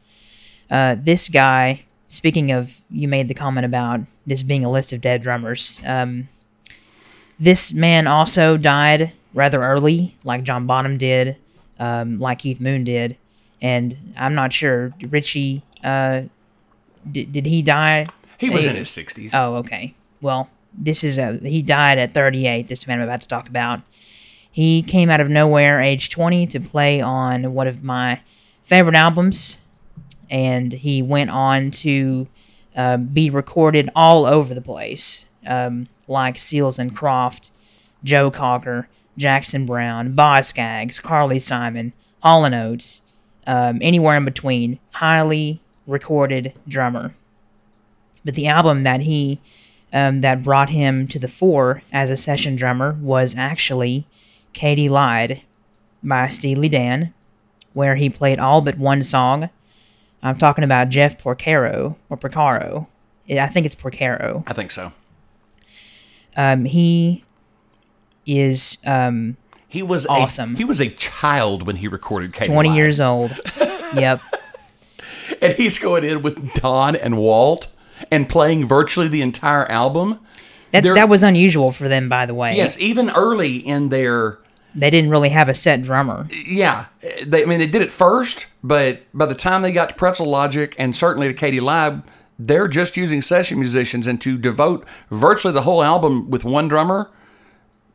uh, 0.71 0.97
this 0.99 1.29
guy 1.29 1.83
speaking 2.09 2.53
of 2.53 2.81
you 2.91 3.09
made 3.09 3.29
the 3.29 3.35
comment 3.35 3.65
about 3.65 4.01
this 4.27 4.43
being 4.43 4.65
a 4.65 4.71
list 4.71 4.93
of 4.93 5.01
dead 5.01 5.21
drummers 5.23 5.79
um, 5.85 6.29
this 7.39 7.73
man 7.73 8.07
also 8.07 8.57
died 8.57 9.13
rather 9.35 9.63
early 9.63 10.15
like 10.25 10.43
john 10.43 10.67
bonham 10.67 10.97
did 10.99 11.37
um, 11.79 12.19
like 12.19 12.39
keith 12.39 12.61
moon 12.61 12.85
did 12.85 13.17
and 13.63 13.97
i'm 14.17 14.35
not 14.35 14.53
sure 14.53 14.93
richie 15.09 15.63
uh, 15.85 16.23
did, 17.11 17.33
did 17.33 17.47
he 17.47 17.63
die 17.63 18.07
He 18.39 18.51
was 18.51 18.67
in 18.67 18.77
his 18.77 18.89
60s. 18.89 19.31
Oh, 19.35 19.57
okay. 19.57 19.95
Well, 20.23 20.49
this 20.73 21.05
is 21.05 21.19
a 21.19 21.37
he 21.39 21.61
died 21.63 21.99
at 21.99 22.13
38. 22.15 22.69
This 22.69 22.87
man 22.87 22.99
I'm 23.01 23.05
about 23.05 23.21
to 23.23 23.29
talk 23.29 23.49
about. 23.49 23.81
He 24.51 24.83
came 24.83 25.11
out 25.11 25.21
of 25.21 25.29
nowhere, 25.29 25.81
age 25.81 26.11
20, 26.11 26.47
to 26.49 26.61
play 26.61 27.01
on 27.01 27.55
one 27.55 27.69
of 27.69 27.85
my 27.85 28.21
favorite 28.63 28.97
albums, 28.97 29.59
and 30.29 30.73
he 30.73 31.03
went 31.03 31.31
on 31.31 31.71
to 31.71 32.27
uh, 32.77 32.97
be 32.97 33.31
recorded 33.31 33.91
all 33.95 34.27
over 34.27 34.55
the 34.55 34.61
place, 34.61 35.25
um, 35.47 35.87
like 36.09 36.39
Seals 36.39 36.79
and 36.79 36.95
Croft, 36.95 37.51
Joe 38.03 38.31
Cocker, 38.31 38.89
Jackson 39.17 39.67
Browne, 39.67 40.13
Boz 40.13 40.49
Scaggs, 40.49 40.99
Carly 40.99 41.39
Simon, 41.39 41.93
Hall 42.23 42.45
and 42.45 42.55
Oates, 42.55 43.03
um, 43.47 43.79
anywhere 43.81 44.17
in 44.17 44.25
between. 44.25 44.79
Highly 44.93 45.61
recorded 45.87 46.55
drummer. 46.67 47.15
But 48.25 48.35
the 48.35 48.47
album 48.47 48.83
that 48.83 49.03
he 49.03 49.41
um, 49.93 50.21
that 50.21 50.43
brought 50.43 50.71
him 50.71 51.07
to 51.09 51.19
the 51.19 51.29
fore 51.29 51.83
as 51.93 52.11
a 52.11 52.17
session 52.17 52.55
drummer 52.55 52.97
was 53.01 53.35
actually 53.37 54.07
Katy 54.53 54.89
Lied 54.89 55.43
by 56.03 56.29
Steely 56.29 56.69
Dan, 56.69 57.13
where 57.73 57.97
he 57.97 58.09
played 58.11 58.39
all 58.39 58.61
but 58.63 58.79
one 58.79 59.03
song. 59.03 59.51
I'm 60.23 60.37
talking 60.37 60.65
about 60.65 60.89
Jeff 60.91 61.23
Porcaro 61.23 61.97
or 62.11 62.17
Porcaro. 62.17 62.87
I 63.31 63.47
think 63.47 63.65
it's 63.67 63.75
Porcaro. 63.75 64.43
I 64.47 64.53
think 64.53 64.71
so. 64.71 64.93
Um, 66.37 66.65
he 66.65 67.25
is 68.27 68.79
um, 68.87 69.37
He 69.69 69.83
was 69.83 70.05
a- 70.07 70.11
Awesome. 70.11 70.57
he 70.57 70.65
was 70.65 70.81
a 70.81 70.89
child 70.91 71.63
when 71.67 71.77
he 71.77 71.89
recorded 71.89 72.33
Katy 72.33 72.53
20 72.53 72.69
Lied. 72.69 72.77
years 72.77 73.01
old. 73.01 73.39
yep. 73.95 74.21
and 75.41 75.55
he's 75.55 75.79
going 75.79 76.05
in 76.05 76.23
with 76.23 76.55
Don 76.55 76.97
and 76.97 77.17
Walt 77.17 77.69
and 78.11 78.29
playing 78.29 78.65
virtually 78.65 79.09
the 79.09 79.23
entire 79.23 79.65
album. 79.71 80.19
That, 80.73 80.83
that 80.83 81.09
was 81.09 81.23
unusual 81.23 81.73
for 81.73 81.89
them, 81.89 82.09
by 82.09 82.27
the 82.27 82.35
way. 82.35 82.57
Yes, 82.57 82.79
even 82.79 83.11
early 83.11 83.57
in 83.57 83.89
their 83.89 84.39
They 84.75 84.91
didn't 84.91 85.11
really 85.11 85.31
have 85.31 85.49
a 85.49 85.55
set 85.55 85.83
drummer. 85.83 86.29
yeah, 86.47 86.87
they, 87.27 87.43
I 87.43 87.47
mean 87.47 87.59
they 87.59 87.67
did 87.67 87.83
it 87.83 87.91
first, 87.91 88.47
but 88.63 89.03
by 89.13 89.27
the 89.27 89.35
time 89.35 89.63
they 89.63 89.73
got 89.73 89.89
to 89.91 89.95
Pretzel 89.97 90.27
Logic 90.29 90.75
and 90.79 90.95
certainly 90.95 91.29
to 91.29 91.35
Katy 91.35 91.61
Lab, 91.61 92.07
they're 92.39 92.69
just 92.69 92.97
using 92.97 93.21
session 93.21 93.59
musicians 93.59 94.07
and 94.07 94.21
to 94.23 94.39
devote 94.39 94.87
virtually 95.11 95.53
the 95.53 95.63
whole 95.63 95.83
album 95.83 96.31
with 96.31 96.45
one 96.45 96.69
drummer, 96.69 97.11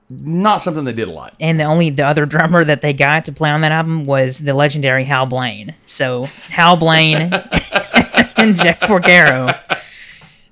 not 0.09 0.61
something 0.61 0.83
they 0.83 0.93
did 0.93 1.07
a 1.07 1.11
lot. 1.11 1.33
And 1.39 1.59
the 1.59 1.63
only 1.63 1.89
the 1.89 2.05
other 2.05 2.27
drummer 2.27 2.63
that 2.63 2.81
they 2.81 2.93
got 2.93 3.25
to 3.25 3.31
play 3.31 3.49
on 3.49 3.61
that 3.61 3.71
album 3.71 4.05
was 4.05 4.39
the 4.39 4.53
legendary 4.53 5.03
Hal 5.03 5.25
Blaine. 5.25 5.73
So 5.87 6.25
Hal 6.49 6.75
Blaine 6.75 7.15
and 8.37 8.55
Jeff 8.55 8.81
Porcaro. 8.81 9.59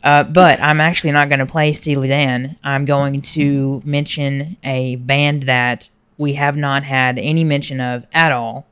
Uh, 0.03 0.23
but 0.23 0.59
I'm 0.61 0.81
actually 0.81 1.11
not 1.11 1.29
going 1.29 1.39
to 1.39 1.45
play 1.45 1.71
Steely 1.71 2.09
Dan. 2.09 2.57
I'm 2.63 2.85
going 2.85 3.21
to 3.21 3.81
mention 3.85 4.57
a 4.63 4.97
band 4.97 5.43
that 5.43 5.89
we 6.17 6.33
have 6.33 6.57
not 6.57 6.83
had 6.83 7.17
any 7.17 7.43
mention 7.43 7.79
of 7.79 8.05
at 8.13 8.31
all, 8.31 8.67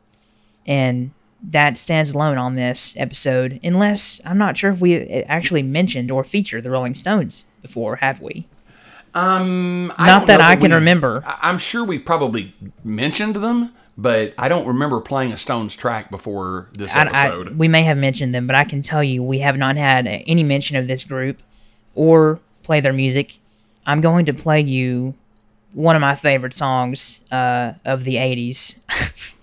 and 0.68 1.12
that 1.44 1.78
stands 1.78 2.14
alone 2.14 2.38
on 2.38 2.56
this 2.56 2.96
episode. 2.98 3.60
Unless 3.64 4.20
I'm 4.26 4.38
not 4.38 4.58
sure 4.58 4.72
if 4.72 4.82
we 4.82 5.00
actually 5.24 5.64
mentioned 5.64 6.12
or 6.12 6.24
featured 6.24 6.64
the 6.64 6.72
Rolling 6.72 6.96
Stones 6.96 7.46
before, 7.62 7.98
have 7.98 8.22
we? 8.22 8.48
Um, 9.14 9.92
Not 10.00 10.28
that 10.28 10.40
I 10.42 10.56
can 10.56 10.74
remember. 10.74 11.24
I'm 11.26 11.58
sure 11.58 11.84
we've 11.84 12.06
probably 12.06 12.54
mentioned 12.84 13.36
them, 13.36 13.74
but 13.98 14.34
I 14.38 14.50
don't 14.50 14.68
remember 14.68 15.00
playing 15.02 15.32
a 15.32 15.38
Stones 15.38 15.76
track 15.76 16.10
before 16.10 16.70
this 16.78 16.96
I, 16.96 17.02
episode. 17.02 17.50
I, 17.50 17.52
we 17.54 17.68
may 17.68 17.84
have 17.84 17.98
mentioned 17.98 18.34
them, 18.34 18.48
but 18.48 18.56
I 18.56 18.64
can 18.64 18.82
tell 18.82 19.04
you 19.04 19.22
we 19.22 19.40
have 19.40 19.58
not 19.58 19.76
had 19.76 20.08
any 20.08 20.44
mention 20.44 20.78
of 20.78 20.88
this 20.88 21.04
group 21.04 21.42
or 21.96 22.40
play 22.64 22.80
their 22.80 22.94
music. 22.94 23.38
I'm 23.86 24.02
going 24.02 24.26
to 24.26 24.34
play 24.34 24.62
you 24.62 25.14
one 25.74 25.96
of 25.96 26.02
my 26.02 26.16
favorite 26.16 26.54
songs 26.54 27.22
uh, 27.32 27.74
of 27.86 28.04
the 28.04 28.16
80s. 28.16 28.78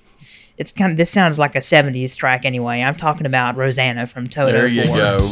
it's 0.58 0.72
kind 0.72 0.90
of 0.90 0.96
this 0.96 1.10
sounds 1.10 1.38
like 1.38 1.54
a 1.54 1.60
70s 1.60 2.16
track 2.16 2.44
anyway. 2.44 2.80
I'm 2.82 2.94
talking 2.94 3.26
about 3.26 3.56
Rosanna 3.56 4.06
from 4.06 4.26
Toto. 4.26 4.52
there 4.52 4.66
you 4.66 4.86
4. 4.86 4.96
go. 4.96 5.30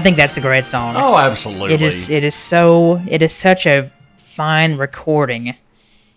I 0.00 0.02
think 0.02 0.16
that's 0.16 0.38
a 0.38 0.40
great 0.40 0.64
song. 0.64 0.94
Oh, 0.96 1.18
absolutely. 1.18 1.74
It 1.74 1.82
is. 1.82 2.08
It 2.08 2.24
is 2.24 2.34
so. 2.34 3.02
It 3.06 3.20
is 3.20 3.34
such 3.34 3.66
a 3.66 3.92
fine 4.16 4.78
recording, 4.78 5.54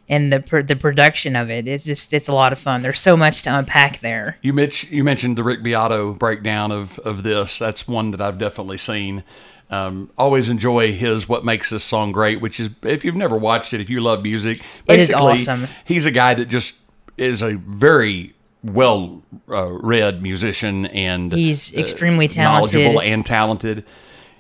and 0.07 0.31
the 0.31 0.39
pr- 0.39 0.61
the 0.61 0.77
production 0.77 1.35
of 1.35 1.49
it. 1.49 1.68
It's 1.68 1.84
just. 1.84 2.14
It's 2.14 2.30
a 2.30 2.34
lot 2.34 2.53
of 2.53 2.60
fun. 2.60 2.81
There's 2.81 3.01
so 3.01 3.18
much 3.18 3.43
to 3.43 3.53
unpack 3.53 3.99
there. 3.99 4.38
You, 4.41 4.53
mench- 4.53 4.89
you 4.89 5.03
mentioned 5.03 5.38
the 5.38 5.43
Rick 5.43 5.64
Beato 5.64 6.14
breakdown 6.14 6.72
of, 6.72 6.97
of 6.99 7.23
this. 7.23 7.60
That's 7.60 7.85
one 7.85 8.11
that 8.11 8.22
I've 8.22 8.38
definitely 8.38 8.77
seen. 8.77 9.26
Um, 9.69 10.11
always 10.18 10.47
enjoy 10.47 10.93
his 10.93 11.27
"What 11.27 11.43
Makes 11.43 11.72
This 11.72 11.84
Song 11.84 12.14
Great," 12.14 12.39
which 12.39 12.61
is 12.61 12.69
if 12.84 13.03
you've 13.03 13.15
never 13.15 13.35
watched 13.35 13.73
it, 13.73 13.81
if 13.81 13.89
you 13.89 13.99
love 13.99 14.23
music, 14.23 14.61
It 14.88 14.99
is 15.01 15.11
awesome. 15.11 15.68
He's 15.84 16.05
a 16.05 16.11
guy 16.11 16.35
that 16.35 16.45
just 16.45 16.80
is 17.18 17.41
a 17.41 17.55
very 17.55 18.34
well 18.64 19.23
uh, 19.49 19.72
read 19.72 20.22
musician 20.22 20.85
and 20.88 21.31
He's 21.31 21.76
uh, 21.76 21.80
extremely 21.80 22.30
knowledgeable 22.35 23.02
and 23.02 23.26
talented, 23.26 23.84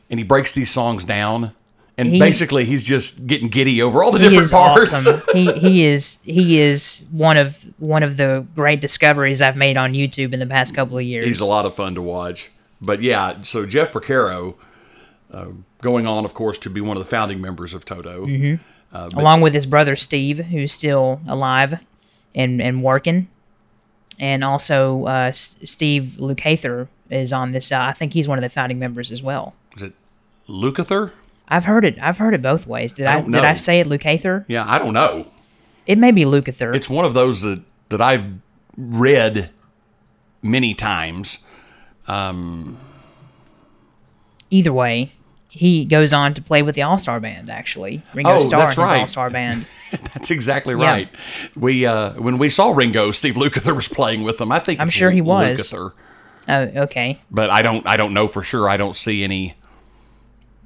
and 0.09 0.19
he 0.19 0.23
breaks 0.23 0.53
these 0.53 0.71
songs 0.71 1.03
down. 1.03 1.53
And 1.95 2.07
He- 2.07 2.17
basically, 2.19 2.65
he's 2.65 2.83
just 2.83 3.27
getting 3.27 3.49
giddy 3.49 3.79
over 3.81 4.03
all 4.03 4.11
the 4.11 4.17
He 4.17 4.23
different 4.25 4.45
is 4.45 4.51
parts. 4.51 4.91
awesome. 4.93 5.21
he 5.33 5.51
he 5.53 5.85
is 5.85 6.17
he 6.23 6.59
is 6.59 7.03
one 7.11 7.37
of 7.37 7.63
one 7.77 8.01
of 8.01 8.17
the 8.17 8.45
great 8.55 8.81
discoveries 8.81 9.41
I've 9.41 9.55
made 9.57 9.77
on 9.77 9.93
YouTube 9.93 10.33
in 10.33 10.39
the 10.39 10.47
past 10.47 10.73
couple 10.73 10.97
of 10.97 11.03
years. 11.03 11.25
He's 11.25 11.39
a 11.39 11.45
lot 11.45 11.65
of 11.67 11.75
fun 11.75 11.93
to 11.95 12.01
watch. 12.01 12.49
But 12.81 13.01
yeah, 13.01 13.43
so 13.43 13.65
Jeff 13.67 13.91
Porcaro, 13.91 14.55
uh, 15.31 15.45
going 15.81 16.07
on, 16.07 16.25
of 16.25 16.33
course, 16.33 16.57
to 16.59 16.69
be 16.69 16.81
one 16.81 16.97
of 16.97 17.03
the 17.03 17.09
founding 17.09 17.39
members 17.39 17.73
of 17.75 17.85
Toto. 17.85 18.25
Mm-hmm. 18.25 19.17
along 19.17 19.41
with 19.41 19.53
his 19.53 19.65
brother 19.67 19.95
Steve, 19.95 20.39
who's 20.45 20.71
still 20.73 21.21
alive 21.27 21.79
and 22.33 22.59
and 22.59 22.81
working, 22.81 23.27
and 24.19 24.43
also 24.43 25.05
uh, 25.05 25.27
S- 25.29 25.55
Steve 25.63 26.15
Lukather 26.19 26.87
is 27.09 27.31
on 27.33 27.51
this. 27.51 27.71
Uh, 27.71 27.79
I 27.79 27.93
think 27.93 28.13
he's 28.13 28.27
one 28.27 28.37
of 28.37 28.41
the 28.43 28.49
founding 28.49 28.79
members 28.79 29.11
as 29.11 29.21
well. 29.23 29.53
Is 29.75 29.83
it 29.83 29.93
Lukather? 30.47 31.11
I've 31.49 31.65
heard 31.65 31.85
it. 31.85 31.97
I've 32.01 32.17
heard 32.17 32.33
it 32.33 32.41
both 32.41 32.65
ways. 32.67 32.93
Did 32.93 33.05
I 33.05 33.17
I, 33.17 33.21
did 33.21 33.35
I 33.35 33.53
say 33.55 33.79
it 33.79 33.87
Lukather? 33.87 34.45
Yeah, 34.47 34.65
I 34.67 34.79
don't 34.79 34.93
know. 34.93 35.27
It 35.85 35.97
may 35.97 36.11
be 36.11 36.23
Lukather. 36.23 36.73
It's 36.75 36.89
one 36.89 37.05
of 37.05 37.13
those 37.13 37.41
that, 37.41 37.61
that 37.89 38.01
I've 38.01 38.25
read 38.77 39.49
many 40.41 40.73
times. 40.73 41.43
Either 44.49 44.73
way, 44.73 45.11
he 45.55 45.85
goes 45.85 46.13
on 46.13 46.33
to 46.33 46.41
play 46.41 46.63
with 46.63 46.73
the 46.75 46.81
All 46.81 46.97
Star 46.97 47.19
Band. 47.19 47.49
Actually, 47.49 48.01
Ringo 48.13 48.37
Oh, 48.37 48.39
Starr 48.39 48.61
and 48.61 48.69
his 48.71 48.77
right. 48.79 48.99
All 49.01 49.07
Star 49.07 49.29
Band. 49.29 49.67
That's 49.91 50.31
exactly 50.31 50.73
Yeah. 50.75 50.91
right. 50.91 51.09
We 51.55 51.85
uh, 51.85 52.13
when 52.13 52.37
we 52.39 52.49
saw 52.49 52.71
Ringo, 52.71 53.11
Steve 53.11 53.35
Lukather 53.35 53.75
was 53.75 53.87
playing 53.87 54.23
with 54.23 54.39
them. 54.39 54.51
I 54.51 54.59
think 54.59 54.79
I'm 54.79 54.89
sure 54.89 55.11
he 55.11 55.21
was. 55.21 55.71
Lukather, 55.71 55.91
Oh, 56.49 56.61
okay. 56.83 57.21
but 57.31 57.49
I 57.51 57.61
don't 57.61 57.85
I 57.87 57.95
don't 57.97 58.13
know 58.13 58.27
for 58.27 58.41
sure. 58.43 58.67
I 58.67 58.77
don't 58.77 58.95
see 58.95 59.23
any 59.23 59.55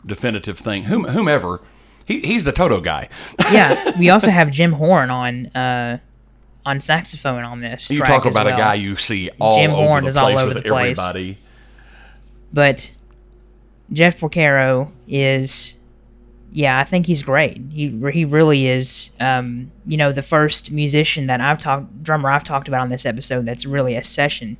definitive 0.05 0.57
thing. 0.57 0.83
Whom, 0.85 1.03
whomever, 1.05 1.59
he, 2.07 2.21
he's 2.21 2.45
the 2.45 2.51
Toto 2.53 2.79
guy. 2.81 3.09
Yeah. 3.51 3.97
we 3.99 4.09
also 4.09 4.29
have 4.31 4.49
Jim 4.51 4.71
Horn 4.73 5.09
on 5.09 5.47
uh, 5.47 5.99
on 6.65 6.79
saxophone 6.79 7.43
on 7.43 7.59
this. 7.61 7.89
You 7.91 7.99
talk 7.99 8.25
about 8.25 8.47
a 8.47 8.51
guy 8.51 8.73
you 8.75 8.95
see 8.95 9.29
all 9.39 9.57
Jim 9.59 9.71
over 9.71 9.81
Horn 9.87 10.03
the 10.03 10.09
is 10.09 10.17
all 10.17 10.25
place 10.31 10.39
over 10.39 10.53
with 10.53 10.63
the 10.63 10.69
place. 10.69 10.97
everybody. 10.99 11.37
but 12.53 12.91
Jeff 13.91 14.19
Porcaro 14.19 14.91
is, 15.07 15.75
yeah, 16.51 16.79
I 16.79 16.83
think 16.83 17.05
he's 17.05 17.23
great. 17.23 17.61
He 17.71 17.89
he 18.11 18.25
really 18.25 18.67
is. 18.67 19.11
Um, 19.19 19.71
you 19.85 19.95
know, 19.97 20.11
the 20.11 20.21
first 20.21 20.71
musician 20.71 21.27
that 21.27 21.39
I've 21.41 21.57
talked 21.59 22.03
drummer 22.03 22.29
I've 22.29 22.43
talked 22.43 22.67
about 22.67 22.81
on 22.81 22.89
this 22.89 23.05
episode 23.05 23.45
that's 23.45 23.65
really 23.65 23.95
a 23.95 24.03
session 24.03 24.57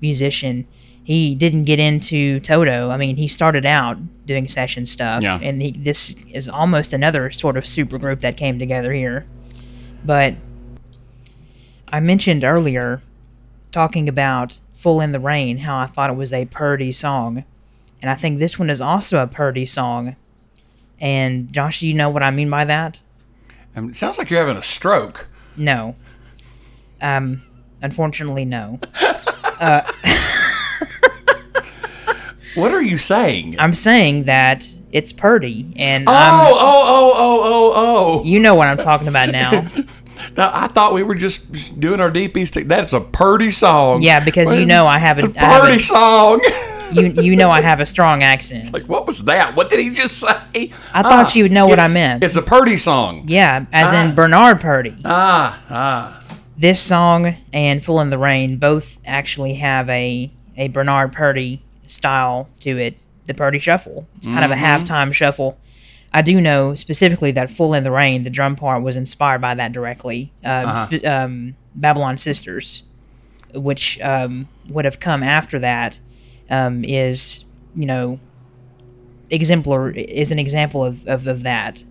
musician. 0.00 0.66
He 1.04 1.34
didn't 1.36 1.64
get 1.64 1.78
into 1.78 2.40
Toto. 2.40 2.90
I 2.90 2.96
mean, 2.96 3.16
he 3.16 3.28
started 3.28 3.64
out 3.64 3.96
doing 4.26 4.48
session 4.48 4.84
stuff, 4.86 5.22
Yeah. 5.22 5.38
and 5.40 5.62
he, 5.62 5.70
this 5.70 6.16
is 6.32 6.48
almost 6.48 6.92
another 6.92 7.30
sort 7.30 7.56
of 7.56 7.64
super 7.64 7.96
group 7.96 8.20
that 8.20 8.36
came 8.36 8.58
together 8.58 8.92
here. 8.92 9.24
But 10.04 10.34
I 11.88 12.00
mentioned 12.00 12.44
earlier, 12.44 13.02
talking 13.72 14.08
about 14.08 14.58
"Fool 14.72 15.00
in 15.00 15.12
the 15.12 15.20
Rain," 15.20 15.58
how 15.58 15.78
I 15.78 15.86
thought 15.86 16.10
it 16.10 16.16
was 16.16 16.32
a 16.32 16.44
Purdy 16.46 16.92
song, 16.92 17.44
and 18.06 18.12
I 18.12 18.14
think 18.14 18.38
this 18.38 18.56
one 18.56 18.70
is 18.70 18.80
also 18.80 19.20
a 19.20 19.26
Purdy 19.26 19.66
song. 19.66 20.14
And 21.00 21.52
Josh, 21.52 21.80
do 21.80 21.88
you 21.88 21.94
know 21.94 22.08
what 22.08 22.22
I 22.22 22.30
mean 22.30 22.48
by 22.48 22.64
that? 22.64 23.00
Um, 23.74 23.90
it 23.90 23.96
sounds 23.96 24.16
like 24.16 24.30
you're 24.30 24.38
having 24.38 24.56
a 24.56 24.62
stroke. 24.62 25.26
No. 25.56 25.96
Um, 27.02 27.42
unfortunately, 27.82 28.44
no. 28.44 28.78
What 32.54 32.72
are 32.72 32.80
you 32.80 32.96
saying? 32.96 33.56
I'm 33.58 33.74
saying 33.74 34.24
that 34.24 34.72
it's 34.90 35.12
Purdy, 35.12 35.74
and 35.76 36.08
oh, 36.08 36.12
I'm, 36.12 36.40
oh, 36.40 36.54
oh, 36.56 37.12
oh, 37.14 37.42
oh, 37.44 37.72
oh. 37.74 38.24
you 38.24 38.40
know 38.40 38.54
what 38.54 38.68
I'm 38.68 38.78
talking 38.78 39.08
about 39.08 39.30
now. 39.30 39.66
Now, 40.36 40.50
I 40.52 40.66
thought 40.68 40.94
we 40.94 41.02
were 41.02 41.14
just 41.14 41.78
doing 41.80 42.00
our 42.00 42.10
deep 42.10 42.36
east. 42.36 42.56
That's 42.66 42.92
a 42.92 43.00
Purdie 43.00 43.50
song. 43.50 44.02
Yeah, 44.02 44.20
because 44.24 44.54
you 44.54 44.66
know 44.66 44.86
I 44.86 44.98
have 44.98 45.18
a, 45.18 45.24
a 45.26 45.38
have 45.38 45.62
Purdie 45.62 45.78
a 45.78 45.80
song. 45.80 46.40
you 46.92 47.02
you 47.22 47.36
know 47.36 47.50
I 47.50 47.60
have 47.60 47.80
a 47.80 47.86
strong 47.86 48.22
accent. 48.32 48.72
like, 48.72 48.84
what 48.84 49.06
was 49.06 49.24
that? 49.24 49.56
What 49.56 49.70
did 49.70 49.80
he 49.80 49.90
just 49.90 50.18
say? 50.18 50.72
I 50.94 51.02
thought 51.02 51.34
you 51.34 51.44
would 51.44 51.52
know 51.52 51.66
what 51.66 51.78
I 51.80 51.88
meant. 51.88 52.22
It's 52.24 52.36
a 52.36 52.42
Purdie 52.42 52.76
song. 52.76 53.24
Yeah, 53.26 53.66
as 53.72 53.92
Ah. 53.92 54.04
in 54.04 54.14
Bernard 54.14 54.60
Purdie. 54.60 54.96
Ah, 55.04 55.60
ah. 55.70 56.22
this 56.56 56.80
song 56.80 57.36
and 57.52 57.82
"Fool 57.84 58.00
in 58.00 58.10
the 58.10 58.18
Rain" 58.18 58.56
both 58.58 58.98
actually 59.04 59.54
have 59.54 59.88
a 59.90 60.30
a 60.56 60.68
Bernard 60.68 61.12
Purdie 61.12 61.62
style 61.86 62.48
to 62.60 62.78
it. 62.78 63.02
The 63.26 63.34
Purdie 63.34 63.58
Shuffle. 63.58 64.06
It's 64.18 64.26
kind 64.28 64.44
of 64.44 64.52
a 64.52 64.54
halftime 64.54 65.12
shuffle. 65.12 65.58
I 66.16 66.22
do 66.22 66.40
know 66.40 66.74
specifically 66.74 67.30
that 67.32 67.50
"Fool 67.50 67.74
in 67.74 67.84
the 67.84 67.90
Rain," 67.90 68.24
the 68.24 68.30
drum 68.30 68.56
part 68.56 68.82
was 68.82 68.96
inspired 68.96 69.42
by 69.42 69.54
that 69.54 69.72
directly. 69.72 70.32
Um, 70.42 70.88
sp- 70.88 71.04
um, 71.04 71.56
Babylon 71.74 72.16
Sisters, 72.16 72.84
which 73.54 74.00
um, 74.00 74.48
would 74.70 74.86
have 74.86 74.98
come 74.98 75.22
after 75.22 75.58
that, 75.58 76.00
um, 76.48 76.84
is 76.86 77.44
you 77.74 77.84
know 77.84 78.18
exemplar 79.30 79.90
is 79.90 80.32
an 80.32 80.38
example 80.38 80.82
of, 80.82 81.06
of, 81.06 81.26
of 81.26 81.42
that. 81.42 81.84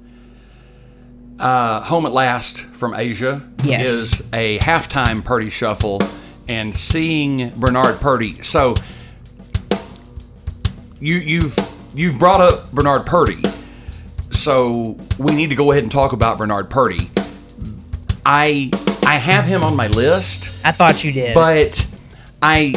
Uh, 1.38 1.81
Home 1.81 2.07
at 2.07 2.11
Last 2.11 2.61
from 2.61 2.93
Aja 2.95 3.41
Yes. 3.64 3.91
is 3.91 4.23
a 4.34 4.57
halftime 4.57 5.23
Purdie 5.23 5.52
shuffle, 5.52 5.99
and 6.47 6.76
seeing 6.76 7.52
Bernard 7.57 7.99
Purdie. 7.99 8.41
So 8.41 8.73
you 10.99 11.15
you've 11.15 11.56
you've 11.93 12.18
brought 12.18 12.41
up 12.41 12.72
Bernard 12.72 13.06
Purdie, 13.06 13.43
so 14.35 14.97
we 15.17 15.33
need 15.33 15.49
to 15.49 15.55
go 15.55 15.71
ahead 15.71 15.83
and 15.83 15.91
talk 15.91 16.13
about 16.13 16.37
Bernard 16.37 16.69
Purdie. 16.69 17.09
I 18.25 18.69
I 19.05 19.15
have 19.15 19.45
him 19.45 19.63
on 19.63 19.75
my 19.75 19.87
list. 19.87 20.65
I 20.65 20.71
thought 20.71 21.03
you 21.03 21.11
did. 21.11 21.33
but 21.33 21.85
I 22.41 22.75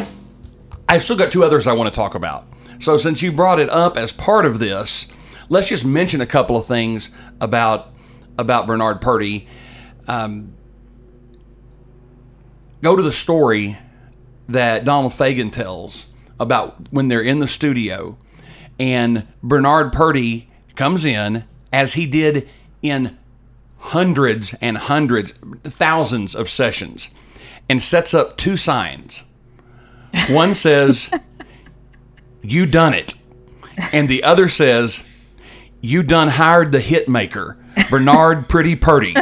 I've 0.87 1.03
still 1.03 1.17
got 1.17 1.31
two 1.31 1.43
others 1.43 1.67
I 1.67 1.73
want 1.73 1.93
to 1.93 1.95
talk 1.95 2.15
about. 2.15 2.45
So 2.79 2.97
since 2.97 3.21
you 3.21 3.31
brought 3.31 3.59
it 3.59 3.69
up 3.69 3.97
as 3.97 4.13
part 4.13 4.45
of 4.45 4.59
this, 4.59 5.11
let's 5.49 5.67
just 5.67 5.85
mention 5.85 6.21
a 6.21 6.25
couple 6.25 6.55
of 6.55 6.65
things 6.65 7.11
about 7.41 7.91
about 8.37 8.67
Bernard 8.67 9.01
Purdie. 9.01 9.47
Um, 10.07 10.53
go 12.81 12.95
to 12.95 13.01
the 13.01 13.11
story 13.11 13.77
that 14.47 14.85
Donald 14.85 15.13
Fagen 15.13 15.51
tells 15.51 16.07
about 16.39 16.75
when 16.91 17.09
they're 17.09 17.21
in 17.21 17.39
the 17.39 17.47
studio 17.47 18.17
and 18.79 19.27
Bernard 19.43 19.91
Purdie 19.91 20.49
comes 20.75 21.03
in 21.03 21.43
as 21.71 21.93
he 21.93 22.05
did 22.05 22.47
in 22.81 23.17
hundreds 23.77 24.53
and 24.55 24.77
hundreds, 24.77 25.33
thousands 25.63 26.35
of 26.35 26.49
sessions, 26.49 27.13
and 27.69 27.81
sets 27.81 28.13
up 28.13 28.37
two 28.37 28.57
signs. 28.57 29.23
One 30.29 30.53
says, 30.53 31.11
You 32.41 32.65
done 32.65 32.93
it. 32.93 33.15
And 33.93 34.09
the 34.09 34.23
other 34.23 34.49
says, 34.49 35.03
You 35.81 36.03
done 36.03 36.27
hired 36.27 36.71
the 36.71 36.81
hit 36.81 37.07
maker, 37.07 37.57
Bernard 37.89 38.45
Pretty 38.49 38.75
Purdie. 38.75 39.15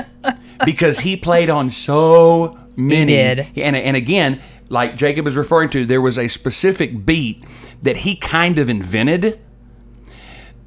Because 0.65 0.99
he 0.99 1.15
played 1.15 1.49
on 1.49 1.69
so 1.69 2.57
many. 2.75 3.11
did. 3.11 3.47
And, 3.57 3.75
and 3.75 3.95
again, 3.95 4.41
like 4.69 4.95
Jacob 4.95 5.27
is 5.27 5.37
referring 5.37 5.69
to, 5.69 5.85
there 5.85 6.01
was 6.01 6.17
a 6.17 6.27
specific 6.27 7.05
beat 7.05 7.43
that 7.83 7.97
he 7.97 8.15
kind 8.15 8.57
of 8.57 8.69
invented 8.69 9.39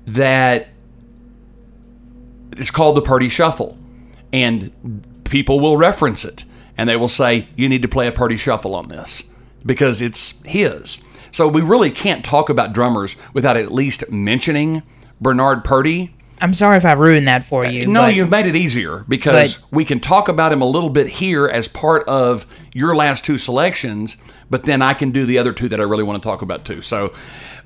that 0.06 0.68
it's 2.60 2.70
called 2.70 2.96
the 2.96 3.02
Purdie 3.02 3.28
Shuffle. 3.28 3.76
And 4.32 5.02
people 5.24 5.58
will 5.58 5.76
reference 5.76 6.24
it 6.24 6.44
and 6.76 6.88
they 6.88 6.96
will 6.96 7.08
say, 7.08 7.48
You 7.56 7.68
need 7.68 7.82
to 7.82 7.88
play 7.88 8.06
a 8.06 8.12
Purdie 8.12 8.36
Shuffle 8.36 8.74
on 8.74 8.88
this 8.88 9.24
because 9.66 10.00
it's 10.00 10.40
his. 10.44 11.02
So 11.32 11.48
we 11.48 11.62
really 11.62 11.90
can't 11.90 12.24
talk 12.24 12.48
about 12.48 12.72
drummers 12.72 13.16
without 13.32 13.56
at 13.56 13.72
least 13.72 14.10
mentioning 14.10 14.82
Bernard 15.20 15.64
Purdie. 15.64 16.14
I'm 16.42 16.54
sorry 16.54 16.78
if 16.78 16.86
I 16.86 16.92
ruined 16.92 17.28
that 17.28 17.44
for 17.44 17.66
you. 17.66 17.86
No, 17.86 18.02
but- 18.02 18.14
you've 18.14 18.30
made 18.30 18.46
it 18.46 18.56
easier 18.56 19.04
because 19.08 19.58
but- 19.58 19.72
we 19.72 19.84
can 19.84 20.00
talk 20.00 20.28
about 20.28 20.52
him 20.52 20.62
a 20.62 20.66
little 20.66 20.90
bit 20.90 21.06
here 21.06 21.46
as 21.46 21.68
part 21.68 22.06
of 22.08 22.46
your 22.72 22.96
last 22.96 23.24
two 23.24 23.36
selections, 23.36 24.16
but 24.48 24.62
then 24.62 24.80
I 24.80 24.94
can 24.94 25.10
do 25.10 25.26
the 25.26 25.38
other 25.38 25.52
two 25.52 25.68
that 25.68 25.80
I 25.80 25.84
really 25.84 26.02
want 26.02 26.22
to 26.22 26.26
talk 26.26 26.40
about 26.42 26.64
too. 26.64 26.82
So, 26.82 27.12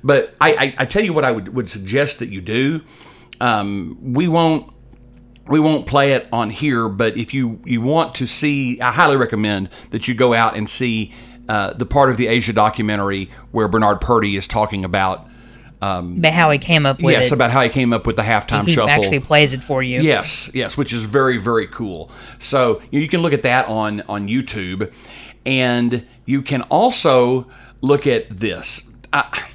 but 0.03 0.35
I, 0.41 0.55
I, 0.55 0.75
I 0.79 0.85
tell 0.85 1.03
you 1.03 1.13
what 1.13 1.23
I 1.23 1.31
would, 1.31 1.53
would 1.55 1.69
suggest 1.69 2.19
that 2.19 2.29
you 2.29 2.41
do. 2.41 2.81
Um, 3.39 3.97
we 4.01 4.27
won't 4.27 4.71
we 5.47 5.59
won't 5.59 5.85
play 5.85 6.13
it 6.13 6.27
on 6.31 6.49
here, 6.49 6.89
but 6.89 7.17
if 7.17 7.33
you 7.33 7.59
you 7.65 7.81
want 7.81 8.15
to 8.15 8.27
see, 8.27 8.79
I 8.81 8.91
highly 8.91 9.15
recommend 9.15 9.69
that 9.91 10.07
you 10.07 10.15
go 10.15 10.33
out 10.33 10.55
and 10.55 10.69
see 10.69 11.13
uh, 11.47 11.73
the 11.73 11.85
part 11.85 12.09
of 12.09 12.17
the 12.17 12.27
Aja 12.27 12.53
documentary 12.53 13.29
where 13.51 13.67
Bernard 13.67 14.01
Purdie 14.01 14.35
is 14.35 14.47
talking 14.47 14.83
about. 14.83 15.27
But 16.19 16.31
how 16.31 16.49
he 16.49 16.57
came 16.57 16.87
up 16.87 16.99
with 16.99 17.13
yes, 17.13 17.27
it. 17.27 17.31
about 17.33 17.51
how 17.51 17.61
he 17.61 17.69
came 17.69 17.93
up 17.93 18.07
with 18.07 18.15
the 18.15 18.23
halftime 18.23 18.47
shuffle. 18.47 18.65
he 18.65 18.73
shuffle. 18.73 18.89
actually 18.89 19.19
plays 19.19 19.53
it 19.53 19.63
for 19.63 19.83
you. 19.83 20.01
Yes, 20.01 20.49
yes, 20.53 20.75
which 20.75 20.91
is 20.91 21.03
very 21.03 21.37
very 21.37 21.67
cool. 21.67 22.09
So 22.39 22.81
you 22.89 22.99
you 23.01 23.07
can 23.07 23.21
look 23.21 23.33
at 23.33 23.43
that 23.43 23.67
on 23.67 24.01
on 24.09 24.27
YouTube, 24.27 24.91
and 25.45 26.07
you 26.25 26.41
can 26.41 26.63
also 26.63 27.47
look 27.81 28.07
at 28.07 28.29
this. 28.31 28.81
I, 29.13 29.47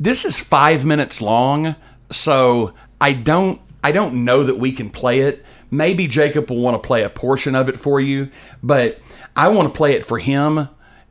this 0.00 0.24
is 0.24 0.38
five 0.38 0.86
minutes 0.86 1.20
long, 1.20 1.76
so 2.10 2.72
I 2.98 3.12
don't 3.12 3.60
I 3.82 3.92
don't 3.92 4.24
know 4.24 4.42
that 4.42 4.58
we 4.58 4.72
can 4.72 4.90
play 4.90 5.20
it. 5.20 5.44
Maybe 5.70 6.06
Jacob 6.06 6.50
will 6.50 6.58
want 6.58 6.82
to 6.82 6.86
play 6.86 7.02
a 7.02 7.10
portion 7.10 7.54
of 7.54 7.68
it 7.68 7.78
for 7.78 8.00
you, 8.00 8.30
but 8.62 8.98
I 9.36 9.48
want 9.48 9.72
to 9.72 9.76
play 9.76 9.92
it 9.92 10.04
for 10.04 10.18
him, 10.18 10.68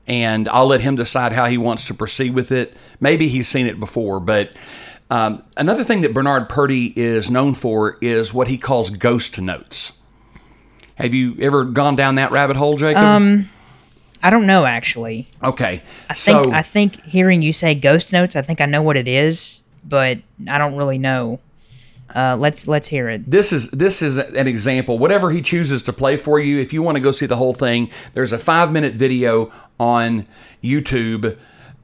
and 0.08 0.50
I'll 0.50 0.68
let 0.68 0.82
him 0.82 0.96
decide 0.96 1.34
how 1.34 1.46
he 1.46 1.58
wants 1.58 1.86
to 1.86 1.94
proceed 1.94 2.34
with 2.34 2.52
it. 2.52 2.76
Maybe 3.00 3.28
he's 3.28 3.48
seen 3.48 3.68
it 3.68 3.80
before, 3.80 4.20
but 4.20 4.52
um, 5.10 5.44
another 5.56 5.84
thing 5.84 6.02
that 6.02 6.14
Bernard 6.14 6.50
Purdie 6.50 6.94
is 6.96 7.32
known 7.32 7.54
for 7.54 7.98
is 8.02 8.34
what 8.34 8.48
he 8.48 8.58
calls 8.58 8.90
ghost 8.90 9.40
notes. 9.40 10.00
Have 10.96 11.14
you 11.14 11.38
ever 11.40 11.64
gone 11.64 11.96
down 11.96 12.16
that 12.16 12.34
rabbit 12.34 12.58
hole, 12.58 12.76
Jacob? 12.76 13.04
Um, 13.04 13.50
I 14.22 14.30
don't 14.30 14.48
know 14.48 14.66
actually. 14.66 15.28
okay. 15.44 15.84
I 16.10 16.14
think 16.14 16.46
so, 16.46 16.52
I 16.52 16.64
think 16.64 17.04
hearing 17.06 17.42
you 17.42 17.54
say 17.54 17.76
ghost 17.76 18.12
notes, 18.12 18.36
I 18.36 18.42
think 18.42 18.62
I 18.62 18.66
know 18.66 18.82
what 18.82 18.98
it 18.98 19.08
is, 19.08 19.62
but 19.86 20.18
I 20.48 20.58
don't 20.58 20.76
really 20.76 20.98
know. 20.98 21.40
Uh, 22.16 22.36
let's 22.40 22.68
let's 22.68 22.88
hear 22.88 23.10
it. 23.10 23.30
this 23.30 23.52
is 23.52 23.70
this 23.72 24.02
is 24.02 24.18
an 24.18 24.48
example. 24.48 24.98
Whatever 24.98 25.32
he 25.32 25.42
chooses 25.42 25.84
to 25.84 25.94
play 25.94 26.18
for 26.18 26.40
you, 26.40 26.60
if 26.60 26.72
you 26.74 26.82
want 26.82 26.96
to 26.96 27.02
go 27.02 27.12
see 27.12 27.26
the 27.26 27.36
whole 27.36 27.54
thing, 27.54 27.90
there's 28.14 28.32
a 28.32 28.38
five 28.40 28.72
minute 28.72 28.94
video 28.94 29.52
on 29.80 30.26
YouTube 30.64 31.38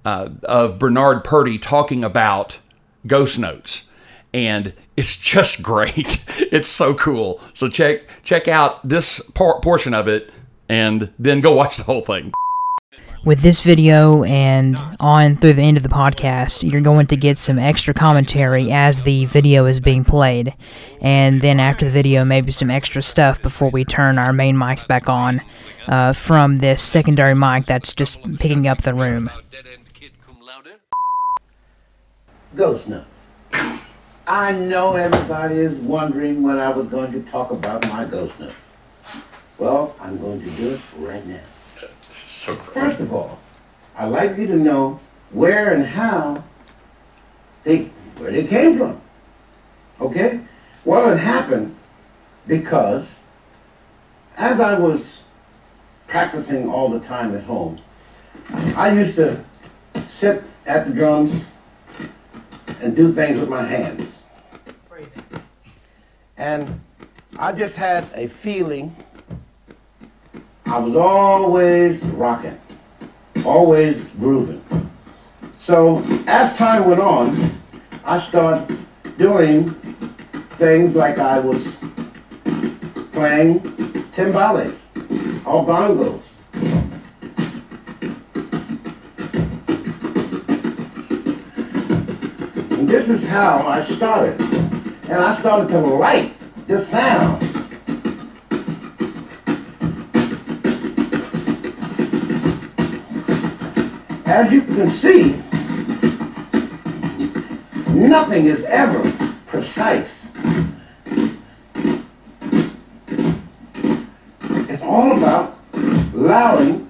uh, 0.06 0.30
of 0.44 0.80
Bernard 0.80 1.24
Purdie 1.24 1.60
talking 1.60 2.04
about 2.04 2.58
ghost 3.06 3.38
notes, 3.38 3.92
and 4.34 4.74
it's 4.96 5.18
just 5.18 5.62
great. 5.72 6.24
It's 6.52 6.70
so 6.70 6.94
cool. 6.96 7.42
So 7.54 7.68
check 7.70 8.02
check 8.24 8.48
out 8.48 8.88
this 8.88 9.20
por- 9.36 9.60
portion 9.62 9.94
of 9.94 10.08
it, 10.08 10.32
and 10.70 11.12
then 11.20 11.42
go 11.42 11.54
watch 11.54 11.78
the 11.78 11.84
whole 11.84 12.02
thing. 12.02 12.32
With 13.26 13.40
this 13.40 13.62
video 13.62 14.26
and 14.26 14.78
on 15.00 15.38
through 15.38 15.54
the 15.54 15.62
end 15.62 15.78
of 15.78 15.84
the 15.84 15.88
podcast, 15.88 16.70
you're 16.70 16.82
going 16.82 17.08
to 17.08 17.16
get 17.16 17.38
some 17.38 17.58
extra 17.58 17.94
commentary 17.94 18.70
as 18.70 19.04
the 19.04 19.24
video 19.26 19.66
is 19.66 19.80
being 19.80 20.04
played. 20.04 20.54
And 21.00 21.40
then 21.40 21.58
after 21.58 21.86
the 21.86 21.92
video, 21.92 22.26
maybe 22.26 22.52
some 22.52 22.70
extra 22.70 23.02
stuff 23.02 23.42
before 23.42 23.70
we 23.70 23.86
turn 23.86 24.18
our 24.18 24.34
main 24.34 24.58
mics 24.58 24.86
back 24.86 25.08
on 25.08 25.42
uh, 25.88 26.12
from 26.12 26.58
this 26.58 26.84
secondary 26.84 27.34
mic 27.34 27.66
that's 27.66 27.94
just 27.94 28.22
picking 28.40 28.68
up 28.68 28.82
the 28.82 28.94
room. 28.94 29.30
Ghost 32.58 32.90
notes. 32.90 33.08
I 34.28 34.52
know 34.52 34.96
everybody 34.96 35.60
is 35.60 35.76
wondering 35.76 36.44
when 36.44 36.60
I 36.60 36.68
was 36.70 36.88
going 36.88 37.14
to 37.14 37.22
talk 37.32 37.52
about 37.52 37.88
my 37.88 38.04
ghost 38.04 38.38
notes. 38.42 38.56
Well, 39.58 39.96
I'm 40.02 40.18
going 40.18 40.42
to 40.42 40.50
do 40.58 40.72
it 40.72 40.82
right 40.98 41.26
now. 41.26 41.40
So 42.44 42.56
First 42.56 43.00
of 43.00 43.14
all, 43.14 43.40
I'd 43.96 44.08
like 44.08 44.38
you 44.38 44.48
to 44.48 44.58
know 44.58 45.00
where 45.32 45.74
and 45.74 45.86
how 45.86 46.44
they 47.64 47.84
where 48.18 48.32
they 48.34 48.44
came 48.44 48.78
from. 48.78 49.00
Okay? 50.02 50.42
Well, 50.84 51.10
it 51.14 51.20
happened 51.20 51.74
because 52.46 53.16
as 54.36 54.60
I 54.60 54.78
was 54.78 55.20
practicing 56.08 56.68
all 56.68 56.90
the 56.90 57.00
time 57.00 57.34
at 57.34 57.46
home, 57.46 57.80
I 58.76 58.92
used 58.92 59.16
to 59.16 59.42
sit 60.10 60.44
at 60.66 60.86
the 60.86 60.92
drums 60.92 61.46
and 62.82 62.94
do 62.94 63.14
things 63.14 63.40
with 63.40 63.48
my 63.48 63.66
hands. 63.66 64.22
And 66.36 66.82
I 67.38 67.54
just 67.54 67.78
had 67.78 68.06
a 68.14 68.28
feeling 68.28 68.94
I 70.66 70.80
was 70.80 70.96
always 70.96 72.04
rocking, 72.04 72.60
always 73.46 74.04
grooving. 74.20 74.64
So 75.58 76.04
as 76.28 76.56
time 76.58 76.88
went 76.88 77.02
on, 77.02 77.60
I 78.04 78.20
started 78.20 78.78
doing 79.18 79.72
things 80.58 80.96
like 80.96 81.20
I 81.20 81.40
was 81.40 81.62
playing 83.12 83.60
timbales 84.14 84.76
or 85.46 85.66
bongos. 85.66 86.22
And 92.72 92.90
this 92.90 93.10
is 93.10 93.28
how 93.28 93.66
I 93.68 93.84
started. 93.84 94.40
And 94.42 95.14
I 95.14 95.36
started 95.40 95.70
to 95.70 95.80
like 95.80 96.34
the 96.68 96.80
sound. 96.80 97.53
As 104.34 104.52
you 104.52 104.64
can 104.64 104.90
see, 104.90 105.36
nothing 107.88 108.48
is 108.48 108.66
ever 108.66 109.00
precise. 109.46 110.28
It's 114.42 114.82
all 114.82 115.16
about 115.16 115.60
allowing 116.16 116.90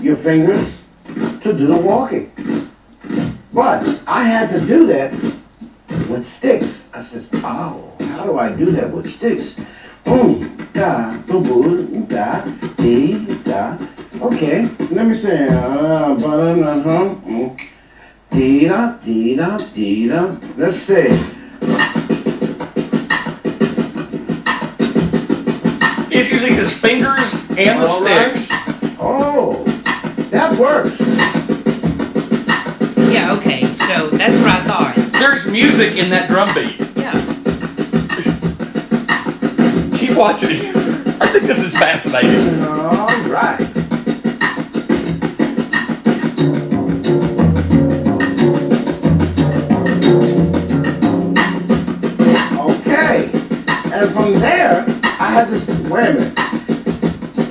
your 0.00 0.16
fingers 0.16 0.78
to 1.42 1.52
do 1.52 1.66
the 1.66 1.76
walking. 1.76 2.32
But 3.52 4.00
I 4.06 4.24
had 4.24 4.48
to 4.52 4.60
do 4.66 4.86
that 4.86 5.12
with 6.08 6.24
sticks. 6.24 6.88
I 6.94 7.02
says, 7.02 7.28
oh, 7.44 7.92
how 8.00 8.24
do 8.24 8.38
I 8.38 8.50
do 8.50 8.72
that 8.72 8.90
with 8.90 9.12
sticks? 9.12 9.60
Boom, 10.04 10.56
da, 10.72 11.16
boom, 11.26 11.42
boom, 11.42 12.04
da, 12.06 12.40
dee, 12.76 13.24
da. 13.44 13.76
Okay, 14.20 14.68
let 14.90 15.06
me 15.06 15.18
see. 15.20 15.28
Uh, 15.48 16.14
ba, 16.14 16.54
da, 16.56 16.80
huh, 16.82 17.14
mm. 17.26 17.60
Dee 18.30 18.68
da, 18.68 18.92
dee 19.04 19.36
da, 19.36 19.58
dee 19.74 20.08
da. 20.08 20.34
Let's 20.56 20.78
see. 20.78 21.08
He's 26.10 26.30
using 26.30 26.54
his 26.54 26.72
fingers 26.78 27.32
and 27.56 27.80
the 27.80 27.86
All 27.88 28.04
right. 28.04 28.36
sticks. 28.36 28.50
Oh, 29.00 29.64
that 30.30 30.56
works. 30.58 31.00
Yeah, 33.12 33.34
okay, 33.38 33.64
so 33.76 34.10
that's 34.10 34.34
what 34.34 34.48
I 34.48 34.62
thought. 34.66 34.94
There's 35.12 35.50
music 35.50 35.96
in 35.96 36.10
that 36.10 36.28
drum 36.28 36.52
beat. 36.54 36.81
Keep 40.12 40.18
watching. 40.18 40.60
I 41.22 41.26
think 41.26 41.44
this 41.44 41.58
is 41.58 41.72
fascinating. 41.72 42.62
All 42.64 43.08
right. 43.30 43.58
Okay. 52.60 53.30
And 53.90 54.12
from 54.12 54.34
there, 54.34 54.84
I 55.18 55.30
had 55.30 55.48
this, 55.48 55.68
wait 55.68 56.14
minute. 56.14 56.36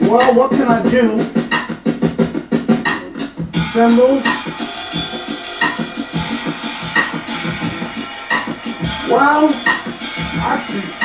Well, 0.07 0.35
what 0.35 0.51
can 0.51 0.67
I 0.67 0.83
do? 0.87 1.19
Cymbals. 3.71 4.23
Well, 9.09 9.49
actually, 10.43 11.00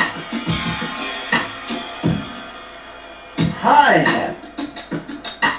hi-hat. 3.67 4.45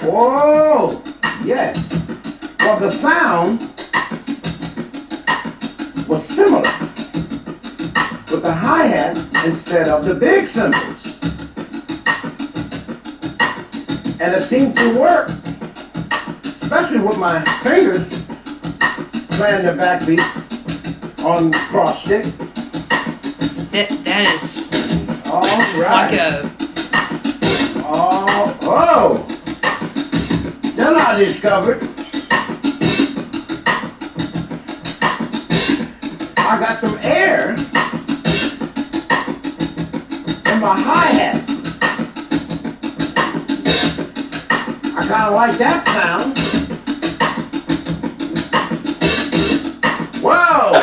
Whoa, 0.01 0.99
yes. 1.45 1.77
Well, 2.57 2.79
the 2.79 2.89
sound 2.89 3.59
was 6.07 6.27
similar 6.27 6.71
with 8.31 8.41
the 8.41 8.51
hi-hat 8.51 9.15
instead 9.45 9.89
of 9.89 10.05
the 10.05 10.15
big 10.15 10.47
cymbals. 10.47 11.05
And 14.19 14.33
it 14.33 14.41
seemed 14.41 14.75
to 14.77 14.99
work, 14.99 15.29
especially 16.63 17.01
with 17.01 17.19
my 17.19 17.43
fingers 17.61 18.09
playing 19.37 19.65
the 19.67 19.75
backbeat 19.77 20.25
on 21.23 21.51
cross 21.69 22.03
stick. 22.03 22.25
That 23.71 24.33
is 24.33 24.67
All 25.27 25.41
like 25.43 26.13
a 26.13 26.58
Oh, 28.71 29.25
oh. 29.27 30.71
Then 30.75 30.95
I 30.95 31.17
discovered 31.17 31.81
I 36.37 36.59
got 36.59 36.77
some 36.77 36.95
air 37.01 37.53
in 40.45 40.59
my 40.61 40.79
hi-hat. 40.79 41.43
I 44.95 45.07
kind 45.07 45.25
of 45.25 45.33
like 45.33 45.57
that 45.57 45.83
sound. 45.85 46.37
Whoa! 50.21 50.73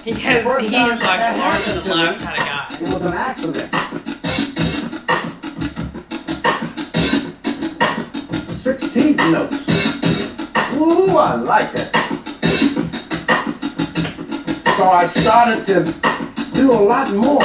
he 0.02 0.10
has, 0.22 0.42
he's 0.42 0.72
like 0.72 1.20
that 1.20 1.36
a 1.36 1.38
larger 1.38 1.62
happened 1.62 1.76
than 1.76 1.84
to 1.84 1.94
life 1.94 2.18
kind 2.20 2.36
of 2.36 2.44
guy. 2.46 2.66
It 2.80 2.88
was 2.92 3.02
an 3.06 3.12
accident. 3.12 3.87
Notes. 9.30 9.56
Ooh, 10.74 11.18
I 11.18 11.34
like 11.34 11.70
that. 11.72 11.92
So 14.78 14.88
I 14.88 15.06
started 15.06 15.66
to 15.66 15.84
do 16.54 16.72
a 16.72 16.80
lot 16.80 17.12
more. 17.12 17.40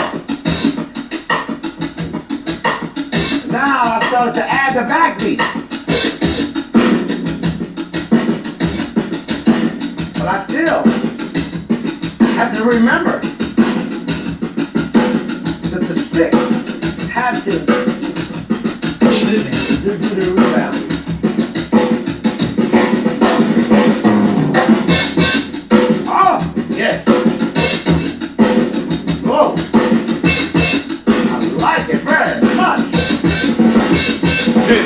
Now 3.51 3.99
I 3.99 4.07
started 4.07 4.33
to 4.35 4.45
add 4.47 4.73
the 4.75 4.85
backbeat. 4.87 5.39
But 10.13 10.27
I 10.27 10.45
still 10.47 10.83
have 12.37 12.55
to 12.55 12.63
remember 12.63 13.19
that 15.69 15.81
the 15.87 15.95
stick 15.95 16.33
had 17.11 17.41
to 17.43 17.51
Keep 19.09 19.25
moving. 19.25 19.51
do, 19.83 19.97
do 19.97 20.15
the 20.15 20.31
rebound. 20.31 20.82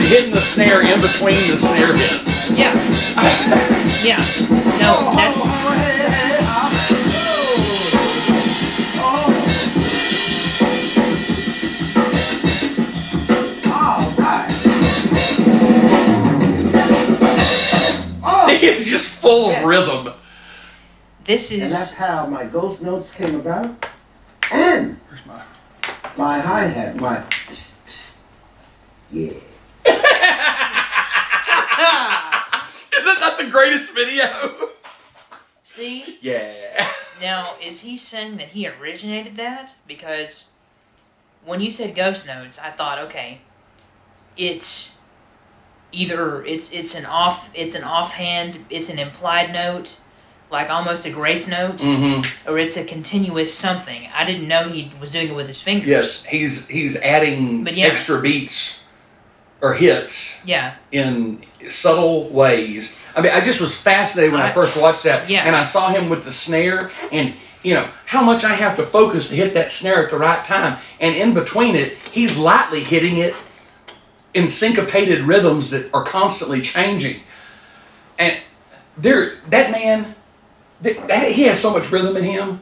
Hitting 0.07 0.31
the 0.31 0.41
snare 0.41 0.81
in 0.81 1.01
between 1.01 1.35
the 1.51 1.57
snare 1.57 1.95
hits. 1.95 2.49
Yeah. 2.51 2.73
yeah. 4.03 4.17
No, 4.79 5.11
that's 5.15 5.41
Oh, 5.45 5.71
hey, 5.73 6.09
hey, 6.09 6.39
oh. 6.41 6.73
Oh. 8.99 9.33
All 13.73 14.23
right. 14.23 14.47
Oh. 18.23 18.47
It's 18.49 18.85
just 18.85 19.07
full 19.07 19.51
of 19.51 19.63
rhythm. 19.63 20.13
this 21.25 21.51
is. 21.51 21.61
And 21.61 21.71
that's 21.71 21.93
how 21.93 22.25
my 22.27 22.45
ghost 22.45 22.81
notes 22.81 23.11
came 23.11 23.35
about. 23.35 23.87
And 24.51 24.99
Where's 25.09 25.25
my? 25.25 25.41
my 26.17 26.39
hi-hat, 26.39 26.95
my 26.95 27.17
psst, 27.17 27.71
psst. 27.87 28.13
yeah. 29.11 29.31
Isn't 32.97 33.19
that 33.37 33.45
the 33.45 33.51
greatest 33.51 33.93
video? 33.93 34.25
see 35.63 36.17
Yeah. 36.21 36.87
now 37.21 37.53
is 37.61 37.81
he 37.81 37.97
saying 37.97 38.37
that 38.37 38.47
he 38.49 38.67
originated 38.67 39.35
that 39.35 39.75
because 39.85 40.45
when 41.45 41.59
you 41.59 41.69
said 41.71 41.93
ghost 41.93 42.25
notes 42.25 42.57
I 42.57 42.69
thought 42.71 42.99
okay 42.99 43.39
it's 44.37 44.97
either 45.91 46.41
it's 46.45 46.71
it's 46.71 46.95
an 46.97 47.05
off 47.05 47.49
it's 47.53 47.75
an 47.75 47.83
offhand 47.83 48.65
it's 48.69 48.89
an 48.89 48.97
implied 48.97 49.51
note 49.51 49.95
like 50.49 50.69
almost 50.69 51.05
a 51.05 51.09
grace 51.11 51.47
note 51.49 51.77
Mm-hmm. 51.79 52.49
or 52.49 52.57
it's 52.57 52.77
a 52.77 52.85
continuous 52.85 53.53
something 53.53 54.07
I 54.15 54.23
didn't 54.23 54.47
know 54.47 54.69
he 54.69 54.91
was 55.01 55.11
doing 55.11 55.27
it 55.27 55.35
with 55.35 55.47
his 55.47 55.61
fingers 55.61 55.87
Yes, 55.89 56.23
he's 56.23 56.67
he's 56.69 56.95
adding 57.01 57.65
But 57.65 57.75
yeah. 57.75 57.87
extra 57.87 58.21
beats 58.21 58.83
or 59.61 59.73
hits 59.73 60.45
yeah 60.45 60.75
in 60.91 61.41
subtle 61.69 62.29
ways. 62.29 62.97
I 63.15 63.21
mean, 63.21 63.31
I 63.33 63.41
just 63.41 63.59
was 63.59 63.75
fascinated 63.75 64.31
when 64.31 64.41
I, 64.41 64.49
I- 64.49 64.51
first 64.53 64.79
watched 64.79 65.03
that, 65.03 65.29
Yeah. 65.29 65.43
and 65.45 65.55
I 65.55 65.63
saw 65.63 65.89
him 65.89 66.09
with 66.09 66.23
the 66.23 66.31
snare, 66.31 66.91
and 67.11 67.33
you 67.63 67.73
know 67.73 67.87
how 68.05 68.21
much 68.23 68.43
I 68.43 68.53
have 68.53 68.77
to 68.77 68.85
focus 68.85 69.29
to 69.29 69.35
hit 69.35 69.53
that 69.55 69.71
snare 69.71 70.05
at 70.05 70.11
the 70.11 70.17
right 70.17 70.45
time, 70.45 70.77
and 70.99 71.15
in 71.15 71.33
between 71.33 71.75
it, 71.75 71.93
he's 72.11 72.37
lightly 72.37 72.81
hitting 72.83 73.17
it 73.17 73.35
in 74.33 74.47
syncopated 74.47 75.21
rhythms 75.21 75.71
that 75.71 75.91
are 75.93 76.03
constantly 76.03 76.61
changing, 76.61 77.21
and 78.19 78.37
there, 78.97 79.35
that 79.49 79.71
man, 79.71 80.13
that, 80.81 81.07
that 81.07 81.31
he 81.31 81.43
has 81.43 81.59
so 81.59 81.71
much 81.73 81.91
rhythm 81.91 82.15
in 82.17 82.23
him. 82.23 82.59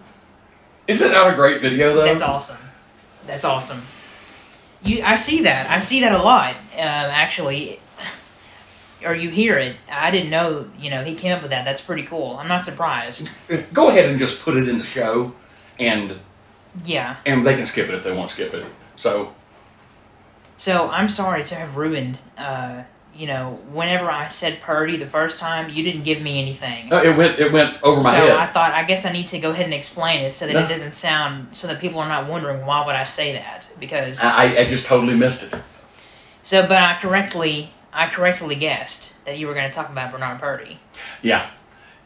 Isn't 0.88 1.12
that 1.12 1.34
a 1.34 1.36
great 1.36 1.62
video 1.62 1.94
though? 1.96 2.06
That's 2.06 2.22
awesome. 2.22 2.58
That's 3.28 3.44
awesome. 3.44 3.82
You, 4.86 5.02
I 5.04 5.16
see 5.16 5.42
that. 5.44 5.70
I 5.70 5.80
see 5.80 6.00
that 6.02 6.12
a 6.12 6.18
lot, 6.22 6.56
um, 6.56 6.80
actually. 6.80 7.80
Or 9.06 9.14
you 9.14 9.30
hear 9.30 9.58
it. 9.60 9.76
I 9.92 10.10
didn't 10.12 10.30
know. 10.30 10.68
You 10.80 10.90
know, 10.90 11.04
he 11.04 11.14
came 11.16 11.34
up 11.36 11.42
with 11.42 11.52
that. 11.52 11.66
That's 11.66 11.82
pretty 11.82 12.04
cool. 12.04 12.38
I'm 12.40 12.48
not 12.48 12.64
surprised. 12.64 13.30
Go 13.74 13.90
ahead 13.90 14.10
and 14.10 14.18
just 14.18 14.44
put 14.44 14.58
it 14.58 14.68
in 14.68 14.78
the 14.80 14.84
show, 14.84 15.34
and 15.80 16.20
Yeah. 16.84 17.18
and 17.26 17.46
they 17.46 17.56
can 17.56 17.66
skip 17.66 17.88
it 17.90 17.94
if 17.94 18.04
they 18.04 18.12
want 18.12 18.30
to 18.30 18.36
skip 18.36 18.54
it. 18.54 18.66
So 18.96 19.34
So 20.58 20.90
I'm 20.90 21.10
sorry 21.10 21.44
to 21.44 21.56
have 21.56 21.76
ruined. 21.78 22.20
Uh, 22.38 22.84
you 23.14 23.28
know, 23.28 23.60
whenever 23.72 24.10
I 24.12 24.28
said 24.28 24.60
Purdie 24.60 24.98
the 24.98 25.06
first 25.06 25.40
time, 25.40 25.70
you 25.70 25.84
didn't 25.84 26.04
give 26.04 26.22
me 26.22 26.42
anything. 26.42 26.92
uh, 26.92 26.98
it 26.98 27.16
went 27.16 27.40
it 27.40 27.52
went 27.52 27.78
over 27.84 28.02
my 28.02 28.12
so 28.12 28.18
head. 28.18 28.32
I 28.32 28.46
thought, 28.48 28.74
I 28.74 28.84
guess 28.84 29.06
I 29.06 29.12
need 29.12 29.28
to 29.30 29.40
go 29.40 29.52
ahead 29.52 29.66
and 29.66 29.74
explain 29.74 30.22
it 30.24 30.34
so 30.34 30.48
that 30.48 30.54
No. 30.54 30.62
it 30.66 30.68
doesn't 30.68 30.92
sound, 30.92 31.56
so 31.56 31.68
that 31.68 31.80
people 31.80 32.00
are 32.00 32.08
not 32.10 32.28
wondering 32.28 32.66
why 32.66 32.86
would 32.86 32.96
I 32.96 33.06
say 33.06 33.34
that 33.34 33.65
because. 33.80 34.24
I, 34.24 34.58
I 34.58 34.66
just 34.66 34.86
totally 34.86 35.16
missed 35.16 35.44
it. 35.44 35.60
So, 36.44 36.62
but 36.62 36.78
I 36.78 36.98
correctly, 37.00 37.72
I 37.92 38.08
correctly 38.08 38.56
guessed 38.56 39.14
that 39.26 39.38
you 39.38 39.48
were 39.48 39.54
going 39.54 39.70
to 39.70 39.76
talk 39.76 39.90
about 39.90 40.12
Bernard 40.12 40.40
Purdie. 40.40 40.80
Yeah. 41.22 41.50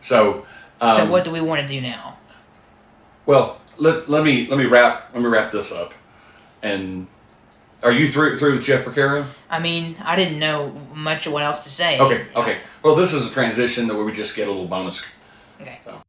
So, 0.02 0.46
um, 0.80 0.96
so, 0.96 1.12
what 1.12 1.24
do 1.24 1.32
we 1.32 1.42
want 1.42 1.62
to 1.62 1.68
do 1.68 1.82
now? 1.82 2.18
well, 3.30 3.62
let, 3.78 4.10
let 4.10 4.24
me 4.24 4.48
let 4.48 4.58
me 4.58 4.66
wrap 4.66 5.12
let 5.14 5.22
me 5.22 5.30
wrap 5.30 5.52
this 5.52 5.72
up. 5.72 5.94
And 6.64 7.06
are 7.84 7.92
you 7.92 8.12
through 8.12 8.38
through 8.38 8.56
with 8.56 8.64
Jeff 8.64 8.84
Porcaro? 8.84 9.28
I 9.52 9.60
mean, 9.60 9.96
I 10.04 10.16
didn't 10.16 10.40
know 10.40 10.72
much 10.96 11.28
of 11.28 11.34
what 11.34 11.44
else 11.44 11.64
to 11.64 11.70
say. 11.70 12.00
Okay, 12.00 12.26
okay. 12.36 12.58
Well, 12.82 12.96
this 12.96 13.14
is 13.14 13.30
a 13.30 13.34
transition 13.34 13.88
that 13.88 13.96
we 13.96 14.12
just 14.14 14.36
get 14.36 14.48
a 14.48 14.52
little 14.52 14.68
bonus. 14.68 15.06
Okay. 15.62 15.80
So 15.86 16.02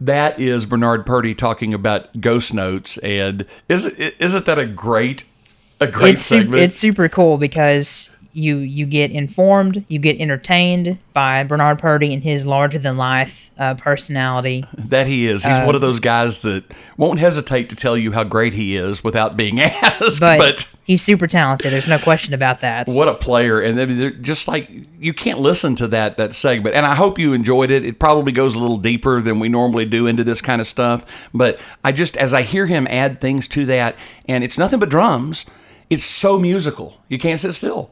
that 0.00 0.38
is 0.38 0.66
Bernard 0.66 1.06
Purdie 1.06 1.34
talking 1.34 1.72
about 1.74 2.20
ghost 2.20 2.52
notes, 2.52 2.98
and 2.98 3.46
is 3.68 3.86
isn't 3.86 4.46
that 4.46 4.58
a 4.58 4.66
great 4.66 5.24
a 5.80 5.86
great 5.86 6.14
It's 6.14 6.22
segment? 6.22 6.62
it's 6.62 6.74
super 6.74 7.08
cool 7.08 7.38
because 7.38 8.10
you 8.38 8.58
you 8.58 8.86
get 8.86 9.10
informed, 9.10 9.84
you 9.88 9.98
get 9.98 10.18
entertained 10.20 10.98
by 11.12 11.42
Bernard 11.42 11.78
Purdie 11.78 12.14
and 12.14 12.22
his 12.22 12.46
larger 12.46 12.78
than 12.78 12.96
life 12.96 13.50
uh, 13.58 13.74
personality. 13.74 14.64
that 14.76 15.06
he 15.06 15.26
is. 15.26 15.44
He's 15.44 15.58
one 15.58 15.74
of 15.74 15.80
those 15.80 15.98
guys 16.00 16.42
that 16.42 16.64
won't 16.96 17.18
hesitate 17.18 17.70
to 17.70 17.76
tell 17.76 17.96
you 17.96 18.12
how 18.12 18.24
great 18.24 18.52
he 18.54 18.76
is 18.76 19.02
without 19.02 19.36
being 19.36 19.60
asked. 19.60 20.20
But, 20.20 20.38
but 20.38 20.68
he's 20.84 21.02
super 21.02 21.26
talented. 21.26 21.72
There's 21.72 21.88
no 21.88 21.98
question 21.98 22.34
about 22.34 22.60
that. 22.60 22.86
What 22.88 23.08
a 23.08 23.14
player! 23.14 23.60
And 23.60 23.80
I 23.80 23.86
mean, 23.86 23.98
they're 23.98 24.10
just 24.10 24.46
like 24.46 24.70
you 24.98 25.12
can't 25.12 25.40
listen 25.40 25.74
to 25.76 25.88
that 25.88 26.16
that 26.18 26.34
segment. 26.34 26.76
And 26.76 26.86
I 26.86 26.94
hope 26.94 27.18
you 27.18 27.32
enjoyed 27.32 27.70
it. 27.70 27.84
It 27.84 27.98
probably 27.98 28.32
goes 28.32 28.54
a 28.54 28.58
little 28.58 28.78
deeper 28.78 29.20
than 29.20 29.40
we 29.40 29.48
normally 29.48 29.84
do 29.84 30.06
into 30.06 30.24
this 30.24 30.40
kind 30.40 30.60
of 30.60 30.66
stuff. 30.66 31.28
But 31.34 31.58
I 31.82 31.92
just 31.92 32.16
as 32.16 32.32
I 32.32 32.42
hear 32.42 32.66
him 32.66 32.86
add 32.88 33.20
things 33.20 33.48
to 33.48 33.66
that, 33.66 33.96
and 34.26 34.44
it's 34.44 34.58
nothing 34.58 34.78
but 34.78 34.88
drums. 34.88 35.44
It's 35.90 36.04
so 36.04 36.38
musical. 36.38 36.98
You 37.08 37.18
can't 37.18 37.40
sit 37.40 37.54
still. 37.54 37.90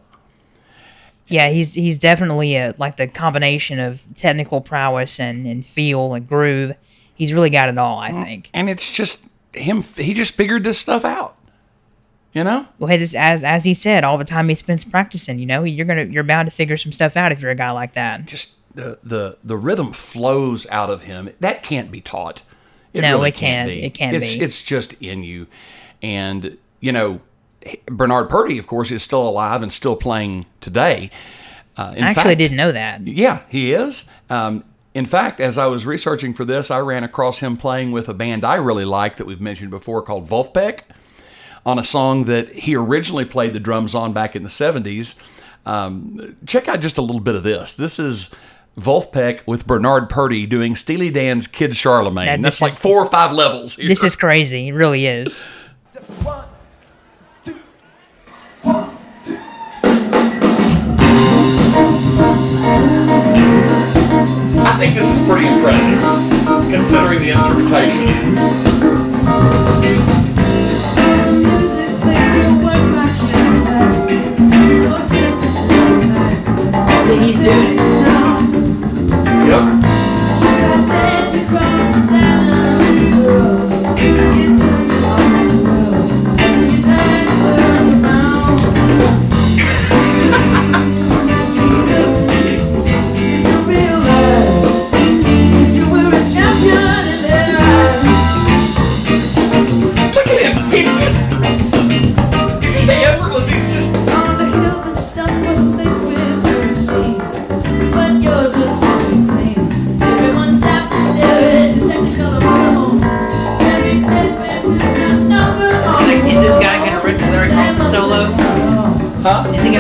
Yeah, 1.28 1.48
he's 1.51 1.74
he's 1.74 1.98
definitely 1.98 2.57
a, 2.57 2.74
like 2.78 2.97
the 2.97 3.09
combination 3.09 3.81
of 3.81 4.07
technical 4.15 4.61
prowess 4.61 5.19
and, 5.19 5.47
and 5.47 5.65
feel 5.65 6.15
and 6.15 6.27
groove. 6.27 6.77
He's 7.15 7.32
really 7.32 7.51
got 7.51 7.69
it 7.69 7.78
all, 7.78 7.98
I 7.98 8.12
mm, 8.12 8.24
think. 8.24 8.51
And 8.55 8.70
it's 8.70 8.93
just 8.93 9.27
him. 9.53 9.82
He 9.82 10.15
just 10.15 10.35
figured 10.35 10.65
this 10.65 10.78
stuff 10.78 11.05
out. 11.05 11.36
You 12.32 12.44
know. 12.44 12.66
Well, 12.78 12.89
hey, 12.89 12.98
this, 12.98 13.15
as 13.15 13.43
as 13.43 13.65
he 13.65 13.74
said, 13.74 14.05
all 14.05 14.19
the 14.19 14.24
time 14.24 14.48
he 14.48 14.55
spends 14.55 14.85
practicing, 14.85 15.39
you 15.39 15.47
know, 15.47 15.65
you're 15.65 15.86
gonna 15.86 16.05
you're 16.05 16.23
bound 16.23 16.48
to 16.48 16.55
figure 16.55 16.77
some 16.77 16.93
stuff 16.93 17.16
out 17.16 17.32
if 17.32 17.40
you're 17.40 17.51
a 17.51 17.57
guy 17.57 17.73
like 17.73 17.94
that. 17.94 18.27
Just 18.27 18.57
the 18.74 18.98
the 19.03 19.39
the 19.43 19.57
rhythm 19.57 19.93
flows 19.93 20.66
out 20.69 20.90
of 20.90 21.03
him. 21.03 21.31
That 21.40 21.62
can't 21.62 21.90
be 21.90 22.01
taught. 22.01 22.43
No, 22.94 23.23
it 23.24 23.35
can't. 23.35 23.70
It 23.70 23.94
can't 23.94 24.16
it's, 24.16 24.36
be. 24.36 24.43
It's 24.43 24.62
just 24.62 24.94
in 25.03 25.23
you, 25.23 25.47
and 26.03 26.57
you 26.81 26.93
know, 26.93 27.20
Bernard 27.86 28.28
Purdie, 28.30 28.59
of 28.59 28.66
course, 28.66 28.90
is 28.90 29.02
still 29.02 29.26
alive 29.28 29.62
and 29.62 29.72
still 29.72 29.97
playing 29.97 30.47
today. 30.60 31.10
Uh, 31.76 31.93
in 31.97 32.05
I 32.05 32.09
actually 32.10 32.22
fact- 32.30 32.38
didn't 32.38 32.56
know 32.56 32.72
that. 32.72 33.02
Yeah, 33.06 33.40
he 33.48 33.72
is. 33.72 34.09
Um, 34.30 34.64
In 34.94 35.05
fact, 35.05 35.40
as 35.40 35.59
I 35.59 35.66
was 35.66 35.84
researching 35.84 36.32
for 36.32 36.47
this, 36.47 36.70
I 36.70 36.78
ran 36.78 37.05
across 37.05 37.40
him 37.40 37.59
playing 37.59 37.93
with 37.93 38.09
a 38.09 38.14
band 38.14 38.44
I 38.47 38.55
really 38.55 38.86
like 38.86 39.16
that 39.16 39.26
we've 39.26 39.43
mentioned 39.43 39.70
before 39.70 40.01
called 40.01 40.26
Vulfpeck 40.26 40.80
on 41.66 41.78
a 41.78 41.84
song 41.84 42.24
that 42.24 42.51
he 42.51 42.74
originally 42.76 43.26
played 43.26 43.52
the 43.52 43.60
drums 43.60 43.94
on 43.94 44.14
back 44.14 44.34
in 44.34 44.43
the 44.43 44.48
70s. 44.48 45.14
Um, 45.66 46.36
check 46.47 46.66
out 46.66 46.80
just 46.80 46.97
a 46.97 47.02
little 47.02 47.20
bit 47.20 47.34
of 47.34 47.43
this. 47.43 47.76
This 47.76 47.98
is 47.98 48.30
Vulfpeck 48.78 49.40
with 49.47 49.66
Bernard 49.66 50.09
Purdie 50.09 50.47
doing 50.47 50.74
Steely 50.76 51.10
Dan's 51.10 51.47
Kid 51.47 51.76
Charlemagne. 51.76 52.26
That- 52.26 52.40
That's 52.40 52.62
like 52.62 52.72
is- 52.72 52.80
four 52.80 53.01
or 53.02 53.10
five 53.10 53.32
levels 53.32 53.76
here. 53.76 53.88
This 53.88 54.02
is 54.02 54.16
crazy. 54.16 54.68
It 54.68 54.72
really 54.72 55.05
is. 55.06 55.44
I 64.59 64.77
think 64.78 64.95
this 64.95 65.09
is 65.09 65.27
pretty 65.27 65.47
impressive, 65.47 66.01
considering 66.70 67.20
the 67.20 67.31
instrumentation. 67.31 68.37
He's 77.16 77.39
doing 77.39 77.49
it. 77.49 77.77
Yep. 79.49 79.62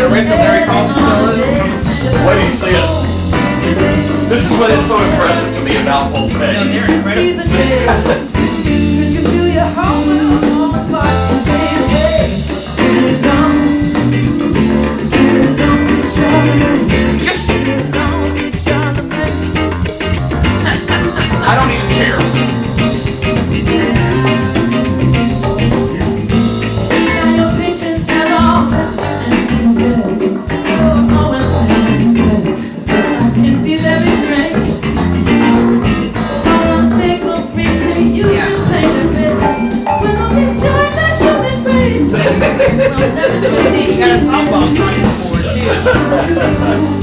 Huh? 0.08 0.14
Is 0.14 0.14
he 0.14 0.14
gonna 0.14 0.14
rip 0.14 0.28
the 0.28 0.36
Larry 0.36 0.64
Carlton 0.66 0.94
solo? 0.94 1.34
Wait 2.26 2.36
till 2.36 2.48
you 2.48 2.54
see 2.54 2.70
it. 2.70 2.76
This 4.28 4.42
is 4.50 4.56
what 4.58 4.70
is 4.70 4.86
so 4.86 5.02
impressive 5.02 5.54
to 5.56 5.60
me 5.62 5.76
about 5.76 6.12
Vulfpeck. 6.12 8.35
Got 43.98 44.20
a 44.20 44.24
top 44.24 44.50
box 44.50 44.78
on 44.80 44.92
his 44.92 45.08
board 45.24 45.42
too. 45.54 46.92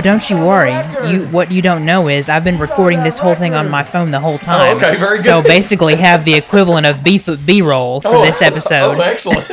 Oh, 0.00 0.02
don't 0.02 0.30
you 0.30 0.36
worry. 0.36 0.72
You 1.10 1.26
what 1.26 1.52
you 1.52 1.60
don't 1.60 1.84
know 1.84 2.08
is 2.08 2.30
I've 2.30 2.42
been 2.42 2.58
recording 2.58 3.02
this 3.02 3.18
whole 3.18 3.34
thing 3.34 3.52
on 3.52 3.68
my 3.68 3.82
phone 3.82 4.10
the 4.10 4.18
whole 4.18 4.34
oh, 4.34 4.38
time. 4.38 4.72
Oh, 4.72 4.76
okay, 4.78 4.96
very 4.96 5.18
good. 5.18 5.26
So 5.26 5.42
basically, 5.56 5.94
have 5.96 6.24
the 6.24 6.32
equivalent 6.32 6.86
of 6.86 7.04
B 7.04 7.20
B 7.44 7.60
roll 7.60 8.00
for 8.00 8.08
oh, 8.08 8.24
this 8.24 8.40
oh, 8.40 8.46
episode. 8.46 8.96
Oh, 8.96 9.00
excellent. 9.02 9.46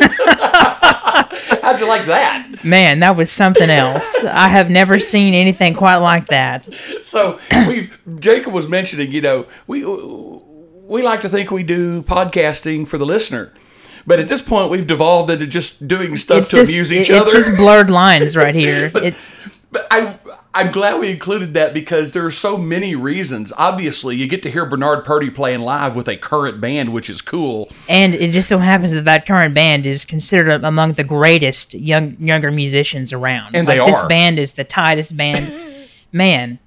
How'd 1.62 1.82
you 1.82 1.86
like 1.86 2.06
that? 2.06 2.64
Man, 2.64 3.02
that 3.02 3.18
was 3.18 3.30
something 3.30 3.70
else. 3.70 4.24
I 4.24 4.48
have 4.48 4.70
never 4.70 5.00
seen 5.00 5.34
anything 5.34 5.74
quite 5.74 5.98
like 5.98 6.28
that. 6.28 6.66
So 7.02 7.42
we 7.68 7.90
Jacob 8.18 8.54
was 8.54 8.70
mentioning, 8.70 9.12
you 9.12 9.20
know, 9.20 9.48
we 9.68 9.84
we 9.84 11.04
like 11.04 11.20
to 11.22 11.30
think 11.30 11.52
we 11.52 11.64
do 11.64 12.04
podcasting 12.04 12.88
for 12.88 12.98
the 12.98 13.06
listener. 13.06 13.52
But 14.06 14.22
at 14.22 14.30
this 14.30 14.42
point, 14.42 14.72
we've 14.72 14.88
devolved 14.88 15.30
into 15.30 15.46
just 15.46 15.86
doing 15.86 16.16
stuff 16.16 16.38
It's 16.38 16.50
to 16.50 16.56
just 16.56 16.72
amuse 16.72 16.94
each 16.94 17.10
it- 17.10 17.16
other. 17.16 17.26
it's 17.26 17.48
just 17.48 17.58
blurred 17.58 17.90
lines 17.90 18.38
right 18.38 18.56
here. 18.56 18.90
But 18.94 19.04
I, 19.08 19.16
I'm 20.58 20.72
glad 20.72 21.00
we 21.00 21.12
included 21.12 21.54
that 21.54 21.72
because 21.72 22.14
there 22.14 22.26
are 22.26 22.32
so 22.32 22.58
many 22.58 22.96
reasons. 22.96 23.54
Obviously, 23.58 24.16
you 24.16 24.28
get 24.28 24.42
to 24.42 24.50
hear 24.50 24.66
Bernard 24.66 25.06
Purdie 25.06 25.30
playing 25.30 25.62
live 25.62 25.96
with 25.96 26.08
a 26.08 26.18
current 26.18 26.60
band, 26.60 26.94
which 26.94 27.12
is 27.12 27.22
cool. 27.22 27.70
and 27.88 28.16
it 28.16 28.32
just 28.32 28.50
so 28.50 28.58
happens 28.58 28.92
that 28.94 29.06
that 29.06 29.28
current 29.28 29.54
band 29.54 29.86
is 29.86 30.04
considered 30.04 30.64
among 30.64 30.94
the 30.94 31.04
greatest 31.04 31.76
young 31.76 32.18
younger 32.20 32.50
musicians 32.50 33.14
around. 33.14 33.56
And 33.56 33.68
like, 33.68 33.80
they 33.80 33.86
This 33.86 34.02
band 34.04 34.40
is 34.40 34.54
the 34.54 34.64
tightest 34.64 35.16
band. 35.16 35.54
Man, 36.12 36.58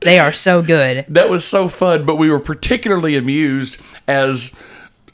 they 0.00 0.18
are 0.18 0.32
so 0.32 0.60
good. 0.60 1.04
That 1.08 1.30
was 1.30 1.44
so 1.44 1.68
fun, 1.68 2.04
but 2.04 2.16
we 2.16 2.28
were 2.28 2.40
particularly 2.40 3.16
amused 3.16 3.80
as 4.08 4.52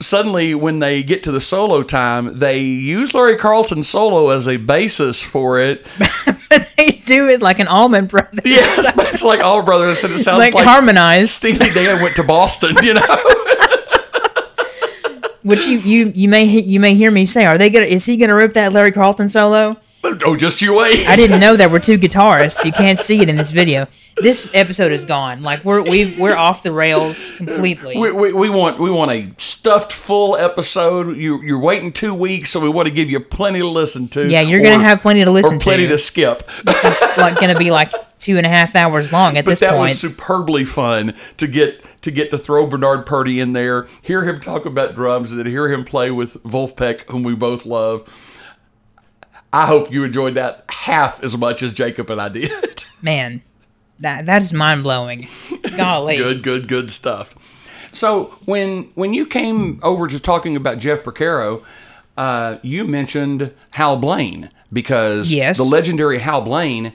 suddenly 0.01 0.55
when 0.55 0.79
they 0.79 1.03
get 1.03 1.23
to 1.25 1.33
the 1.33 1.41
solo 1.41 1.83
time, 1.83 2.39
they 2.39 2.61
use 2.61 3.15
Larry 3.15 3.37
Carlton's 3.37 3.89
solo 3.89 4.31
as 4.31 4.49
a 4.49 4.57
basis 4.57 5.23
for 5.23 5.61
it. 5.61 5.87
they 6.87 6.99
do 7.05 7.29
it 7.29 7.43
like 7.43 7.59
an 7.59 7.69
Allman 7.69 8.07
Brothers. 8.07 8.41
Yes, 8.45 8.93
but 8.95 9.13
it's 9.13 9.23
like 9.23 9.41
All 9.41 9.63
Brothers, 9.63 10.05
and 10.05 10.15
it 10.15 10.19
sounds 10.21 10.39
like, 10.39 10.55
like, 10.55 10.67
harmonized. 10.67 11.31
Steely 11.31 11.71
Dan 11.71 12.03
went 12.03 12.17
to 12.17 12.25
Boston, 12.25 12.75
you 12.83 12.95
know? 12.95 13.01
Which 15.43 15.67
you, 15.67 15.79
you 15.79 16.13
you 16.15 16.29
may 16.29 16.45
you 16.45 16.79
may 16.79 16.95
hear 16.95 17.11
me 17.11 17.27
say, 17.27 17.45
are 17.47 17.59
they 17.59 17.69
gonna? 17.69 17.87
Is 17.87 18.07
he 18.07 18.17
gonna 18.17 18.35
rip 18.35 18.53
that 18.55 18.73
Larry 18.73 18.93
Carlton 18.93 19.29
solo? 19.29 19.77
oh, 20.05 20.37
just 20.37 20.63
you 20.63 20.77
wait. 20.77 21.07
I 21.09 21.17
didn't 21.17 21.41
know 21.41 21.57
there 21.57 21.69
were 21.69 21.81
two 21.81 21.99
guitarists. 21.99 22.65
You 22.65 22.73
can't 22.73 22.99
see 22.99 23.21
it 23.21 23.29
in 23.29 23.37
this 23.37 23.51
video. 23.51 23.87
This 24.23 24.51
episode 24.55 24.93
is 24.93 25.05
gone. 25.05 25.43
Like 25.43 25.65
we're 25.65 25.83
we 25.83 26.17
we're 26.19 26.37
off 26.37 26.63
the 26.63 26.71
rails 26.71 27.33
completely. 27.33 27.99
We, 27.99 28.13
we, 28.13 28.33
we 28.33 28.49
want 28.49 28.79
we 28.79 28.89
want 28.91 29.11
a 29.11 29.33
stuffed 29.37 29.93
full 29.93 30.37
episode. 30.37 31.17
You 31.17 31.43
you're 31.43 31.59
waiting 31.59 31.93
two 31.93 32.15
weeks, 32.15 32.51
so 32.51 32.61
we 32.61 32.69
want 32.69 32.87
to 32.87 32.95
give 32.95 33.11
you 33.11 33.19
plenty 33.19 33.59
to 33.59 33.67
listen 33.67 34.07
to. 34.09 34.29
Yeah, 34.29 34.41
you're 34.41 34.63
gonna 34.63 34.83
have 34.83 35.01
plenty 35.01 35.25
to 35.25 35.31
listen 35.31 35.57
or 35.57 35.61
plenty 35.61 35.85
to. 35.85 35.91
to 35.91 35.99
skip. 35.99 36.49
it's 36.67 37.17
like 37.19 37.41
gonna 37.41 37.59
be 37.59 37.73
like 37.73 37.93
two 38.21 38.37
and 38.37 38.47
a 38.47 38.49
half 38.49 38.77
hours 38.77 39.13
long 39.13 39.37
at 39.37 39.45
but 39.45 39.51
this 39.51 39.61
that 39.61 39.73
point. 39.73 39.91
was 39.91 40.01
superbly 40.01 40.65
fun 40.65 41.15
to 41.39 41.49
get 41.49 41.83
to 42.03 42.13
get 42.13 42.31
to 42.31 42.39
throw 42.39 42.67
Bernard 42.67 43.07
Purdie 43.07 43.41
in 43.41 43.53
there, 43.53 43.89
hear 44.03 44.25
him 44.25 44.41
talk 44.41 44.67
about 44.67 44.95
drums, 44.95 45.33
and 45.33 45.41
then 45.41 45.47
hear 45.47 45.69
him 45.69 45.85
play 45.85 46.13
with 46.13 46.35
Vulfpeck, 46.45 47.11
whom 47.11 47.25
we 47.25 47.35
both 47.35 47.67
love. 47.67 48.09
I 49.53 49.67
hope 49.67 49.93
you 49.93 50.05
enjoyed 50.05 50.35
that 50.35 50.65
half 50.69 51.23
as 51.23 51.37
much 51.37 51.63
as 51.63 51.73
Jacob 51.73 52.09
and 52.11 52.21
I 52.21 52.29
did. 52.29 52.85
Man, 53.03 53.43
that 54.03 54.27
that's 54.27 54.53
mind 54.53 54.83
blowing. 54.83 55.29
Golly. 55.77 56.17
good, 56.19 56.43
good, 56.43 56.69
good 56.69 56.91
stuff. 56.93 57.35
So 57.93 58.37
when 58.45 58.85
when 58.95 59.15
you 59.15 59.27
came 59.27 59.81
over 59.83 60.07
to 60.09 60.19
talking 60.21 60.57
about 60.57 60.79
Jeff 60.79 61.03
Porcaro, 61.03 61.63
uh, 62.17 62.57
you 62.63 62.85
mentioned 62.87 63.53
Hal 63.71 63.97
Blaine 63.97 64.51
because 64.73 65.33
Yes. 65.33 65.59
the 65.59 65.65
legendary 65.65 66.19
Hal 66.19 66.41
Blaine 66.43 66.93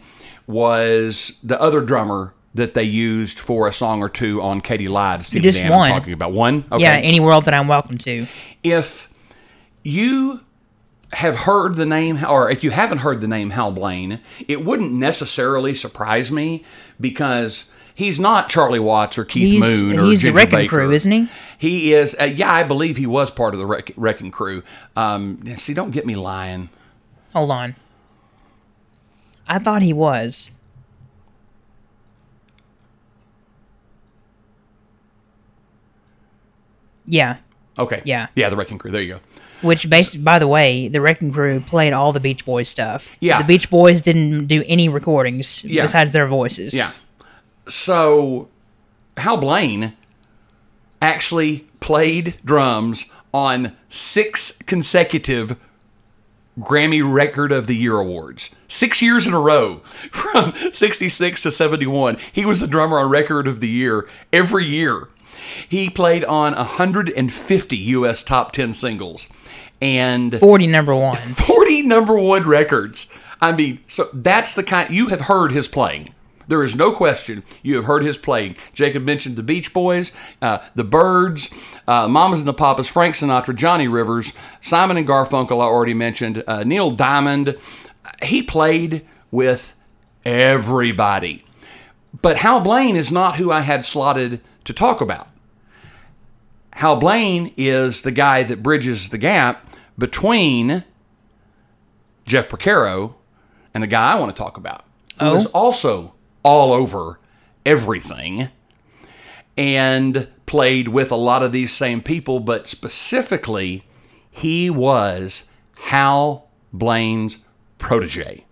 was 0.48 1.38
the 1.44 1.60
other 1.62 1.82
drummer 1.82 2.34
that 2.56 2.74
they 2.74 2.84
used 2.84 3.38
for 3.38 3.68
a 3.68 3.74
song 3.74 4.02
or 4.02 4.10
two 4.10 4.42
on 4.42 4.62
Katy 4.62 4.88
Lied's 4.88 5.28
Steely 5.28 5.44
Just 5.44 5.62
I'm 5.62 5.70
one. 5.72 5.92
talking 5.92 6.14
about 6.14 6.32
one. 6.32 6.64
Okay. 6.72 6.82
Yeah, 6.84 6.94
any 6.94 7.20
world 7.20 7.46
that 7.46 7.54
I'm 7.54 7.68
welcome 7.68 7.98
to. 8.00 8.26
if 8.64 9.10
you 9.84 10.42
have 11.18 11.36
heard 11.36 11.76
the 11.76 11.86
name, 11.86 12.24
or 12.24 12.50
if 12.52 12.64
you 12.64 12.70
haven't 12.72 13.00
heard 13.00 13.22
the 13.22 13.28
name 13.28 13.50
Hal 13.52 13.72
Blaine, 13.72 14.20
it 14.48 14.64
wouldn't 14.64 14.92
necessarily 14.92 15.74
surprise 15.74 16.32
me 16.32 16.64
because 17.02 17.72
he's 17.96 18.20
not 18.20 18.50
Charlie 18.50 18.80
Watts 18.80 19.18
or 19.18 19.26
Keith 19.26 19.52
He's- 19.52 19.82
Moon 19.82 19.98
or 20.00 20.06
he's 20.06 20.22
the 20.22 20.32
Wrecking 20.32 20.60
Baker. 20.60 20.70
Crew, 20.70 20.92
isn't 20.92 21.12
he? 21.12 21.28
He 21.58 21.94
is. 21.94 22.16
Uh, 22.22 22.26
yeah, 22.26 22.52
I 22.54 22.62
believe 22.64 22.98
he 22.98 23.08
was 23.08 23.32
part 23.32 23.56
of 23.56 23.60
the 23.60 23.66
Wreck- 23.66 23.94
Wrecking 23.98 24.30
Crew. 24.30 24.62
Um, 24.96 25.42
see, 25.58 25.74
don't 25.74 25.90
get 25.92 26.06
me 26.06 26.16
lying. 26.16 26.70
Hold 27.34 27.50
on. 27.50 27.76
I 29.48 29.58
thought 29.60 29.82
he 29.82 29.94
was. 29.94 30.52
Yeah, 37.06 37.38
Okay. 37.80 38.02
Yeah. 38.06 38.28
Yeah, 38.36 38.50
the 38.50 38.56
Wrecking 38.58 38.80
Crew. 38.80 38.90
There 38.90 39.02
you 39.04 39.14
go. 39.16 39.20
Which 39.62 39.90
based 39.90 40.24
by 40.24 40.40
the 40.40 40.48
way, 40.48 40.88
the 40.88 41.02
Wrecking 41.02 41.32
Crew 41.32 41.60
played 41.60 41.94
all 41.94 42.12
the 42.14 42.20
Beach 42.20 42.46
Boys 42.46 42.70
stuff. 42.70 43.16
Yeah. 43.20 43.38
The 43.40 43.44
Beach 43.48 43.70
Boys 43.70 44.02
didn't 44.02 44.46
do 44.48 44.64
any 44.68 44.90
recordings 44.90 45.64
Yeah. 45.64 45.84
besides 45.84 46.14
their 46.14 46.28
voices. 46.28 46.74
Yeah. 46.74 46.92
So 47.68 48.50
Hal 49.18 49.38
Blaine 49.38 49.94
actually 51.02 51.68
played 51.80 52.36
drums 52.44 53.12
on 53.34 53.76
six 53.90 54.58
consecutive 54.66 55.58
Grammy 56.60 57.02
Record 57.04 57.52
of 57.52 57.68
the 57.68 57.76
Year 57.76 57.98
awards. 58.00 58.50
Six 58.68 59.02
years 59.02 59.28
in 59.28 59.34
a 59.34 59.40
row, 59.40 59.78
from 60.12 60.54
66 60.72 61.42
to 61.44 61.52
71. 61.52 62.18
He 62.34 62.46
was 62.46 62.60
the 62.62 62.68
drummer 62.68 63.00
on 63.00 63.10
Record 63.10 63.48
of 63.48 63.60
the 63.60 63.70
Year 63.70 64.08
every 64.34 64.66
year. 64.66 65.10
He 65.70 65.90
played 65.90 66.26
on 66.26 66.56
150 66.56 67.78
U.S. 67.78 68.24
top 68.24 68.52
10 68.54 68.74
singles 68.74 69.28
and 69.82 70.38
40 70.38 70.68
number 70.68 70.96
ones. 70.96 71.40
40 71.40 71.84
number 71.84 72.18
one 72.18 72.48
records. 72.48 73.12
I 73.42 73.52
mean, 73.52 73.80
so 73.88 74.10
that's 74.14 74.56
the 74.56 74.64
kind 74.64 74.94
you 74.94 75.08
have 75.08 75.22
heard 75.22 75.52
his 75.52 75.68
playing. 75.68 76.14
There 76.48 76.64
is 76.64 76.76
no 76.76 76.94
question 76.94 77.44
you 77.62 77.76
have 77.76 77.86
heard 77.86 78.04
his 78.04 78.18
playing. 78.18 78.56
Jacob 78.74 79.04
mentioned 79.04 79.36
the 79.36 79.44
Beach 79.44 79.74
Boys, 79.74 80.14
uh, 80.42 80.60
the 80.76 80.84
Byrds, 80.86 81.54
uh, 81.88 82.08
Mamas 82.08 82.40
and 82.40 82.48
the 82.48 82.54
Papas, 82.54 82.88
Frank 82.88 83.16
Sinatra, 83.16 83.54
Johnny 83.54 83.88
Rivers, 83.88 84.34
Simon 84.62 84.96
and 84.96 85.08
Garfunkel. 85.08 85.62
I 85.62 85.66
already 85.66 85.94
mentioned 85.94 86.44
uh, 86.48 86.64
Neil 86.64 86.92
Diamond. 86.92 87.58
He 88.24 88.42
played 88.42 89.06
with 89.30 89.76
everybody. 90.26 91.44
But 92.22 92.38
Hal 92.38 92.62
Blaine 92.62 92.96
is 92.96 93.12
not 93.12 93.36
who 93.36 93.52
I 93.52 93.62
had 93.62 93.84
slotted 93.84 94.40
to 94.64 94.74
talk 94.74 95.02
about. 95.02 95.28
Hal 96.74 96.96
Blaine 96.96 97.54
is 97.58 98.04
the 98.04 98.12
guy 98.12 98.44
that 98.44 98.64
bridges 98.64 99.10
the 99.10 99.18
gap 99.18 99.67
between 99.98 100.84
Jeff 102.26 102.50
Porcaro 102.50 103.16
and 103.74 103.84
the 103.84 103.88
guy 103.88 104.12
I 104.14 104.16
want 104.20 104.36
to 104.36 104.42
talk 104.42 104.58
about, 104.58 104.84
who 105.20 105.34
is 105.36 105.46
Oh? 105.48 105.52
also 105.54 106.14
all 106.44 106.74
over 106.74 107.20
everything 107.66 108.50
and 109.58 110.28
played 110.46 110.88
with 110.90 111.12
a 111.12 111.16
lot 111.16 111.44
of 111.44 111.52
these 111.52 111.74
same 111.74 112.02
people, 112.02 112.40
but 112.40 112.68
specifically, 112.68 113.84
he 114.30 114.70
was 114.70 115.50
Hal 115.76 116.48
Blaine's 116.72 117.40
protege 117.80 118.46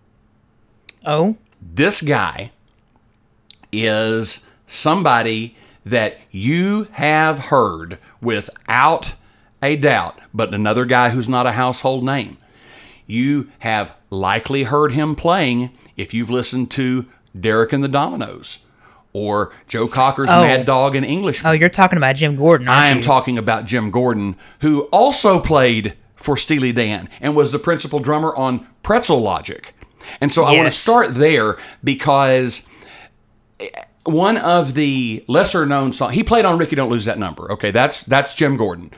Oh, 1.05 1.37
this 1.61 2.01
guy 2.01 2.51
is 3.71 4.47
somebody 4.67 5.55
that 5.85 6.17
you 6.31 6.87
have 6.93 7.37
heard 7.37 7.99
without 8.21 9.13
a 9.61 9.75
doubt, 9.75 10.19
but 10.33 10.53
another 10.53 10.85
guy 10.85 11.09
who's 11.09 11.29
not 11.29 11.45
a 11.47 11.53
household 11.53 12.03
name. 12.03 12.37
You 13.07 13.49
have 13.59 13.95
likely 14.09 14.63
heard 14.63 14.91
him 14.93 15.15
playing 15.15 15.71
if 15.95 16.13
you've 16.13 16.29
listened 16.29 16.71
to 16.71 17.05
Derek 17.39 17.71
and 17.73 17.83
the 17.83 17.87
Dominos 17.89 18.59
or 19.13 19.53
Joe 19.67 19.87
Cocker's 19.87 20.27
Oh. 20.29 20.41
Mad 20.43 20.65
Dog 20.65 20.95
and 20.95 21.05
Englishman. 21.05 21.49
oh, 21.49 21.53
you're 21.53 21.69
talking 21.69 21.97
about 21.97 22.15
Jim 22.15 22.35
Gordon, 22.35 22.67
aren't 22.67 22.79
I 22.81 22.87
am 22.89 22.97
you? 22.97 23.03
talking 23.03 23.37
about 23.37 23.65
Jim 23.65 23.91
Gordon, 23.91 24.35
who 24.61 24.83
also 24.91 25.39
played 25.39 25.93
for 26.15 26.35
Steely 26.35 26.71
Dan 26.71 27.07
and 27.21 27.35
was 27.35 27.51
the 27.51 27.59
principal 27.59 27.99
drummer 27.99 28.35
on 28.35 28.67
Pretzel 28.83 29.21
Logic. 29.21 29.73
And 30.21 30.31
so 30.31 30.43
I 30.43 30.55
want 30.55 30.65
to 30.67 30.71
start 30.71 31.15
there 31.15 31.57
because 31.83 32.67
one 34.05 34.37
of 34.37 34.73
the 34.75 35.23
lesser 35.27 35.65
known 35.65 35.93
songs 35.93 36.13
he 36.13 36.23
played 36.23 36.45
on 36.45 36.57
Rikki 36.57 36.75
Don't 36.75 36.89
Lose 36.89 37.05
That 37.05 37.19
Number. 37.19 37.51
Okay, 37.51 37.71
that's 37.71 38.03
that's 38.03 38.33
Jim 38.33 38.55
Gordon. 38.57 38.91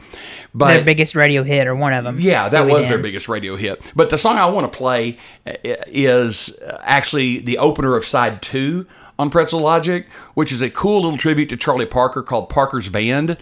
But 0.54 0.74
their 0.74 0.84
biggest 0.84 1.16
radio 1.16 1.44
hit 1.44 1.68
or 1.68 1.76
one 1.76 1.94
of 1.94 2.04
them. 2.04 2.20
yeah, 2.20 2.44
that 2.50 2.64
Steely 2.64 2.74
was 2.74 2.88
their 2.88 2.98
biggest 2.98 3.30
radio 3.30 3.56
hit. 3.56 3.82
But 3.96 4.10
the 4.10 4.18
song 4.18 4.38
I 4.38 4.48
want 4.48 4.72
to 4.72 4.78
play 4.78 5.18
uh, 5.46 5.54
is 5.88 6.58
uh, 6.60 6.82
actually 6.84 7.40
the 7.40 7.58
opener 7.58 7.96
of 7.96 8.06
side 8.06 8.42
two 8.42 8.86
on 9.20 9.30
Pretzel 9.30 9.60
Logic, 9.60 10.06
which 10.34 10.52
is 10.52 10.62
a 10.62 10.70
cool 10.70 11.02
little 11.04 11.18
tribute 11.18 11.50
to 11.50 11.58
Charlie 11.58 11.86
Parker 11.86 12.24
called 12.24 12.50
Parker's 12.50 12.90
Band, 12.90 13.38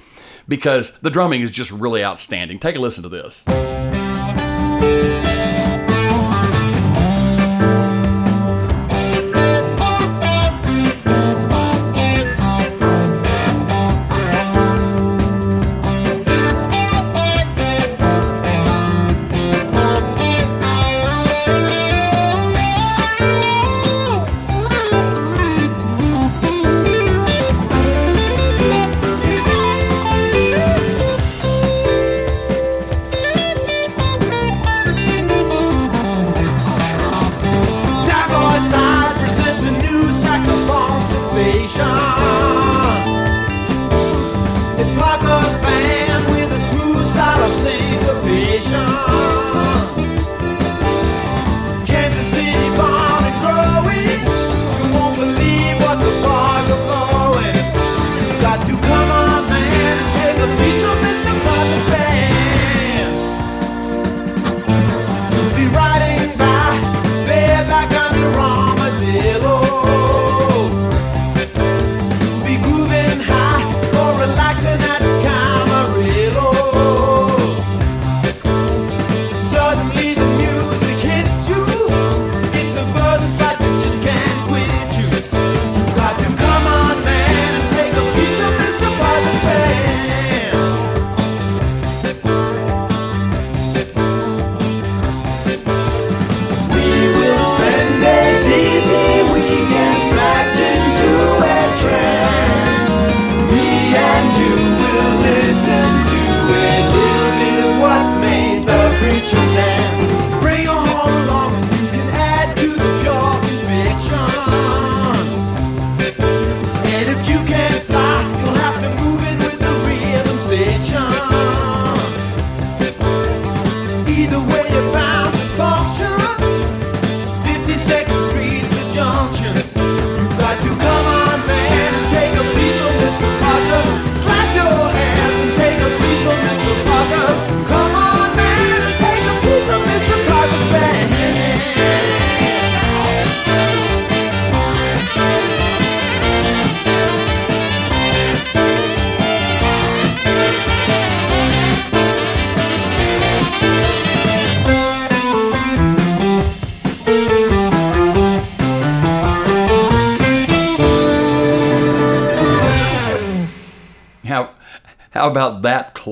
because 0.47 0.97
the 0.99 1.09
drumming 1.09 1.41
is 1.41 1.51
just 1.51 1.71
really 1.71 2.03
outstanding. 2.03 2.59
Take 2.59 2.75
a 2.75 2.79
listen 2.79 3.03
to 3.03 3.09
this. 3.09 3.43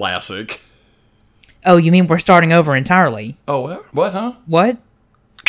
Classic? 0.04 0.60
Oh, 1.66 1.78
you 1.78 1.90
mean 1.90 2.08
we're 2.08 2.20
starting 2.20 2.52
over 2.52 2.76
entirely? 2.76 3.38
Oh, 3.48 3.62
what? 3.62 3.94
What, 3.94 4.12
huh? 4.12 4.34
What? 4.48 4.78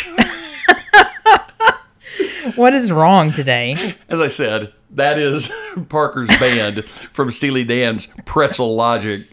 what 2.55 2.73
is 2.73 2.89
wrong 2.89 3.33
today? 3.33 3.95
As 4.07 4.21
I 4.21 4.29
said, 4.29 4.71
that 4.91 5.19
is 5.19 5.51
Parker's 5.89 6.29
band 6.39 6.85
from 6.85 7.33
Steely 7.33 7.65
Dan's 7.65 8.07
Pretzel 8.23 8.77
Logic. 8.77 9.27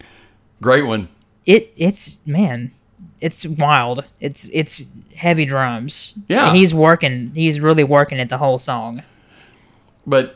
Great 0.61 0.87
one. 0.87 1.07
It 1.47 1.73
it's 1.77 2.19
man, 2.27 2.73
it's 3.21 3.47
wild. 3.47 4.03
It's 4.19 4.51
it's 4.53 4.89
heavy 5.15 5.45
drums. 5.45 6.15
Yeah. 6.27 6.49
And 6.49 6.57
he's 6.57 6.75
working. 6.75 7.31
He's 7.33 7.61
really 7.61 7.85
working 7.85 8.19
at 8.19 8.29
the 8.29 8.39
whole 8.39 8.59
song. 8.59 9.05
But 10.05 10.35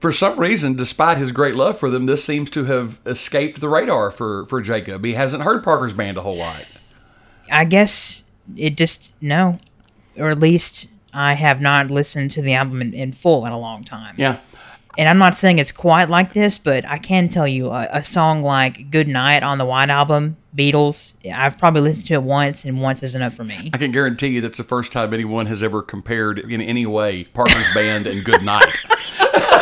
for 0.00 0.12
some 0.12 0.38
reason, 0.38 0.76
despite 0.76 1.18
his 1.18 1.32
great 1.32 1.54
love 1.54 1.78
for 1.78 1.90
them, 1.90 2.06
this 2.06 2.24
seems 2.24 2.50
to 2.50 2.64
have 2.64 3.00
escaped 3.06 3.60
the 3.60 3.68
radar 3.68 4.10
for, 4.10 4.46
for 4.46 4.60
Jacob. 4.60 5.04
He 5.04 5.14
hasn't 5.14 5.42
heard 5.42 5.64
Parker's 5.64 5.94
band 5.94 6.16
a 6.16 6.22
whole 6.22 6.36
lot. 6.36 6.64
I 7.50 7.64
guess 7.64 8.22
it 8.56 8.76
just 8.76 9.14
no, 9.20 9.58
or 10.16 10.30
at 10.30 10.38
least 10.38 10.88
I 11.14 11.34
have 11.34 11.60
not 11.60 11.90
listened 11.90 12.30
to 12.32 12.42
the 12.42 12.54
album 12.54 12.82
in, 12.82 12.92
in 12.92 13.12
full 13.12 13.46
in 13.46 13.52
a 13.52 13.58
long 13.58 13.84
time. 13.84 14.14
Yeah. 14.18 14.38
And 14.98 15.08
I'm 15.08 15.18
not 15.18 15.34
saying 15.34 15.58
it's 15.58 15.72
quite 15.72 16.08
like 16.08 16.32
this, 16.32 16.56
but 16.56 16.86
I 16.86 16.96
can 16.96 17.28
tell 17.28 17.46
you 17.46 17.68
a, 17.68 17.86
a 17.92 18.02
song 18.02 18.42
like 18.42 18.90
"Good 18.90 19.08
Night" 19.08 19.42
on 19.42 19.58
the 19.58 19.64
White 19.66 19.90
Album, 19.90 20.38
Beatles. 20.56 21.14
I've 21.30 21.58
probably 21.58 21.82
listened 21.82 22.06
to 22.06 22.14
it 22.14 22.22
once, 22.22 22.64
and 22.64 22.80
once 22.80 23.02
is 23.02 23.14
enough 23.14 23.34
for 23.34 23.44
me. 23.44 23.70
I 23.74 23.78
can 23.78 23.92
guarantee 23.92 24.28
you 24.28 24.40
that's 24.40 24.56
the 24.56 24.64
first 24.64 24.92
time 24.92 25.12
anyone 25.12 25.46
has 25.46 25.62
ever 25.62 25.82
compared 25.82 26.38
in 26.38 26.62
any 26.62 26.86
way 26.86 27.24
Parker's 27.24 27.74
band 27.74 28.06
and 28.06 28.24
Good 28.24 28.42
Night. 28.42 28.74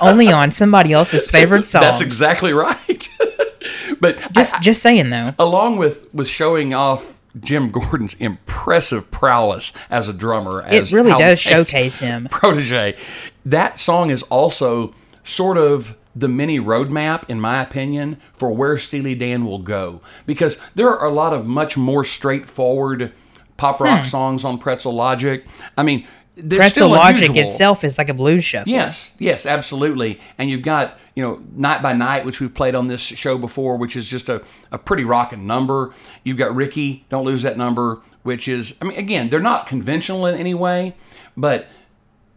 Only 0.00 0.30
on 0.30 0.50
somebody 0.50 0.92
else's 0.92 1.28
favorite 1.30 1.64
song. 1.64 1.82
That's 1.82 2.00
exactly 2.00 2.52
right. 2.52 3.08
but 4.00 4.22
I- 4.22 4.28
Just 4.28 4.62
just 4.62 4.82
saying 4.82 5.10
though. 5.10 5.34
along 5.38 5.76
with 5.76 6.12
with 6.14 6.28
showing 6.28 6.74
off 6.74 7.18
Jim 7.40 7.70
Gordon's 7.70 8.14
impressive 8.14 9.10
prowess 9.10 9.72
as 9.90 10.08
a 10.08 10.12
drummer, 10.12 10.62
as 10.62 10.92
It 10.92 10.96
really 10.96 11.12
does 11.12 11.38
showcase 11.38 11.98
him. 11.98 12.28
protege. 12.30 12.96
That 13.44 13.78
song 13.78 14.10
is 14.10 14.22
also 14.24 14.94
sort 15.22 15.58
of 15.58 15.96
the 16.14 16.28
mini 16.28 16.58
roadmap, 16.58 17.28
in 17.28 17.40
my 17.40 17.62
opinion, 17.62 18.20
for 18.32 18.50
where 18.50 18.78
Steely 18.78 19.14
Dan 19.14 19.44
will 19.44 19.58
go. 19.58 20.00
Because 20.24 20.58
there 20.74 20.88
are 20.88 21.06
a 21.06 21.12
lot 21.12 21.34
of 21.34 21.46
much 21.46 21.76
more 21.76 22.04
straightforward 22.04 23.12
pop 23.58 23.80
rock 23.80 24.00
hmm. 24.00 24.06
songs 24.06 24.44
on 24.44 24.58
Pretzel 24.58 24.92
Logic. 24.92 25.44
I 25.76 25.82
mean, 25.82 26.06
Hmm. 26.38 26.60
Still 26.68 26.90
Logic 26.90 27.30
unusual. 27.30 27.44
itself 27.44 27.84
is 27.84 27.96
like 27.96 28.10
a 28.10 28.14
blues 28.14 28.44
shuffle. 28.44 28.70
Yes, 28.70 29.16
yes, 29.18 29.46
absolutely. 29.46 30.20
And 30.36 30.50
you've 30.50 30.62
got, 30.62 30.98
you 31.14 31.22
know, 31.22 31.40
Night 31.52 31.82
by 31.82 31.94
Night, 31.94 32.26
which 32.26 32.40
we've 32.40 32.54
played 32.54 32.74
on 32.74 32.88
this 32.88 33.00
show 33.00 33.38
before, 33.38 33.76
which 33.76 33.96
is 33.96 34.06
just 34.06 34.28
a, 34.28 34.42
a 34.70 34.76
pretty 34.76 35.04
rocking 35.04 35.46
number. 35.46 35.94
You've 36.24 36.36
got 36.36 36.54
Rikki, 36.54 37.06
Don't 37.08 37.24
Lose 37.24 37.42
That 37.42 37.56
Number, 37.56 38.00
which 38.22 38.48
is, 38.48 38.76
I 38.82 38.84
mean, 38.84 38.98
again, 38.98 39.30
they're 39.30 39.40
not 39.40 39.66
conventional 39.66 40.26
in 40.26 40.34
any 40.34 40.52
way, 40.52 40.94
but 41.38 41.68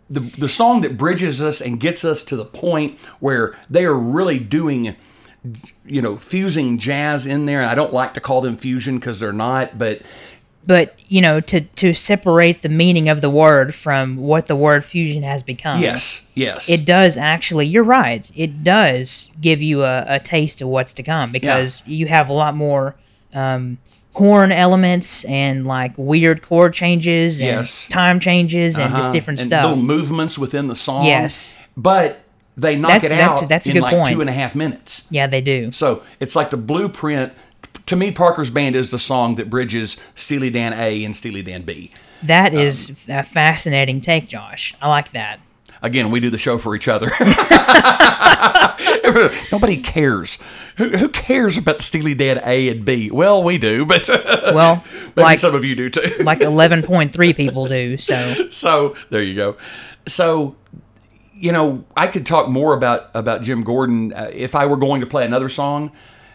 the, 0.09 0.21
the 0.21 0.49
song 0.49 0.81
that 0.81 0.97
bridges 0.97 1.41
us 1.41 1.59
and 1.59 1.79
gets 1.79 2.05
us 2.05 2.23
to 2.25 2.37
the 2.37 2.45
point 2.45 2.97
where 3.19 3.53
they 3.69 3.83
are 3.83 3.97
really 3.97 4.39
doing, 4.39 4.95
you 5.85 6.01
know, 6.01 6.15
fusing 6.15 6.77
jazz 6.77 7.25
in 7.25 7.47
there. 7.47 7.61
And 7.61 7.69
I 7.69 7.75
don't 7.75 7.93
like 7.93 8.13
to 8.13 8.21
call 8.21 8.39
them 8.39 8.55
fusion 8.55 8.97
because 8.97 9.19
they're 9.19 9.33
not, 9.33 9.77
but 9.77 10.01
But 10.65 10.93
you 11.11 11.21
know, 11.21 11.39
to 11.41 11.61
to 11.61 11.93
separate 11.93 12.61
the 12.61 12.69
meaning 12.69 13.09
of 13.09 13.21
the 13.21 13.29
word 13.29 13.73
from 13.73 14.17
what 14.17 14.47
the 14.47 14.55
word 14.55 14.83
fusion 14.83 15.23
has 15.23 15.41
become. 15.41 15.81
yes, 15.81 16.29
yes. 16.35 16.69
It 16.69 16.85
does 16.85 17.17
actually. 17.17 17.65
You're 17.65 17.83
right. 17.83 18.29
It 18.35 18.63
does 18.63 19.31
give 19.41 19.61
you 19.61 19.83
a, 19.83 20.05
a 20.07 20.19
taste 20.19 20.61
of 20.61 20.67
what's 20.67 20.93
to 20.95 21.03
come 21.03 21.31
because 21.31 21.81
you 21.87 22.05
have 22.07 22.29
a 22.29 22.33
lot 22.33 22.55
more 22.55 22.95
um, 23.33 23.77
horn 24.13 24.51
elements 24.51 25.23
and 25.25 25.65
like 25.65 25.93
weird 25.97 26.41
chord 26.43 26.73
changes 26.73 27.39
and 27.41 27.47
Yes. 27.59 27.87
time 27.87 28.19
changes 28.19 28.77
and 28.77 28.91
just 28.91 29.03
Uh-huh. 29.05 29.11
different 29.13 29.39
and 29.39 29.47
stuff. 29.47 29.63
Little 29.65 29.83
movements 29.83 30.37
within 30.37 30.67
the 30.67 30.75
song. 30.75 31.05
Yes. 31.05 31.55
But 31.77 32.19
they 32.57 32.75
knock 32.75 32.91
That's- 32.91 33.05
it 33.05 33.15
that's- 33.15 33.43
out 33.43 33.49
that's 33.49 33.67
a 33.67 33.69
in 33.69 33.75
good 33.75 33.83
like 33.83 33.95
point. 33.95 34.13
two 34.15 34.19
and 34.21 34.29
a 34.29 34.33
half 34.33 34.53
minutes. 34.53 35.07
yeah, 35.09 35.25
they 35.27 35.41
do. 35.41 35.71
So 35.71 36.03
it's 36.19 36.35
like 36.35 36.49
the 36.49 36.57
blueprint. 36.57 37.31
To 37.89 37.95
me, 37.95 38.11
Parker's 38.11 38.51
Band 38.51 38.75
is 38.75 38.91
the 38.91 38.99
song 38.99 39.33
that 39.35 39.49
bridges 39.49 39.99
Steely 40.13 40.51
Dan 40.51 40.73
A 40.73 41.03
and 41.03 41.17
Steely 41.17 41.41
Dan 41.41 41.63
B. 41.63 41.89
That 42.21 42.53
is 42.53 43.07
Um, 43.09 43.17
a 43.17 43.23
fascinating 43.23 43.99
take, 43.99 44.27
Josh. 44.27 44.75
I 44.79 44.89
like 44.89 45.09
that. 45.13 45.39
Again, 45.81 46.11
we 46.11 46.19
do 46.19 46.29
the 46.29 46.37
show 46.37 46.59
for 46.59 46.75
each 46.75 46.87
other. 46.87 47.07
Nobody 49.51 49.81
cares. 49.81 50.37
Who, 50.77 50.89
who 50.97 51.09
cares 51.09 51.57
about 51.57 51.81
Steely 51.81 52.13
Dan 52.13 52.39
A 52.45 52.69
and 52.69 52.85
B? 52.85 53.09
Well, 53.09 53.41
we 53.41 53.57
do, 53.57 53.87
but 53.87 54.07
Well, 54.53 54.85
maybe 55.15 55.21
like 55.23 55.39
some 55.39 55.55
of 55.55 55.65
you 55.65 55.75
do 55.75 55.89
too. 55.89 56.23
like 56.23 56.41
11.3 56.41 57.35
people 57.35 57.67
do. 57.67 57.97
So 57.97 58.49
so 58.51 58.95
there 59.09 59.23
you 59.23 59.33
go. 59.33 59.57
So 60.07 60.55
you 61.33 61.51
know, 61.51 61.85
I 61.97 62.05
could 62.05 62.27
talk 62.27 62.49
more 62.49 62.75
about 62.75 63.09
about 63.15 63.41
Jim 63.41 63.63
Gordon 63.63 64.13
uh, 64.13 64.29
if 64.31 64.53
I 64.53 64.67
were 64.67 64.77
going 64.77 65.01
to 65.01 65.07
play 65.07 65.25
another 65.25 65.49
song. 65.49 65.91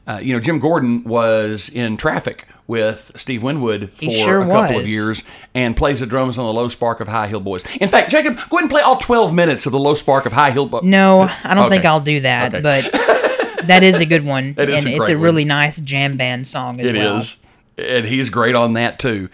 Uh, 0.06 0.20
you 0.22 0.34
know, 0.34 0.40
Jim 0.40 0.58
Gordon 0.58 1.02
was 1.04 1.68
in 1.70 1.96
Traffic 1.96 2.46
with 2.66 3.12
Steve 3.16 3.42
Winwood 3.42 3.90
for 3.92 4.10
sure 4.10 4.42
a 4.42 4.46
couple 4.46 4.78
of 4.78 4.88
years 4.88 5.22
and 5.54 5.76
plays 5.76 6.00
the 6.00 6.06
drums 6.06 6.36
on 6.38 6.44
the 6.46 6.52
Low 6.52 6.68
Spark 6.68 7.00
of 7.00 7.08
High 7.08 7.28
Heel 7.28 7.40
Boys. 7.40 7.62
In 7.80 7.88
fact, 7.88 8.10
Jacob, 8.10 8.36
go 8.48 8.56
ahead 8.58 8.62
and 8.64 8.70
play 8.70 8.82
all 8.82 8.96
12 8.98 9.34
minutes 9.34 9.66
of 9.66 9.72
the 9.72 9.78
Low 9.78 9.94
Spark 9.94 10.26
of 10.26 10.32
High 10.32 10.50
Heel 10.50 10.66
Boys. 10.66 10.82
no, 10.82 11.22
I 11.22 11.54
don't 11.54 11.70
think 11.70 11.84
I'll 11.84 12.00
do 12.00 12.20
that. 12.20 12.54
Okay. 12.54 12.60
But 12.62 12.90
that 13.66 13.82
is 13.82 14.00
a 14.00 14.06
good 14.06 14.24
one, 14.24 14.54
and 14.58 14.58
a 14.58 14.74
it's 14.74 14.86
a 14.86 14.98
one. 15.14 15.20
really 15.20 15.44
nice 15.44 15.78
jam 15.80 16.16
band 16.16 16.46
song 16.46 16.80
as 16.80 16.90
It 16.90 16.96
well. 16.96 17.14
It 17.14 17.18
is. 17.18 17.44
And 17.76 18.06
he's 18.06 18.28
great 18.30 18.54
on 18.54 18.74
that 18.74 18.98
too. 18.98 19.28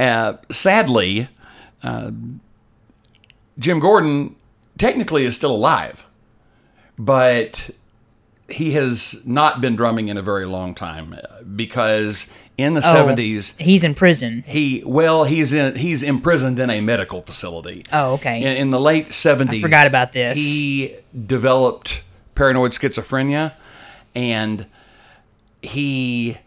Uh, 0.00 0.34
sadly, 0.50 1.28
uh, 1.82 2.10
Jim 3.58 3.78
Gordon 3.80 4.36
technically 4.78 5.24
is 5.24 5.36
still 5.36 5.54
alive, 5.54 6.04
but 6.98 7.70
he 8.48 8.72
has 8.72 9.26
not 9.26 9.60
been 9.60 9.76
drumming 9.76 10.08
in 10.08 10.16
a 10.16 10.22
very 10.22 10.46
long 10.46 10.74
time 10.74 11.14
uh, 11.14 11.42
because 11.42 12.30
in 12.56 12.74
the 12.74 12.80
Oh, 12.84 12.92
seventies 12.92 13.56
he's 13.58 13.84
in 13.84 13.94
prison. 13.94 14.42
he 14.46 14.82
well 14.86 15.24
he's 15.24 15.52
in 15.52 15.76
he's 15.76 16.02
imprisoned 16.02 16.58
in 16.58 16.70
a 16.70 16.80
medical 16.80 17.22
facility. 17.22 17.84
Oh, 17.92 18.14
okay. 18.14 18.40
In, 18.42 18.48
in 18.56 18.70
the 18.70 18.80
late 18.80 19.12
seventies, 19.12 19.62
I 19.62 19.66
forgot 19.66 19.86
about 19.86 20.12
this. 20.12 20.38
He 20.38 20.96
developed 21.26 22.02
paranoid 22.34 22.72
schizophrenia, 22.72 23.52
and 24.14 24.66
he 25.62 26.38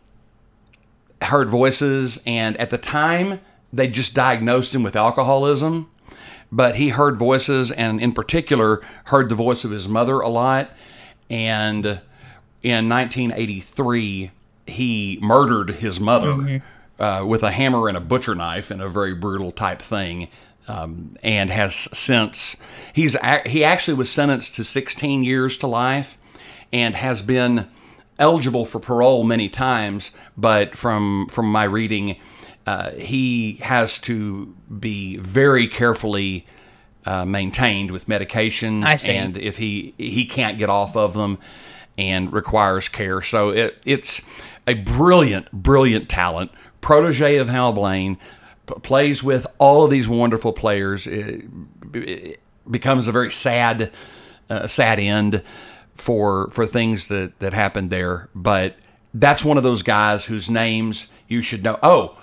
heard 1.21 1.49
voices. 1.49 2.21
And 2.25 2.57
at 2.57 2.69
the 2.71 2.77
time, 2.77 3.39
they 3.71 3.87
just 3.87 4.13
diagnosed 4.13 4.73
him 4.75 4.83
with 4.83 4.95
alcoholism. 4.95 5.89
But 6.51 6.75
he 6.75 6.89
heard 6.89 7.17
voices, 7.17 7.71
and 7.71 8.01
in 8.01 8.11
particular, 8.11 8.81
heard 9.05 9.29
the 9.29 9.35
voice 9.35 9.63
of 9.63 9.71
his 9.71 9.87
mother 9.87 10.19
a 10.19 10.27
lot. 10.27 10.69
And 11.31 11.85
in 12.61 12.89
1983, 12.89 14.31
he 14.67 15.17
murdered 15.21 15.69
his 15.75 15.99
mother 15.99 16.61
uh, 16.99 17.25
with 17.25 17.41
a 17.41 17.51
hammer 17.51 17.87
and 17.87 17.97
a 17.97 18.01
butcher 18.01 18.35
knife 18.35 18.69
in 18.69 18.81
a 18.81 18.89
very 18.89 19.15
brutal 19.15 19.51
type 19.53 19.81
thing. 19.81 20.27
Um, 20.67 21.15
and 21.23 21.49
has 21.49 21.73
since 21.73 22.61
he's 22.93 23.17
he 23.47 23.63
actually 23.63 23.95
was 23.95 24.11
sentenced 24.11 24.55
to 24.55 24.63
16 24.63 25.23
years 25.23 25.57
to 25.57 25.65
life 25.65 26.19
and 26.71 26.95
has 26.95 27.23
been 27.23 27.67
eligible 28.19 28.65
for 28.67 28.79
parole 28.79 29.23
many 29.23 29.49
times 29.49 30.11
but 30.37 30.77
from 30.77 31.27
from 31.31 31.51
my 31.51 31.63
reading 31.63 32.15
uh, 32.67 32.91
he 32.91 33.53
has 33.63 33.97
to 34.01 34.55
be 34.79 35.17
very 35.17 35.67
carefully 35.67 36.45
uh, 37.05 37.25
maintained 37.25 37.91
with 37.91 38.07
medications 38.07 38.83
I 38.83 38.95
see. 38.95 39.11
and 39.11 39.37
if 39.37 39.57
he 39.57 39.93
he 39.97 40.25
can't 40.25 40.57
get 40.57 40.69
off 40.69 40.95
of 40.95 41.13
them 41.13 41.37
and 41.97 42.31
requires 42.31 42.89
care. 42.89 43.21
So 43.21 43.49
it, 43.49 43.81
it's 43.85 44.27
a 44.67 44.75
brilliant 44.75 45.51
brilliant 45.51 46.09
talent 46.09 46.51
protege 46.81 47.37
of 47.37 47.49
hal 47.49 47.73
blaine 47.73 48.17
p- 48.67 48.75
plays 48.81 49.23
with 49.23 49.45
all 49.57 49.83
of 49.83 49.91
these 49.91 50.07
wonderful 50.07 50.53
players. 50.53 51.07
It, 51.07 51.45
it 51.93 52.39
becomes 52.69 53.07
a 53.07 53.11
very 53.11 53.31
sad 53.31 53.91
uh, 54.49 54.67
sad 54.67 54.99
end 54.99 55.43
for 55.95 56.49
for 56.51 56.65
things 56.65 57.07
that 57.07 57.39
that 57.39 57.53
happened 57.53 57.89
there. 57.89 58.29
But 58.35 58.75
that's 59.13 59.43
one 59.43 59.57
of 59.57 59.63
those 59.63 59.83
guys 59.83 60.25
whose 60.25 60.49
names 60.49 61.11
you 61.27 61.41
should 61.41 61.63
know. 61.63 61.79
Oh 61.81 62.17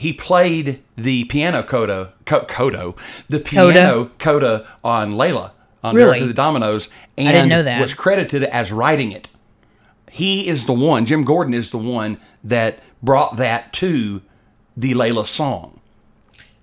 he 0.00 0.12
played 0.12 0.82
the 0.96 1.24
piano 1.24 1.62
coda 1.62 2.12
co- 2.24 2.44
coda 2.44 2.94
the 3.28 3.38
piano 3.38 4.10
coda 4.18 4.66
on 4.82 5.12
Layla 5.12 5.50
on 5.82 5.94
Really? 5.94 6.26
The 6.26 6.34
Dominos 6.34 6.88
and 7.18 7.28
didn't 7.28 7.48
know 7.48 7.62
that. 7.62 7.80
was 7.80 7.94
credited 7.94 8.44
as 8.44 8.72
writing 8.72 9.12
it 9.12 9.28
he 10.10 10.48
is 10.48 10.66
the 10.66 10.72
one 10.72 11.04
Jim 11.06 11.24
Gordon 11.24 11.54
is 11.54 11.70
the 11.70 11.78
one 11.78 12.18
that 12.42 12.78
brought 13.02 13.36
that 13.36 13.72
to 13.74 14.22
the 14.76 14.92
Layla 14.94 15.26
song 15.26 15.76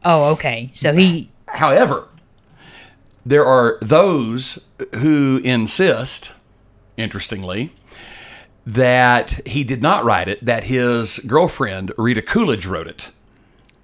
Oh, 0.05 0.26
okay. 0.26 0.69
So 0.73 0.93
he 0.93 1.31
However, 1.47 2.07
there 3.26 3.45
are 3.45 3.77
those 3.81 4.68
who 4.95 5.41
insist 5.43 6.31
interestingly, 6.97 7.72
that 8.65 9.47
he 9.47 9.64
did 9.64 9.81
not 9.81 10.03
write 10.03 10.27
it, 10.27 10.43
that 10.43 10.65
his 10.65 11.19
girlfriend, 11.19 11.93
Rita 11.97 12.22
Coolidge, 12.22 12.65
wrote 12.65 12.88
it. 12.88 13.09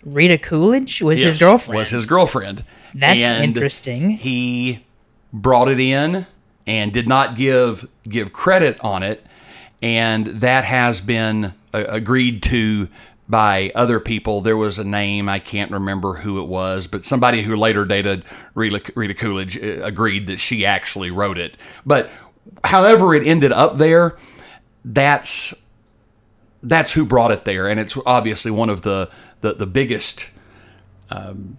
Rita 0.06 0.38
Coolidge 0.38 1.02
was 1.02 1.22
Yes, 1.22 1.34
his 1.34 1.40
girlfriend. 1.40 1.78
Was 1.78 1.90
his 1.90 2.06
girlfriend. 2.06 2.64
That's 2.94 3.22
And 3.22 3.44
interesting. 3.44 4.12
He 4.12 4.86
brought 5.32 5.68
it 5.68 5.80
in 5.80 6.26
and 6.68 6.94
did 6.94 7.08
not 7.08 7.36
give 7.36 7.88
give 8.08 8.34
credit 8.34 8.80
on 8.82 9.04
it, 9.04 9.26
and 9.82 10.28
that 10.28 10.64
has 10.64 11.02
been 11.02 11.54
uh, 11.74 11.86
agreed 11.88 12.44
to 12.44 12.88
by 13.28 13.72
other 13.74 14.00
people. 14.00 14.42
There 14.42 14.58
was 14.58 14.78
a 14.78 14.84
name 14.84 15.30
I 15.30 15.40
can't 15.40 15.72
remember 15.72 16.16
who 16.16 16.42
it 16.42 16.48
was, 16.48 16.88
but 16.88 17.06
somebody 17.06 17.44
who 17.44 17.56
later 17.56 17.86
dated 17.86 18.24
Rita, 18.54 18.92
Rita 18.96 19.14
Coolidge 19.14 19.58
uh, 19.58 19.82
agreed 19.84 20.28
that 20.28 20.40
she 20.40 20.66
actually 20.66 21.10
wrote 21.10 21.38
it. 21.38 21.58
But 21.86 22.10
however 22.64 23.16
it 23.16 23.26
ended 23.26 23.52
up 23.52 23.78
there, 23.78 24.18
that's 24.86 25.54
that's 26.64 26.94
who 26.94 27.06
brought 27.06 27.32
it 27.32 27.46
there, 27.46 27.68
and 27.68 27.80
it's 27.80 27.98
obviously 28.06 28.50
one 28.52 28.70
of 28.70 28.82
the 28.84 29.10
the, 29.42 29.54
the 29.54 29.68
biggest, 29.68 30.28
um, 31.10 31.58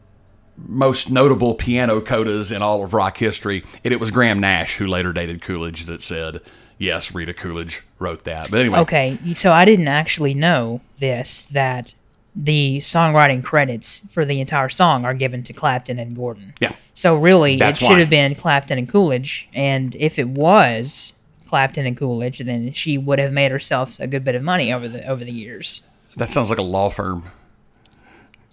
most 0.56 1.10
notable 1.10 1.54
piano 1.54 2.00
codas 2.00 2.54
in 2.54 2.62
all 2.62 2.82
of 2.82 2.94
rock 2.94 3.18
history. 3.18 3.62
And 3.84 3.92
it 3.92 4.00
was 4.00 4.10
Graham 4.10 4.40
Nash 4.40 4.76
who 4.76 4.86
later 4.86 5.12
dated 5.12 5.42
Coolidge 5.42 5.84
that 5.84 6.02
said, 6.02 6.40
"Yes, 6.78 7.14
Rita 7.14 7.34
Coolidge 7.34 7.82
wrote 7.98 8.24
that." 8.24 8.50
But 8.50 8.60
anyway, 8.60 8.78
Okay, 8.80 9.18
so 9.34 9.52
I 9.52 9.64
didn't 9.64 9.88
actually 9.88 10.34
know 10.34 10.80
this 10.98 11.44
that 11.46 11.94
the 12.36 12.78
songwriting 12.78 13.44
credits 13.44 14.04
for 14.10 14.24
the 14.24 14.40
entire 14.40 14.68
song 14.68 15.04
are 15.04 15.14
given 15.14 15.44
to 15.44 15.52
Clapton 15.52 16.00
and 16.00 16.16
Gordon. 16.16 16.52
yeah, 16.58 16.72
So 16.92 17.14
really, 17.14 17.58
That's 17.58 17.80
it 17.80 17.84
should 17.84 17.92
why. 17.92 18.00
have 18.00 18.10
been 18.10 18.34
Clapton 18.34 18.76
and 18.76 18.88
Coolidge, 18.88 19.48
and 19.54 19.94
if 19.94 20.18
it 20.18 20.26
was 20.28 21.12
Clapton 21.54 21.86
and 21.86 21.96
Coolidge, 21.96 22.40
then 22.40 22.72
she 22.72 22.98
would 22.98 23.20
have 23.20 23.32
made 23.32 23.52
herself 23.52 24.00
a 24.00 24.08
good 24.08 24.24
bit 24.24 24.34
of 24.34 24.42
money 24.42 24.72
over 24.72 24.88
the 24.88 25.08
over 25.08 25.24
the 25.24 25.30
years. 25.30 25.82
that 26.16 26.28
sounds 26.28 26.50
like 26.50 26.58
a 26.58 26.62
law 26.62 26.90
firm. 26.90 27.30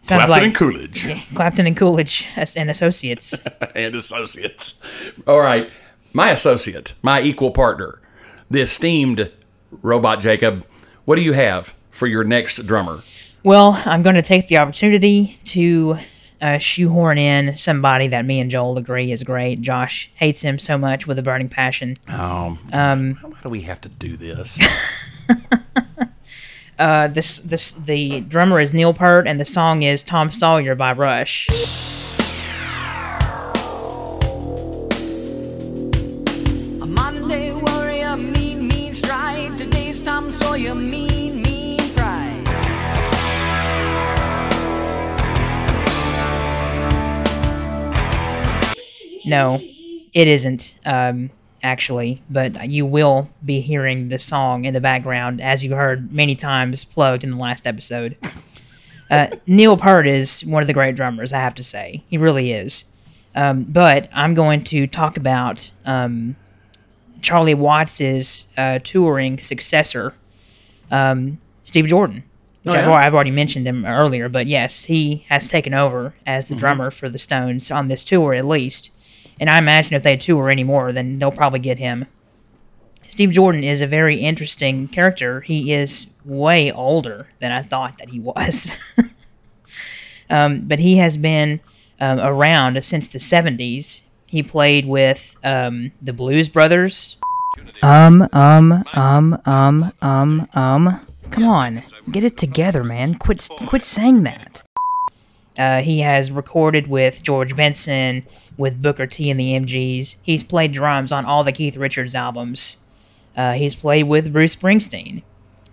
Sounds 0.03 0.25
Clapton 0.25 0.29
like 0.29 0.43
and 0.43 0.55
Coolidge 0.55 1.33
Clapton 1.33 1.65
and 1.65 1.75
Coolidge 1.75 2.27
and 2.55 2.69
Associates. 2.69 3.33
and 3.75 3.95
associates. 3.95 4.79
All 5.25 5.39
right, 5.39 5.71
my 6.13 6.29
associate, 6.29 6.93
my 7.01 7.23
equal 7.23 7.49
partner, 7.49 7.99
the 8.51 8.61
esteemed 8.61 9.31
Robot 9.81 10.21
Jacob. 10.21 10.63
What 11.05 11.15
do 11.15 11.23
you 11.23 11.33
have 11.33 11.73
for 11.89 12.05
your 12.05 12.23
next 12.23 12.67
drummer? 12.67 12.99
Well, 13.41 13.81
I'm 13.83 14.03
going 14.03 14.13
to 14.13 14.21
take 14.21 14.45
the 14.45 14.57
opportunity 14.57 15.39
to 15.45 15.97
uh, 16.41 16.57
shoehorn 16.57 17.17
in 17.17 17.55
somebody 17.57 18.07
that 18.07 18.25
me 18.25 18.39
and 18.39 18.49
Joel 18.51 18.77
agree 18.77 19.11
is 19.11 19.23
great. 19.23 19.61
Josh 19.61 20.09
hates 20.15 20.41
him 20.41 20.57
so 20.59 20.77
much 20.77 21.05
with 21.07 21.19
a 21.19 21.21
burning 21.21 21.49
passion. 21.49 21.95
Um, 22.73 23.15
why 23.21 23.37
do 23.43 23.49
we 23.49 23.61
have 23.61 23.81
to 23.81 23.89
do 23.89 24.17
this? 24.17 24.57
Uh, 26.79 27.07
this 27.07 27.37
this 27.41 27.73
the 27.73 28.21
drummer 28.21 28.59
is 28.59 28.73
Neil 28.73 28.91
Peart, 28.91 29.27
and 29.27 29.39
the 29.39 29.45
song 29.45 29.83
is 29.83 30.01
Tom 30.01 30.31
Sawyer 30.31 30.73
by 30.73 30.93
Rush. 30.93 31.47
No, 49.25 49.59
it 50.13 50.27
isn't. 50.27 50.75
Um, 50.85 51.29
actually, 51.63 52.21
but 52.29 52.69
you 52.69 52.85
will 52.85 53.29
be 53.45 53.61
hearing 53.61 54.09
the 54.09 54.17
song 54.19 54.65
in 54.65 54.73
the 54.73 54.81
background, 54.81 55.41
as 55.41 55.63
you 55.63 55.75
heard 55.75 56.11
many 56.11 56.35
times 56.35 56.83
plugged 56.83 57.23
in 57.23 57.31
the 57.31 57.37
last 57.37 57.67
episode. 57.67 58.17
Uh, 59.09 59.27
Neil 59.45 59.77
Peart 59.77 60.07
is 60.07 60.43
one 60.45 60.63
of 60.63 60.67
the 60.67 60.73
great 60.73 60.95
drummers, 60.95 61.33
I 61.33 61.39
have 61.39 61.55
to 61.55 61.63
say. 61.63 62.03
He 62.07 62.17
really 62.17 62.51
is. 62.51 62.85
Um, 63.35 63.63
but 63.63 64.09
I'm 64.13 64.33
going 64.33 64.63
to 64.65 64.87
talk 64.87 65.17
about 65.17 65.69
um, 65.85 66.35
Charlie 67.21 67.53
Watts's 67.53 68.47
uh, 68.57 68.79
touring 68.83 69.39
successor, 69.39 70.13
um, 70.89 71.37
Steve 71.63 71.85
Jordan. 71.87 72.23
Which 72.63 72.75
Oh, 72.75 72.79
yeah? 72.79 72.91
I've 72.91 73.15
already 73.15 73.31
mentioned 73.31 73.65
him 73.67 73.85
earlier, 73.85 74.29
but 74.29 74.45
yes, 74.47 74.85
he 74.85 75.25
has 75.29 75.47
taken 75.47 75.73
over 75.73 76.13
as 76.27 76.45
the 76.47 76.55
drummer 76.55 76.91
for 76.91 77.09
the 77.09 77.17
Stones 77.17 77.71
on 77.71 77.87
this 77.87 78.03
tour 78.03 78.33
at 78.33 78.45
least. 78.45 78.91
And 79.41 79.49
I 79.49 79.57
imagine 79.57 79.95
if 79.95 80.03
they 80.03 80.11
had 80.11 80.21
two 80.21 80.37
or 80.37 80.51
any 80.51 80.63
more, 80.63 80.91
then 80.93 81.17
they'll 81.17 81.31
probably 81.31 81.59
get 81.59 81.79
him. 81.79 82.05
Steve 83.01 83.31
Jordan 83.31 83.63
is 83.63 83.81
a 83.81 83.87
very 83.87 84.19
interesting 84.19 84.87
character. 84.87 85.41
He 85.41 85.73
is 85.73 86.05
way 86.23 86.71
older 86.71 87.27
than 87.39 87.51
I 87.51 87.63
thought 87.63 87.97
that 87.97 88.09
he 88.09 88.19
was. 88.19 88.71
um, 90.29 90.61
but 90.65 90.77
he 90.77 90.97
has 90.97 91.17
been 91.17 91.59
um, 91.99 92.19
around 92.19 92.81
since 92.85 93.07
the 93.07 93.17
70s. 93.17 94.03
He 94.27 94.43
played 94.43 94.85
with 94.85 95.35
um, 95.43 95.91
the 96.01 96.13
Blues 96.13 96.47
Brothers. 96.47 97.17
Um, 97.81 98.29
um, 98.33 98.83
um, 98.93 99.41
um, 99.45 99.91
um, 100.01 100.47
um. 100.53 101.07
Come 101.31 101.45
on, 101.45 101.83
get 102.11 102.23
it 102.23 102.37
together, 102.37 102.83
man. 102.83 103.15
Quit, 103.15 103.49
quit 103.65 103.81
saying 103.81 104.23
that. 104.23 104.61
Uh, 105.57 105.81
he 105.81 105.99
has 105.99 106.31
recorded 106.31 106.87
with 106.87 107.23
George 107.23 107.55
Benson, 107.55 108.25
with 108.57 108.81
Booker 108.81 109.05
T 109.05 109.29
and 109.29 109.39
the 109.39 109.53
MGs. 109.53 110.15
He's 110.21 110.43
played 110.43 110.71
drums 110.71 111.11
on 111.11 111.25
all 111.25 111.43
the 111.43 111.51
Keith 111.51 111.75
Richards 111.75 112.15
albums. 112.15 112.77
Uh, 113.35 113.53
he's 113.53 113.75
played 113.75 114.03
with 114.03 114.31
Bruce 114.31 114.55
Springsteen. 114.55 115.23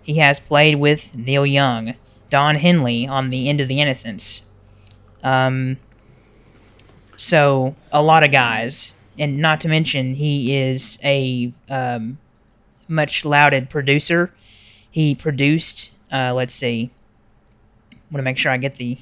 He 0.03 0.15
has 0.15 0.39
played 0.39 0.75
with 0.75 1.15
Neil 1.15 1.45
Young, 1.45 1.95
Don 2.29 2.55
Henley 2.55 3.07
on 3.07 3.29
The 3.29 3.47
End 3.47 3.61
of 3.61 3.67
the 3.67 3.79
Innocence. 3.79 4.41
Um, 5.23 5.77
so, 7.15 7.75
a 7.91 8.01
lot 8.01 8.25
of 8.25 8.31
guys. 8.31 8.93
And 9.17 9.39
not 9.39 9.59
to 9.61 9.67
mention, 9.67 10.15
he 10.15 10.55
is 10.55 10.97
a 11.03 11.51
um, 11.69 12.17
much 12.87 13.25
lauded 13.25 13.69
producer. 13.69 14.33
He 14.89 15.13
produced, 15.13 15.91
uh, 16.11 16.33
let's 16.33 16.53
see, 16.53 16.89
I 17.91 17.97
want 18.09 18.19
to 18.19 18.23
make 18.23 18.37
sure 18.37 18.51
I 18.51 18.57
get 18.57 18.75
the 18.75 18.97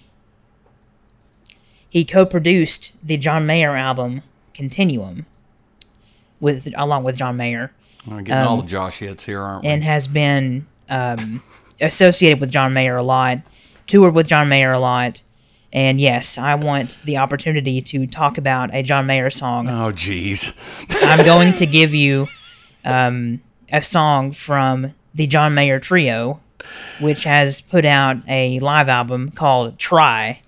he 1.89 2.03
co-produced 2.05 2.93
the 3.03 3.17
John 3.17 3.45
Mayer 3.45 3.75
album 3.75 4.21
Continuum 4.53 5.25
with 6.39 6.67
along 6.75 7.03
with 7.03 7.15
John 7.17 7.37
Mayer 7.37 7.71
We're 8.07 8.21
getting 8.21 8.47
all 8.47 8.61
the 8.61 8.67
Josh 8.67 8.99
hits 8.99 9.25
here, 9.25 9.41
aren't 9.41 9.63
we? 9.63 9.69
and 9.69 9.83
has 9.83 10.07
been 10.07 10.65
um, 10.89 11.43
associated 11.81 12.39
with 12.39 12.51
John 12.51 12.73
Mayer 12.73 12.95
a 12.95 13.03
lot, 13.03 13.39
toured 13.85 14.13
with 14.15 14.27
John 14.27 14.49
Mayer 14.49 14.71
a 14.71 14.79
lot. 14.79 15.21
And 15.73 15.99
yes, 15.99 16.37
I 16.37 16.55
want 16.55 16.97
the 17.03 17.17
opportunity 17.17 17.81
to 17.81 18.07
talk 18.07 18.37
about 18.37 18.73
a 18.73 18.81
John 18.81 19.05
Mayer 19.05 19.29
song. 19.29 19.67
oh, 19.67 19.91
jeez. 19.91 20.57
I'm 21.03 21.25
going 21.25 21.53
to 21.55 21.65
give 21.65 21.93
you 21.93 22.27
um, 22.85 23.41
a 23.71 23.83
song 23.83 24.31
from 24.31 24.93
the 25.13 25.27
John 25.27 25.53
Mayer 25.53 25.79
Trio, 25.79 26.39
which 27.01 27.25
has 27.25 27.59
put 27.61 27.83
out 27.85 28.17
a 28.27 28.59
live 28.59 28.87
album 28.87 29.29
called 29.29 29.77
Try. 29.77 30.41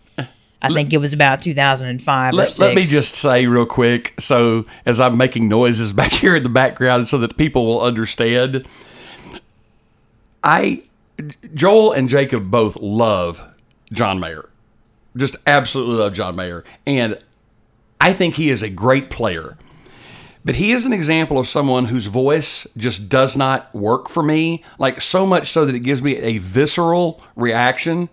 I 0.62 0.74
think 0.74 0.92
it 0.94 0.98
was 0.98 1.14
about 1.14 1.42
2005 1.42 2.34
or 2.34 2.36
Let, 2.36 2.50
six. 2.50 2.60
let 2.60 2.76
me 2.76 2.82
just 2.82 3.16
say 3.16 3.46
real 3.46 3.66
quick 3.66 4.14
so 4.20 4.66
as 4.86 5.00
i'm 5.00 5.16
making 5.18 5.48
noises 5.48 5.94
back 6.02 6.12
here 6.12 6.36
in 6.36 6.44
the 6.44 6.50
background 6.50 7.08
so 7.08 7.18
that 7.20 7.38
people 7.38 7.66
will 7.66 7.82
understand 7.82 8.68
i 10.44 10.82
joel 11.54 11.92
and 11.94 12.10
jacob 12.10 12.50
both 12.52 12.76
love 12.78 13.42
john 13.94 14.20
mayer. 14.20 14.50
Just 15.18 15.36
absolutely 15.48 15.96
love 15.96 16.14
john 16.14 16.36
mayer. 16.36 16.64
And 16.86 17.18
i 18.02 18.14
think 18.14 18.36
he 18.36 18.50
is 18.50 18.62
a 18.64 18.70
great 18.70 19.10
player. 19.10 19.58
But 20.46 20.56
he 20.56 20.72
is 20.72 20.86
an 20.86 20.94
example 20.94 21.38
of 21.38 21.50
someone 21.50 21.86
whose 21.86 22.06
voice 22.06 22.66
just 22.78 23.10
does 23.10 23.36
not 23.36 23.74
work 23.76 24.08
for 24.10 24.24
me 24.24 24.64
like 24.78 25.02
so 25.02 25.26
much 25.26 25.48
so 25.48 25.66
that 25.66 25.76
it 25.76 25.82
gives 25.82 26.02
me 26.02 26.16
a 26.18 26.38
visceral 26.38 27.22
reaction. 27.36 28.08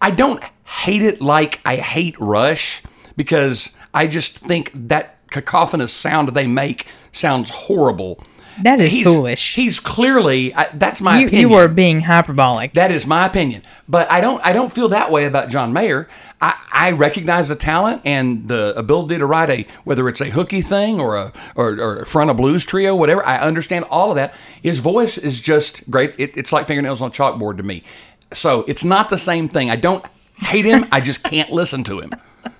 I 0.00 0.10
don't 0.10 0.42
hate 0.72 1.02
it 1.02 1.20
like 1.20 1.60
I 1.66 1.76
hate 1.76 2.18
Rush 2.18 2.82
because 3.16 3.76
I 3.92 4.06
just 4.06 4.38
think 4.38 4.70
that 4.88 5.18
cacophonous 5.30 5.92
sound 5.92 6.30
they 6.30 6.46
make 6.46 6.86
sounds 7.12 7.50
horrible. 7.50 8.22
That 8.62 8.80
is 8.80 8.92
he's, 8.92 9.04
foolish. 9.06 9.54
He's 9.54 9.80
clearly 9.80 10.54
I, 10.54 10.68
that's 10.74 11.00
my 11.00 11.20
you, 11.20 11.26
opinion. 11.26 11.50
you 11.50 11.56
were 11.56 11.68
being 11.68 12.00
hyperbolic. 12.00 12.74
that 12.74 12.90
is 12.90 13.06
my 13.06 13.26
opinion, 13.26 13.62
but 13.88 14.10
I 14.10 14.20
don't 14.20 14.44
I 14.44 14.52
don't 14.52 14.72
feel 14.72 14.88
that 14.88 15.10
way 15.10 15.26
about 15.26 15.50
John 15.50 15.72
Mayer. 15.72 16.08
I, 16.40 16.60
I 16.72 16.90
recognize 16.90 17.50
the 17.50 17.54
talent 17.54 18.02
and 18.04 18.48
the 18.48 18.76
ability 18.76 19.18
to 19.18 19.26
write 19.26 19.50
a 19.50 19.66
whether 19.84 20.08
it's 20.08 20.20
a 20.20 20.30
hooky 20.30 20.60
thing 20.62 21.00
or 21.00 21.16
a 21.16 21.32
or, 21.54 21.80
or 21.80 22.04
front 22.06 22.30
a 22.30 22.34
blues 22.34 22.64
trio, 22.64 22.96
whatever. 22.96 23.24
I 23.24 23.38
understand 23.38 23.84
all 23.90 24.10
of 24.10 24.16
that. 24.16 24.34
His 24.62 24.80
voice 24.80 25.18
is 25.18 25.40
just 25.40 25.88
great. 25.90 26.18
It, 26.18 26.36
it's 26.36 26.52
like 26.52 26.66
fingernails 26.66 27.00
on 27.00 27.10
a 27.10 27.12
chalkboard 27.12 27.58
to 27.58 27.62
me. 27.62 27.84
So 28.32 28.64
it's 28.66 28.84
not 28.84 29.10
the 29.10 29.18
same 29.18 29.48
thing. 29.48 29.70
I 29.70 29.76
don't 29.76 30.04
hate 30.36 30.64
him. 30.64 30.86
I 30.92 31.00
just 31.00 31.22
can't 31.22 31.50
listen 31.50 31.84
to 31.84 32.00
him. 32.00 32.10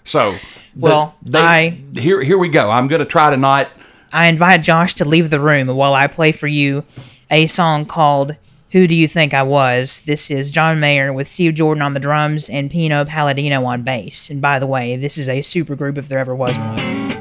So 0.05 0.35
Well, 0.77 1.15
I- 1.35 1.79
here 1.95 2.23
here 2.23 2.39
we 2.39 2.49
go. 2.49 2.71
I'm 2.71 2.89
going 2.89 3.01
to 3.01 3.05
try 3.07 3.31
to 3.31 3.37
not 3.37 3.69
I 4.13 4.27
invite 4.27 4.63
Josh 4.63 4.95
to 4.97 5.05
leave 5.07 5.31
the 5.31 5.41
room 5.41 5.69
while 5.69 5.95
I 5.95 6.07
play 6.07 6.33
for 6.33 6.47
you 6.47 6.85
a 7.31 7.47
song 7.47 7.87
called 7.87 8.37
"Who 8.73 8.87
Do 8.87 8.95
You 8.95 9.09
Think 9.09 9.33
I 9.33 9.43
Was." 9.43 10.01
This 10.01 10.31
is 10.31 10.51
John 10.51 10.81
Mayer 10.81 11.13
with 11.13 11.29
Steve 11.29 11.55
Jordan 11.55 11.83
on 11.83 11.95
the 11.95 12.01
drums 12.01 12.49
and 12.51 12.71
Pino 12.71 13.05
Palladino 13.05 13.65
on 13.65 13.83
bass. 13.83 14.29
And 14.29 14.41
by 14.43 14.59
the 14.59 14.67
way, 14.67 14.97
this 14.97 15.17
is 15.17 15.29
a 15.29 15.41
super 15.41 15.75
group 15.77 15.97
if 15.99 16.09
there 16.09 16.19
ever 16.19 16.35
was 16.35 16.59
one. 16.59 17.12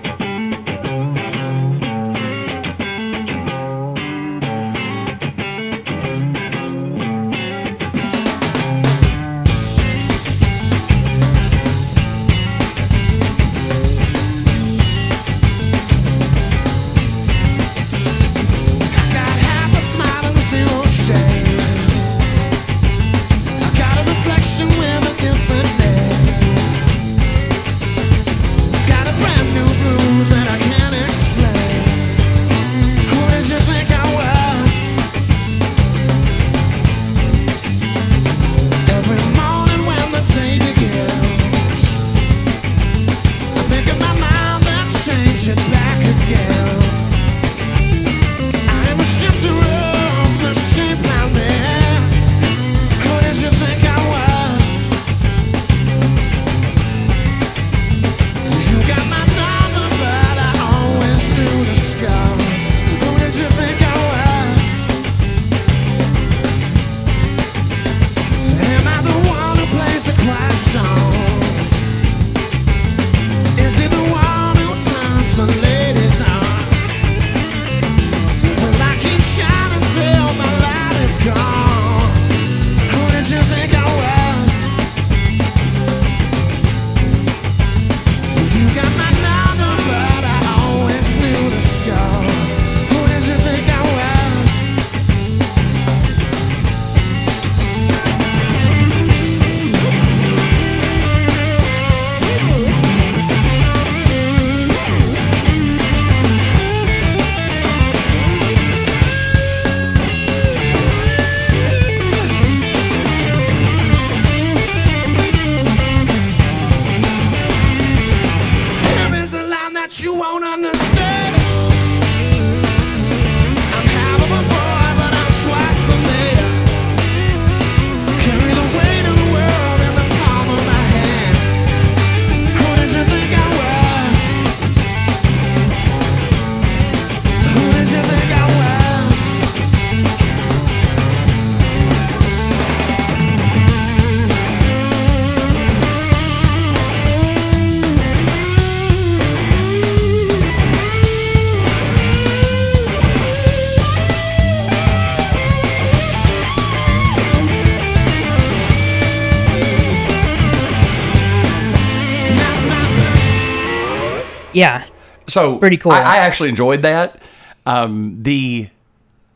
So 165.32 165.58
Pretty 165.58 165.78
cool. 165.78 165.92
I, 165.92 166.02
I 166.02 166.18
actually 166.18 166.50
enjoyed 166.50 166.82
that. 166.84 167.20
Um, 167.66 168.18
the 168.24 168.70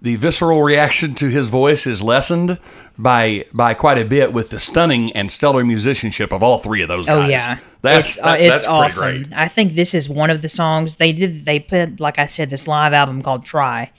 the 0.01 0.15
visceral 0.17 0.61
reaction 0.61 1.15
to 1.15 1.29
his 1.29 1.47
voice 1.47 1.87
is 1.87 2.01
lessened 2.01 2.59
by 2.97 3.45
by 3.53 3.73
quite 3.73 3.97
a 3.97 4.05
bit 4.05 4.33
with 4.33 4.49
the 4.49 4.59
stunning 4.59 5.11
and 5.13 5.31
stellar 5.31 5.63
musicianship 5.63 6.31
of 6.31 6.41
all 6.43 6.57
three 6.59 6.81
of 6.81 6.87
those 6.87 7.07
Oh 7.09 7.21
guys. 7.21 7.31
yeah, 7.31 7.57
that's 7.81 8.09
it's, 8.15 8.19
uh, 8.19 8.23
that- 8.31 8.41
it's 8.41 8.49
that's 8.49 8.67
awesome. 8.67 9.23
great. 9.23 9.33
I 9.35 9.47
think 9.47 9.73
this 9.73 9.93
is 9.93 10.07
one 10.09 10.29
of 10.29 10.41
the 10.41 10.49
songs 10.49 10.97
they 10.97 11.11
did. 11.13 11.45
They 11.45 11.59
put, 11.59 11.99
like 11.99 12.19
I 12.19 12.25
said, 12.27 12.49
this 12.49 12.67
live 12.67 12.93
album 12.93 13.21
called 13.21 13.45
"Try," 13.45 13.91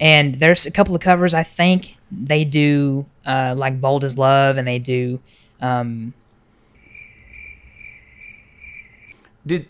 and 0.00 0.34
there's 0.36 0.66
a 0.66 0.70
couple 0.70 0.94
of 0.94 1.00
covers. 1.00 1.32
I 1.34 1.42
think 1.42 1.96
they 2.12 2.44
do 2.44 3.06
uh, 3.24 3.54
like 3.56 3.80
"Bold 3.80 4.04
as 4.04 4.16
Love" 4.18 4.56
and 4.58 4.66
they 4.68 4.78
do. 4.78 5.20
Um, 5.60 6.12
Did 9.46 9.68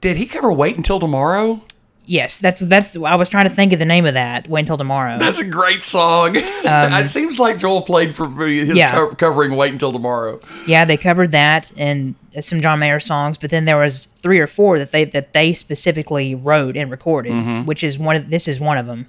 did 0.00 0.16
he 0.16 0.26
cover 0.26 0.52
"Wait 0.52 0.76
Until 0.76 0.98
Tomorrow"? 1.00 1.62
yes, 2.06 2.38
that's 2.38 2.60
that's. 2.60 2.96
I 2.96 3.16
was 3.16 3.28
trying 3.28 3.48
to 3.48 3.54
think 3.54 3.72
of 3.72 3.78
the 3.78 3.84
name 3.86 4.04
of 4.06 4.14
that. 4.14 4.46
Wait 4.48 4.60
until 4.60 4.76
tomorrow. 4.76 5.18
That's 5.18 5.40
a 5.40 5.44
great 5.48 5.82
song. 5.82 6.32
it 6.36 7.08
seems 7.08 7.38
like 7.38 7.56
Joel 7.58 7.80
played 7.82 8.14
for 8.14 8.26
his 8.46 8.70
Um, 8.70 8.76
Yeah. 8.76 8.92
co- 8.94 9.14
covering 9.14 9.56
"Wait 9.56 9.72
Until 9.72 9.92
Tomorrow." 9.92 10.40
Yeah, 10.66 10.84
they 10.84 10.96
covered 10.98 11.32
that 11.32 11.72
and 11.78 12.14
some 12.40 12.60
John 12.60 12.78
Mayer 12.78 13.00
songs, 13.00 13.38
but 13.38 13.48
then 13.50 13.64
there 13.64 13.78
was 13.78 14.06
three 14.16 14.38
or 14.38 14.46
four 14.46 14.78
that 14.78 14.90
they 14.92 15.04
that 15.04 15.32
they 15.32 15.52
specifically 15.54 16.34
wrote 16.34 16.76
and 16.76 16.90
recorded, 16.90 17.32
Mm-hmm. 17.32 17.64
which 17.66 17.82
is 17.82 17.98
one 17.98 18.16
of 18.16 18.28
this 18.30 18.48
is 18.48 18.60
one 18.60 18.76
of 18.78 18.86
them. 18.86 19.08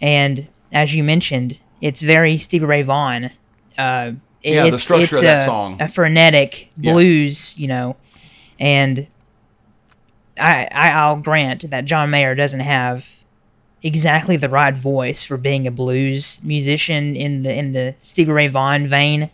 And 0.00 0.46
as 0.72 0.94
you 0.94 1.04
mentioned, 1.04 1.58
it's 1.82 2.00
very 2.00 2.38
Stevie 2.38 2.64
Ray 2.66 2.82
Vaughan. 2.82 3.30
Uh, 3.78 4.12
Yeah, 4.42 4.62
the 4.62 4.68
it's, 4.68 4.82
structure 4.82 5.04
it's 5.04 5.14
of 5.16 5.20
that 5.22 5.42
a, 5.42 5.44
song. 5.44 5.76
a 5.80 5.86
frenetic 5.88 6.70
Yeah. 6.80 6.92
blues, 6.92 7.54
you 7.58 7.68
know, 7.68 7.96
and 8.58 9.06
I, 10.38 10.68
I 10.70 10.90
I'll 10.90 11.16
grant 11.16 11.70
that 11.70 11.84
John 11.84 12.10
Mayer 12.10 12.34
doesn't 12.34 12.60
have 12.60 13.18
exactly 13.82 14.36
the 14.36 14.48
right 14.48 14.76
voice 14.76 15.22
for 15.22 15.36
being 15.36 15.66
a 15.66 15.70
blues 15.70 16.40
musician 16.42 17.14
in 17.16 17.42
the 17.42 17.56
in 17.56 17.72
the 17.72 17.94
Stevie 18.00 18.32
Ray 18.32 18.48
Vaughan 18.48 18.86
vein. 18.86 19.30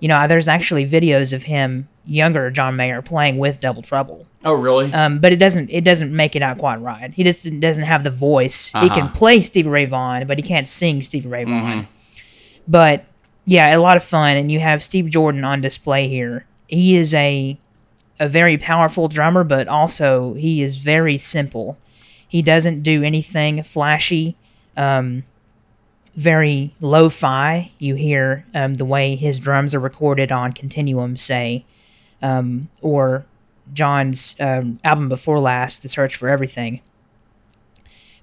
You 0.00 0.08
know, 0.08 0.26
there's 0.28 0.48
actually 0.48 0.86
videos 0.86 1.32
of 1.32 1.42
him 1.42 1.88
younger 2.06 2.50
John 2.50 2.74
Mayer 2.76 3.02
playing 3.02 3.36
with 3.38 3.60
Double 3.60 3.82
Trouble. 3.82 4.26
Oh, 4.44 4.54
really? 4.54 4.90
Um, 4.94 5.18
but 5.18 5.32
it 5.32 5.36
doesn't 5.36 5.70
it 5.70 5.84
doesn't 5.84 6.14
make 6.14 6.34
it 6.36 6.42
out 6.42 6.58
quite 6.58 6.76
right. 6.80 7.12
He 7.12 7.22
just 7.24 7.44
doesn't 7.60 7.84
have 7.84 8.04
the 8.04 8.10
voice. 8.10 8.68
He 8.68 8.88
can 8.88 9.02
Uh-huh. 9.04 9.14
play 9.14 9.40
Stevie 9.42 9.68
Ray 9.68 9.84
Vaughan, 9.84 10.26
but 10.26 10.38
he 10.38 10.42
can't 10.42 10.66
sing 10.68 11.02
Stevie 11.02 11.28
Ray 11.28 11.44
Vaughan. 11.44 11.82
Mm-hmm. 11.82 11.90
But 12.68 13.04
yeah, 13.44 13.74
a 13.76 13.78
lot 13.80 13.96
of 13.96 14.02
fun, 14.04 14.36
and 14.36 14.50
you 14.50 14.60
have 14.60 14.82
Steve 14.82 15.08
Jordan 15.10 15.44
on 15.44 15.60
display 15.60 16.08
here. 16.08 16.46
He 16.68 16.96
is 16.96 17.12
a 17.14 17.58
a 18.20 18.28
very 18.28 18.58
powerful 18.58 19.08
drummer, 19.08 19.42
but 19.42 19.66
also 19.66 20.34
he 20.34 20.62
is 20.62 20.78
very 20.84 21.16
simple. 21.16 21.78
He 22.28 22.42
doesn't 22.42 22.82
do 22.82 23.02
anything 23.02 23.62
flashy. 23.64 24.36
Um, 24.76 25.24
very 26.14 26.74
lo-fi. 26.80 27.72
You 27.78 27.94
hear 27.94 28.44
um, 28.54 28.74
the 28.74 28.84
way 28.84 29.16
his 29.16 29.38
drums 29.38 29.74
are 29.74 29.80
recorded 29.80 30.30
on 30.30 30.52
Continuum, 30.52 31.16
say, 31.16 31.64
um, 32.20 32.68
or 32.82 33.24
John's 33.72 34.36
um, 34.38 34.78
album 34.84 35.08
before 35.08 35.40
last, 35.40 35.82
The 35.82 35.88
Search 35.88 36.16
for 36.16 36.28
Everything. 36.28 36.82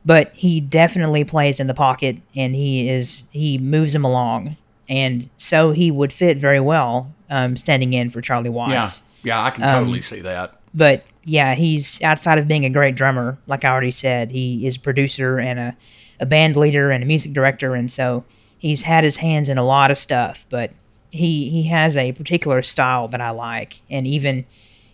But 0.06 0.32
he 0.34 0.62
definitely 0.62 1.24
plays 1.24 1.60
in 1.60 1.68
the 1.68 1.74
pocket, 1.74 2.18
and 2.36 2.56
he 2.56 2.88
is 2.88 3.26
he 3.32 3.58
moves 3.58 3.94
him 3.94 4.06
along, 4.06 4.56
and 4.88 5.30
so 5.36 5.72
he 5.72 5.92
would 5.92 6.14
fit 6.14 6.38
very 6.38 6.62
well 6.62 7.14
um, 7.30 7.58
standing 7.58 7.92
in 7.94 8.10
for 8.10 8.22
Charlie 8.22 8.50
Watts. 8.50 8.72
yeah, 9.02 9.07
I 9.26 9.50
can 9.52 9.64
Um, 9.64 9.70
totally 9.72 10.02
see 10.02 10.22
that. 10.22 10.56
but 10.74 11.04
yeah, 11.24 11.56
he's 11.56 12.02
outside 12.04 12.38
of 12.38 12.48
being 12.48 12.64
a 12.66 12.70
great 12.70 12.96
drummer, 12.96 13.38
like 13.48 13.66
I 13.66 13.70
already 13.70 13.92
said, 13.92 14.32
he 14.32 14.66
is 14.66 14.78
a 14.78 14.80
producer 14.80 15.40
and 15.40 15.60
a, 15.60 15.76
a 16.20 16.26
band 16.26 16.56
leader 16.56 16.90
and 16.92 17.04
a 17.04 17.06
music 17.06 17.34
director, 17.34 17.76
and 17.76 17.92
so 17.92 18.24
he's 18.58 18.84
had 18.84 19.04
his 19.04 19.18
hands 19.18 19.50
in 19.50 19.58
a 19.58 19.64
lot 19.66 19.92
of 19.92 19.98
stuff. 19.98 20.46
But 20.50 20.72
he 21.10 21.50
he 21.50 21.64
has 21.64 21.98
a 21.98 22.12
particular 22.14 22.62
style 22.62 23.08
that 23.10 23.20
I 23.22 23.32
like, 23.32 23.82
and 23.90 24.08
even 24.08 24.46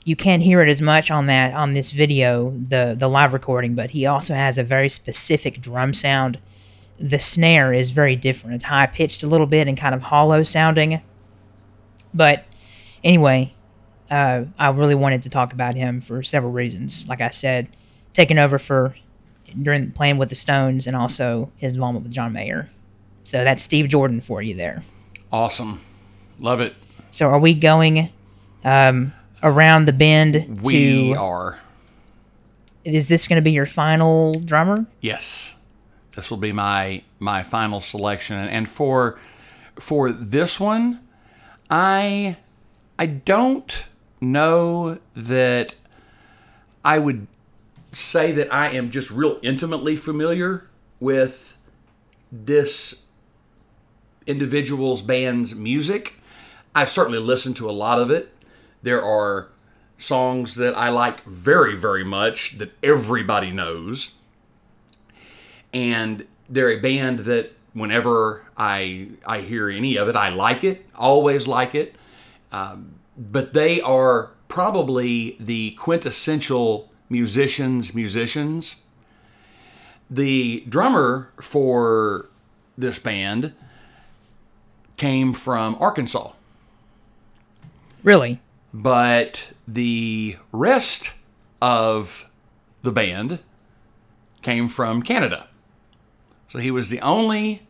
you 0.06 0.16
can't 0.16 0.41
hear 0.41 0.62
it 0.62 0.70
as 0.70 0.82
much 0.82 1.12
on 1.12 1.28
that 1.28 1.54
on 1.54 1.74
this 1.74 1.91
video, 1.91 2.50
the 2.52 2.95
the 2.98 3.08
live 3.08 3.32
recording, 3.34 3.76
but 3.76 3.91
he 3.91 4.06
also 4.08 4.34
has 4.34 4.58
a 4.58 4.64
very 4.64 4.90
specific 4.90 5.62
drum 5.62 5.94
sound. 5.94 6.40
The 7.00 7.20
snare 7.20 7.74
is 7.74 7.91
very 7.91 8.16
different, 8.16 8.64
high 8.64 8.88
pitched 8.88 9.22
a 9.24 9.28
little 9.28 9.48
bit 9.48 9.68
and 9.68 9.78
kind 9.78 9.94
of 9.94 10.02
hollow 10.04 10.44
sounding. 10.44 11.02
But 12.14 12.45
anyway, 13.04 13.54
uh, 14.14 14.45
I 14.60 14.69
really 14.69 14.94
wanted 14.94 15.23
to 15.23 15.30
talk 15.30 15.53
about 15.53 15.73
him 15.73 15.99
for 15.99 16.22
several 16.22 16.52
reasons. 16.52 17.10
Like 17.10 17.19
I 17.19 17.30
said, 17.30 17.68
taking 18.14 18.38
over 18.38 18.60
for 18.60 18.95
during 19.60 19.91
playing 19.91 20.18
with 20.19 20.30
the 20.30 20.35
Stones 20.35 20.85
and 20.85 20.95
also 20.95 21.52
his 21.57 21.73
involvement 21.73 22.03
with 22.03 22.14
John 22.14 22.31
Mayer. 22.31 22.69
So 23.23 23.44
that's 23.44 23.64
Steve 23.64 23.88
Jordan 23.88 24.22
for 24.22 24.41
you 24.41 24.53
there. 24.53 24.84
Awesome. 25.31 25.81
Love 26.40 26.60
it. 26.60 26.76
So 27.10 27.30
are 27.30 27.40
we 27.40 27.56
going 27.56 28.10
um, 28.64 29.14
around 29.41 29.85
the 29.85 29.94
bend 29.94 30.61
We 30.64 31.14
to? 31.14 31.19
are. 31.19 31.60
Is 32.84 33.07
this 33.07 33.27
going 33.27 33.38
to 33.38 33.44
be 33.44 33.52
your 33.52 33.65
final 33.65 34.34
drummer? 34.34 34.85
Yes. 35.02 35.60
This 36.15 36.30
will 36.30 36.38
be 36.38 36.52
my 36.52 37.02
my 37.19 37.41
final 37.41 37.81
selection 37.81 38.38
and 38.38 38.69
for 38.69 39.19
for 39.80 40.11
this 40.11 40.60
one 40.60 40.99
I 41.72 42.38
I 42.99 43.07
don't 43.07 43.85
know 44.32 45.00
that 45.16 45.76
I 46.84 47.00
would 47.00 47.28
say 47.91 48.32
that 48.32 48.52
I 48.54 48.70
am 48.70 48.90
just 48.90 49.12
real 49.12 49.40
intimately 49.44 49.95
familiar 49.95 50.68
with 51.00 51.58
this 52.32 53.06
individual's 54.26 55.02
band's 55.02 55.54
music. 55.54 56.14
I've 56.76 56.90
certainly 56.90 57.20
listened 57.20 57.56
to 57.58 57.70
a 57.70 57.72
lot 57.72 58.00
of 58.00 58.10
it. 58.10 58.34
There 58.82 59.04
are 59.04 59.50
songs 59.98 60.56
that 60.56 60.76
I 60.76 60.90
like 60.90 61.24
very, 61.24 61.78
very 61.78 62.04
much 62.04 62.58
that 62.58 62.72
everybody 62.82 63.52
knows. 63.52 64.16
And 65.74 66.28
they're 66.50 66.72
a 66.72 66.80
band 66.80 67.20
that 67.20 67.54
whenever 67.74 68.45
I 68.56 69.10
I 69.26 69.41
hear 69.41 69.70
any 69.70 69.98
of 69.98 70.08
it, 70.08 70.16
I 70.16 70.30
like 70.30 70.64
it, 70.64 70.86
always 70.95 71.48
like 71.48 71.76
it. 71.76 71.95
Um, 72.52 72.93
but 73.18 73.53
they 73.53 73.81
are 73.81 74.31
probably 74.48 75.35
the 75.40 75.72
quintessential 75.72 76.91
musicians, 77.10 77.94
musicians. 77.94 78.84
The 80.10 80.64
drummer 80.69 81.31
for 81.41 82.30
this 82.77 82.99
band 82.99 83.53
came 84.98 85.34
from 85.34 85.76
Arkansas 85.80 86.31
Really? 88.03 88.40
but 88.73 89.52
the 89.68 90.38
rest 90.52 91.11
of 91.61 92.27
the 92.81 92.91
band 92.91 93.40
came 94.41 94.68
from 94.68 95.02
Canada. 95.03 95.48
So 96.48 96.60
he 96.60 96.69
was 96.72 96.90
the 96.90 96.99
only 97.02 97.68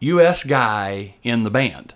U.S. 0.00 0.44
guy 0.44 1.14
in 1.22 1.42
the 1.42 1.50
band. 1.50 1.94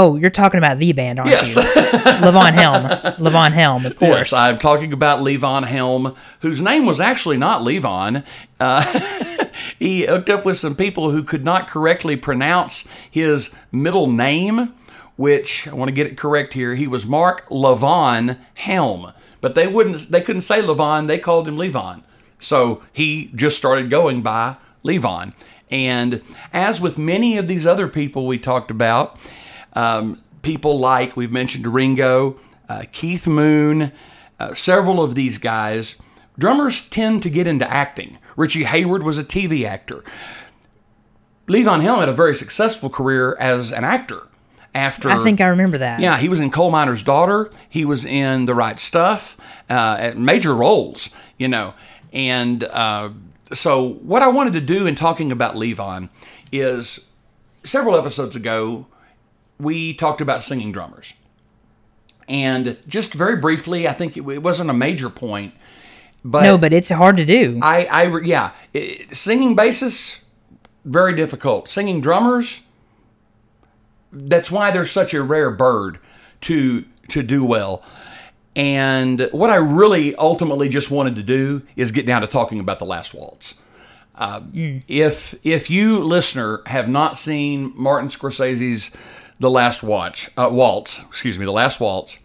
Oh, 0.00 0.14
you're 0.14 0.30
talking 0.30 0.58
about 0.58 0.78
the 0.78 0.92
band, 0.92 1.18
aren't 1.18 1.32
Yes. 1.32 1.56
you? 1.56 1.62
Levon 1.62 2.52
Helm. 2.52 2.84
Levon 3.18 3.50
Helm, 3.50 3.84
of 3.84 3.96
course. 3.96 4.30
Yes, 4.30 4.32
I'm 4.32 4.56
talking 4.56 4.92
about 4.92 5.22
Levon 5.24 5.64
Helm, 5.64 6.14
whose 6.38 6.62
name 6.62 6.86
was 6.86 7.00
actually 7.00 7.36
not 7.36 7.62
Levon. 7.62 8.22
Uh, 8.60 9.46
he 9.78 10.06
hooked 10.06 10.30
up 10.30 10.44
with 10.44 10.56
some 10.56 10.76
people 10.76 11.10
who 11.10 11.24
could 11.24 11.44
not 11.44 11.66
correctly 11.66 12.14
pronounce 12.14 12.86
his 13.10 13.52
middle 13.72 14.06
name, 14.08 14.72
which 15.16 15.66
I 15.66 15.74
want 15.74 15.88
to 15.88 15.92
get 15.92 16.06
it 16.06 16.16
correct 16.16 16.52
here. 16.52 16.76
He 16.76 16.86
was 16.86 17.04
Mark 17.04 17.48
Lavon 17.48 18.38
Helm, 18.54 19.12
but 19.40 19.56
they 19.56 19.66
wouldn't. 19.66 20.10
They 20.10 20.20
couldn't 20.20 20.42
say 20.42 20.62
Levon. 20.62 21.08
They 21.08 21.18
called 21.18 21.48
him 21.48 21.56
Levon. 21.56 22.04
So 22.38 22.82
he 22.92 23.32
just 23.34 23.56
started 23.56 23.90
going 23.90 24.22
by 24.22 24.58
Levon. 24.84 25.34
And 25.72 26.22
as 26.52 26.80
with 26.80 26.98
many 26.98 27.36
of 27.36 27.48
these 27.48 27.66
other 27.66 27.88
people 27.88 28.28
we 28.28 28.38
talked 28.38 28.70
about, 28.70 29.18
um, 29.74 30.20
people 30.42 30.78
like 30.78 31.16
we've 31.16 31.32
mentioned 31.32 31.66
Ringo, 31.66 32.38
uh, 32.68 32.84
Keith 32.92 33.26
Moon, 33.26 33.92
uh, 34.38 34.54
several 34.54 35.02
of 35.02 35.14
these 35.14 35.38
guys, 35.38 36.00
drummers 36.38 36.88
tend 36.88 37.22
to 37.22 37.30
get 37.30 37.46
into 37.46 37.70
acting. 37.70 38.18
Richie 38.36 38.64
Hayward 38.64 39.02
was 39.02 39.18
a 39.18 39.24
TV 39.24 39.64
actor. 39.66 40.04
Levon 41.48 41.80
Helm 41.82 42.00
had 42.00 42.08
a 42.08 42.12
very 42.12 42.36
successful 42.36 42.90
career 42.90 43.36
as 43.40 43.72
an 43.72 43.84
actor. 43.84 44.22
After 44.74 45.08
I 45.08 45.24
think 45.24 45.40
I 45.40 45.48
remember 45.48 45.78
that. 45.78 45.98
yeah, 45.98 46.18
he 46.18 46.28
was 46.28 46.40
in 46.40 46.50
Coal 46.50 46.70
Miner's 46.70 47.02
Daughter. 47.02 47.50
He 47.68 47.84
was 47.84 48.04
in 48.04 48.44
The 48.44 48.54
Right 48.54 48.78
Stuff, 48.78 49.36
uh, 49.68 49.96
at 49.98 50.18
major 50.18 50.54
roles, 50.54 51.08
you 51.38 51.48
know. 51.48 51.74
And 52.12 52.62
uh, 52.64 53.10
so, 53.52 53.94
what 54.02 54.22
I 54.22 54.28
wanted 54.28 54.52
to 54.52 54.60
do 54.60 54.86
in 54.86 54.94
talking 54.94 55.32
about 55.32 55.54
Levon 55.54 56.10
is 56.52 57.08
several 57.64 57.96
episodes 57.96 58.36
ago, 58.36 58.86
we 59.58 59.94
talked 59.94 60.20
about 60.20 60.44
singing 60.44 60.72
drummers. 60.72 61.14
And 62.28 62.76
just 62.86 63.14
very 63.14 63.36
briefly, 63.36 63.88
I 63.88 63.92
think 63.92 64.16
it, 64.16 64.20
it 64.28 64.42
wasn't 64.42 64.70
a 64.70 64.74
major 64.74 65.08
point, 65.08 65.54
but 66.24 66.42
No, 66.42 66.58
but 66.58 66.72
it's 66.72 66.90
hard 66.90 67.16
to 67.16 67.24
do. 67.24 67.58
I, 67.62 67.86
I 67.86 68.20
yeah, 68.20 68.52
it, 68.74 69.16
singing 69.16 69.56
bassists 69.56 70.24
very 70.84 71.14
difficult. 71.16 71.68
Singing 71.70 72.00
drummers, 72.00 72.66
that's 74.12 74.50
why 74.50 74.70
they're 74.70 74.86
such 74.86 75.14
a 75.14 75.22
rare 75.22 75.50
bird 75.50 75.98
to 76.42 76.84
to 77.08 77.22
do 77.22 77.44
well. 77.44 77.82
And 78.54 79.28
what 79.30 79.50
I 79.50 79.56
really 79.56 80.14
ultimately 80.16 80.68
just 80.68 80.90
wanted 80.90 81.14
to 81.16 81.22
do 81.22 81.62
is 81.76 81.92
get 81.92 82.06
down 82.06 82.22
to 82.22 82.26
talking 82.26 82.58
about 82.58 82.78
the 82.78 82.84
last 82.84 83.14
waltz. 83.14 83.62
Uh, 84.14 84.42
If 84.88 85.34
if 85.44 85.70
you 85.70 86.00
listener 86.00 86.62
have 86.66 86.88
not 86.88 87.18
seen 87.18 87.72
Martin 87.76 88.10
Scorsese's 88.10 88.96
The 89.40 89.50
Last 89.50 89.82
Watch 89.82 90.30
uh, 90.36 90.48
Waltz, 90.50 91.00
excuse 91.02 91.38
me, 91.38 91.44
The 91.44 91.52
Last 91.52 91.80
Waltz, 91.80 92.18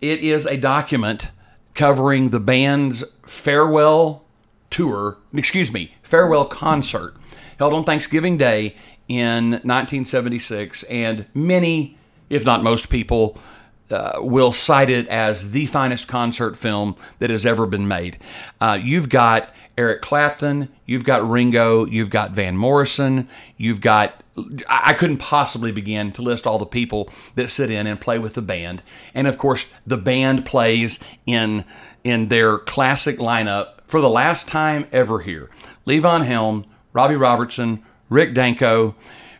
it 0.00 0.20
is 0.20 0.46
a 0.46 0.56
document 0.56 1.28
covering 1.74 2.30
the 2.30 2.40
band's 2.40 3.04
farewell 3.26 4.24
tour, 4.70 5.18
excuse 5.32 5.72
me, 5.72 5.94
farewell 6.02 6.44
concert 6.44 7.16
held 7.58 7.72
on 7.74 7.84
Thanksgiving 7.84 8.36
Day 8.36 8.76
in 9.08 9.50
1976, 9.50 10.82
and 10.84 11.26
many, 11.34 11.98
if 12.30 12.44
not 12.44 12.62
most 12.62 12.88
people, 12.88 13.38
uh, 13.90 14.14
will 14.18 14.52
cite 14.52 14.90
it 14.90 15.06
as 15.08 15.50
the 15.50 15.66
finest 15.66 16.08
concert 16.08 16.56
film 16.56 16.96
that 17.18 17.30
has 17.30 17.44
ever 17.44 17.66
been 17.66 17.86
made. 17.86 18.18
Uh, 18.60 18.78
you've 18.80 19.08
got 19.08 19.52
Eric 19.76 20.02
Clapton, 20.02 20.68
you've 20.86 21.04
got 21.04 21.28
Ringo, 21.28 21.84
you've 21.84 22.10
got 22.10 22.30
Van 22.30 22.56
Morrison, 22.56 23.28
you've 23.56 23.80
got. 23.80 24.20
I 24.68 24.94
couldn't 24.94 25.18
possibly 25.18 25.70
begin 25.70 26.10
to 26.12 26.22
list 26.22 26.46
all 26.46 26.58
the 26.58 26.66
people 26.66 27.08
that 27.36 27.50
sit 27.50 27.70
in 27.70 27.86
and 27.86 28.00
play 28.00 28.18
with 28.18 28.34
the 28.34 28.42
band, 28.42 28.82
and 29.14 29.26
of 29.26 29.38
course, 29.38 29.66
the 29.86 29.96
band 29.96 30.44
plays 30.44 30.98
in 31.26 31.64
in 32.02 32.28
their 32.28 32.58
classic 32.58 33.18
lineup 33.18 33.80
for 33.86 34.00
the 34.00 34.08
last 34.08 34.48
time 34.48 34.86
ever 34.92 35.20
here. 35.20 35.50
Levon 35.86 36.24
Helm, 36.24 36.66
Robbie 36.92 37.16
Robertson, 37.16 37.84
Rick 38.08 38.34
Danko, 38.34 38.94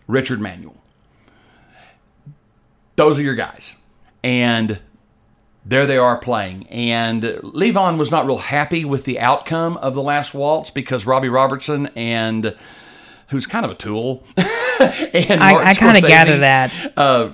Richard 0.06 0.40
Manuel. 0.40 0.76
Those 2.96 3.18
are 3.18 3.22
your 3.22 3.34
guys. 3.34 3.76
And 4.22 4.78
there 5.64 5.86
they 5.86 5.96
are 5.96 6.18
playing. 6.18 6.66
And 6.68 7.22
Levon 7.22 7.98
was 7.98 8.10
not 8.10 8.26
real 8.26 8.38
happy 8.38 8.84
with 8.84 9.04
the 9.04 9.18
outcome 9.18 9.76
of 9.78 9.94
the 9.94 10.02
last 10.02 10.34
waltz 10.34 10.70
because 10.70 11.06
Robbie 11.06 11.28
Robertson 11.28 11.86
and 11.96 12.54
who's 13.34 13.46
kind 13.46 13.64
of 13.64 13.72
a 13.72 13.74
tool 13.74 14.24
and 14.36 15.42
I, 15.42 15.70
I 15.70 15.74
kind 15.74 15.96
of 15.96 16.02
gather 16.02 16.38
that. 16.38 16.92
Uh, 16.96 17.30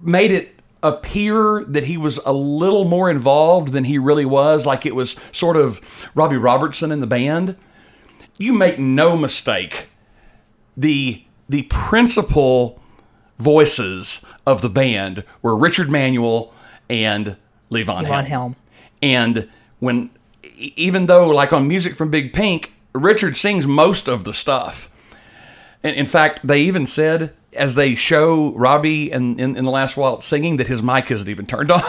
made 0.00 0.30
it 0.30 0.54
appear 0.82 1.64
that 1.64 1.84
he 1.84 1.96
was 1.96 2.18
a 2.18 2.32
little 2.32 2.84
more 2.84 3.10
involved 3.10 3.72
than 3.72 3.84
he 3.84 3.98
really 3.98 4.24
was, 4.24 4.64
like 4.64 4.86
it 4.86 4.94
was 4.94 5.18
sort 5.32 5.56
of 5.56 5.80
Robbie 6.14 6.36
Robertson 6.36 6.92
in 6.92 7.00
the 7.00 7.06
band. 7.06 7.56
You 8.38 8.52
make 8.52 8.78
no 8.78 9.16
mistake. 9.16 9.88
The 10.76 11.24
the 11.48 11.62
principal 11.62 12.80
voices 13.38 14.24
of 14.46 14.62
the 14.62 14.68
band 14.68 15.24
were 15.42 15.56
Richard 15.56 15.90
Manuel 15.90 16.52
and 16.88 17.36
Levon, 17.70 18.04
Levon 18.04 18.06
Helm. 18.06 18.26
Helm. 18.26 18.56
And 19.02 19.48
when 19.80 20.10
e- 20.44 20.72
even 20.76 21.06
though 21.06 21.28
like 21.28 21.52
on 21.52 21.66
music 21.66 21.94
from 21.96 22.10
Big 22.10 22.32
Pink, 22.32 22.72
Richard 22.94 23.36
sings 23.36 23.66
most 23.66 24.08
of 24.08 24.24
the 24.24 24.32
stuff. 24.32 24.87
And 25.82 25.96
in 25.96 26.06
fact, 26.06 26.40
they 26.44 26.60
even 26.62 26.86
said 26.86 27.34
as 27.54 27.74
they 27.74 27.94
show 27.94 28.52
Robbie 28.52 29.10
in, 29.10 29.38
in, 29.38 29.56
in 29.56 29.64
the 29.64 29.70
last 29.70 29.96
waltz 29.96 30.26
singing 30.26 30.56
that 30.58 30.66
his 30.66 30.82
mic 30.82 31.10
isn't 31.10 31.28
even 31.28 31.46
turned 31.46 31.70
on. 31.70 31.82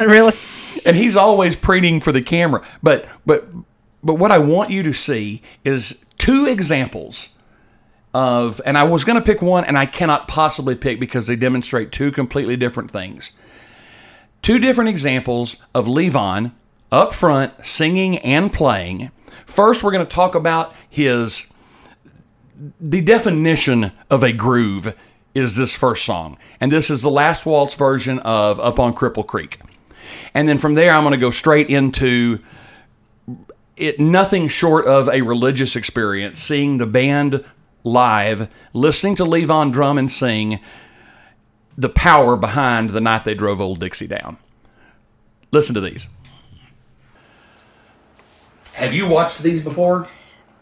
really? 0.00 0.34
and 0.88 0.96
he's 0.96 1.16
always 1.16 1.54
preening 1.54 2.00
for 2.00 2.12
the 2.12 2.22
camera. 2.22 2.66
But 2.82 3.06
but 3.26 3.46
but 4.02 4.14
what 4.14 4.30
I 4.30 4.38
want 4.38 4.70
you 4.70 4.82
to 4.84 4.92
see 4.92 5.42
is 5.64 6.06
two 6.18 6.46
examples 6.46 7.36
of, 8.14 8.60
and 8.64 8.78
I 8.78 8.84
was 8.84 9.04
going 9.04 9.16
to 9.18 9.24
pick 9.24 9.42
one, 9.42 9.64
and 9.64 9.76
I 9.76 9.86
cannot 9.86 10.28
possibly 10.28 10.74
pick 10.74 10.98
because 10.98 11.26
they 11.26 11.36
demonstrate 11.36 11.92
two 11.92 12.10
completely 12.10 12.56
different 12.56 12.90
things. 12.90 13.32
Two 14.40 14.58
different 14.58 14.88
examples 14.88 15.62
of 15.74 15.86
Levon 15.86 16.52
up 16.90 17.12
front 17.12 17.66
singing 17.66 18.18
and 18.18 18.52
playing. 18.52 19.10
First, 19.44 19.82
we're 19.82 19.92
going 19.92 20.06
to 20.06 20.10
talk 20.10 20.34
about 20.34 20.74
his 20.88 21.52
the 22.80 23.00
definition 23.00 23.92
of 24.10 24.22
a 24.22 24.32
groove 24.32 24.94
is 25.34 25.56
this 25.56 25.74
first 25.74 26.04
song. 26.04 26.36
And 26.60 26.72
this 26.72 26.90
is 26.90 27.02
the 27.02 27.10
last 27.10 27.46
waltz 27.46 27.74
version 27.74 28.18
of 28.20 28.58
Up 28.60 28.78
on 28.78 28.94
Cripple 28.94 29.26
Creek. 29.26 29.60
And 30.34 30.48
then 30.48 30.58
from 30.58 30.74
there, 30.74 30.92
I'm 30.92 31.02
going 31.02 31.12
to 31.12 31.18
go 31.18 31.30
straight 31.30 31.68
into 31.68 32.40
it, 33.76 34.00
nothing 34.00 34.48
short 34.48 34.86
of 34.86 35.08
a 35.08 35.22
religious 35.22 35.76
experience, 35.76 36.42
seeing 36.42 36.78
the 36.78 36.86
band 36.86 37.44
live, 37.84 38.48
listening 38.72 39.14
to 39.16 39.24
Levon 39.24 39.72
drum 39.72 39.98
and 39.98 40.10
sing 40.10 40.60
the 41.76 41.88
power 41.88 42.36
behind 42.36 42.90
the 42.90 43.00
night 43.00 43.24
they 43.24 43.34
drove 43.34 43.60
Old 43.60 43.78
Dixie 43.78 44.08
down. 44.08 44.36
Listen 45.52 45.74
to 45.74 45.80
these. 45.80 46.08
Have 48.74 48.92
you 48.92 49.08
watched 49.08 49.42
these 49.42 49.62
before? 49.62 50.08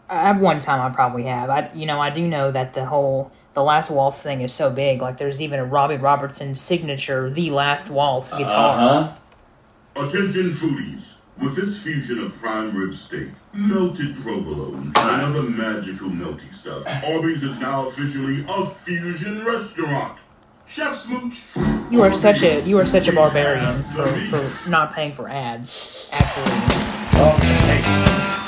At 0.09 0.39
one 0.39 0.59
time, 0.59 0.79
I 0.79 0.93
probably 0.93 1.23
have. 1.23 1.49
I, 1.49 1.69
you 1.73 1.85
know, 1.85 1.99
I 1.99 2.09
do 2.09 2.27
know 2.27 2.49
that 2.51 2.73
the 2.73 2.85
whole 2.85 3.31
the 3.53 3.63
last 3.63 3.89
waltz 3.91 4.23
thing 4.23 4.41
is 4.41 4.53
so 4.53 4.69
big. 4.69 5.01
Like, 5.01 5.17
there's 5.17 5.41
even 5.41 5.59
a 5.59 5.65
Robbie 5.65 5.97
Robertson 5.97 6.55
signature, 6.55 7.29
the 7.29 7.51
last 7.51 7.89
waltz 7.89 8.31
guitar. 8.33 8.79
Uh-huh. 8.79 10.05
Attention 10.05 10.51
foodies. 10.51 11.15
With 11.39 11.55
this 11.55 11.83
fusion 11.83 12.19
of 12.19 12.35
prime 12.37 12.75
rib 12.75 12.95
steak, 12.95 13.29
melted 13.53 14.17
provolone, 14.17 14.91
and 14.95 15.21
other 15.21 15.43
magical 15.43 16.09
melty 16.09 16.51
stuff, 16.51 16.83
Arby's 17.05 17.43
is 17.43 17.59
now 17.59 17.87
officially 17.87 18.43
a 18.49 18.65
fusion 18.65 19.45
restaurant. 19.45 20.17
Chef 20.65 20.95
Smooch. 20.95 21.43
You 21.91 22.01
are 22.01 22.11
such 22.11 22.41
a 22.41 22.61
you 22.61 22.79
are 22.79 22.85
such 22.87 23.07
a 23.07 23.11
barbarian 23.11 23.81
for, 23.83 24.07
for 24.07 24.69
not 24.69 24.93
paying 24.93 25.13
for 25.13 25.29
ads. 25.29 26.09
Absolutely. 26.11 26.87
When 27.19 28.46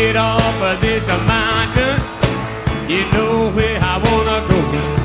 get 0.00 0.16
off 0.16 0.62
of 0.62 0.80
this 0.80 1.08
mountain, 1.08 2.00
you 2.88 3.04
know 3.12 3.50
where 3.50 3.78
I 3.82 3.98
wanna 3.98 4.38
go. 4.48 4.99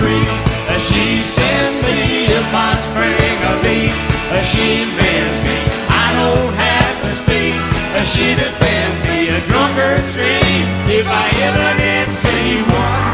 Creek. 0.00 0.28
Uh, 0.68 0.78
She 0.78 1.20
sends 1.20 1.78
me 1.86 2.26
if 2.38 2.48
I 2.54 2.70
spring 2.88 3.38
a 3.50 3.54
leak. 3.66 3.94
Uh, 4.30 4.40
She 4.50 4.84
mends 4.98 5.38
me. 5.46 5.58
I 6.04 6.06
don't 6.18 6.54
have 6.66 6.94
to 7.04 7.10
speak. 7.22 7.54
Uh, 7.98 8.04
She 8.14 8.34
defends 8.34 8.98
me 9.08 9.18
a 9.36 9.40
drunkard's 9.50 10.10
dream. 10.14 10.62
if 10.98 11.06
I 11.06 11.26
ever 11.48 11.68
did 11.82 12.08
see 12.24 12.62
one. 12.62 13.06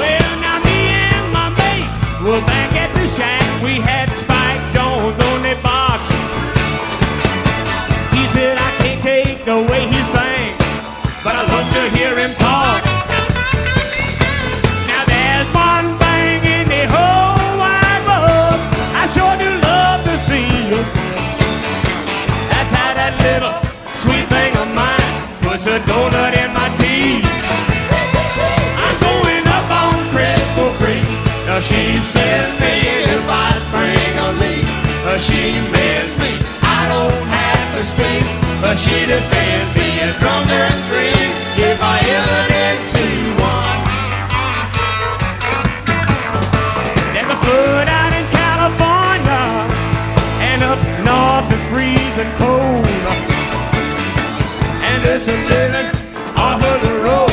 Well, 0.00 0.32
now 0.44 0.58
me 0.68 0.78
and 1.12 1.26
my 1.38 1.48
mate 1.60 1.90
were 2.24 2.42
back 2.46 2.72
at 2.84 2.90
the 2.96 3.06
shack. 3.06 3.43
Puts 25.64 25.76
a 25.76 25.80
donut 25.90 26.34
in 26.36 26.52
my 26.52 26.68
tea. 26.76 27.22
I'm 28.84 28.96
going 29.00 29.44
up 29.48 29.68
on 29.72 29.96
Cripple 30.12 30.72
Creek. 30.76 31.08
Now 31.46 31.60
she 31.60 32.00
sends 32.00 32.60
me 32.60 32.74
if 33.08 33.24
I 33.28 33.50
spring 33.64 34.12
a 34.26 34.30
leak. 34.40 34.66
She 35.16 35.54
mends 35.72 36.18
me. 36.18 36.32
I 36.60 36.82
don't 36.92 37.26
have 37.28 37.66
to 37.76 37.82
speak. 37.82 38.24
But 38.60 38.76
she 38.76 39.06
defends 39.06 39.70
me 39.76 39.88
a 40.04 40.12
drummer 40.20 40.66
string 40.84 41.28
if 41.56 41.78
I 41.80 41.96
ever 42.18 42.40
did 42.52 42.78
see 42.82 43.20
one. 43.40 43.62
A 47.24 47.36
flood 47.44 47.88
out 47.88 48.12
in 48.12 48.26
California, 48.36 49.42
and 50.44 50.62
up 50.62 50.80
north 51.08 51.52
it's 51.52 51.64
freezing 51.64 52.30
cold. 52.36 52.83
This 55.04 55.28
living 55.28 55.92
off 56.34 56.58
of 56.64 56.78
the 56.80 56.96
road 57.04 57.30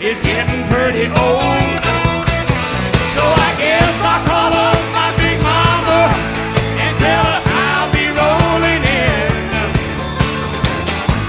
is 0.00 0.18
getting 0.20 0.64
pretty 0.72 1.06
old. 1.12 1.80
So 3.14 3.22
I 3.22 3.50
guess 3.60 3.92
I'll 4.00 4.24
call 4.26 4.50
up 4.50 4.80
my 4.96 5.12
big 5.20 5.38
mama 5.44 6.00
and 6.82 6.92
tell 7.04 7.22
her 7.22 7.40
I'll 7.46 7.92
be 7.92 8.08
rolling 8.10 8.82
in. 8.82 9.30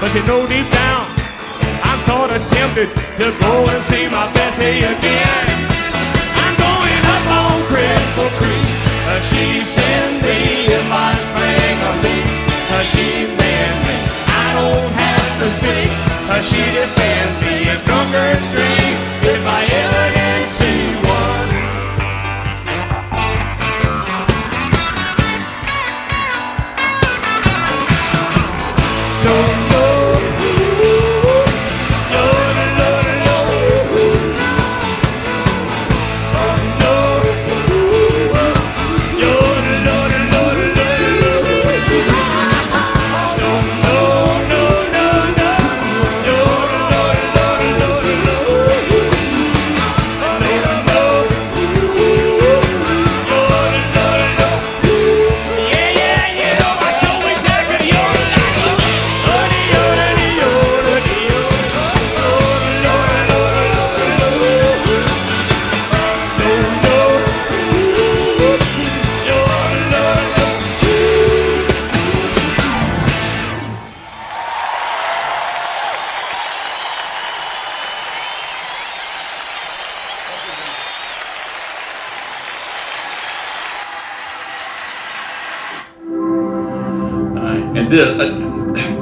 But 0.00 0.10
you 0.16 0.24
know 0.24 0.48
deep 0.48 0.66
down, 0.72 1.04
I'm 1.84 2.00
sort 2.08 2.32
of 2.32 2.40
tempted 2.48 2.88
to 3.20 3.26
go 3.38 3.52
and 3.68 3.80
see 3.84 4.08
my 4.08 4.26
Bessie 4.32 4.88
again. 4.88 5.46
I'm 6.42 6.54
going 6.58 7.02
up 7.14 7.26
on 7.44 7.60
Cripple 7.70 8.32
Creek. 8.40 8.72
She 9.20 9.60
sends 9.60 10.16
me 10.24 10.64
if 10.74 10.88
I 10.90 11.12
spring 11.28 11.76
a 11.86 11.92
leak. 12.02 12.28
She 12.82 13.28
mends 13.36 13.80
me. 13.86 13.96
I 14.26 14.46
don't 14.58 15.03
Uh, 15.76 16.40
she 16.40 16.62
defends 16.78 17.36
me 17.46 17.68
a 17.68 17.76
drunkard 17.84 18.40
dream. 18.54 18.96
if 19.32 19.42
I 19.46 19.60
ever 19.82 20.06
did 20.14 20.48
see 20.48 21.03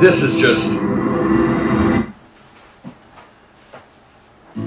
this 0.02 0.20
is 0.24 0.40
just 0.40 0.72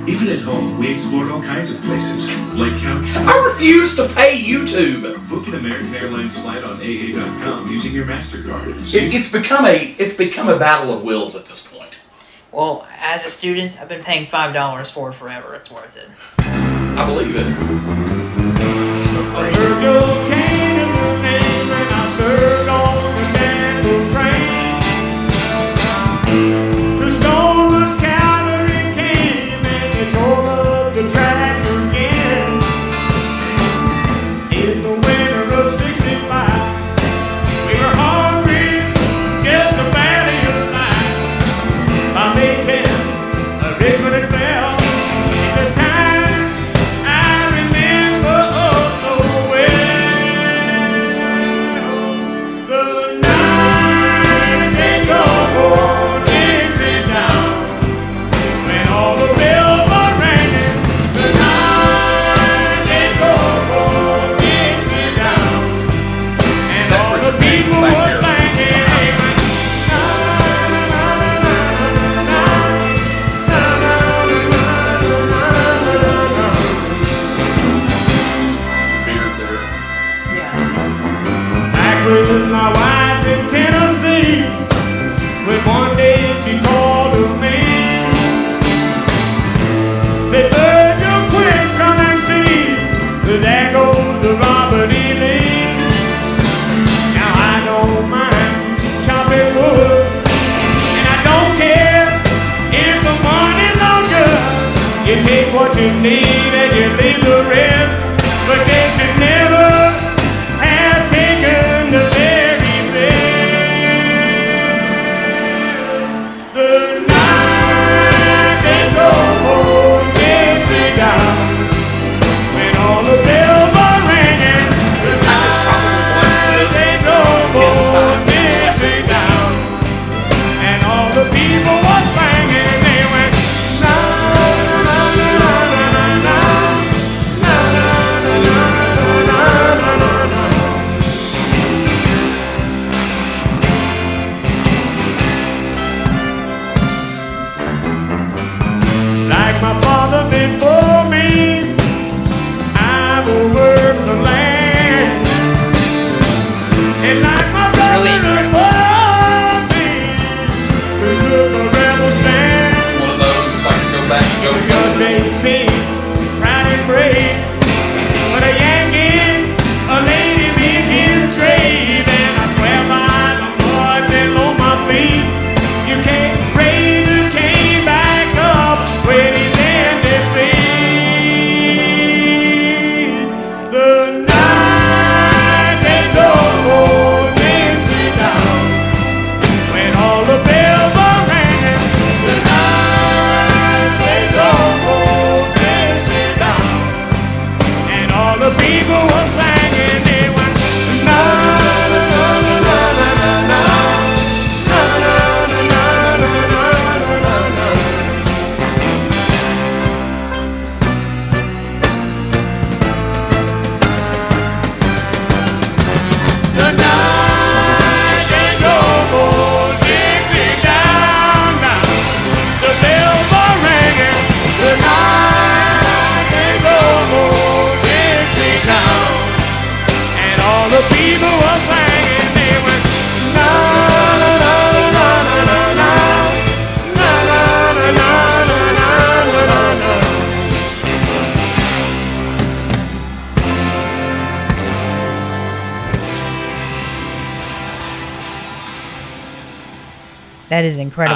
Even 0.07 0.29
at 0.29 0.39
home, 0.39 0.79
we 0.79 0.87
We 0.87 0.93
explored 0.93 1.29
all 1.29 1.41
kinds 1.41 1.71
of 1.71 1.81
places, 1.81 2.27
like 2.53 2.71
couch 2.79 3.13
I 3.15 3.43
refuse 3.43 3.97
to 3.97 4.07
pay 4.07 4.41
YouTube. 4.41 5.27
Book 5.27 5.45
an 5.47 5.55
American 5.55 5.93
Airlines 5.93 6.39
flight 6.39 6.63
on 6.63 6.77
AA.com 6.77 7.69
using 7.69 7.91
your 7.91 8.05
MasterCard. 8.05 8.93
It, 8.93 9.13
it's 9.13 9.29
become 9.29 9.65
a 9.65 9.93
it's 9.99 10.15
become 10.15 10.47
a 10.47 10.57
battle 10.57 10.95
of 10.95 11.03
wills 11.03 11.35
at 11.35 11.45
this 11.45 11.67
point. 11.67 11.99
Well, 12.53 12.87
as 13.01 13.25
a 13.25 13.29
student, 13.29 13.77
I've 13.77 13.89
been 13.89 14.03
paying 14.03 14.25
five 14.27 14.53
dollars 14.53 14.89
for 14.89 15.09
it 15.09 15.15
forever. 15.15 15.53
It's 15.53 15.69
worth 15.69 15.97
it. 15.97 16.09
I 16.39 17.05
believe 17.05 17.35
it. 17.35 18.34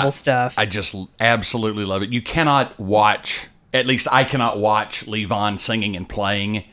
I- 0.10 0.18
stuff. 0.18 0.58
I 0.58 0.66
just 0.66 0.96
absolutely 1.20 1.86
love 1.86 2.04
it. 2.04 2.10
You 2.10 2.22
cannot 2.22 2.80
watch, 2.80 3.48
at 3.74 3.86
least 3.86 4.08
I 4.12 4.24
cannot 4.24 4.60
watch 4.60 5.06
Levon 5.06 5.60
singing 5.60 5.96
and 5.96 6.08
playing. 6.08 6.64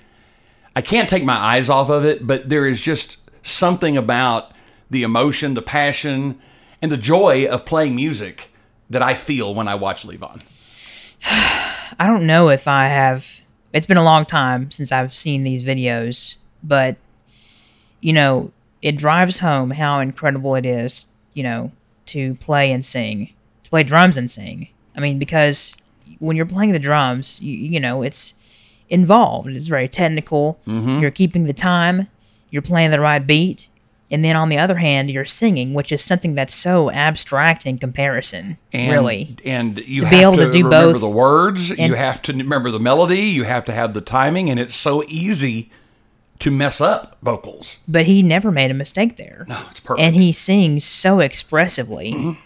I 0.74 0.82
can't 0.82 1.08
take 1.08 1.24
my 1.24 1.36
eyes 1.36 1.68
off 1.70 1.88
of 1.88 2.04
it, 2.04 2.26
but 2.26 2.48
there 2.48 2.66
is 2.66 2.80
just 2.80 3.18
something 3.42 3.96
about 3.96 4.52
the 4.90 5.02
emotion, 5.02 5.54
the 5.54 5.62
passion, 5.62 6.38
and 6.82 6.92
the 6.92 6.96
joy 6.96 7.46
of 7.46 7.64
playing 7.64 7.96
music 7.96 8.48
that 8.90 9.02
I 9.02 9.14
feel 9.14 9.54
when 9.54 9.68
I 9.68 9.74
watch 9.74 10.06
Levon. 10.06 10.42
I 11.24 12.06
don't 12.06 12.26
know 12.26 12.50
if 12.50 12.68
I 12.68 12.88
have. 12.88 13.40
It's 13.72 13.86
been 13.86 13.96
a 13.96 14.04
long 14.04 14.26
time 14.26 14.70
since 14.70 14.92
I've 14.92 15.12
seen 15.14 15.44
these 15.44 15.64
videos, 15.64 16.36
but 16.62 16.96
you 18.00 18.12
know, 18.12 18.52
it 18.82 18.96
drives 18.96 19.38
home 19.38 19.70
how 19.70 20.00
incredible 20.00 20.54
it 20.54 20.66
is, 20.66 21.06
you 21.34 21.42
know, 21.42 21.72
to 22.06 22.34
play 22.36 22.70
and 22.72 22.84
sing, 22.84 23.32
to 23.64 23.70
play 23.70 23.82
drums 23.82 24.16
and 24.16 24.30
sing. 24.30 24.68
I 24.96 25.00
mean, 25.00 25.18
because 25.18 25.76
when 26.18 26.36
you're 26.36 26.46
playing 26.46 26.72
the 26.72 26.78
drums, 26.78 27.40
you, 27.42 27.54
you 27.54 27.80
know, 27.80 28.02
it's 28.02 28.34
involved. 28.88 29.48
It's 29.48 29.66
very 29.66 29.88
technical. 29.88 30.58
Mm-hmm. 30.66 31.00
You're 31.00 31.10
keeping 31.10 31.44
the 31.46 31.52
time. 31.52 32.08
You're 32.50 32.62
playing 32.62 32.90
the 32.90 33.00
right 33.00 33.24
beat. 33.26 33.68
and 34.12 34.24
then 34.24 34.36
on 34.36 34.48
the 34.48 34.56
other 34.56 34.76
hand, 34.76 35.10
you're 35.10 35.24
singing, 35.24 35.74
which 35.74 35.90
is 35.90 36.00
something 36.02 36.36
that's 36.36 36.54
so 36.54 36.90
abstract 36.92 37.66
in 37.66 37.76
comparison. 37.76 38.56
And, 38.72 38.92
really, 38.92 39.36
and 39.44 39.78
you 39.80 40.00
To 40.00 40.06
have 40.06 40.10
be 40.12 40.22
able 40.22 40.36
to, 40.36 40.44
to 40.46 40.50
do 40.52 40.64
remember 40.64 40.92
both 40.92 41.00
the 41.00 41.08
words. 41.08 41.70
and- 41.70 41.80
you 41.80 41.94
have 41.94 42.22
to 42.22 42.32
remember 42.32 42.70
the 42.70 42.78
melody. 42.78 43.22
You 43.22 43.42
have 43.42 43.64
to 43.64 43.72
have 43.72 43.94
the 43.94 44.00
timing, 44.00 44.48
and 44.48 44.60
it's 44.60 44.76
so 44.76 45.02
easy 45.08 45.70
to 46.38 46.50
mess 46.50 46.80
up 46.80 47.16
vocals. 47.22 47.76
but 47.88 48.06
he 48.06 48.22
never 48.22 48.50
made 48.50 48.70
a 48.70 48.74
mistake 48.74 49.16
there. 49.16 49.46
No, 49.48 49.58
it's 49.70 49.80
perfect. 49.80 50.04
and 50.04 50.14
he 50.14 50.32
sings 50.32 50.84
so 50.84 51.20
expressively. 51.20 52.36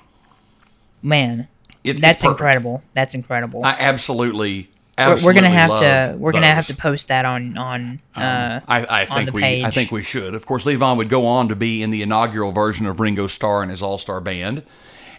Man, 1.02 1.49
It- 1.83 2.01
that's 2.01 2.25
incredible. 2.25 2.83
That's 2.94 3.15
incredible. 3.15 3.65
I 3.65 3.70
absolutely, 3.78 4.69
we're, 4.99 5.05
absolutely 5.05 5.25
we're 5.25 5.33
gonna 5.35 5.51
have 5.51 5.78
to 5.81 6.17
we're 6.19 6.33
gonna 6.33 6.47
have 6.47 6.67
to 6.67 6.75
post 6.75 7.09
that 7.09 7.25
on 7.25 7.57
on 7.57 8.01
uh, 8.15 8.60
I, 8.69 9.07
think 9.07 9.27
the 9.27 9.33
we 9.33 9.41
page. 9.41 9.65
I 9.65 9.70
think 9.70 9.91
we 9.91 10.02
should. 10.02 10.35
Of 10.35 10.44
course, 10.47 10.65
Levon 10.65 10.97
would 10.99 11.09
go 11.09 11.27
on 11.27 11.49
to 11.49 11.57
be 11.57 11.83
in 11.83 11.91
the 11.91 12.02
inaugural 12.02 12.52
version 12.52 12.86
of 12.86 13.01
Ringo 13.01 13.27
Starr 13.27 13.62
and 13.62 13.70
his 13.70 13.81
All 13.83 13.97
Star 13.97 14.20
Band, 14.20 14.62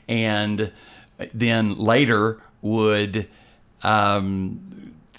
and 0.08 0.72
then 1.33 1.77
later 1.77 2.40
would 2.61 3.27
um, 3.83 4.70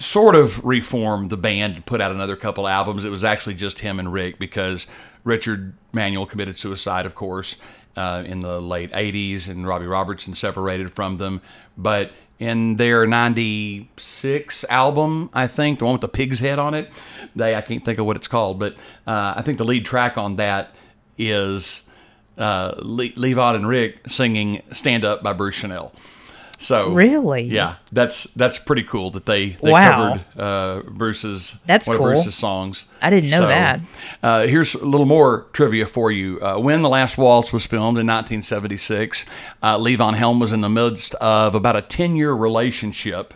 sort 0.02 0.34
of 0.34 0.64
reform 0.64 1.28
the 1.28 1.36
band 1.36 1.76
and 1.76 1.86
put 1.86 2.00
out 2.00 2.10
another 2.10 2.36
couple 2.36 2.68
albums. 2.68 3.04
It 3.04 3.10
was 3.10 3.24
actually 3.24 3.54
just 3.54 3.78
him 3.78 3.98
and 3.98 4.12
Rick 4.12 4.38
because 4.38 4.86
Richard 5.24 5.74
Manuel 5.92 6.26
committed 6.26 6.58
suicide, 6.58 7.06
of 7.06 7.14
course, 7.14 7.60
uh, 7.96 8.22
in 8.26 8.40
the 8.40 8.60
late 8.60 8.92
'80s, 8.92 9.48
and 9.48 9.66
Robbie 9.66 9.86
Robertson 9.86 10.34
separated 10.34 10.92
from 10.92 11.18
them, 11.18 11.40
but. 11.76 12.12
In 12.38 12.76
their 12.76 13.06
'96 13.06 14.64
album, 14.68 15.30
I 15.32 15.46
think 15.46 15.78
the 15.78 15.84
one 15.84 15.92
with 15.92 16.00
the 16.00 16.08
pig's 16.08 16.40
head 16.40 16.58
on 16.58 16.74
it, 16.74 16.90
they 17.36 17.54
I 17.54 17.60
can't 17.60 17.84
think 17.84 18.00
of 18.00 18.06
what 18.06 18.16
it's 18.16 18.26
called, 18.26 18.58
but 18.58 18.74
uh, 19.06 19.34
I 19.36 19.42
think 19.42 19.58
the 19.58 19.64
lead 19.64 19.86
track 19.86 20.18
on 20.18 20.34
that 20.36 20.74
is 21.16 21.88
uh, 22.36 22.74
Le- 22.78 23.10
Levon 23.10 23.54
and 23.54 23.68
Rick 23.68 24.08
singing 24.08 24.62
"Stand 24.72 25.04
Up" 25.04 25.22
by 25.22 25.32
Bruce 25.32 25.56
Channel. 25.56 25.92
So 26.62 26.90
Really? 26.92 27.42
yeah, 27.42 27.76
that's 27.90 28.24
that's 28.34 28.56
pretty 28.58 28.84
cool 28.84 29.10
that 29.10 29.26
they, 29.26 29.50
they 29.62 29.70
Wow. 29.72 30.20
covered 30.34 30.40
uh, 30.40 30.82
Bruce's 30.90 31.60
That's 31.66 31.88
one 31.88 31.96
cool. 31.98 32.06
of 32.08 32.12
Bruce's 32.14 32.34
songs. 32.36 32.88
I 33.02 33.10
didn't 33.10 33.30
know 33.30 33.38
So, 33.38 33.46
that. 33.48 33.80
Uh, 34.22 34.46
here's 34.46 34.74
a 34.74 34.84
little 34.86 35.06
more 35.06 35.46
trivia 35.52 35.86
for 35.86 36.10
you. 36.12 36.38
Uh, 36.40 36.58
when 36.58 36.82
the 36.82 36.88
Last 36.88 37.18
Waltz 37.18 37.52
was 37.52 37.66
filmed 37.66 37.98
in 37.98 38.06
1976, 38.06 39.26
uh, 39.62 39.76
Levon 39.76 40.14
Helm 40.14 40.38
was 40.38 40.52
in 40.52 40.60
the 40.60 40.68
midst 40.68 41.14
of 41.16 41.54
about 41.54 41.76
a 41.76 41.82
10 41.82 42.14
year 42.16 42.32
relationship 42.32 43.34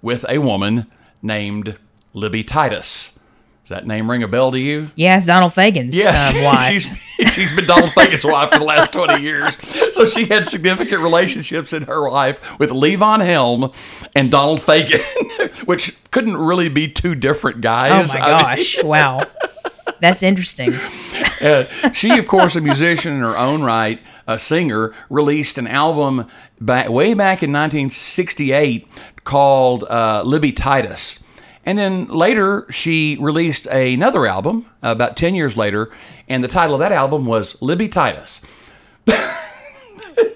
with 0.00 0.24
a 0.28 0.38
woman 0.38 0.86
named 1.22 1.76
Libby 2.14 2.44
Titus. 2.44 3.18
Does 3.64 3.70
that 3.70 3.86
name 3.86 4.10
ring 4.10 4.22
a 4.22 4.28
bell 4.28 4.52
to 4.52 4.62
you? 4.62 4.90
Yeah, 4.94 5.16
it's 5.16 5.24
Donald 5.24 5.54
Fagen's 5.54 5.96
Yes, 5.96 6.34
uh, 6.36 6.44
wife. 6.44 6.70
she's 7.18 7.32
she's 7.32 7.56
been 7.56 7.64
Donald 7.64 7.92
Fagen's 7.92 8.24
wife 8.24 8.50
for 8.52 8.58
the 8.58 8.64
last 8.64 8.92
twenty 8.92 9.22
years. 9.22 9.56
So 9.94 10.04
she 10.06 10.26
had 10.26 10.48
significant 10.50 11.00
relationships 11.02 11.72
in 11.72 11.84
her 11.84 12.10
life 12.10 12.58
with 12.58 12.68
Levon 12.70 13.24
Helm 13.24 13.72
and 14.14 14.30
Donald 14.30 14.60
Fagen, 14.60 15.00
which 15.66 15.96
couldn't 16.10 16.36
really 16.36 16.68
be 16.68 16.88
two 16.88 17.14
different 17.14 17.62
guys. 17.62 18.10
oh 18.10 18.18
my 18.18 18.20
I 18.20 18.30
mean, 18.30 18.40
gosh! 18.56 18.82
wow, 18.84 19.26
that's 19.98 20.22
interesting. 20.22 20.74
uh, 21.40 21.64
she, 21.92 22.18
of 22.18 22.26
course, 22.26 22.56
a 22.56 22.60
musician 22.60 23.14
in 23.14 23.20
her 23.20 23.38
own 23.38 23.62
right, 23.62 23.98
a 24.26 24.38
singer, 24.38 24.92
released 25.08 25.56
an 25.56 25.66
album 25.68 26.26
back, 26.60 26.90
way 26.90 27.14
back 27.14 27.42
in 27.42 27.50
1968 27.50 28.86
called 29.24 29.84
uh, 29.84 30.22
Libby 30.22 30.52
Titus. 30.52 31.23
And 31.66 31.78
then 31.78 32.06
later, 32.08 32.66
she 32.70 33.16
released 33.20 33.66
another 33.66 34.26
album 34.26 34.66
about 34.82 35.16
10 35.16 35.34
years 35.34 35.56
later, 35.56 35.90
and 36.28 36.44
the 36.44 36.48
title 36.48 36.74
of 36.74 36.80
that 36.80 36.92
album 36.92 37.24
was 37.24 37.60
Libby 37.62 37.88
Titus. 37.88 38.44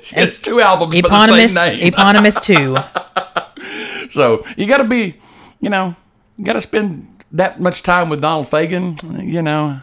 she 0.01 0.15
has 0.17 0.39
two 0.39 0.61
albums 0.61 0.95
Eponymous, 0.97 1.57
eponymous 1.73 2.41
too. 2.41 2.77
So 4.11 4.45
you 4.57 4.67
got 4.67 4.79
to 4.79 4.85
be, 4.85 5.17
you 5.61 5.69
know, 5.69 5.95
you 6.37 6.45
got 6.45 6.55
to 6.55 6.61
spend 6.61 7.25
that 7.33 7.61
much 7.61 7.83
time 7.83 8.09
with 8.09 8.21
Donald 8.21 8.47
Fagen, 8.47 9.25
you 9.25 9.43
know. 9.43 9.83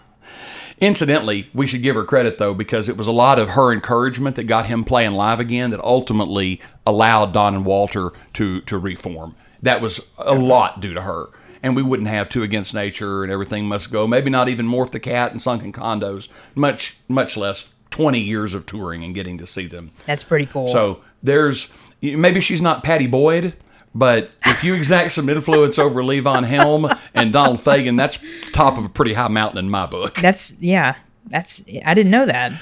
Incidentally, 0.79 1.49
we 1.53 1.67
should 1.67 1.81
give 1.81 1.95
her 1.95 2.03
credit 2.03 2.37
though 2.37 2.53
because 2.53 2.89
it 2.89 2.97
was 2.97 3.07
a 3.07 3.11
lot 3.11 3.39
of 3.39 3.49
her 3.49 3.71
encouragement 3.71 4.35
that 4.35 4.43
got 4.43 4.65
him 4.65 4.83
playing 4.83 5.13
live 5.13 5.39
again 5.39 5.71
that 5.71 5.79
ultimately 5.81 6.59
allowed 6.85 7.31
Don 7.33 7.55
and 7.55 7.65
Walter 7.65 8.11
to 8.33 8.61
to 8.61 8.77
reform. 8.77 9.35
That 9.65 9.81
was 9.81 10.09
a 10.17 10.33
lot 10.33 10.79
due 10.79 10.93
to 10.93 11.01
her. 11.01 11.27
And 11.61 11.75
we 11.75 11.81
wouldn't 11.81 12.09
have 12.09 12.29
two 12.29 12.43
against 12.43 12.75
nature 12.75 13.23
and 13.23 13.31
everything 13.31 13.65
must 13.65 13.91
go. 13.91 14.05
Maybe 14.05 14.29
not 14.29 14.47
even 14.47 14.67
morph 14.67 14.91
the 14.91 14.99
cat 14.99 15.31
and 15.31 15.41
sunken 15.41 15.73
condos. 15.73 16.29
Much 16.53 16.97
much 17.07 17.35
less 17.35 17.73
twenty 17.89 18.19
years 18.19 18.53
of 18.53 18.65
touring 18.67 19.03
and 19.03 19.15
getting 19.15 19.37
to 19.39 19.47
see 19.47 19.65
them. 19.65 19.91
That's 20.05 20.23
pretty 20.23 20.45
cool. 20.45 20.67
So 20.67 21.01
there's 21.23 21.73
maybe 22.01 22.39
she's 22.39 22.61
not 22.61 22.83
Pattie 22.83 23.07
Boyd, 23.07 23.55
but 23.95 24.35
if 24.45 24.63
you 24.63 24.75
exact 24.75 25.13
some 25.13 25.27
influence 25.27 25.79
over 25.79 26.03
Levon 26.03 26.45
Helm 26.45 26.87
and 27.15 27.33
Donald 27.33 27.59
Fagen, 27.61 27.97
that's 27.97 28.19
top 28.51 28.77
of 28.77 28.85
a 28.85 28.89
pretty 28.89 29.13
high 29.13 29.29
mountain 29.29 29.57
in 29.57 29.69
my 29.69 29.85
book. 29.87 30.15
that's 30.21 30.61
yeah. 30.61 30.95
That's 31.27 31.63
I 31.83 31.95
didn't 31.95 32.11
know 32.11 32.27
that. 32.27 32.53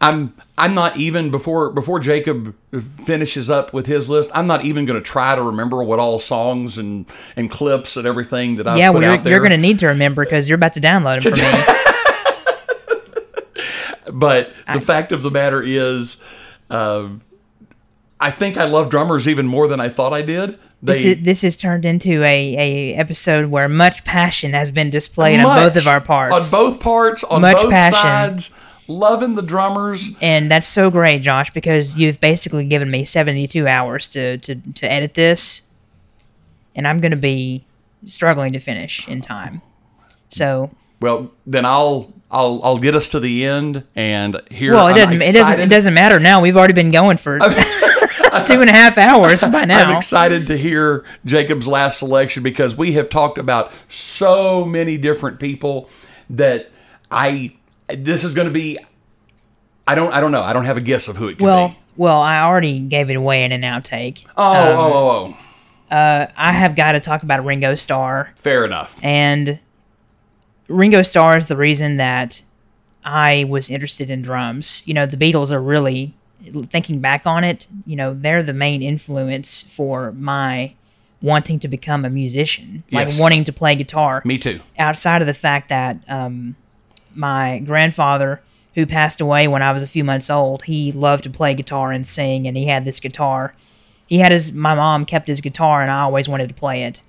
I'm 0.00 0.34
I'm 0.56 0.74
not 0.74 0.96
even 0.96 1.30
before 1.30 1.70
before 1.70 2.00
Jacob 2.00 2.54
finishes 3.04 3.50
up 3.50 3.72
with 3.72 3.86
his 3.86 4.08
list. 4.08 4.30
I'm 4.34 4.46
not 4.46 4.64
even 4.64 4.84
going 4.86 5.00
to 5.00 5.04
try 5.04 5.34
to 5.34 5.42
remember 5.42 5.82
what 5.82 5.98
all 5.98 6.18
songs 6.18 6.78
and 6.78 7.06
and 7.36 7.50
clips 7.50 7.96
and 7.96 8.06
everything 8.06 8.56
that 8.56 8.66
I 8.66 8.76
yeah, 8.76 8.90
well, 8.90 9.02
you're, 9.02 9.28
you're 9.28 9.40
going 9.40 9.50
to 9.50 9.56
need 9.56 9.78
to 9.80 9.88
remember 9.88 10.24
because 10.24 10.48
you're 10.48 10.56
about 10.56 10.74
to 10.74 10.80
download 10.80 11.22
them 11.22 11.34
for 11.34 11.40
me. 11.40 11.80
But 14.14 14.52
the 14.72 14.80
fact 14.80 15.10
of 15.10 15.22
the 15.22 15.30
matter 15.30 15.60
is, 15.60 16.22
uh, 16.70 17.08
I 18.20 18.30
think 18.30 18.56
I 18.56 18.64
love 18.64 18.88
drummers 18.88 19.28
even 19.28 19.46
more 19.46 19.66
than 19.66 19.80
I 19.80 19.88
thought 19.88 20.12
I 20.12 20.22
did. 20.22 20.58
This 20.82 21.02
is, 21.02 21.22
this 21.22 21.42
has 21.42 21.56
turned 21.56 21.84
into 21.84 22.22
a, 22.22 22.56
a 22.56 22.94
episode 22.94 23.50
where 23.50 23.68
much 23.68 24.04
passion 24.04 24.52
has 24.52 24.70
been 24.70 24.90
displayed 24.90 25.40
on 25.40 25.56
both 25.56 25.76
of 25.76 25.88
our 25.88 26.00
parts. 26.00 26.52
On 26.52 26.58
both 26.58 26.80
parts, 26.80 27.24
on 27.24 27.40
Much 27.40 27.56
both 27.56 27.70
passion. 27.70 28.00
sides. 28.38 28.54
Loving 28.88 29.34
the 29.34 29.42
drummers. 29.42 30.16
and 30.20 30.50
that's 30.50 30.66
so 30.68 30.90
great, 30.90 31.22
Josh, 31.22 31.50
because 31.52 31.96
you've 31.96 32.20
basically 32.20 32.64
given 32.64 32.90
me 32.90 33.04
72 33.04 33.66
hours 33.66 34.08
to, 34.08 34.38
to, 34.38 34.54
to 34.56 34.92
edit 34.92 35.14
this, 35.14 35.62
and 36.76 36.86
I'm 36.86 36.98
going 36.98 37.10
to 37.12 37.16
be 37.16 37.64
struggling 38.04 38.52
to 38.52 38.58
finish 38.58 39.08
in 39.08 39.20
time. 39.20 39.62
So, 40.28 40.70
Well, 41.00 41.30
then 41.46 41.64
I'll 41.64 42.12
I'll 42.30 42.60
I'll 42.64 42.78
get 42.78 42.94
us 42.96 43.08
to 43.10 43.20
the 43.20 43.44
end 43.44 43.84
and 43.94 44.40
here. 44.50 44.72
well, 44.74 44.88
it 44.88 44.92
I'm 44.92 44.96
doesn't 44.96 45.22
it 45.22 45.32
doesn't 45.32 45.60
it 45.60 45.68
doesn't 45.68 45.94
matter 45.94 46.18
now. 46.18 46.40
We've 46.42 46.56
already 46.56 46.72
been 46.74 46.90
going 46.90 47.16
for 47.16 47.38
two 48.46 48.60
and 48.60 48.68
a 48.68 48.72
half 48.72 48.98
hours 48.98 49.46
by 49.46 49.64
now. 49.64 49.90
I'm 49.90 49.96
excited 49.96 50.46
to 50.48 50.56
hear 50.58 51.04
Jacob's 51.24 51.66
last 51.68 52.00
selection 52.00 52.42
because 52.42 52.76
we 52.76 52.92
have 52.94 53.08
talked 53.08 53.38
about 53.38 53.72
so 53.88 54.64
many 54.64 54.98
different 54.98 55.38
people 55.38 55.88
that 56.30 56.70
I 57.10 57.54
this 57.88 58.24
is 58.24 58.34
going 58.34 58.48
to 58.48 58.52
be. 58.54 58.78
I 59.86 59.94
don't 59.94 60.12
I 60.12 60.20
don't 60.20 60.32
know. 60.32 60.42
I 60.42 60.52
don't 60.52 60.64
have 60.64 60.76
a 60.76 60.80
guess 60.82 61.08
of 61.08 61.16
who 61.16 61.28
it 61.28 61.34
could 61.38 61.44
Well, 61.44 61.68
be. 61.68 61.76
well, 61.96 62.20
I 62.20 62.40
already 62.42 62.80
gave 62.80 63.10
it 63.10 63.14
away 63.16 63.44
in 63.44 63.52
an 63.52 63.62
outtake. 63.62 64.24
Oh, 64.36 64.54
oh, 64.54 64.92
oh, 64.92 65.36
oh. 65.90 66.26
I 66.36 66.52
have 66.52 66.74
got 66.74 66.92
to 66.92 67.00
talk 67.00 67.22
about 67.22 67.44
Ringo 67.44 67.74
Starr. 67.74 68.32
Fair 68.36 68.64
enough. 68.64 68.98
And 69.02 69.58
Ringo 70.68 71.02
Starr 71.02 71.36
is 71.36 71.46
the 71.46 71.56
reason 71.56 71.98
that 71.98 72.42
I 73.04 73.44
was 73.44 73.70
interested 73.70 74.08
in 74.10 74.22
drums. 74.22 74.82
You 74.86 74.94
know, 74.94 75.04
the 75.06 75.16
Beatles 75.18 75.52
are 75.52 75.60
really, 75.62 76.14
thinking 76.66 77.00
back 77.00 77.26
on 77.26 77.44
it, 77.44 77.66
you 77.86 77.96
know, 77.96 78.14
they're 78.14 78.42
the 78.42 78.54
main 78.54 78.82
influence 78.82 79.62
for 79.62 80.12
my 80.12 80.72
wanting 81.20 81.58
to 81.60 81.68
become 81.68 82.04
a 82.04 82.10
musician, 82.10 82.82
like 82.90 83.08
Yes. 83.08 83.20
wanting 83.20 83.44
to 83.44 83.52
play 83.52 83.74
guitar. 83.76 84.20
Me 84.24 84.38
too. 84.38 84.60
Outside 84.78 85.20
of 85.22 85.26
the 85.26 85.34
fact 85.34 85.68
that 85.68 85.98
um, 86.08 86.56
my 87.14 87.58
grandfather, 87.60 88.40
who 88.74 88.86
passed 88.86 89.20
away 89.20 89.46
when 89.48 89.62
I 89.62 89.72
was 89.72 89.82
a 89.82 89.86
few 89.86 90.02
months 90.04 90.28
old, 90.30 90.64
he 90.64 90.90
loved 90.92 91.24
to 91.24 91.30
play 91.30 91.54
guitar 91.54 91.92
and 91.92 92.06
sing, 92.06 92.46
and 92.46 92.56
he 92.56 92.66
had 92.66 92.84
this 92.84 92.98
guitar. 93.00 93.54
He 94.06 94.18
had 94.18 94.32
his, 94.32 94.52
my 94.52 94.74
mom 94.74 95.04
kept 95.06 95.26
his 95.28 95.40
guitar, 95.40 95.80
and 95.82 95.90
I 95.90 96.00
always 96.00 96.28
wanted 96.28 96.48
to 96.48 96.54
play 96.54 96.82
it. 96.82 97.00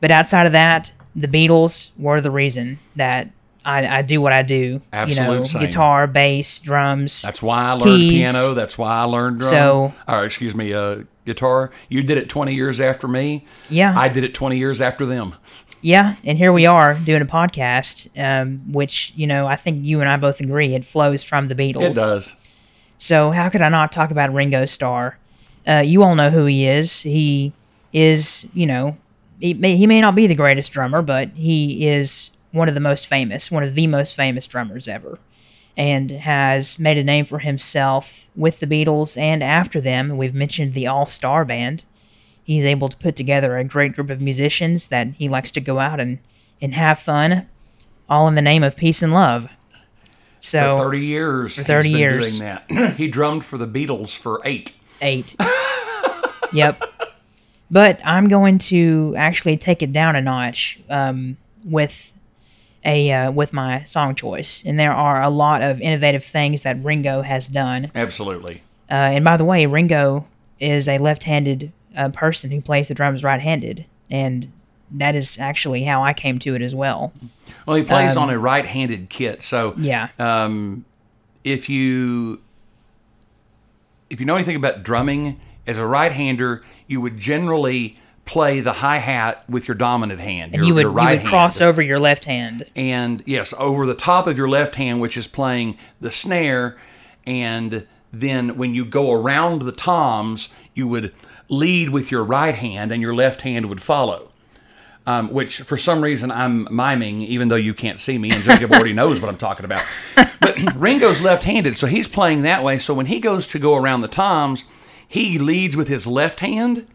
But 0.00 0.10
outside 0.10 0.46
of 0.46 0.52
that, 0.52 0.92
the 1.14 1.28
Beatles 1.28 1.90
were 1.96 2.20
the 2.20 2.30
reason 2.30 2.78
that 2.96 3.30
I, 3.64 3.98
I 3.98 4.02
do 4.02 4.20
what 4.20 4.32
I 4.32 4.42
do. 4.42 4.82
you 5.06 5.14
know, 5.14 5.44
same. 5.44 5.62
guitar, 5.62 6.06
bass, 6.08 6.58
drums. 6.58 7.22
That's 7.22 7.40
why 7.40 7.62
I 7.62 7.72
learned 7.72 7.84
keys. 7.84 8.32
piano. 8.32 8.54
That's 8.54 8.76
why 8.76 8.90
I 8.92 9.04
learned 9.04 9.38
drum. 9.38 9.48
So- 9.50 9.94
or 10.08 10.24
excuse 10.24 10.54
me, 10.56 10.72
uh, 10.74 11.02
guitar. 11.24 11.70
You 11.88 12.02
did 12.02 12.18
it 12.18 12.28
20 12.28 12.52
years 12.54 12.80
after 12.80 13.06
me. 13.06 13.46
Yeah. 13.70 13.94
I 13.96 14.08
did 14.08 14.24
it 14.24 14.34
20 14.34 14.58
years 14.58 14.80
after 14.80 15.06
them. 15.06 15.36
Yeah, 15.82 16.14
and 16.24 16.38
here 16.38 16.52
we 16.52 16.64
are 16.64 16.94
doing 16.94 17.22
a 17.22 17.26
podcast, 17.26 18.08
um, 18.16 18.72
which 18.72 19.12
you 19.16 19.26
know 19.26 19.46
I 19.46 19.56
think 19.56 19.84
you 19.84 20.00
and 20.00 20.08
I 20.08 20.16
both 20.16 20.40
agree 20.40 20.74
it 20.74 20.84
flows 20.84 21.22
from 21.24 21.48
the 21.48 21.54
Beatles. 21.56 21.90
It 21.90 21.94
does. 21.94 22.36
So 22.98 23.32
how 23.32 23.48
could 23.48 23.62
I 23.62 23.68
not 23.68 23.90
talk 23.92 24.10
about 24.12 24.32
Ringo 24.32 24.64
Starr? 24.64 25.18
Uh, 25.66 25.82
you 25.84 26.02
all 26.04 26.14
know 26.14 26.30
who 26.30 26.44
he 26.46 26.66
is. 26.66 27.00
He 27.02 27.52
is, 27.92 28.46
you 28.54 28.66
know, 28.66 28.96
he 29.40 29.54
may, 29.54 29.76
he 29.76 29.86
may 29.88 30.00
not 30.00 30.14
be 30.14 30.26
the 30.28 30.34
greatest 30.36 30.70
drummer, 30.72 31.02
but 31.02 31.30
he 31.30 31.88
is 31.88 32.30
one 32.52 32.68
of 32.68 32.74
the 32.74 32.80
most 32.80 33.06
famous, 33.08 33.50
one 33.50 33.64
of 33.64 33.74
the 33.74 33.86
most 33.88 34.14
famous 34.14 34.46
drummers 34.46 34.86
ever. 34.86 35.18
and 35.76 36.10
has 36.10 36.78
made 36.78 36.98
a 36.98 37.04
name 37.04 37.24
for 37.24 37.38
himself 37.40 38.28
with 38.36 38.60
the 38.60 38.66
Beatles 38.66 39.16
and 39.16 39.42
after 39.42 39.80
them. 39.80 40.16
We've 40.16 40.34
mentioned 40.34 40.74
the 40.74 40.86
All 40.86 41.06
Star 41.06 41.44
Band. 41.44 41.84
He's 42.52 42.66
able 42.66 42.90
to 42.90 42.96
put 42.98 43.16
together 43.16 43.56
a 43.56 43.64
great 43.64 43.94
group 43.94 44.10
of 44.10 44.20
musicians 44.20 44.88
that 44.88 45.08
he 45.12 45.26
likes 45.26 45.50
to 45.52 45.60
go 45.60 45.78
out 45.78 46.00
and, 46.00 46.18
and 46.60 46.74
have 46.74 46.98
fun, 46.98 47.48
all 48.10 48.28
in 48.28 48.34
the 48.34 48.42
name 48.42 48.62
of 48.62 48.76
peace 48.76 49.02
and 49.02 49.10
love. 49.10 49.48
So 50.40 50.76
for 50.76 50.84
30 50.84 51.00
years. 51.00 51.56
For 51.56 51.64
30 51.64 51.88
he's 51.88 51.94
been 51.94 52.00
years. 52.00 52.38
doing 52.38 52.58
that. 52.68 52.94
he 52.96 53.08
drummed 53.08 53.42
for 53.42 53.56
the 53.56 53.66
Beatles 53.66 54.14
for 54.14 54.42
eight. 54.44 54.74
eight. 55.00 55.34
yep. 56.52 56.82
But 57.70 58.00
I'm 58.04 58.28
going 58.28 58.58
to 58.58 59.14
actually 59.16 59.56
take 59.56 59.82
it 59.82 59.94
down 59.94 60.14
a 60.14 60.20
notch 60.20 60.78
um, 60.90 61.38
with 61.64 62.12
a 62.84 63.12
uh, 63.12 63.30
with 63.32 63.54
my 63.54 63.84
song 63.84 64.14
choice, 64.14 64.62
and 64.66 64.78
there 64.78 64.92
are 64.92 65.22
a 65.22 65.30
lot 65.30 65.62
of 65.62 65.80
innovative 65.80 66.22
things 66.22 66.62
that 66.62 66.84
Ringo 66.84 67.22
has 67.22 67.48
done. 67.48 67.90
Absolutely. 67.94 68.60
Uh, 68.90 69.16
and 69.16 69.24
by 69.24 69.38
the 69.38 69.44
way, 69.44 69.64
Ringo 69.64 70.26
is 70.60 70.86
a 70.86 70.98
left-handed 70.98 71.72
uh, 71.96 72.08
person 72.10 72.50
who 72.50 72.60
plays 72.60 72.88
the 72.88 72.94
drums 72.94 73.22
right-handed, 73.24 73.84
and 74.10 74.50
that 74.90 75.14
is 75.14 75.38
actually 75.38 75.84
how 75.84 76.02
I 76.02 76.12
came 76.12 76.38
to 76.40 76.54
it 76.54 76.62
as 76.62 76.74
well. 76.74 77.12
Well, 77.66 77.76
he 77.76 77.82
plays 77.82 78.16
Um, 78.16 78.24
on 78.24 78.30
a 78.30 78.38
right-handed 78.38 79.08
kit, 79.08 79.42
so 79.42 79.74
Yeah. 79.78 80.08
um, 80.18 80.84
if 81.44 81.68
you 81.68 82.40
if 84.10 84.20
you 84.20 84.26
know 84.26 84.34
anything 84.34 84.56
about 84.56 84.82
drumming, 84.82 85.40
as 85.66 85.78
a 85.78 85.86
right-hander, 85.86 86.62
you 86.86 87.00
would 87.00 87.16
generally 87.16 87.96
play 88.24 88.60
the 88.60 88.74
hi 88.74 88.98
hat 88.98 89.42
with 89.48 89.66
your 89.66 89.74
dominant 89.74 90.20
hand. 90.20 90.52
And 90.52 90.56
your, 90.60 90.66
you 90.66 90.74
would 90.74 90.82
your 90.82 90.90
you 90.90 90.96
right 90.96 91.10
would 91.12 91.18
hand. 91.20 91.28
cross 91.28 91.60
over 91.60 91.80
your 91.82 91.98
left 91.98 92.24
hand. 92.26 92.66
and 92.76 93.22
yes, 93.26 93.54
over 93.58 93.86
the 93.86 93.94
top 93.94 94.26
of 94.26 94.36
your 94.36 94.48
left 94.48 94.76
hand, 94.76 95.00
which 95.00 95.16
is 95.16 95.26
playing 95.26 95.78
the 96.00 96.10
snare, 96.10 96.76
and 97.26 97.86
then 98.12 98.56
when 98.56 98.74
you 98.74 98.84
go 98.84 99.10
around 99.12 99.62
the 99.62 99.72
toms, 99.72 100.52
you 100.74 100.86
would 100.86 101.14
lead 101.52 101.90
with 101.90 102.10
your 102.10 102.24
right 102.24 102.54
hand, 102.54 102.90
and 102.90 103.02
your 103.02 103.14
left 103.14 103.42
hand 103.42 103.66
would 103.66 103.80
follow. 103.80 104.30
Um, 105.04 105.32
which 105.32 105.58
for 105.62 105.76
some 105.76 106.00
reason 106.00 106.30
I'm 106.30 106.68
miming, 106.70 107.22
even 107.22 107.48
though 107.48 107.56
you 107.56 107.74
can't 107.74 107.98
see 107.98 108.18
me, 108.18 108.30
and 108.30 108.42
Jacob 108.42 108.70
already 108.72 108.92
knows 108.92 109.20
what 109.20 109.28
I'm 109.28 109.36
talking 109.36 109.64
about. 109.64 109.84
But 110.40 110.56
Ringo's 110.76 111.20
left-handed, 111.20 111.76
so 111.76 111.88
he's 111.88 112.06
playing 112.06 112.42
that 112.42 112.62
way. 112.62 112.78
So 112.78 112.94
when 112.94 113.06
he 113.06 113.18
goes 113.18 113.48
to 113.48 113.58
go 113.58 113.74
around 113.74 114.02
the 114.02 114.08
toms, 114.08 114.64
he 115.06 115.38
leads 115.38 115.76
with 115.76 115.88
his 115.88 116.06
left 116.06 116.38
hand, 116.38 116.86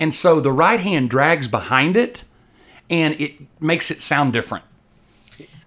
and 0.00 0.12
so 0.12 0.40
the 0.40 0.50
right 0.50 0.80
hand 0.80 1.08
drags 1.08 1.46
behind 1.46 1.96
it, 1.96 2.24
and 2.90 3.18
it 3.20 3.34
makes 3.60 3.92
it 3.92 4.02
sound 4.02 4.32
different. 4.32 4.64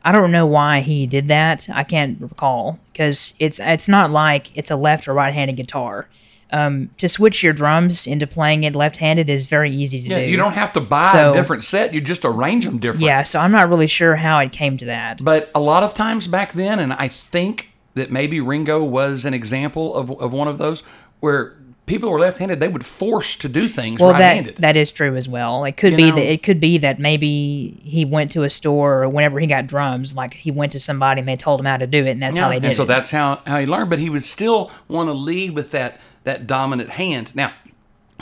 I 0.03 0.11
don't 0.11 0.31
know 0.31 0.45
why 0.45 0.81
he 0.81 1.07
did 1.07 1.29
that. 1.29 1.67
I 1.73 1.83
can't 1.83 2.21
recall 2.21 2.77
because 2.91 3.33
it's 3.39 3.59
it's 3.59 3.87
not 3.87 4.11
like 4.11 4.55
it's 4.55 4.69
a 4.69 4.75
left 4.75 5.07
or 5.07 5.13
right-handed 5.13 5.55
guitar. 5.55 6.09
Um, 6.55 6.89
to 6.99 7.09
switch 7.09 7.43
your 7.43 7.51
drums 7.51 8.07
into 8.07 8.25
playing 8.25 8.63
it 8.63 8.75
left-handed 8.75 9.29
is 9.29 9.45
very 9.45 9.69
easy 9.71 10.01
to 10.01 10.07
Yeah, 10.07 10.19
do. 10.19 10.25
you 10.31 10.37
don't 10.37 10.53
have 10.53 10.71
to 10.73 10.79
buy 10.79 11.03
So- 11.03 11.31
a 11.31 11.33
different 11.33 11.65
set. 11.65 11.93
You 11.93 11.99
just 11.99 12.23
arrange 12.23 12.63
them 12.63 12.77
different. 12.77 13.03
Yeah, 13.03 13.23
so 13.23 13.39
I'm 13.41 13.51
not 13.51 13.67
really 13.67 13.87
sure 13.87 14.15
how 14.15 14.39
it 14.39 14.53
came 14.53 14.77
to 14.77 14.85
that. 14.85 15.21
But 15.21 15.51
a 15.53 15.59
lot 15.59 15.83
of 15.83 15.93
times 15.93 16.27
back 16.27 16.53
then, 16.53 16.79
and 16.79 16.93
I 16.93 17.09
think 17.09 17.73
that 17.95 18.09
maybe 18.09 18.39
Ringo 18.39 18.81
was 18.83 19.25
an 19.25 19.33
example 19.33 19.93
of, 19.95 20.09
of 20.21 20.31
one 20.31 20.47
of 20.47 20.57
those 20.57 20.83
where 21.19 21.53
people 21.87 22.09
were 22.09 22.19
left-handed, 22.19 22.59
they 22.61 22.67
would 22.69 22.85
force 22.85 23.35
to 23.35 23.49
do 23.49 23.67
things 23.67 23.99
well, 23.99 24.11
right-handed. 24.11 24.55
that 24.55 24.61
that 24.61 24.77
is 24.77 24.91
true 24.93 25.15
as 25.17 25.27
well. 25.27 25.65
It 25.65 25.75
could 25.77 25.91
You 25.91 25.97
be 25.97 26.09
know- 26.09 26.15
that 26.15 26.31
it 26.31 26.41
could 26.41 26.59
be 26.61 26.77
that 26.77 26.99
maybe 26.99 27.77
he 27.83 28.05
went 28.05 28.31
to 28.31 28.43
a 28.43 28.49
store 28.49 29.03
or 29.03 29.09
whenever 29.09 29.39
he 29.41 29.47
got 29.47 29.67
drums, 29.67 30.15
like 30.15 30.33
he 30.33 30.51
went 30.51 30.71
to 30.71 30.79
somebody 30.79 31.19
and 31.19 31.27
they 31.27 31.35
told 31.35 31.59
him 31.59 31.65
how 31.65 31.77
to 31.77 31.85
do 31.87 32.05
it, 32.05 32.11
and 32.11 32.23
that's 32.23 32.37
how 32.37 32.45
Yeah, 32.45 32.49
they 32.53 32.59
did 32.61 32.67
and 32.67 32.75
so 32.77 32.83
it. 32.83 32.87
that's 32.87 33.11
how, 33.11 33.39
how 33.45 33.59
he 33.59 33.65
learned. 33.65 33.89
But 33.89 33.99
he 33.99 34.09
would 34.09 34.23
still 34.23 34.71
want 34.87 35.09
to 35.09 35.13
lead 35.13 35.51
with 35.51 35.71
that 35.71 35.99
that 36.25 36.45
dominant 36.45 36.91
hand. 36.91 37.31
Now, 37.33 37.53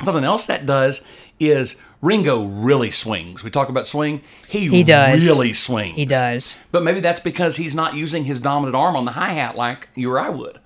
something 0.04 0.24
else 0.24 0.46
that 0.46 0.66
does 0.66 1.06
is 1.40 1.82
Ringo 2.02 2.44
really 2.46 2.92
swings. 2.92 3.44
We 3.44 3.50
talk 3.50 3.70
about 3.70 3.88
swing. 3.88 4.22
He, 4.48 4.68
He 4.70 4.84
does. 4.84 5.26
really 5.28 5.54
swings. 5.54 5.96
He 5.96 6.06
does. 6.06 6.56
But 6.72 6.84
maybe 6.84 7.00
that's 7.00 7.20
because 7.20 7.56
he's 7.56 7.74
not 7.74 7.96
using 7.96 8.26
his 8.26 8.40
dominant 8.40 8.76
arm 8.76 8.96
on 8.96 9.06
the 9.06 9.12
hi 9.14 9.30
hat 9.34 9.56
like 9.56 9.90
you 9.96 10.12
or 10.12 10.20
I 10.20 10.30
would. 10.30 10.60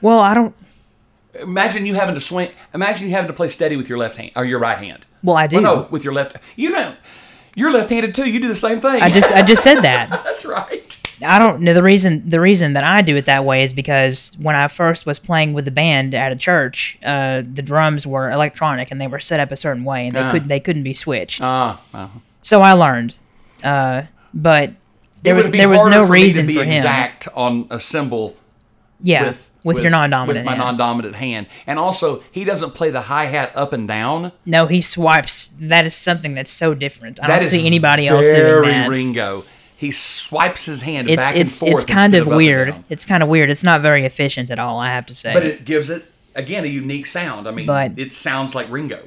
Well, 0.00 0.18
I 0.20 0.34
don't. 0.34 0.54
Imagine 1.40 1.84
you 1.86 1.94
having 1.94 2.14
to 2.14 2.20
swing. 2.20 2.50
Imagine 2.74 3.08
you 3.08 3.14
having 3.14 3.28
to 3.28 3.34
play 3.34 3.48
steady 3.48 3.76
with 3.76 3.88
your 3.88 3.98
left 3.98 4.16
hand 4.16 4.32
or 4.34 4.44
your 4.44 4.58
right 4.58 4.78
hand. 4.78 5.04
Well, 5.22 5.36
I 5.36 5.46
do. 5.46 5.60
Well, 5.60 5.76
no, 5.76 5.88
with 5.90 6.04
your 6.04 6.12
left. 6.14 6.36
You 6.56 6.70
don't. 6.70 6.96
You're 7.54 7.72
left-handed 7.72 8.14
too. 8.14 8.28
You 8.28 8.38
do 8.38 8.46
the 8.46 8.54
same 8.54 8.80
thing. 8.80 9.02
I 9.02 9.10
just 9.10 9.32
I 9.32 9.42
just 9.42 9.64
said 9.64 9.80
that. 9.80 10.08
That's 10.24 10.46
right. 10.46 11.07
I 11.24 11.38
don't 11.38 11.60
know 11.62 11.74
the 11.74 11.82
reason. 11.82 12.28
The 12.28 12.40
reason 12.40 12.74
that 12.74 12.84
I 12.84 13.02
do 13.02 13.16
it 13.16 13.26
that 13.26 13.44
way 13.44 13.62
is 13.62 13.72
because 13.72 14.36
when 14.40 14.54
I 14.54 14.68
first 14.68 15.06
was 15.06 15.18
playing 15.18 15.52
with 15.52 15.64
the 15.64 15.70
band 15.70 16.14
at 16.14 16.30
a 16.32 16.36
church, 16.36 16.98
uh, 17.04 17.42
the 17.52 17.62
drums 17.62 18.06
were 18.06 18.30
electronic 18.30 18.90
and 18.90 19.00
they 19.00 19.06
were 19.08 19.18
set 19.20 19.40
up 19.40 19.50
a 19.50 19.56
certain 19.56 19.84
way, 19.84 20.06
and 20.06 20.14
they 20.16 20.20
Ah. 20.20 20.30
could 20.32 20.48
they 20.48 20.60
couldn't 20.60 20.84
be 20.84 20.94
switched. 20.94 21.40
Ah, 21.42 21.80
uh, 21.92 22.08
so 22.42 22.62
I 22.62 22.72
learned, 22.72 23.14
uh, 23.64 24.02
but 24.32 24.70
there 25.22 25.34
was 25.34 25.50
there 25.50 25.68
was 25.68 25.84
no 25.86 26.06
for 26.06 26.12
me 26.12 26.22
reason 26.22 26.44
to 26.44 26.48
be 26.48 26.54
for 26.58 26.64
him. 26.64 26.72
exact 26.74 27.26
on 27.34 27.66
a 27.70 27.80
cymbal 27.80 28.36
Yeah, 29.02 29.28
with, 29.28 29.52
with, 29.64 29.80
your 29.82 29.90
non-dominant 29.90 30.38
with 30.38 30.44
my 30.44 30.52
hand. 30.52 30.78
non-dominant 30.78 31.16
hand, 31.16 31.46
and 31.66 31.78
also 31.78 32.22
he 32.30 32.44
doesn't 32.44 32.74
play 32.74 32.90
the 32.90 33.02
hi 33.02 33.24
hat 33.26 33.50
up 33.56 33.72
and 33.72 33.88
down. 33.88 34.30
no, 34.46 34.66
he 34.66 34.80
swipes. 34.80 35.48
That 35.60 35.84
is 35.84 35.96
something 35.96 36.34
that's 36.34 36.52
so 36.52 36.74
different. 36.74 37.18
I 37.22 37.26
That 37.26 37.40
don't 37.40 37.48
see 37.48 37.66
anybody 37.66 38.06
else 38.06 38.24
doing 38.26 38.34
that. 38.36 38.42
Very 38.62 38.88
Ringo. 38.88 39.44
He 39.78 39.92
swipes 39.92 40.64
his 40.64 40.82
hand 40.82 41.08
It's 41.08 41.24
back 41.24 41.36
it's 41.36 41.62
and 41.62 41.70
forth. 41.70 41.82
it's 41.82 41.84
kind 41.84 42.16
of 42.16 42.26
weird. 42.26 42.74
It's 42.88 43.04
kind 43.04 43.22
of 43.22 43.28
weird. 43.28 43.48
It's 43.48 43.62
not 43.62 43.80
very 43.80 44.04
efficient 44.04 44.50
at 44.50 44.58
all. 44.58 44.80
I 44.80 44.88
have 44.88 45.06
to 45.06 45.14
say. 45.14 45.32
but 45.32 45.44
it 45.44 45.64
gives 45.64 45.88
it 45.88 46.04
again 46.34 46.64
a 46.64 46.66
unique 46.66 47.06
sound. 47.06 47.46
I 47.46 47.52
mean, 47.52 47.66
But- 47.66 47.96
it 47.96 48.12
sounds 48.12 48.56
like 48.56 48.68
Ringo. 48.68 49.04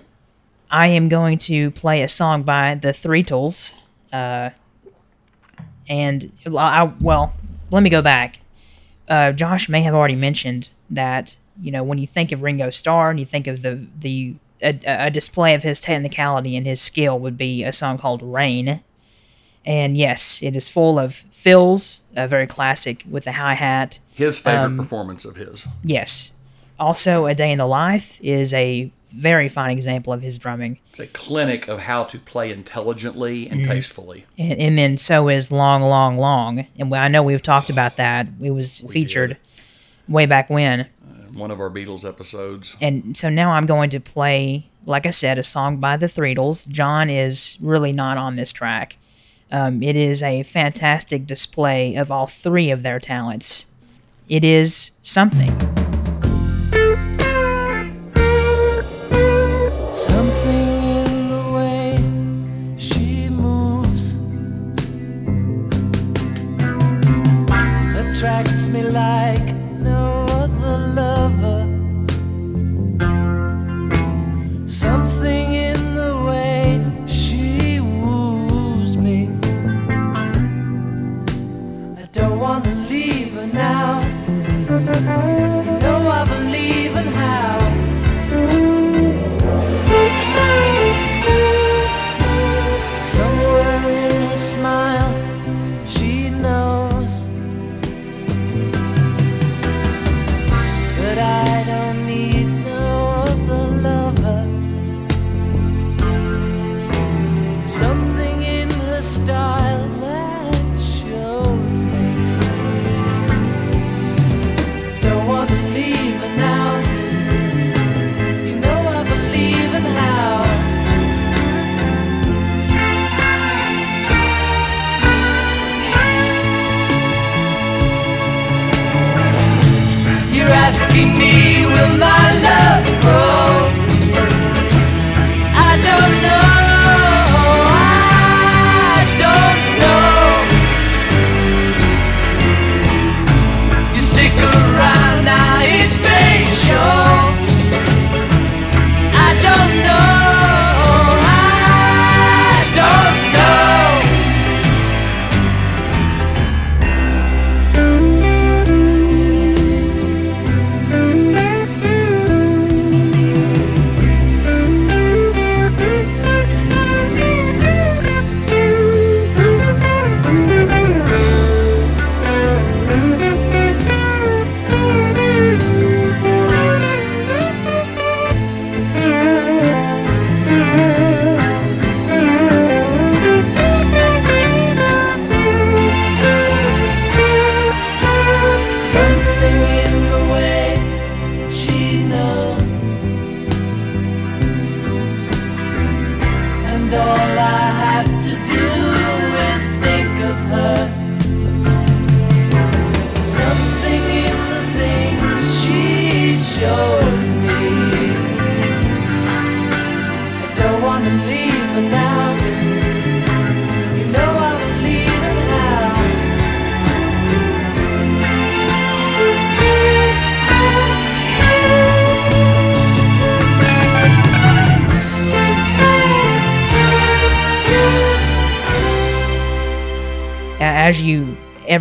I 0.70 0.88
am 0.88 1.10
going 1.10 1.38
to 1.40 1.72
play 1.72 2.02
a 2.04 2.08
song 2.08 2.44
by 2.44 2.76
the 2.76 2.94
Threetles. 2.94 3.74
Uh, 4.14 4.52
and 5.90 6.32
I, 6.46 6.90
well, 7.02 7.34
let 7.70 7.84
me 7.84 7.90
go 7.90 8.02
back. 8.02 8.40
Uh, 9.10 9.34
Josh 9.34 9.68
may 9.68 9.82
have 9.82 9.94
already 9.94 10.16
mentioned 10.16 10.70
that 10.90 11.36
you 11.62 11.70
know 11.70 11.84
when 11.84 11.98
you 11.98 12.08
think 12.08 12.32
of 12.32 12.44
Ringo 12.44 12.70
Starr 12.70 13.10
and 13.10 13.20
you 13.20 13.26
think 13.26 13.48
of 13.48 13.62
the 13.62 13.86
the 14.00 14.36
a, 14.62 14.80
a 14.86 15.10
display 15.12 15.54
of 15.54 15.64
his 15.64 15.82
technicality 15.82 16.56
and 16.56 16.66
his 16.66 16.80
skill 16.80 17.20
would 17.20 17.38
be 17.38 17.66
a 17.66 17.74
song 17.74 17.98
called 17.98 18.22
Rain. 18.24 18.82
And 19.66 19.96
yes, 19.98 20.40
it 20.42 20.56
is 20.56 20.68
full 20.70 20.98
of 20.98 21.14
fills, 21.32 22.02
uh, 22.16 22.26
very 22.28 22.48
classic 22.48 23.04
with 23.10 23.26
the 23.26 23.34
hi 23.34 23.54
hat. 23.54 24.00
His 24.14 24.40
favorite 24.40 24.66
Um, 24.66 24.78
performance 24.78 25.24
of 25.26 25.36
his. 25.36 25.68
Yes. 25.84 26.32
Also, 26.80 27.28
A 27.28 27.36
Day 27.36 27.52
in 27.52 27.60
the 27.60 27.68
Life 27.68 28.20
is 28.24 28.54
a 28.54 28.92
very 29.14 29.48
fine 29.50 29.70
example 29.70 30.14
of 30.14 30.22
his 30.24 30.38
drumming. 30.40 30.80
It's 30.90 31.00
a 31.00 31.06
clinic 31.08 31.68
of 31.68 31.82
how 31.82 32.06
to 32.06 32.18
play 32.18 32.50
intelligently 32.52 33.48
and 33.50 33.62
Mm-hmm. 33.62 33.72
tastefully. 33.72 34.26
and, 34.40 34.58
and 34.60 34.78
then 34.78 34.98
so 34.98 35.30
is 35.30 35.52
long 35.52 35.82
long 35.84 36.18
long 36.18 36.66
and 36.80 36.94
i 36.96 37.08
know 37.10 37.22
we've 37.22 37.44
talked 37.44 37.70
about 37.70 37.98
that 37.98 38.26
it 38.42 38.52
was 38.52 38.80
featured 38.90 39.36
way 40.08 40.26
back 40.26 40.50
when 40.50 40.88
One 41.34 41.52
of 41.52 41.60
our 41.60 41.70
Beatles 41.70 42.06
episodes. 42.08 42.76
and 42.82 43.16
so 43.18 43.28
now 43.30 43.52
i'm 43.52 43.66
going 43.66 43.90
to 43.92 44.00
play 44.00 44.70
like 44.86 45.06
i 45.06 45.10
said 45.12 45.38
a 45.38 45.44
song 45.44 45.78
by 45.78 45.98
the 45.98 46.08
threetles 46.08 46.64
john 46.66 47.10
is 47.10 47.58
really 47.62 47.92
not 47.92 48.16
on 48.18 48.38
this 48.38 48.52
track 48.54 48.96
um, 49.52 49.84
it 49.84 49.96
is 49.96 50.24
a 50.24 50.44
fantastic 50.44 51.28
display 51.28 51.96
of 51.96 52.12
all 52.12 52.28
three 52.28 52.72
of 52.72 52.84
their 52.84 53.00
talents. 53.00 53.66
It 54.30 54.44
is 54.44 54.92
something 55.02 55.81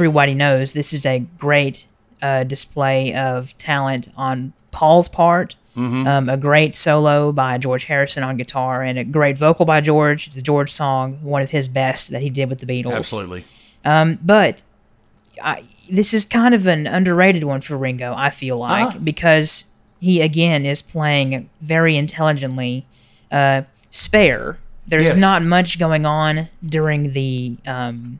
everybody 0.00 0.32
knows, 0.34 0.72
this 0.72 0.94
is 0.94 1.04
a 1.04 1.18
great 1.38 1.86
uh, 2.22 2.42
display 2.44 3.14
of 3.14 3.56
talent 3.58 4.08
on 4.16 4.52
Paul's 4.70 5.08
part. 5.08 5.56
Um, 5.76 6.28
a 6.28 6.36
great 6.36 6.76
solo 6.76 7.32
by 7.32 7.56
George 7.56 7.84
Harrison 7.84 8.22
on 8.22 8.36
guitar, 8.36 8.82
and 8.82 8.98
a 8.98 9.04
great 9.04 9.38
vocal 9.38 9.64
by 9.64 9.80
George. 9.80 10.26
It's 10.26 10.36
a 10.36 10.42
George 10.42 10.70
song, 10.70 11.18
one 11.22 11.40
of 11.40 11.48
his 11.48 11.68
best 11.68 12.10
that 12.10 12.20
he 12.20 12.28
did 12.28 12.50
with 12.50 12.58
the 12.58 12.66
Beatles. 12.66 12.92
Absolutely. 12.96 13.44
Um, 13.82 14.18
but 14.22 14.62
I, 15.42 15.64
this 15.90 16.12
is 16.12 16.26
kind 16.26 16.54
of 16.54 16.66
an 16.66 16.86
underrated 16.86 17.44
one 17.44 17.62
for 17.62 17.78
Ringo, 17.78 18.12
I 18.14 18.28
feel 18.28 18.58
like, 18.58 18.94
Ah. 18.96 18.98
because 19.02 19.64
he 20.00 20.20
again 20.20 20.66
is 20.66 20.82
playing 20.82 21.48
very 21.62 21.96
intelligently, 21.96 22.84
uh, 23.32 23.62
spare. 23.90 24.58
There's 24.86 25.04
Yes. 25.04 25.18
not 25.18 25.42
much 25.42 25.78
going 25.78 26.04
on 26.04 26.48
during 26.66 27.12
the, 27.12 27.56
um, 27.66 28.18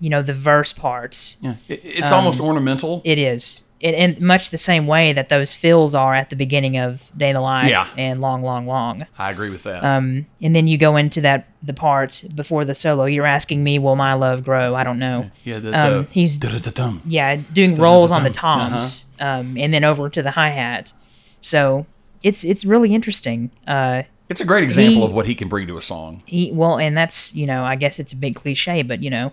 you 0.00 0.10
know, 0.10 0.22
the 0.22 0.32
verse 0.34 0.72
parts. 0.72 1.36
Yeah. 1.40 1.54
It, 1.68 1.80
it's 1.84 2.12
almost 2.12 2.40
ornamental. 2.40 3.02
It 3.04 3.18
is. 3.18 3.62
In, 3.78 3.94
in 4.16 4.24
much 4.26 4.48
the 4.48 4.56
same 4.58 4.86
way 4.86 5.12
that 5.12 5.28
those 5.28 5.54
fills 5.54 5.94
are 5.94 6.14
at 6.14 6.30
the 6.30 6.36
beginning 6.36 6.78
of 6.78 7.12
Day 7.14 7.28
in 7.28 7.34
the 7.34 7.42
Life 7.42 7.68
Yeah. 7.68 7.86
and 7.98 8.22
Long, 8.22 8.42
Long, 8.42 8.66
Long. 8.66 9.06
I 9.18 9.30
agree 9.30 9.50
with 9.50 9.64
that. 9.64 9.84
Um, 9.84 10.24
and 10.40 10.56
then 10.56 10.66
you 10.66 10.78
go 10.78 10.96
into 10.96 11.20
that 11.20 11.46
the 11.62 11.74
part 11.74 12.24
before 12.34 12.64
the 12.64 12.74
solo. 12.74 13.04
You're 13.04 13.26
asking 13.26 13.62
me, 13.62 13.78
will 13.78 13.94
my 13.96 14.14
love 14.14 14.44
grow? 14.44 14.74
I 14.74 14.82
don't 14.82 14.98
know. 14.98 15.30
yeah, 15.44 15.58
the, 15.58 15.78
um, 15.78 15.92
the, 16.04 16.08
he's- 16.10 16.38
da-da-da-dum. 16.38 17.02
Yeah, 17.04 17.36
doing 17.52 17.76
rolls 17.76 18.10
on 18.12 18.22
the 18.24 18.30
dum. 18.30 18.70
toms, 18.70 19.04
um, 19.20 19.58
and 19.58 19.74
then 19.74 19.84
over 19.84 20.08
to 20.08 20.22
the 20.22 20.30
hi 20.30 20.48
hat. 20.48 20.94
So 21.42 21.84
it's 22.22 22.44
it's 22.44 22.64
really 22.64 22.94
interesting. 22.94 23.50
Uh, 23.66 24.04
It's 24.30 24.40
a 24.40 24.44
great 24.46 24.64
example 24.64 25.00
He- 25.00 25.04
of 25.04 25.12
what 25.12 25.26
he 25.26 25.34
can 25.34 25.48
bring 25.48 25.66
to 25.68 25.76
a 25.76 25.82
song. 25.82 26.22
he 26.24 26.50
well, 26.50 26.78
and 26.78 26.96
that's 26.96 27.34
you 27.34 27.46
know, 27.46 27.62
I 27.64 27.76
guess 27.76 27.98
it's 27.98 28.12
a 28.14 28.16
big 28.16 28.36
cliche, 28.36 28.82
but 28.82 29.02
you 29.02 29.10
know, 29.10 29.32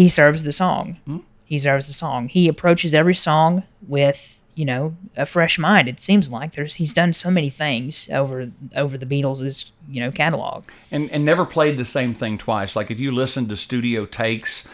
he 0.00 0.08
serves 0.08 0.42
the 0.44 0.52
song. 0.52 0.84
Hmm? 1.06 1.18
He 1.44 1.58
serves 1.58 1.86
the 1.86 1.92
song. 1.92 2.28
He 2.28 2.48
approaches 2.48 2.92
every 2.92 3.14
song 3.14 3.62
with 3.86 4.20
you 4.54 4.64
know 4.64 4.94
a 5.16 5.24
fresh 5.26 5.58
mind. 5.58 5.88
It 5.88 6.00
seems 6.00 6.30
like 6.30 6.52
there's 6.52 6.74
he's 6.80 6.92
done 6.92 7.12
so 7.12 7.30
many 7.30 7.50
things 7.50 8.08
over 8.10 8.50
over 8.74 8.98
the 8.98 9.06
Beatles' 9.06 9.70
you 9.88 10.00
know 10.02 10.10
catalog. 10.10 10.64
And 10.90 11.10
and 11.12 11.24
never 11.24 11.44
played 11.46 11.76
the 11.78 11.84
same 11.84 12.12
thing 12.14 12.36
twice. 12.38 12.76
Like 12.76 12.90
if 12.90 12.98
you 12.98 13.10
listen 13.12 13.48
to 13.48 13.56
studio 13.56 14.06
takes, 14.06 14.68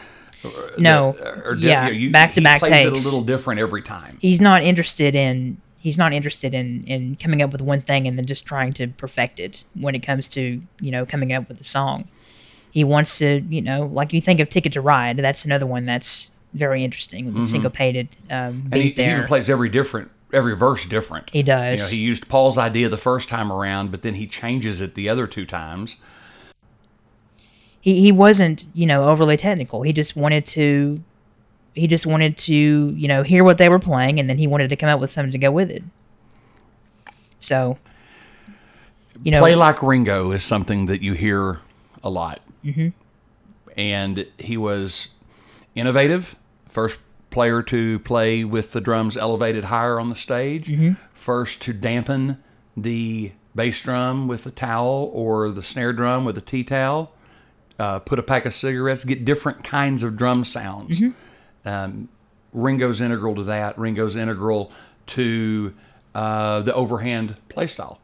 No, 0.78 1.15
or, 1.44 1.55
yeah, 1.55 1.89
you- 1.89 2.10
back-to-back 2.10 2.60
plays 2.60 2.70
takes. 2.70 2.86
it 3.05 3.07
a 3.07 3.09
little 3.09 3.25
different 3.25 3.60
every 3.60 3.83
time. 3.83 4.18
he's 4.20 4.41
not 4.41 4.62
interested 4.62 5.15
in 5.15 5.59
he's 5.78 5.99
not 5.99 6.12
interested 6.12 6.55
in 6.55 6.84
in 6.86 7.17
coming 7.17 7.42
up 7.42 7.51
with 7.52 7.60
one 7.60 7.81
thing 7.81 8.07
and 8.09 8.17
then 8.18 8.26
just 8.26 8.44
trying 8.47 8.73
to 8.73 8.86
perfect 8.89 9.39
it 9.41 9.65
when 9.75 9.94
it 9.94 10.02
comes 10.10 10.26
to 10.28 10.42
you 10.81 10.91
know 10.94 11.05
coming 11.07 11.33
up 11.33 11.49
with 11.49 11.60
a 11.60 11.65
song 11.65 12.09
he 12.73 12.83
wants 12.83 13.18
to 13.18 13.41
you 13.49 13.60
know 13.62 13.86
like 13.86 14.12
you 14.12 14.20
think 14.20 14.41
of 14.41 14.49
ticket 14.49 14.73
to 14.73 14.81
ride 14.81 15.17
that's 15.18 15.44
another 15.44 15.67
one 15.67 15.86
that's 15.86 16.31
very 16.55 16.83
interesting 16.84 17.25
with 17.26 17.36
the 17.36 17.44
syncopated 17.44 18.09
um, 18.31 18.36
Mm-hmm. 18.36 18.60
and 18.62 18.70
beat 18.70 18.83
he, 18.83 18.89
he 18.89 18.92
there 18.94 19.17
even 19.18 19.26
plays 19.28 19.49
every 19.49 19.68
different 19.70 20.10
every 20.34 20.57
verse 20.57 20.86
different. 20.86 21.28
He 21.31 21.42
does. 21.42 21.92
You 21.92 21.99
know, 21.99 22.01
he 22.02 22.09
used 22.09 22.26
Paul's 22.28 22.57
idea 22.59 22.89
the 22.89 22.97
first 22.97 23.28
time 23.28 23.52
around, 23.52 23.91
but 23.91 24.01
then 24.02 24.15
he 24.15 24.26
changes 24.26 24.81
it 24.81 24.94
the 24.94 25.09
other 25.10 25.26
two 25.26 25.44
times. 25.47 25.97
he, 27.81 28.01
he 28.01 28.12
wasn't 28.12 28.67
you 28.75 28.86
know 28.86 29.09
overly 29.09 29.36
technical 29.36 29.83
he 29.83 29.92
just 29.92 30.17
wanted 30.17 30.44
to 30.47 31.02
he 31.75 31.86
just 31.86 32.07
wanted 32.07 32.36
to 32.36 32.55
you 32.97 33.09
know 33.09 33.23
hear 33.23 33.44
what 33.44 33.59
they 33.59 33.68
were 33.68 33.78
playing 33.78 34.18
and 34.20 34.28
then 34.28 34.39
he 34.39 34.47
wanted 34.47 34.68
to 34.68 34.76
come 34.76 34.89
up 34.89 35.01
with 35.01 35.10
something 35.10 35.33
to 35.33 35.39
go 35.39 35.51
with 35.51 35.70
it 35.70 35.83
so 37.41 37.76
you 39.23 39.31
know 39.31 39.41
Play 39.41 39.55
like 39.55 39.83
Ringo 39.83 40.31
is 40.33 40.44
something 40.44 40.86
that 40.86 41.01
you 41.02 41.12
hear 41.15 41.60
a 42.05 42.10
lot. 42.10 42.41
Mm-hmm. 42.65 42.89
And 43.77 44.27
he 44.39 44.57
was 44.57 45.15
innovative, 45.75 46.37
first 46.69 46.99
player 47.31 47.63
to 47.63 47.99
play 48.01 48.45
with 48.45 48.73
the 48.73 48.81
drums 48.81 49.17
elevated 49.17 49.65
higher 49.65 49.99
on 49.99 50.09
the 50.09 50.17
stage, 50.17 50.67
Mm-hmm. 50.69 50.93
first 51.13 51.63
to 51.63 51.73
dampen 51.73 52.43
the 52.77 53.33
bass 53.55 53.83
drum 53.83 54.29
with 54.29 54.47
a 54.47 54.51
towel 54.51 55.11
or 55.13 55.51
the 55.51 55.63
snare 55.63 55.93
drum 55.93 56.25
with 56.25 56.37
a 56.37 56.41
tea 56.41 56.65
towel, 56.65 57.13
uh, 57.79 57.99
put 58.01 58.19
a 58.19 58.23
pack 58.23 58.45
of 58.45 58.55
cigarettes, 58.55 59.05
get 59.05 59.25
different 59.25 59.65
kinds 59.65 60.03
of 60.03 60.17
drum 60.17 60.45
sounds. 60.45 61.01
Mm-hmm. 61.01 61.69
Um, 61.69 62.09
Ringo's 62.53 63.01
integral 63.01 63.35
to 63.37 63.45
that. 63.45 63.79
Ringo's 63.79 64.15
integral 64.17 64.71
to 65.09 65.73
uh, 66.15 66.61
the 66.61 66.75
overhand 66.75 67.37
playstyle 67.49 67.99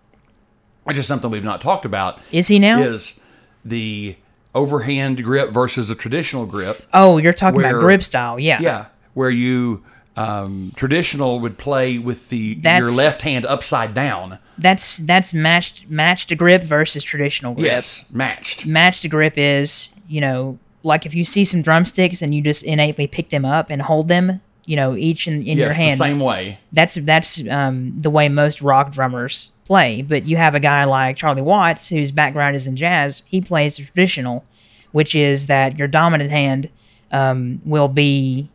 which 0.84 0.96
is 0.96 1.06
something 1.06 1.30
we've 1.30 1.44
not 1.44 1.60
talked 1.60 1.84
about, 1.84 2.18
is 2.32 2.48
he 2.48 2.58
now 2.58 2.80
is 2.80 3.20
the 3.62 4.16
overhand 4.58 5.22
grip 5.24 5.50
versus 5.50 5.88
a 5.90 5.94
traditional 5.94 6.44
grip. 6.46 6.84
oh 6.92 7.18
you're 7.18 7.32
talking 7.32 7.60
about 7.60 7.80
grip 7.80 8.02
style 8.02 8.38
yeah 8.38 8.60
Yeah, 8.60 8.86
where 9.14 9.30
you 9.30 9.82
um, 10.16 10.72
traditional 10.74 11.38
would 11.40 11.56
play 11.58 11.96
with 11.98 12.28
the 12.28 12.54
That's- 12.54 12.82
your 12.90 12.96
left 13.04 13.22
hand 13.22 13.46
upside 13.46 13.94
down. 13.94 14.38
That's 14.58 14.96
that's 14.98 15.32
matched 15.32 15.88
matched 15.88 16.36
grip 16.36 16.64
versus 16.64 17.04
traditional 17.04 17.54
grip. 17.54 17.66
Yes, 17.66 18.10
matched. 18.12 18.66
Matched 18.66 19.08
grip 19.08 19.34
is, 19.36 19.92
you 20.08 20.20
know, 20.20 20.58
like 20.82 21.06
if 21.06 21.14
you 21.14 21.22
see 21.22 21.44
some 21.44 21.62
drumsticks 21.62 22.20
and 22.22 22.34
you 22.34 22.42
just 22.42 22.64
innately 22.64 23.06
pick 23.06 23.28
them 23.28 23.44
up 23.44 23.70
and 23.70 23.82
hold 23.82 24.08
them, 24.08 24.40
you 24.68 24.76
know, 24.76 24.94
each 24.94 25.26
in, 25.26 25.42
in 25.46 25.56
your 25.56 25.72
hand. 25.72 25.92
the 25.98 26.04
same 26.04 26.20
way. 26.20 26.58
That's 26.72 26.96
that's 26.96 27.42
um, 27.48 27.98
the 27.98 28.10
way 28.10 28.28
most 28.28 28.60
rock 28.60 28.92
drummers 28.92 29.52
play. 29.64 30.02
But 30.02 30.26
you 30.26 30.36
have 30.36 30.54
a 30.54 30.60
guy 30.60 30.84
like 30.84 31.16
Charlie 31.16 31.40
Watts, 31.40 31.88
whose 31.88 32.12
background 32.12 32.54
is 32.54 32.66
in 32.66 32.76
jazz. 32.76 33.22
He 33.26 33.40
plays 33.40 33.78
traditional, 33.78 34.44
which 34.92 35.14
is 35.14 35.46
that 35.46 35.78
your 35.78 35.88
dominant 35.88 36.30
hand 36.30 36.68
um, 37.10 37.62
will 37.64 37.88
be 37.88 38.50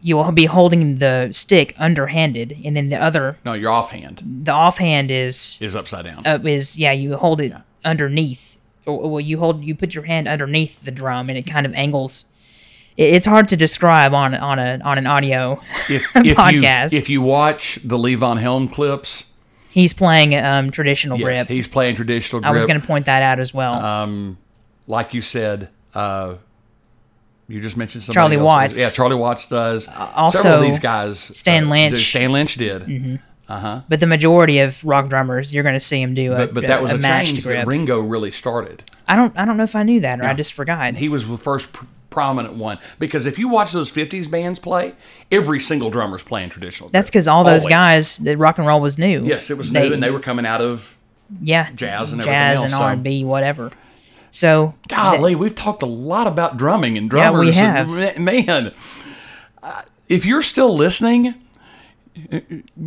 you 0.00 0.16
will 0.16 0.30
be 0.30 0.44
holding 0.44 0.98
the 0.98 1.28
stick 1.32 1.74
underhanded, 1.76 2.56
and 2.64 2.76
then 2.76 2.88
the 2.88 3.02
other 3.02 3.36
No, 3.44 3.54
your 3.54 3.72
offhand 3.72 4.22
the 4.44 4.52
offhand 4.52 5.10
is 5.10 5.58
is 5.60 5.74
upside 5.74 6.04
down. 6.04 6.24
uh, 6.24 6.38
is 6.44 6.78
yeah 6.78 6.92
you 6.92 7.16
hold 7.16 7.40
it 7.40 7.52
underneath 7.84 8.60
or 8.86 9.10
well 9.10 9.20
you 9.20 9.38
hold 9.38 9.64
you 9.64 9.74
put 9.74 9.92
your 9.92 10.04
hand 10.04 10.28
underneath 10.28 10.84
the 10.84 10.92
drum 10.92 11.28
and 11.28 11.36
it 11.36 11.46
kind 11.46 11.66
of 11.66 11.74
angles 11.74 12.26
it's 12.98 13.26
hard 13.26 13.48
to 13.50 13.56
describe 13.56 14.12
on 14.12 14.34
on 14.34 14.58
a 14.58 14.80
on 14.84 14.98
an 14.98 15.06
audio 15.06 15.60
If, 15.88 16.14
if 16.16 16.36
podcast. 16.36 16.92
you 16.92 16.98
if 16.98 17.08
you 17.08 17.22
watch 17.22 17.76
the 17.84 17.96
Levon 17.96 18.38
Helm 18.38 18.68
clips, 18.68 19.24
He's 19.70 19.92
playing 19.92 20.34
um, 20.34 20.70
traditional 20.70 21.18
yes, 21.18 21.24
grip. 21.24 21.48
he's 21.48 21.68
playing 21.68 21.96
traditional 21.96 22.40
grip. 22.40 22.50
I 22.50 22.54
was 22.54 22.66
going 22.66 22.80
to 22.80 22.86
point 22.86 23.06
that 23.06 23.22
out 23.22 23.38
as 23.38 23.54
well. 23.54 23.74
Uh, 23.74 24.34
like 24.86 25.14
you 25.14 25.22
said. 25.22 25.68
Uh, 25.94 26.36
you 27.48 27.62
just 27.62 27.76
mentioned 27.78 28.04
somebody 28.04 28.20
Charlie 28.20 28.36
else. 28.36 28.44
Watts. 28.44 28.80
Yeah, 28.80 28.90
Charlie 28.90 29.16
Watts 29.16 29.48
does. 29.48 29.88
also, 29.88 30.38
Several 30.38 30.64
of 30.64 30.70
these 30.70 30.80
guys. 30.80 31.18
Stan 31.18 31.64
uh, 31.66 31.70
Lynch. 31.70 31.98
Stan 32.10 32.30
Lynch 32.32 32.56
did. 32.56 33.20
Uh 33.48 33.58
huh. 33.58 33.80
but 33.88 33.98
the 34.00 34.06
majority 34.06 34.58
of 34.58 34.84
rock 34.84 35.08
drummers, 35.08 35.54
you're 35.54 35.62
going 35.62 35.74
to 35.74 35.80
see 35.80 36.02
him 36.02 36.12
do 36.12 36.34
a, 36.34 36.36
But, 36.36 36.52
but 36.54 36.66
that 36.66 36.82
was 36.82 36.92
a, 36.92 36.96
a, 36.96 37.00
change 37.00 37.42
grip. 37.42 37.56
that 37.56 37.66
Ringo 37.66 38.00
really 38.00 38.30
started. 38.30 38.82
I 39.06 39.16
don't 39.16 39.34
I 39.38 39.46
don't 39.46 39.56
know 39.56 39.64
if 39.64 39.74
I 39.74 39.84
knew 39.84 40.00
that 40.00 40.20
or 40.20 40.24
I 40.24 40.34
just 40.34 40.52
forgot. 40.52 40.96
He 40.96 41.08
was 41.08 41.26
the 41.26 41.38
first 41.38 41.72
pr- 41.72 41.86
prominent 42.18 42.54
one 42.54 42.78
because 42.98 43.26
if 43.26 43.38
you 43.38 43.48
watch 43.48 43.70
those 43.72 43.90
'50s 43.92 44.28
bands 44.30 44.58
play, 44.58 44.92
every 45.30 45.60
single 45.60 45.88
drummer's 45.90 46.22
playing 46.24 46.50
traditional. 46.50 46.88
That's 46.88 47.08
because 47.10 47.28
all 47.28 47.44
those 47.44 47.62
Always. 47.62 47.72
guys, 47.74 48.18
the 48.18 48.36
rock 48.36 48.58
and 48.58 48.66
roll 48.66 48.80
was 48.80 48.98
new. 48.98 49.24
Yes, 49.24 49.50
it 49.50 49.56
was 49.56 49.70
new, 49.72 49.92
and 49.92 50.02
they 50.02 50.10
were 50.10 50.20
coming 50.20 50.44
out 50.46 50.60
of. 50.60 50.96
yeah 51.42 51.70
jazz 51.72 52.12
and 52.12 52.20
jazz 52.22 52.58
everything 52.60 52.64
and 52.64 52.72
else, 52.72 52.78
so- 52.78 52.84
R 52.84 52.92
and 52.92 53.02
B 53.04 53.24
whatever. 53.24 53.70
So 54.30 54.74
Golly, 54.88 55.34
we've 55.36 55.54
talked 55.54 55.82
a 55.82 55.86
lot 55.86 56.26
about 56.26 56.56
drumming 56.58 56.98
and 56.98 57.06
Yeah, 57.12 57.30
drummers. 57.30 57.46
we 57.46 57.52
have. 57.54 57.90
and- 57.96 58.24
man, 58.24 58.72
uh, 59.62 59.82
if 60.08 60.26
you're 60.26 60.42
still 60.42 60.74
listening, 60.76 61.34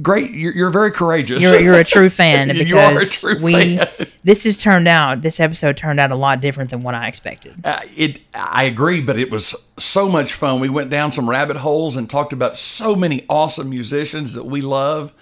great. 0.02 0.32
You're, 0.32 0.54
you're 0.54 0.70
very 0.70 0.92
courageous. 0.92 1.42
you're 1.42 1.60
you're 1.60 1.76
a 1.76 1.84
true 1.84 2.10
fan 2.10 2.50
You 2.56 2.66
because 2.66 3.22
are 3.24 3.30
a 3.30 3.36
true 3.36 3.44
we 3.44 3.78
fan. 3.78 3.88
this 4.24 4.44
has 4.44 4.58
turned 4.62 4.88
out 4.88 5.22
this 5.22 5.40
episode 5.40 5.78
turned 5.78 6.00
out 6.00 6.12
a 6.12 6.16
lot 6.16 6.42
different 6.42 6.70
than 6.70 6.82
what 6.82 6.96
I 6.96 7.08
expected. 7.08 7.56
Uh, 7.64 7.80
it 7.96 8.22
I 8.34 8.64
agree, 8.64 9.02
but 9.02 9.18
it 9.18 9.32
was 9.32 9.56
so 9.78 10.10
much 10.10 10.34
fun. 10.34 10.60
We 10.60 10.70
went 10.70 10.90
down 10.90 11.12
some 11.12 11.30
rabbit 11.30 11.58
holes 11.58 11.96
and 11.96 12.10
talked 12.10 12.34
about 12.34 12.58
so 12.58 12.96
many 12.96 13.26
awesome 13.30 13.70
musicians 13.70 14.34
that 14.34 14.46
we 14.46 14.62
love, 14.62 15.14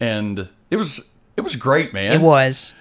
and 0.00 0.48
it 0.70 0.76
was 0.76 1.10
it 1.36 1.42
was 1.42 1.56
great, 1.56 1.92
man. 1.92 2.12
It 2.12 2.20
was 2.20 2.74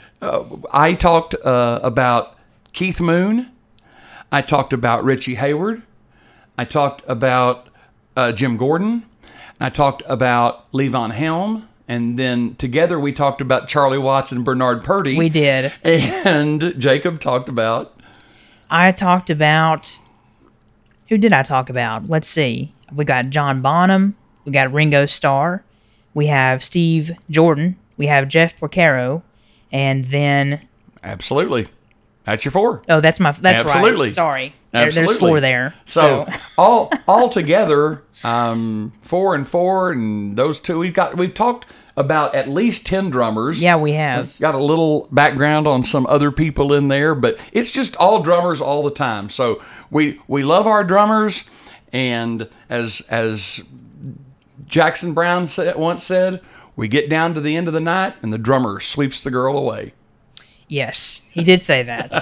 I 0.72 0.94
talked 0.94 1.36
uh, 1.44 1.80
about 1.84 2.38
Keith 2.74 3.00
Moon. 3.00 3.52
I 4.32 4.42
talked 4.42 4.74
about 4.74 5.04
Richie 5.04 5.36
Hayward. 5.36 5.84
I 6.58 6.66
talked 6.66 7.04
about 7.08 7.70
uh, 8.16 8.32
Jim 8.32 8.58
Gordon. 8.58 9.06
I 9.60 9.70
talked 9.70 10.04
about 10.08 10.72
Levon 10.72 11.12
Helm. 11.12 11.68
And 11.88 12.20
then 12.20 12.56
together 12.56 13.00
we 13.00 13.14
talked 13.14 13.40
about 13.40 13.70
Charlie 13.70 13.98
Watts 13.98 14.32
and 14.34 14.44
Bernard 14.44 14.84
Purdie. 14.84 15.18
we 15.18 15.30
did. 15.30 15.72
And 15.84 16.74
Jacob 16.78 17.22
talked 17.22 17.48
about 17.48 17.94
I 18.70 18.92
talked 18.92 19.30
about 19.30 19.98
who 21.08 21.18
did 21.18 21.32
I 21.32 21.44
talk 21.44 21.70
about? 21.70 22.10
Let's 22.10 22.28
see. 22.28 22.74
We 22.94 23.06
got 23.06 23.30
John 23.30 23.62
Bonham. 23.62 24.18
We 24.44 24.52
got 24.52 24.74
Ringo 24.74 25.06
Starr. 25.06 25.64
We 26.14 26.28
have 26.28 26.62
Steve 26.64 27.12
Jordan. 27.30 27.78
We 27.96 28.08
have 28.08 28.28
Jeff 28.28 28.60
Porcaro. 28.60 29.22
And 29.72 30.06
then 30.06 30.68
absolutely. 31.04 31.70
That's 32.26 32.44
your 32.44 32.52
four. 32.52 32.82
oh, 32.90 33.00
that's 33.00 33.22
my 33.22 33.32
that's 33.32 33.62
Absolutely. 33.62 34.08
right. 34.08 34.14
Sorry, 34.14 34.54
there, 34.78 34.92
there's 34.92 35.18
four 35.18 35.40
there. 35.40 35.74
So, 35.86 36.26
So, 36.28 36.40
all 36.58 36.92
all 37.08 37.30
together, 37.30 38.04
um, 38.24 38.94
four 39.02 39.36
and 39.36 39.48
four, 39.48 39.92
and 39.92 40.38
those 40.38 40.60
two 40.60 40.80
we've 40.80 40.94
got. 40.94 41.18
We've 41.18 41.34
talked 41.34 41.66
about 41.96 42.36
at 42.36 42.48
least 42.48 42.86
ten 42.86 43.10
drummers. 43.10 43.62
yeah, 43.62 43.76
we 43.76 43.94
have. 43.94 44.40
got 44.40 44.56
a 44.56 44.64
little 44.64 45.08
background 45.12 45.68
on 45.68 45.84
some 45.84 46.06
other 46.08 46.32
people 46.32 46.74
in 46.74 46.88
there, 46.88 47.16
but 47.16 47.38
it's 47.52 47.72
just 47.72 47.96
all 47.98 48.22
drummers 48.22 48.62
all 48.62 48.84
the 48.84 48.92
time. 48.92 49.30
So 49.30 49.64
we 49.90 50.22
we 50.28 50.44
love 50.44 50.68
our 50.68 50.84
drummers, 50.84 51.50
and 51.92 52.48
as 52.70 53.02
as 53.10 53.64
Jackson 54.66 55.14
Browne 55.14 55.48
said, 55.48 55.76
once 55.76 56.04
said, 56.04 56.42
we 56.76 56.88
get 56.88 57.10
down 57.10 57.34
to 57.34 57.42
the 57.42 57.56
end 57.56 57.68
of 57.68 57.74
the 57.74 57.80
night, 57.80 58.14
and 58.22 58.32
the 58.32 58.38
drummer 58.38 58.80
sweeps 58.80 59.22
the 59.22 59.32
girl 59.32 59.58
away. 59.58 59.94
Yes, 60.68 61.22
he 61.32 61.44
did 61.44 61.62
say 61.62 61.84
that. 61.84 62.14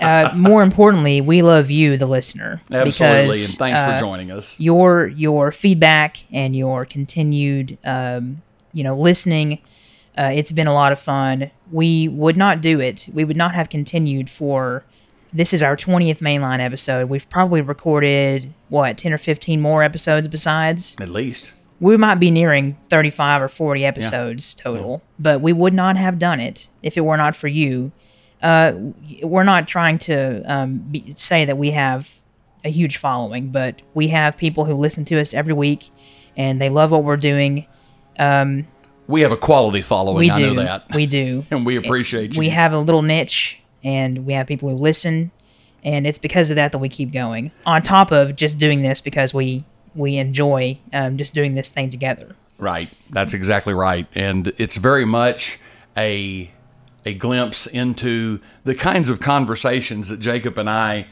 uh, 0.00 0.32
more 0.34 0.62
importantly, 0.62 1.20
we 1.20 1.42
love 1.42 1.70
you, 1.70 1.96
the 1.96 2.06
listener. 2.06 2.62
Absolutely, 2.70 3.26
because, 3.26 3.50
and 3.50 3.58
thanks 3.58 3.78
uh, 3.78 3.92
for 3.92 3.98
joining 3.98 4.30
us. 4.30 4.58
your 4.60 5.08
your 5.08 5.50
feedback 5.50 6.24
and 6.30 6.54
your 6.54 6.84
continued 6.84 7.78
um, 7.84 8.42
you 8.72 8.82
know 8.84 8.96
listening 8.96 9.58
uh, 10.18 10.30
it's 10.34 10.52
been 10.52 10.66
a 10.66 10.74
lot 10.74 10.92
of 10.92 10.98
fun 10.98 11.50
we 11.70 12.08
would 12.08 12.36
not 12.36 12.60
do 12.60 12.80
it 12.80 13.08
we 13.12 13.24
would 13.24 13.36
not 13.36 13.54
have 13.54 13.68
continued 13.68 14.28
for 14.28 14.84
this 15.32 15.52
is 15.52 15.62
our 15.62 15.76
20th 15.76 16.18
mainline 16.18 16.60
episode 16.60 17.08
we've 17.08 17.28
probably 17.28 17.60
recorded 17.60 18.52
what 18.68 18.98
10 18.98 19.12
or 19.12 19.18
15 19.18 19.60
more 19.60 19.82
episodes 19.82 20.28
besides 20.28 20.96
At 21.00 21.08
least. 21.08 21.52
We 21.82 21.96
might 21.96 22.14
be 22.14 22.30
nearing 22.30 22.76
35 22.88 23.42
or 23.42 23.48
40 23.48 23.84
episodes 23.84 24.54
total 24.54 25.02
but 25.18 25.40
we 25.42 25.52
would 25.52 25.74
not 25.74 25.96
have 25.96 26.18
done 26.18 26.40
it 26.40 26.68
if 26.82 26.96
it 26.96 27.02
were 27.02 27.16
not 27.16 27.36
for 27.36 27.48
you 27.48 27.92
uh, 28.42 28.72
we're 29.22 29.44
not 29.44 29.68
trying 29.68 29.98
to 29.98 30.42
um, 30.52 30.78
be, 30.78 31.12
say 31.12 31.44
that 31.44 31.56
we 31.58 31.70
have 31.72 32.10
a 32.64 32.70
huge 32.70 32.96
following 32.96 33.50
but 33.50 33.82
we 33.94 34.08
have 34.08 34.36
people 34.36 34.64
who 34.64 34.74
listen 34.74 35.04
to 35.04 35.20
us 35.20 35.34
every 35.34 35.52
week 35.52 35.90
and 36.36 36.60
they 36.60 36.70
love 36.70 36.90
what 36.92 37.04
we're 37.04 37.16
doing 37.16 37.66
We 39.08 39.22
have 39.22 39.32
a 39.32 39.36
quality 39.36 39.82
following. 39.82 40.18
we 40.18 40.30
I 40.30 40.34
do 40.36 40.54
know 40.54 40.62
that. 40.62 40.94
we 40.94 41.06
do 41.06 41.44
and 41.50 41.66
we 41.66 41.76
appreciate 41.76 42.34
you. 42.34 42.38
we 42.38 42.48
have 42.50 42.72
a 42.72 42.78
little 42.78 43.02
niche 43.02 43.60
and 43.84 44.24
we 44.24 44.32
have 44.34 44.46
people 44.46 44.68
who 44.68 44.76
listen 44.76 45.32
and 45.84 46.06
it's 46.06 46.18
because 46.20 46.50
of 46.50 46.56
that 46.56 46.70
that 46.72 46.78
we 46.78 46.88
keep 46.88 47.12
going 47.12 47.50
on 47.66 47.82
top 47.82 48.12
of 48.12 48.36
just 48.36 48.58
doing 48.58 48.82
this 48.82 49.00
because 49.00 49.34
we 49.34 49.64
we 49.94 50.16
enjoy 50.16 50.78
um, 50.92 51.16
just 51.16 51.34
doing 51.34 51.54
this 51.54 51.68
thing 51.68 51.90
together 51.90 52.34
Right. 52.62 52.90
That's 53.10 53.34
exactly 53.34 53.74
right. 53.74 54.06
And 54.14 54.52
it's 54.56 54.76
very 54.76 55.04
much 55.04 55.58
a 55.96 56.48
a 57.04 57.14
glimpse 57.14 57.66
into 57.66 58.38
the 58.62 58.76
kinds 58.76 59.08
of 59.08 59.18
conversations 59.18 60.08
that 60.10 60.20
Jacob 60.20 60.56
and 60.56 60.70
I, 60.70 61.08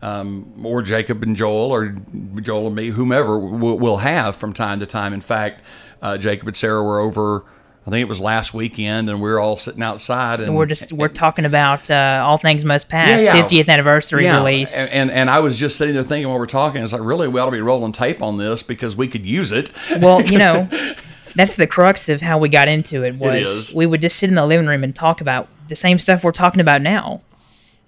um, 0.00 0.64
or 0.64 0.80
Jacob 0.80 1.22
and 1.22 1.36
Joel, 1.36 1.70
or 1.70 1.94
Joel 2.40 2.68
and 2.68 2.76
me, 2.76 2.88
whomever, 2.88 3.38
will, 3.38 3.78
will 3.78 3.98
have 3.98 4.34
from 4.34 4.54
time 4.54 4.80
to 4.80 4.86
time. 4.86 5.12
In 5.12 5.20
fact, 5.20 5.60
uh, 6.00 6.16
Jacob 6.16 6.48
and 6.48 6.56
Sarah 6.56 6.82
were 6.82 6.98
over. 6.98 7.44
I 7.86 7.90
think 7.90 8.00
it 8.00 8.08
was 8.08 8.18
last 8.20 8.54
weekend, 8.54 9.10
and 9.10 9.20
we 9.20 9.28
were 9.28 9.38
all 9.38 9.58
sitting 9.58 9.82
outside, 9.82 10.40
and 10.40 10.56
we're 10.56 10.64
just 10.64 10.90
we're 10.92 11.08
talking 11.08 11.44
about 11.44 11.90
uh, 11.90 12.22
all 12.24 12.38
things 12.38 12.64
must 12.64 12.88
pass 12.88 13.22
Yeah, 13.24 13.34
yeah. 13.36 13.46
50th 13.46 13.68
anniversary 13.68 14.24
yeah, 14.24 14.38
release 14.38 14.74
And, 14.90 15.10
and 15.10 15.10
and 15.10 15.30
I 15.30 15.40
was 15.40 15.58
just 15.58 15.76
sitting 15.76 15.94
there 15.94 16.02
thinking 16.02 16.28
while 16.28 16.38
we're 16.38 16.46
talking, 16.46 16.82
it's 16.82 16.92
like 16.94 17.02
really 17.02 17.28
we 17.28 17.38
ought 17.40 17.46
to 17.46 17.50
be 17.52 17.60
rolling 17.60 17.92
tape 17.92 18.22
on 18.22 18.38
this 18.38 18.62
because 18.62 18.96
we 18.96 19.06
could 19.06 19.26
use 19.26 19.52
it. 19.52 19.70
well 19.98 20.22
you 20.22 20.38
know 20.38 20.66
that's 21.34 21.56
the 21.56 21.66
crux 21.66 22.08
of 22.08 22.20
how 22.22 22.38
we 22.38 22.48
got 22.48 22.68
into 22.68 23.04
it 23.04 23.16
was 23.16 23.68
is. 23.70 23.74
we 23.74 23.84
would 23.86 24.00
just 24.00 24.16
sit 24.16 24.30
in 24.30 24.34
the 24.36 24.46
living 24.46 24.66
room 24.66 24.82
and 24.84 24.94
talk 24.96 25.20
about 25.20 25.48
the 25.68 25.74
same 25.76 25.98
stuff 25.98 26.24
we're 26.24 26.32
talking 26.32 26.60
about 26.60 26.80
now 26.80 27.20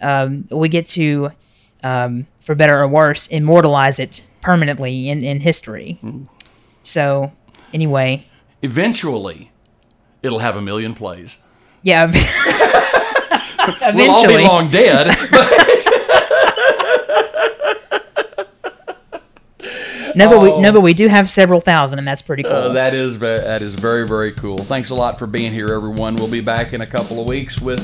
um, 0.03 0.47
we 0.51 0.69
get 0.69 0.85
to 0.85 1.31
um, 1.83 2.27
for 2.41 2.55
better 2.55 2.79
or 2.79 2.87
worse 2.89 3.29
immortalize 3.29 3.99
it 3.99 4.23
permanently 4.43 5.09
in, 5.09 5.23
in 5.25 5.41
history 5.41 5.97
Hmm. 6.03 6.25
so 6.83 7.33
anyway 7.73 8.27
Eventually, 8.63 9.51
it'll 10.27 10.41
have 10.41 10.57
a 10.57 10.61
million 10.63 10.95
plays. 10.95 11.39
yeah 11.83 12.07
We'll 13.95 14.11
all 14.11 14.23
eventually 14.25 14.37
be 14.37 14.45
long 14.45 14.69
dead. 14.69 15.07
no 20.15 20.31
but 20.31 20.41
we 20.41 20.61
no 20.61 20.73
but 20.73 20.81
we 20.81 20.95
do 20.95 21.09
have 21.09 21.29
several 21.29 21.61
thousand 21.61 21.99
and 21.99 22.07
that's 22.09 22.23
pretty 22.23 22.43
cool 22.43 22.53
Uh, 22.53 22.73
that 22.73 22.95
is 22.95 23.19
that 23.19 23.61
is 23.63 23.75
very 23.75 24.07
very 24.07 24.33
cool. 24.33 24.59
Thanks 24.59 24.91
a 24.91 24.95
lot 24.95 25.19
for 25.19 25.27
being 25.27 25.53
here, 25.53 25.73
everyone. 25.73 26.17
We'll 26.17 26.31
be 26.31 26.41
back 26.41 26.73
in 26.73 26.81
a 26.81 26.87
couple 26.87 27.21
of 27.21 27.27
weeks 27.27 27.61
with 27.61 27.83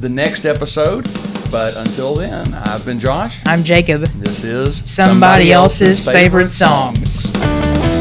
the 0.00 0.08
next 0.08 0.44
episode. 0.44 1.06
But 1.50 1.76
until 1.76 2.14
then, 2.16 2.52
I've 2.54 2.84
been 2.84 2.98
Josh. 2.98 3.38
i'm 3.46 3.62
jacob 3.62 4.02
This 4.18 4.42
is 4.42 4.90
somebody, 4.90 5.52
else's, 5.52 6.04
favorite 6.04 6.48
songs. 6.48 7.30
Well, 7.34 7.93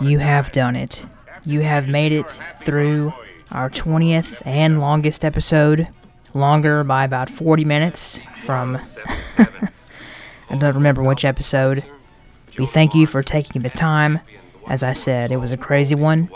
you 0.00 0.18
have 0.18 0.52
done 0.52 0.76
it. 0.76 1.04
You 1.44 1.60
have 1.60 1.88
made 1.88 2.12
it 2.12 2.38
through 2.62 3.12
our 3.50 3.70
20th 3.70 4.42
and 4.44 4.80
longest 4.80 5.24
episode, 5.24 5.88
longer 6.34 6.84
by 6.84 7.04
about 7.04 7.30
40 7.30 7.64
minutes 7.64 8.18
from. 8.42 8.78
I 10.50 10.56
don't 10.56 10.74
remember 10.74 11.02
which 11.02 11.24
episode. 11.24 11.84
We 12.58 12.66
thank 12.66 12.94
you 12.94 13.06
for 13.06 13.22
taking 13.22 13.62
the 13.62 13.68
time. 13.70 14.20
As 14.66 14.82
I 14.82 14.92
said, 14.92 15.32
it 15.32 15.36
was 15.36 15.52
a 15.52 15.56
crazy 15.56 15.94
one, 15.94 16.28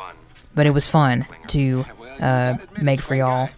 but 0.55 0.67
it 0.67 0.71
was 0.71 0.87
fun 0.87 1.27
to 1.49 1.85
uh, 2.21 2.55
make 2.81 3.01
for 3.01 3.15
y'all. 3.15 3.49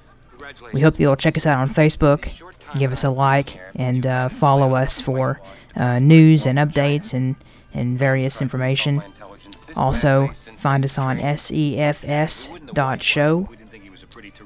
We 0.73 0.81
hope 0.81 0.99
you'll 0.99 1.17
check 1.17 1.37
us 1.37 1.47
out 1.47 1.59
on 1.59 1.69
Facebook, 1.69 2.31
give 2.79 2.93
us 2.93 3.05
a 3.05 3.11
like, 3.11 3.61
and 3.75 4.07
uh, 4.07 4.29
follow 4.29 4.75
us 4.75 5.01
for 5.01 5.41
uh, 5.77 5.99
news 5.99 6.47
and 6.47 6.59
updates 6.59 7.13
and, 7.13 7.37
and 7.75 7.99
various 7.99 8.41
information. 8.41 9.03
Also, 9.77 10.31
find 10.57 10.85
us 10.85 10.99
on 10.99 11.19
sefs.show. 11.37 11.89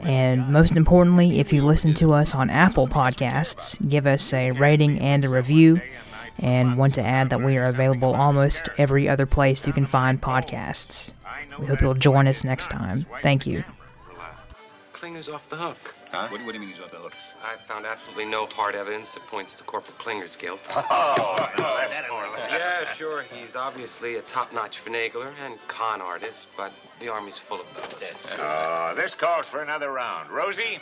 And 0.00 0.48
most 0.48 0.76
importantly, 0.76 1.38
if 1.40 1.52
you 1.52 1.64
listen 1.64 1.94
to 1.94 2.12
us 2.12 2.34
on 2.34 2.50
Apple 2.50 2.88
Podcasts, 2.88 3.76
give 3.88 4.06
us 4.06 4.32
a 4.32 4.50
rating 4.52 4.98
and 5.00 5.24
a 5.24 5.28
review. 5.28 5.80
And 6.38 6.78
want 6.78 6.94
to 6.94 7.02
add 7.02 7.28
that 7.30 7.42
we 7.42 7.58
are 7.58 7.66
available 7.66 8.14
almost 8.14 8.70
every 8.78 9.06
other 9.08 9.26
place 9.26 9.66
you 9.66 9.74
can 9.74 9.84
find 9.84 10.18
podcasts. 10.20 11.10
We 11.58 11.66
hope 11.66 11.82
you'll 11.82 11.92
join 11.94 12.26
us 12.26 12.44
next 12.44 12.70
time. 12.70 13.04
Thank 13.22 13.46
you. 13.46 13.62
Klinger's 14.94 15.28
off 15.28 15.46
the 15.50 15.56
hook. 15.56 15.76
Huh? 16.10 16.28
What, 16.28 16.40
what 16.40 16.52
do 16.52 16.54
you 16.54 16.60
mean 16.60 16.70
he's 16.70 16.80
off 16.80 16.90
the 16.90 16.96
hook? 16.96 17.12
I 17.42 17.56
found 17.56 17.86
absolutely 17.86 18.26
no 18.26 18.46
hard 18.46 18.74
evidence 18.74 19.10
that 19.12 19.26
points 19.26 19.54
to 19.54 19.64
Corporal 19.64 19.96
Klinger's 19.98 20.36
guilt. 20.36 20.60
Oh, 20.92 21.48
no, 21.58 21.76
that's 21.78 22.10
more 22.10 22.28
like 22.28 22.38
yeah, 22.50 22.84
sure, 22.92 23.22
he's 23.22 23.56
obviously 23.56 24.16
a 24.16 24.22
top-notch 24.22 24.84
finagler 24.84 25.32
and 25.44 25.56
con 25.68 26.00
artist, 26.00 26.46
but 26.56 26.72
the 27.00 27.08
Army's 27.08 27.38
full 27.38 27.60
of 27.60 27.66
those. 27.74 28.12
Oh, 28.38 28.94
this 28.96 29.14
calls 29.14 29.46
for 29.46 29.62
another 29.62 29.92
round. 29.92 30.30
Rosie, 30.30 30.78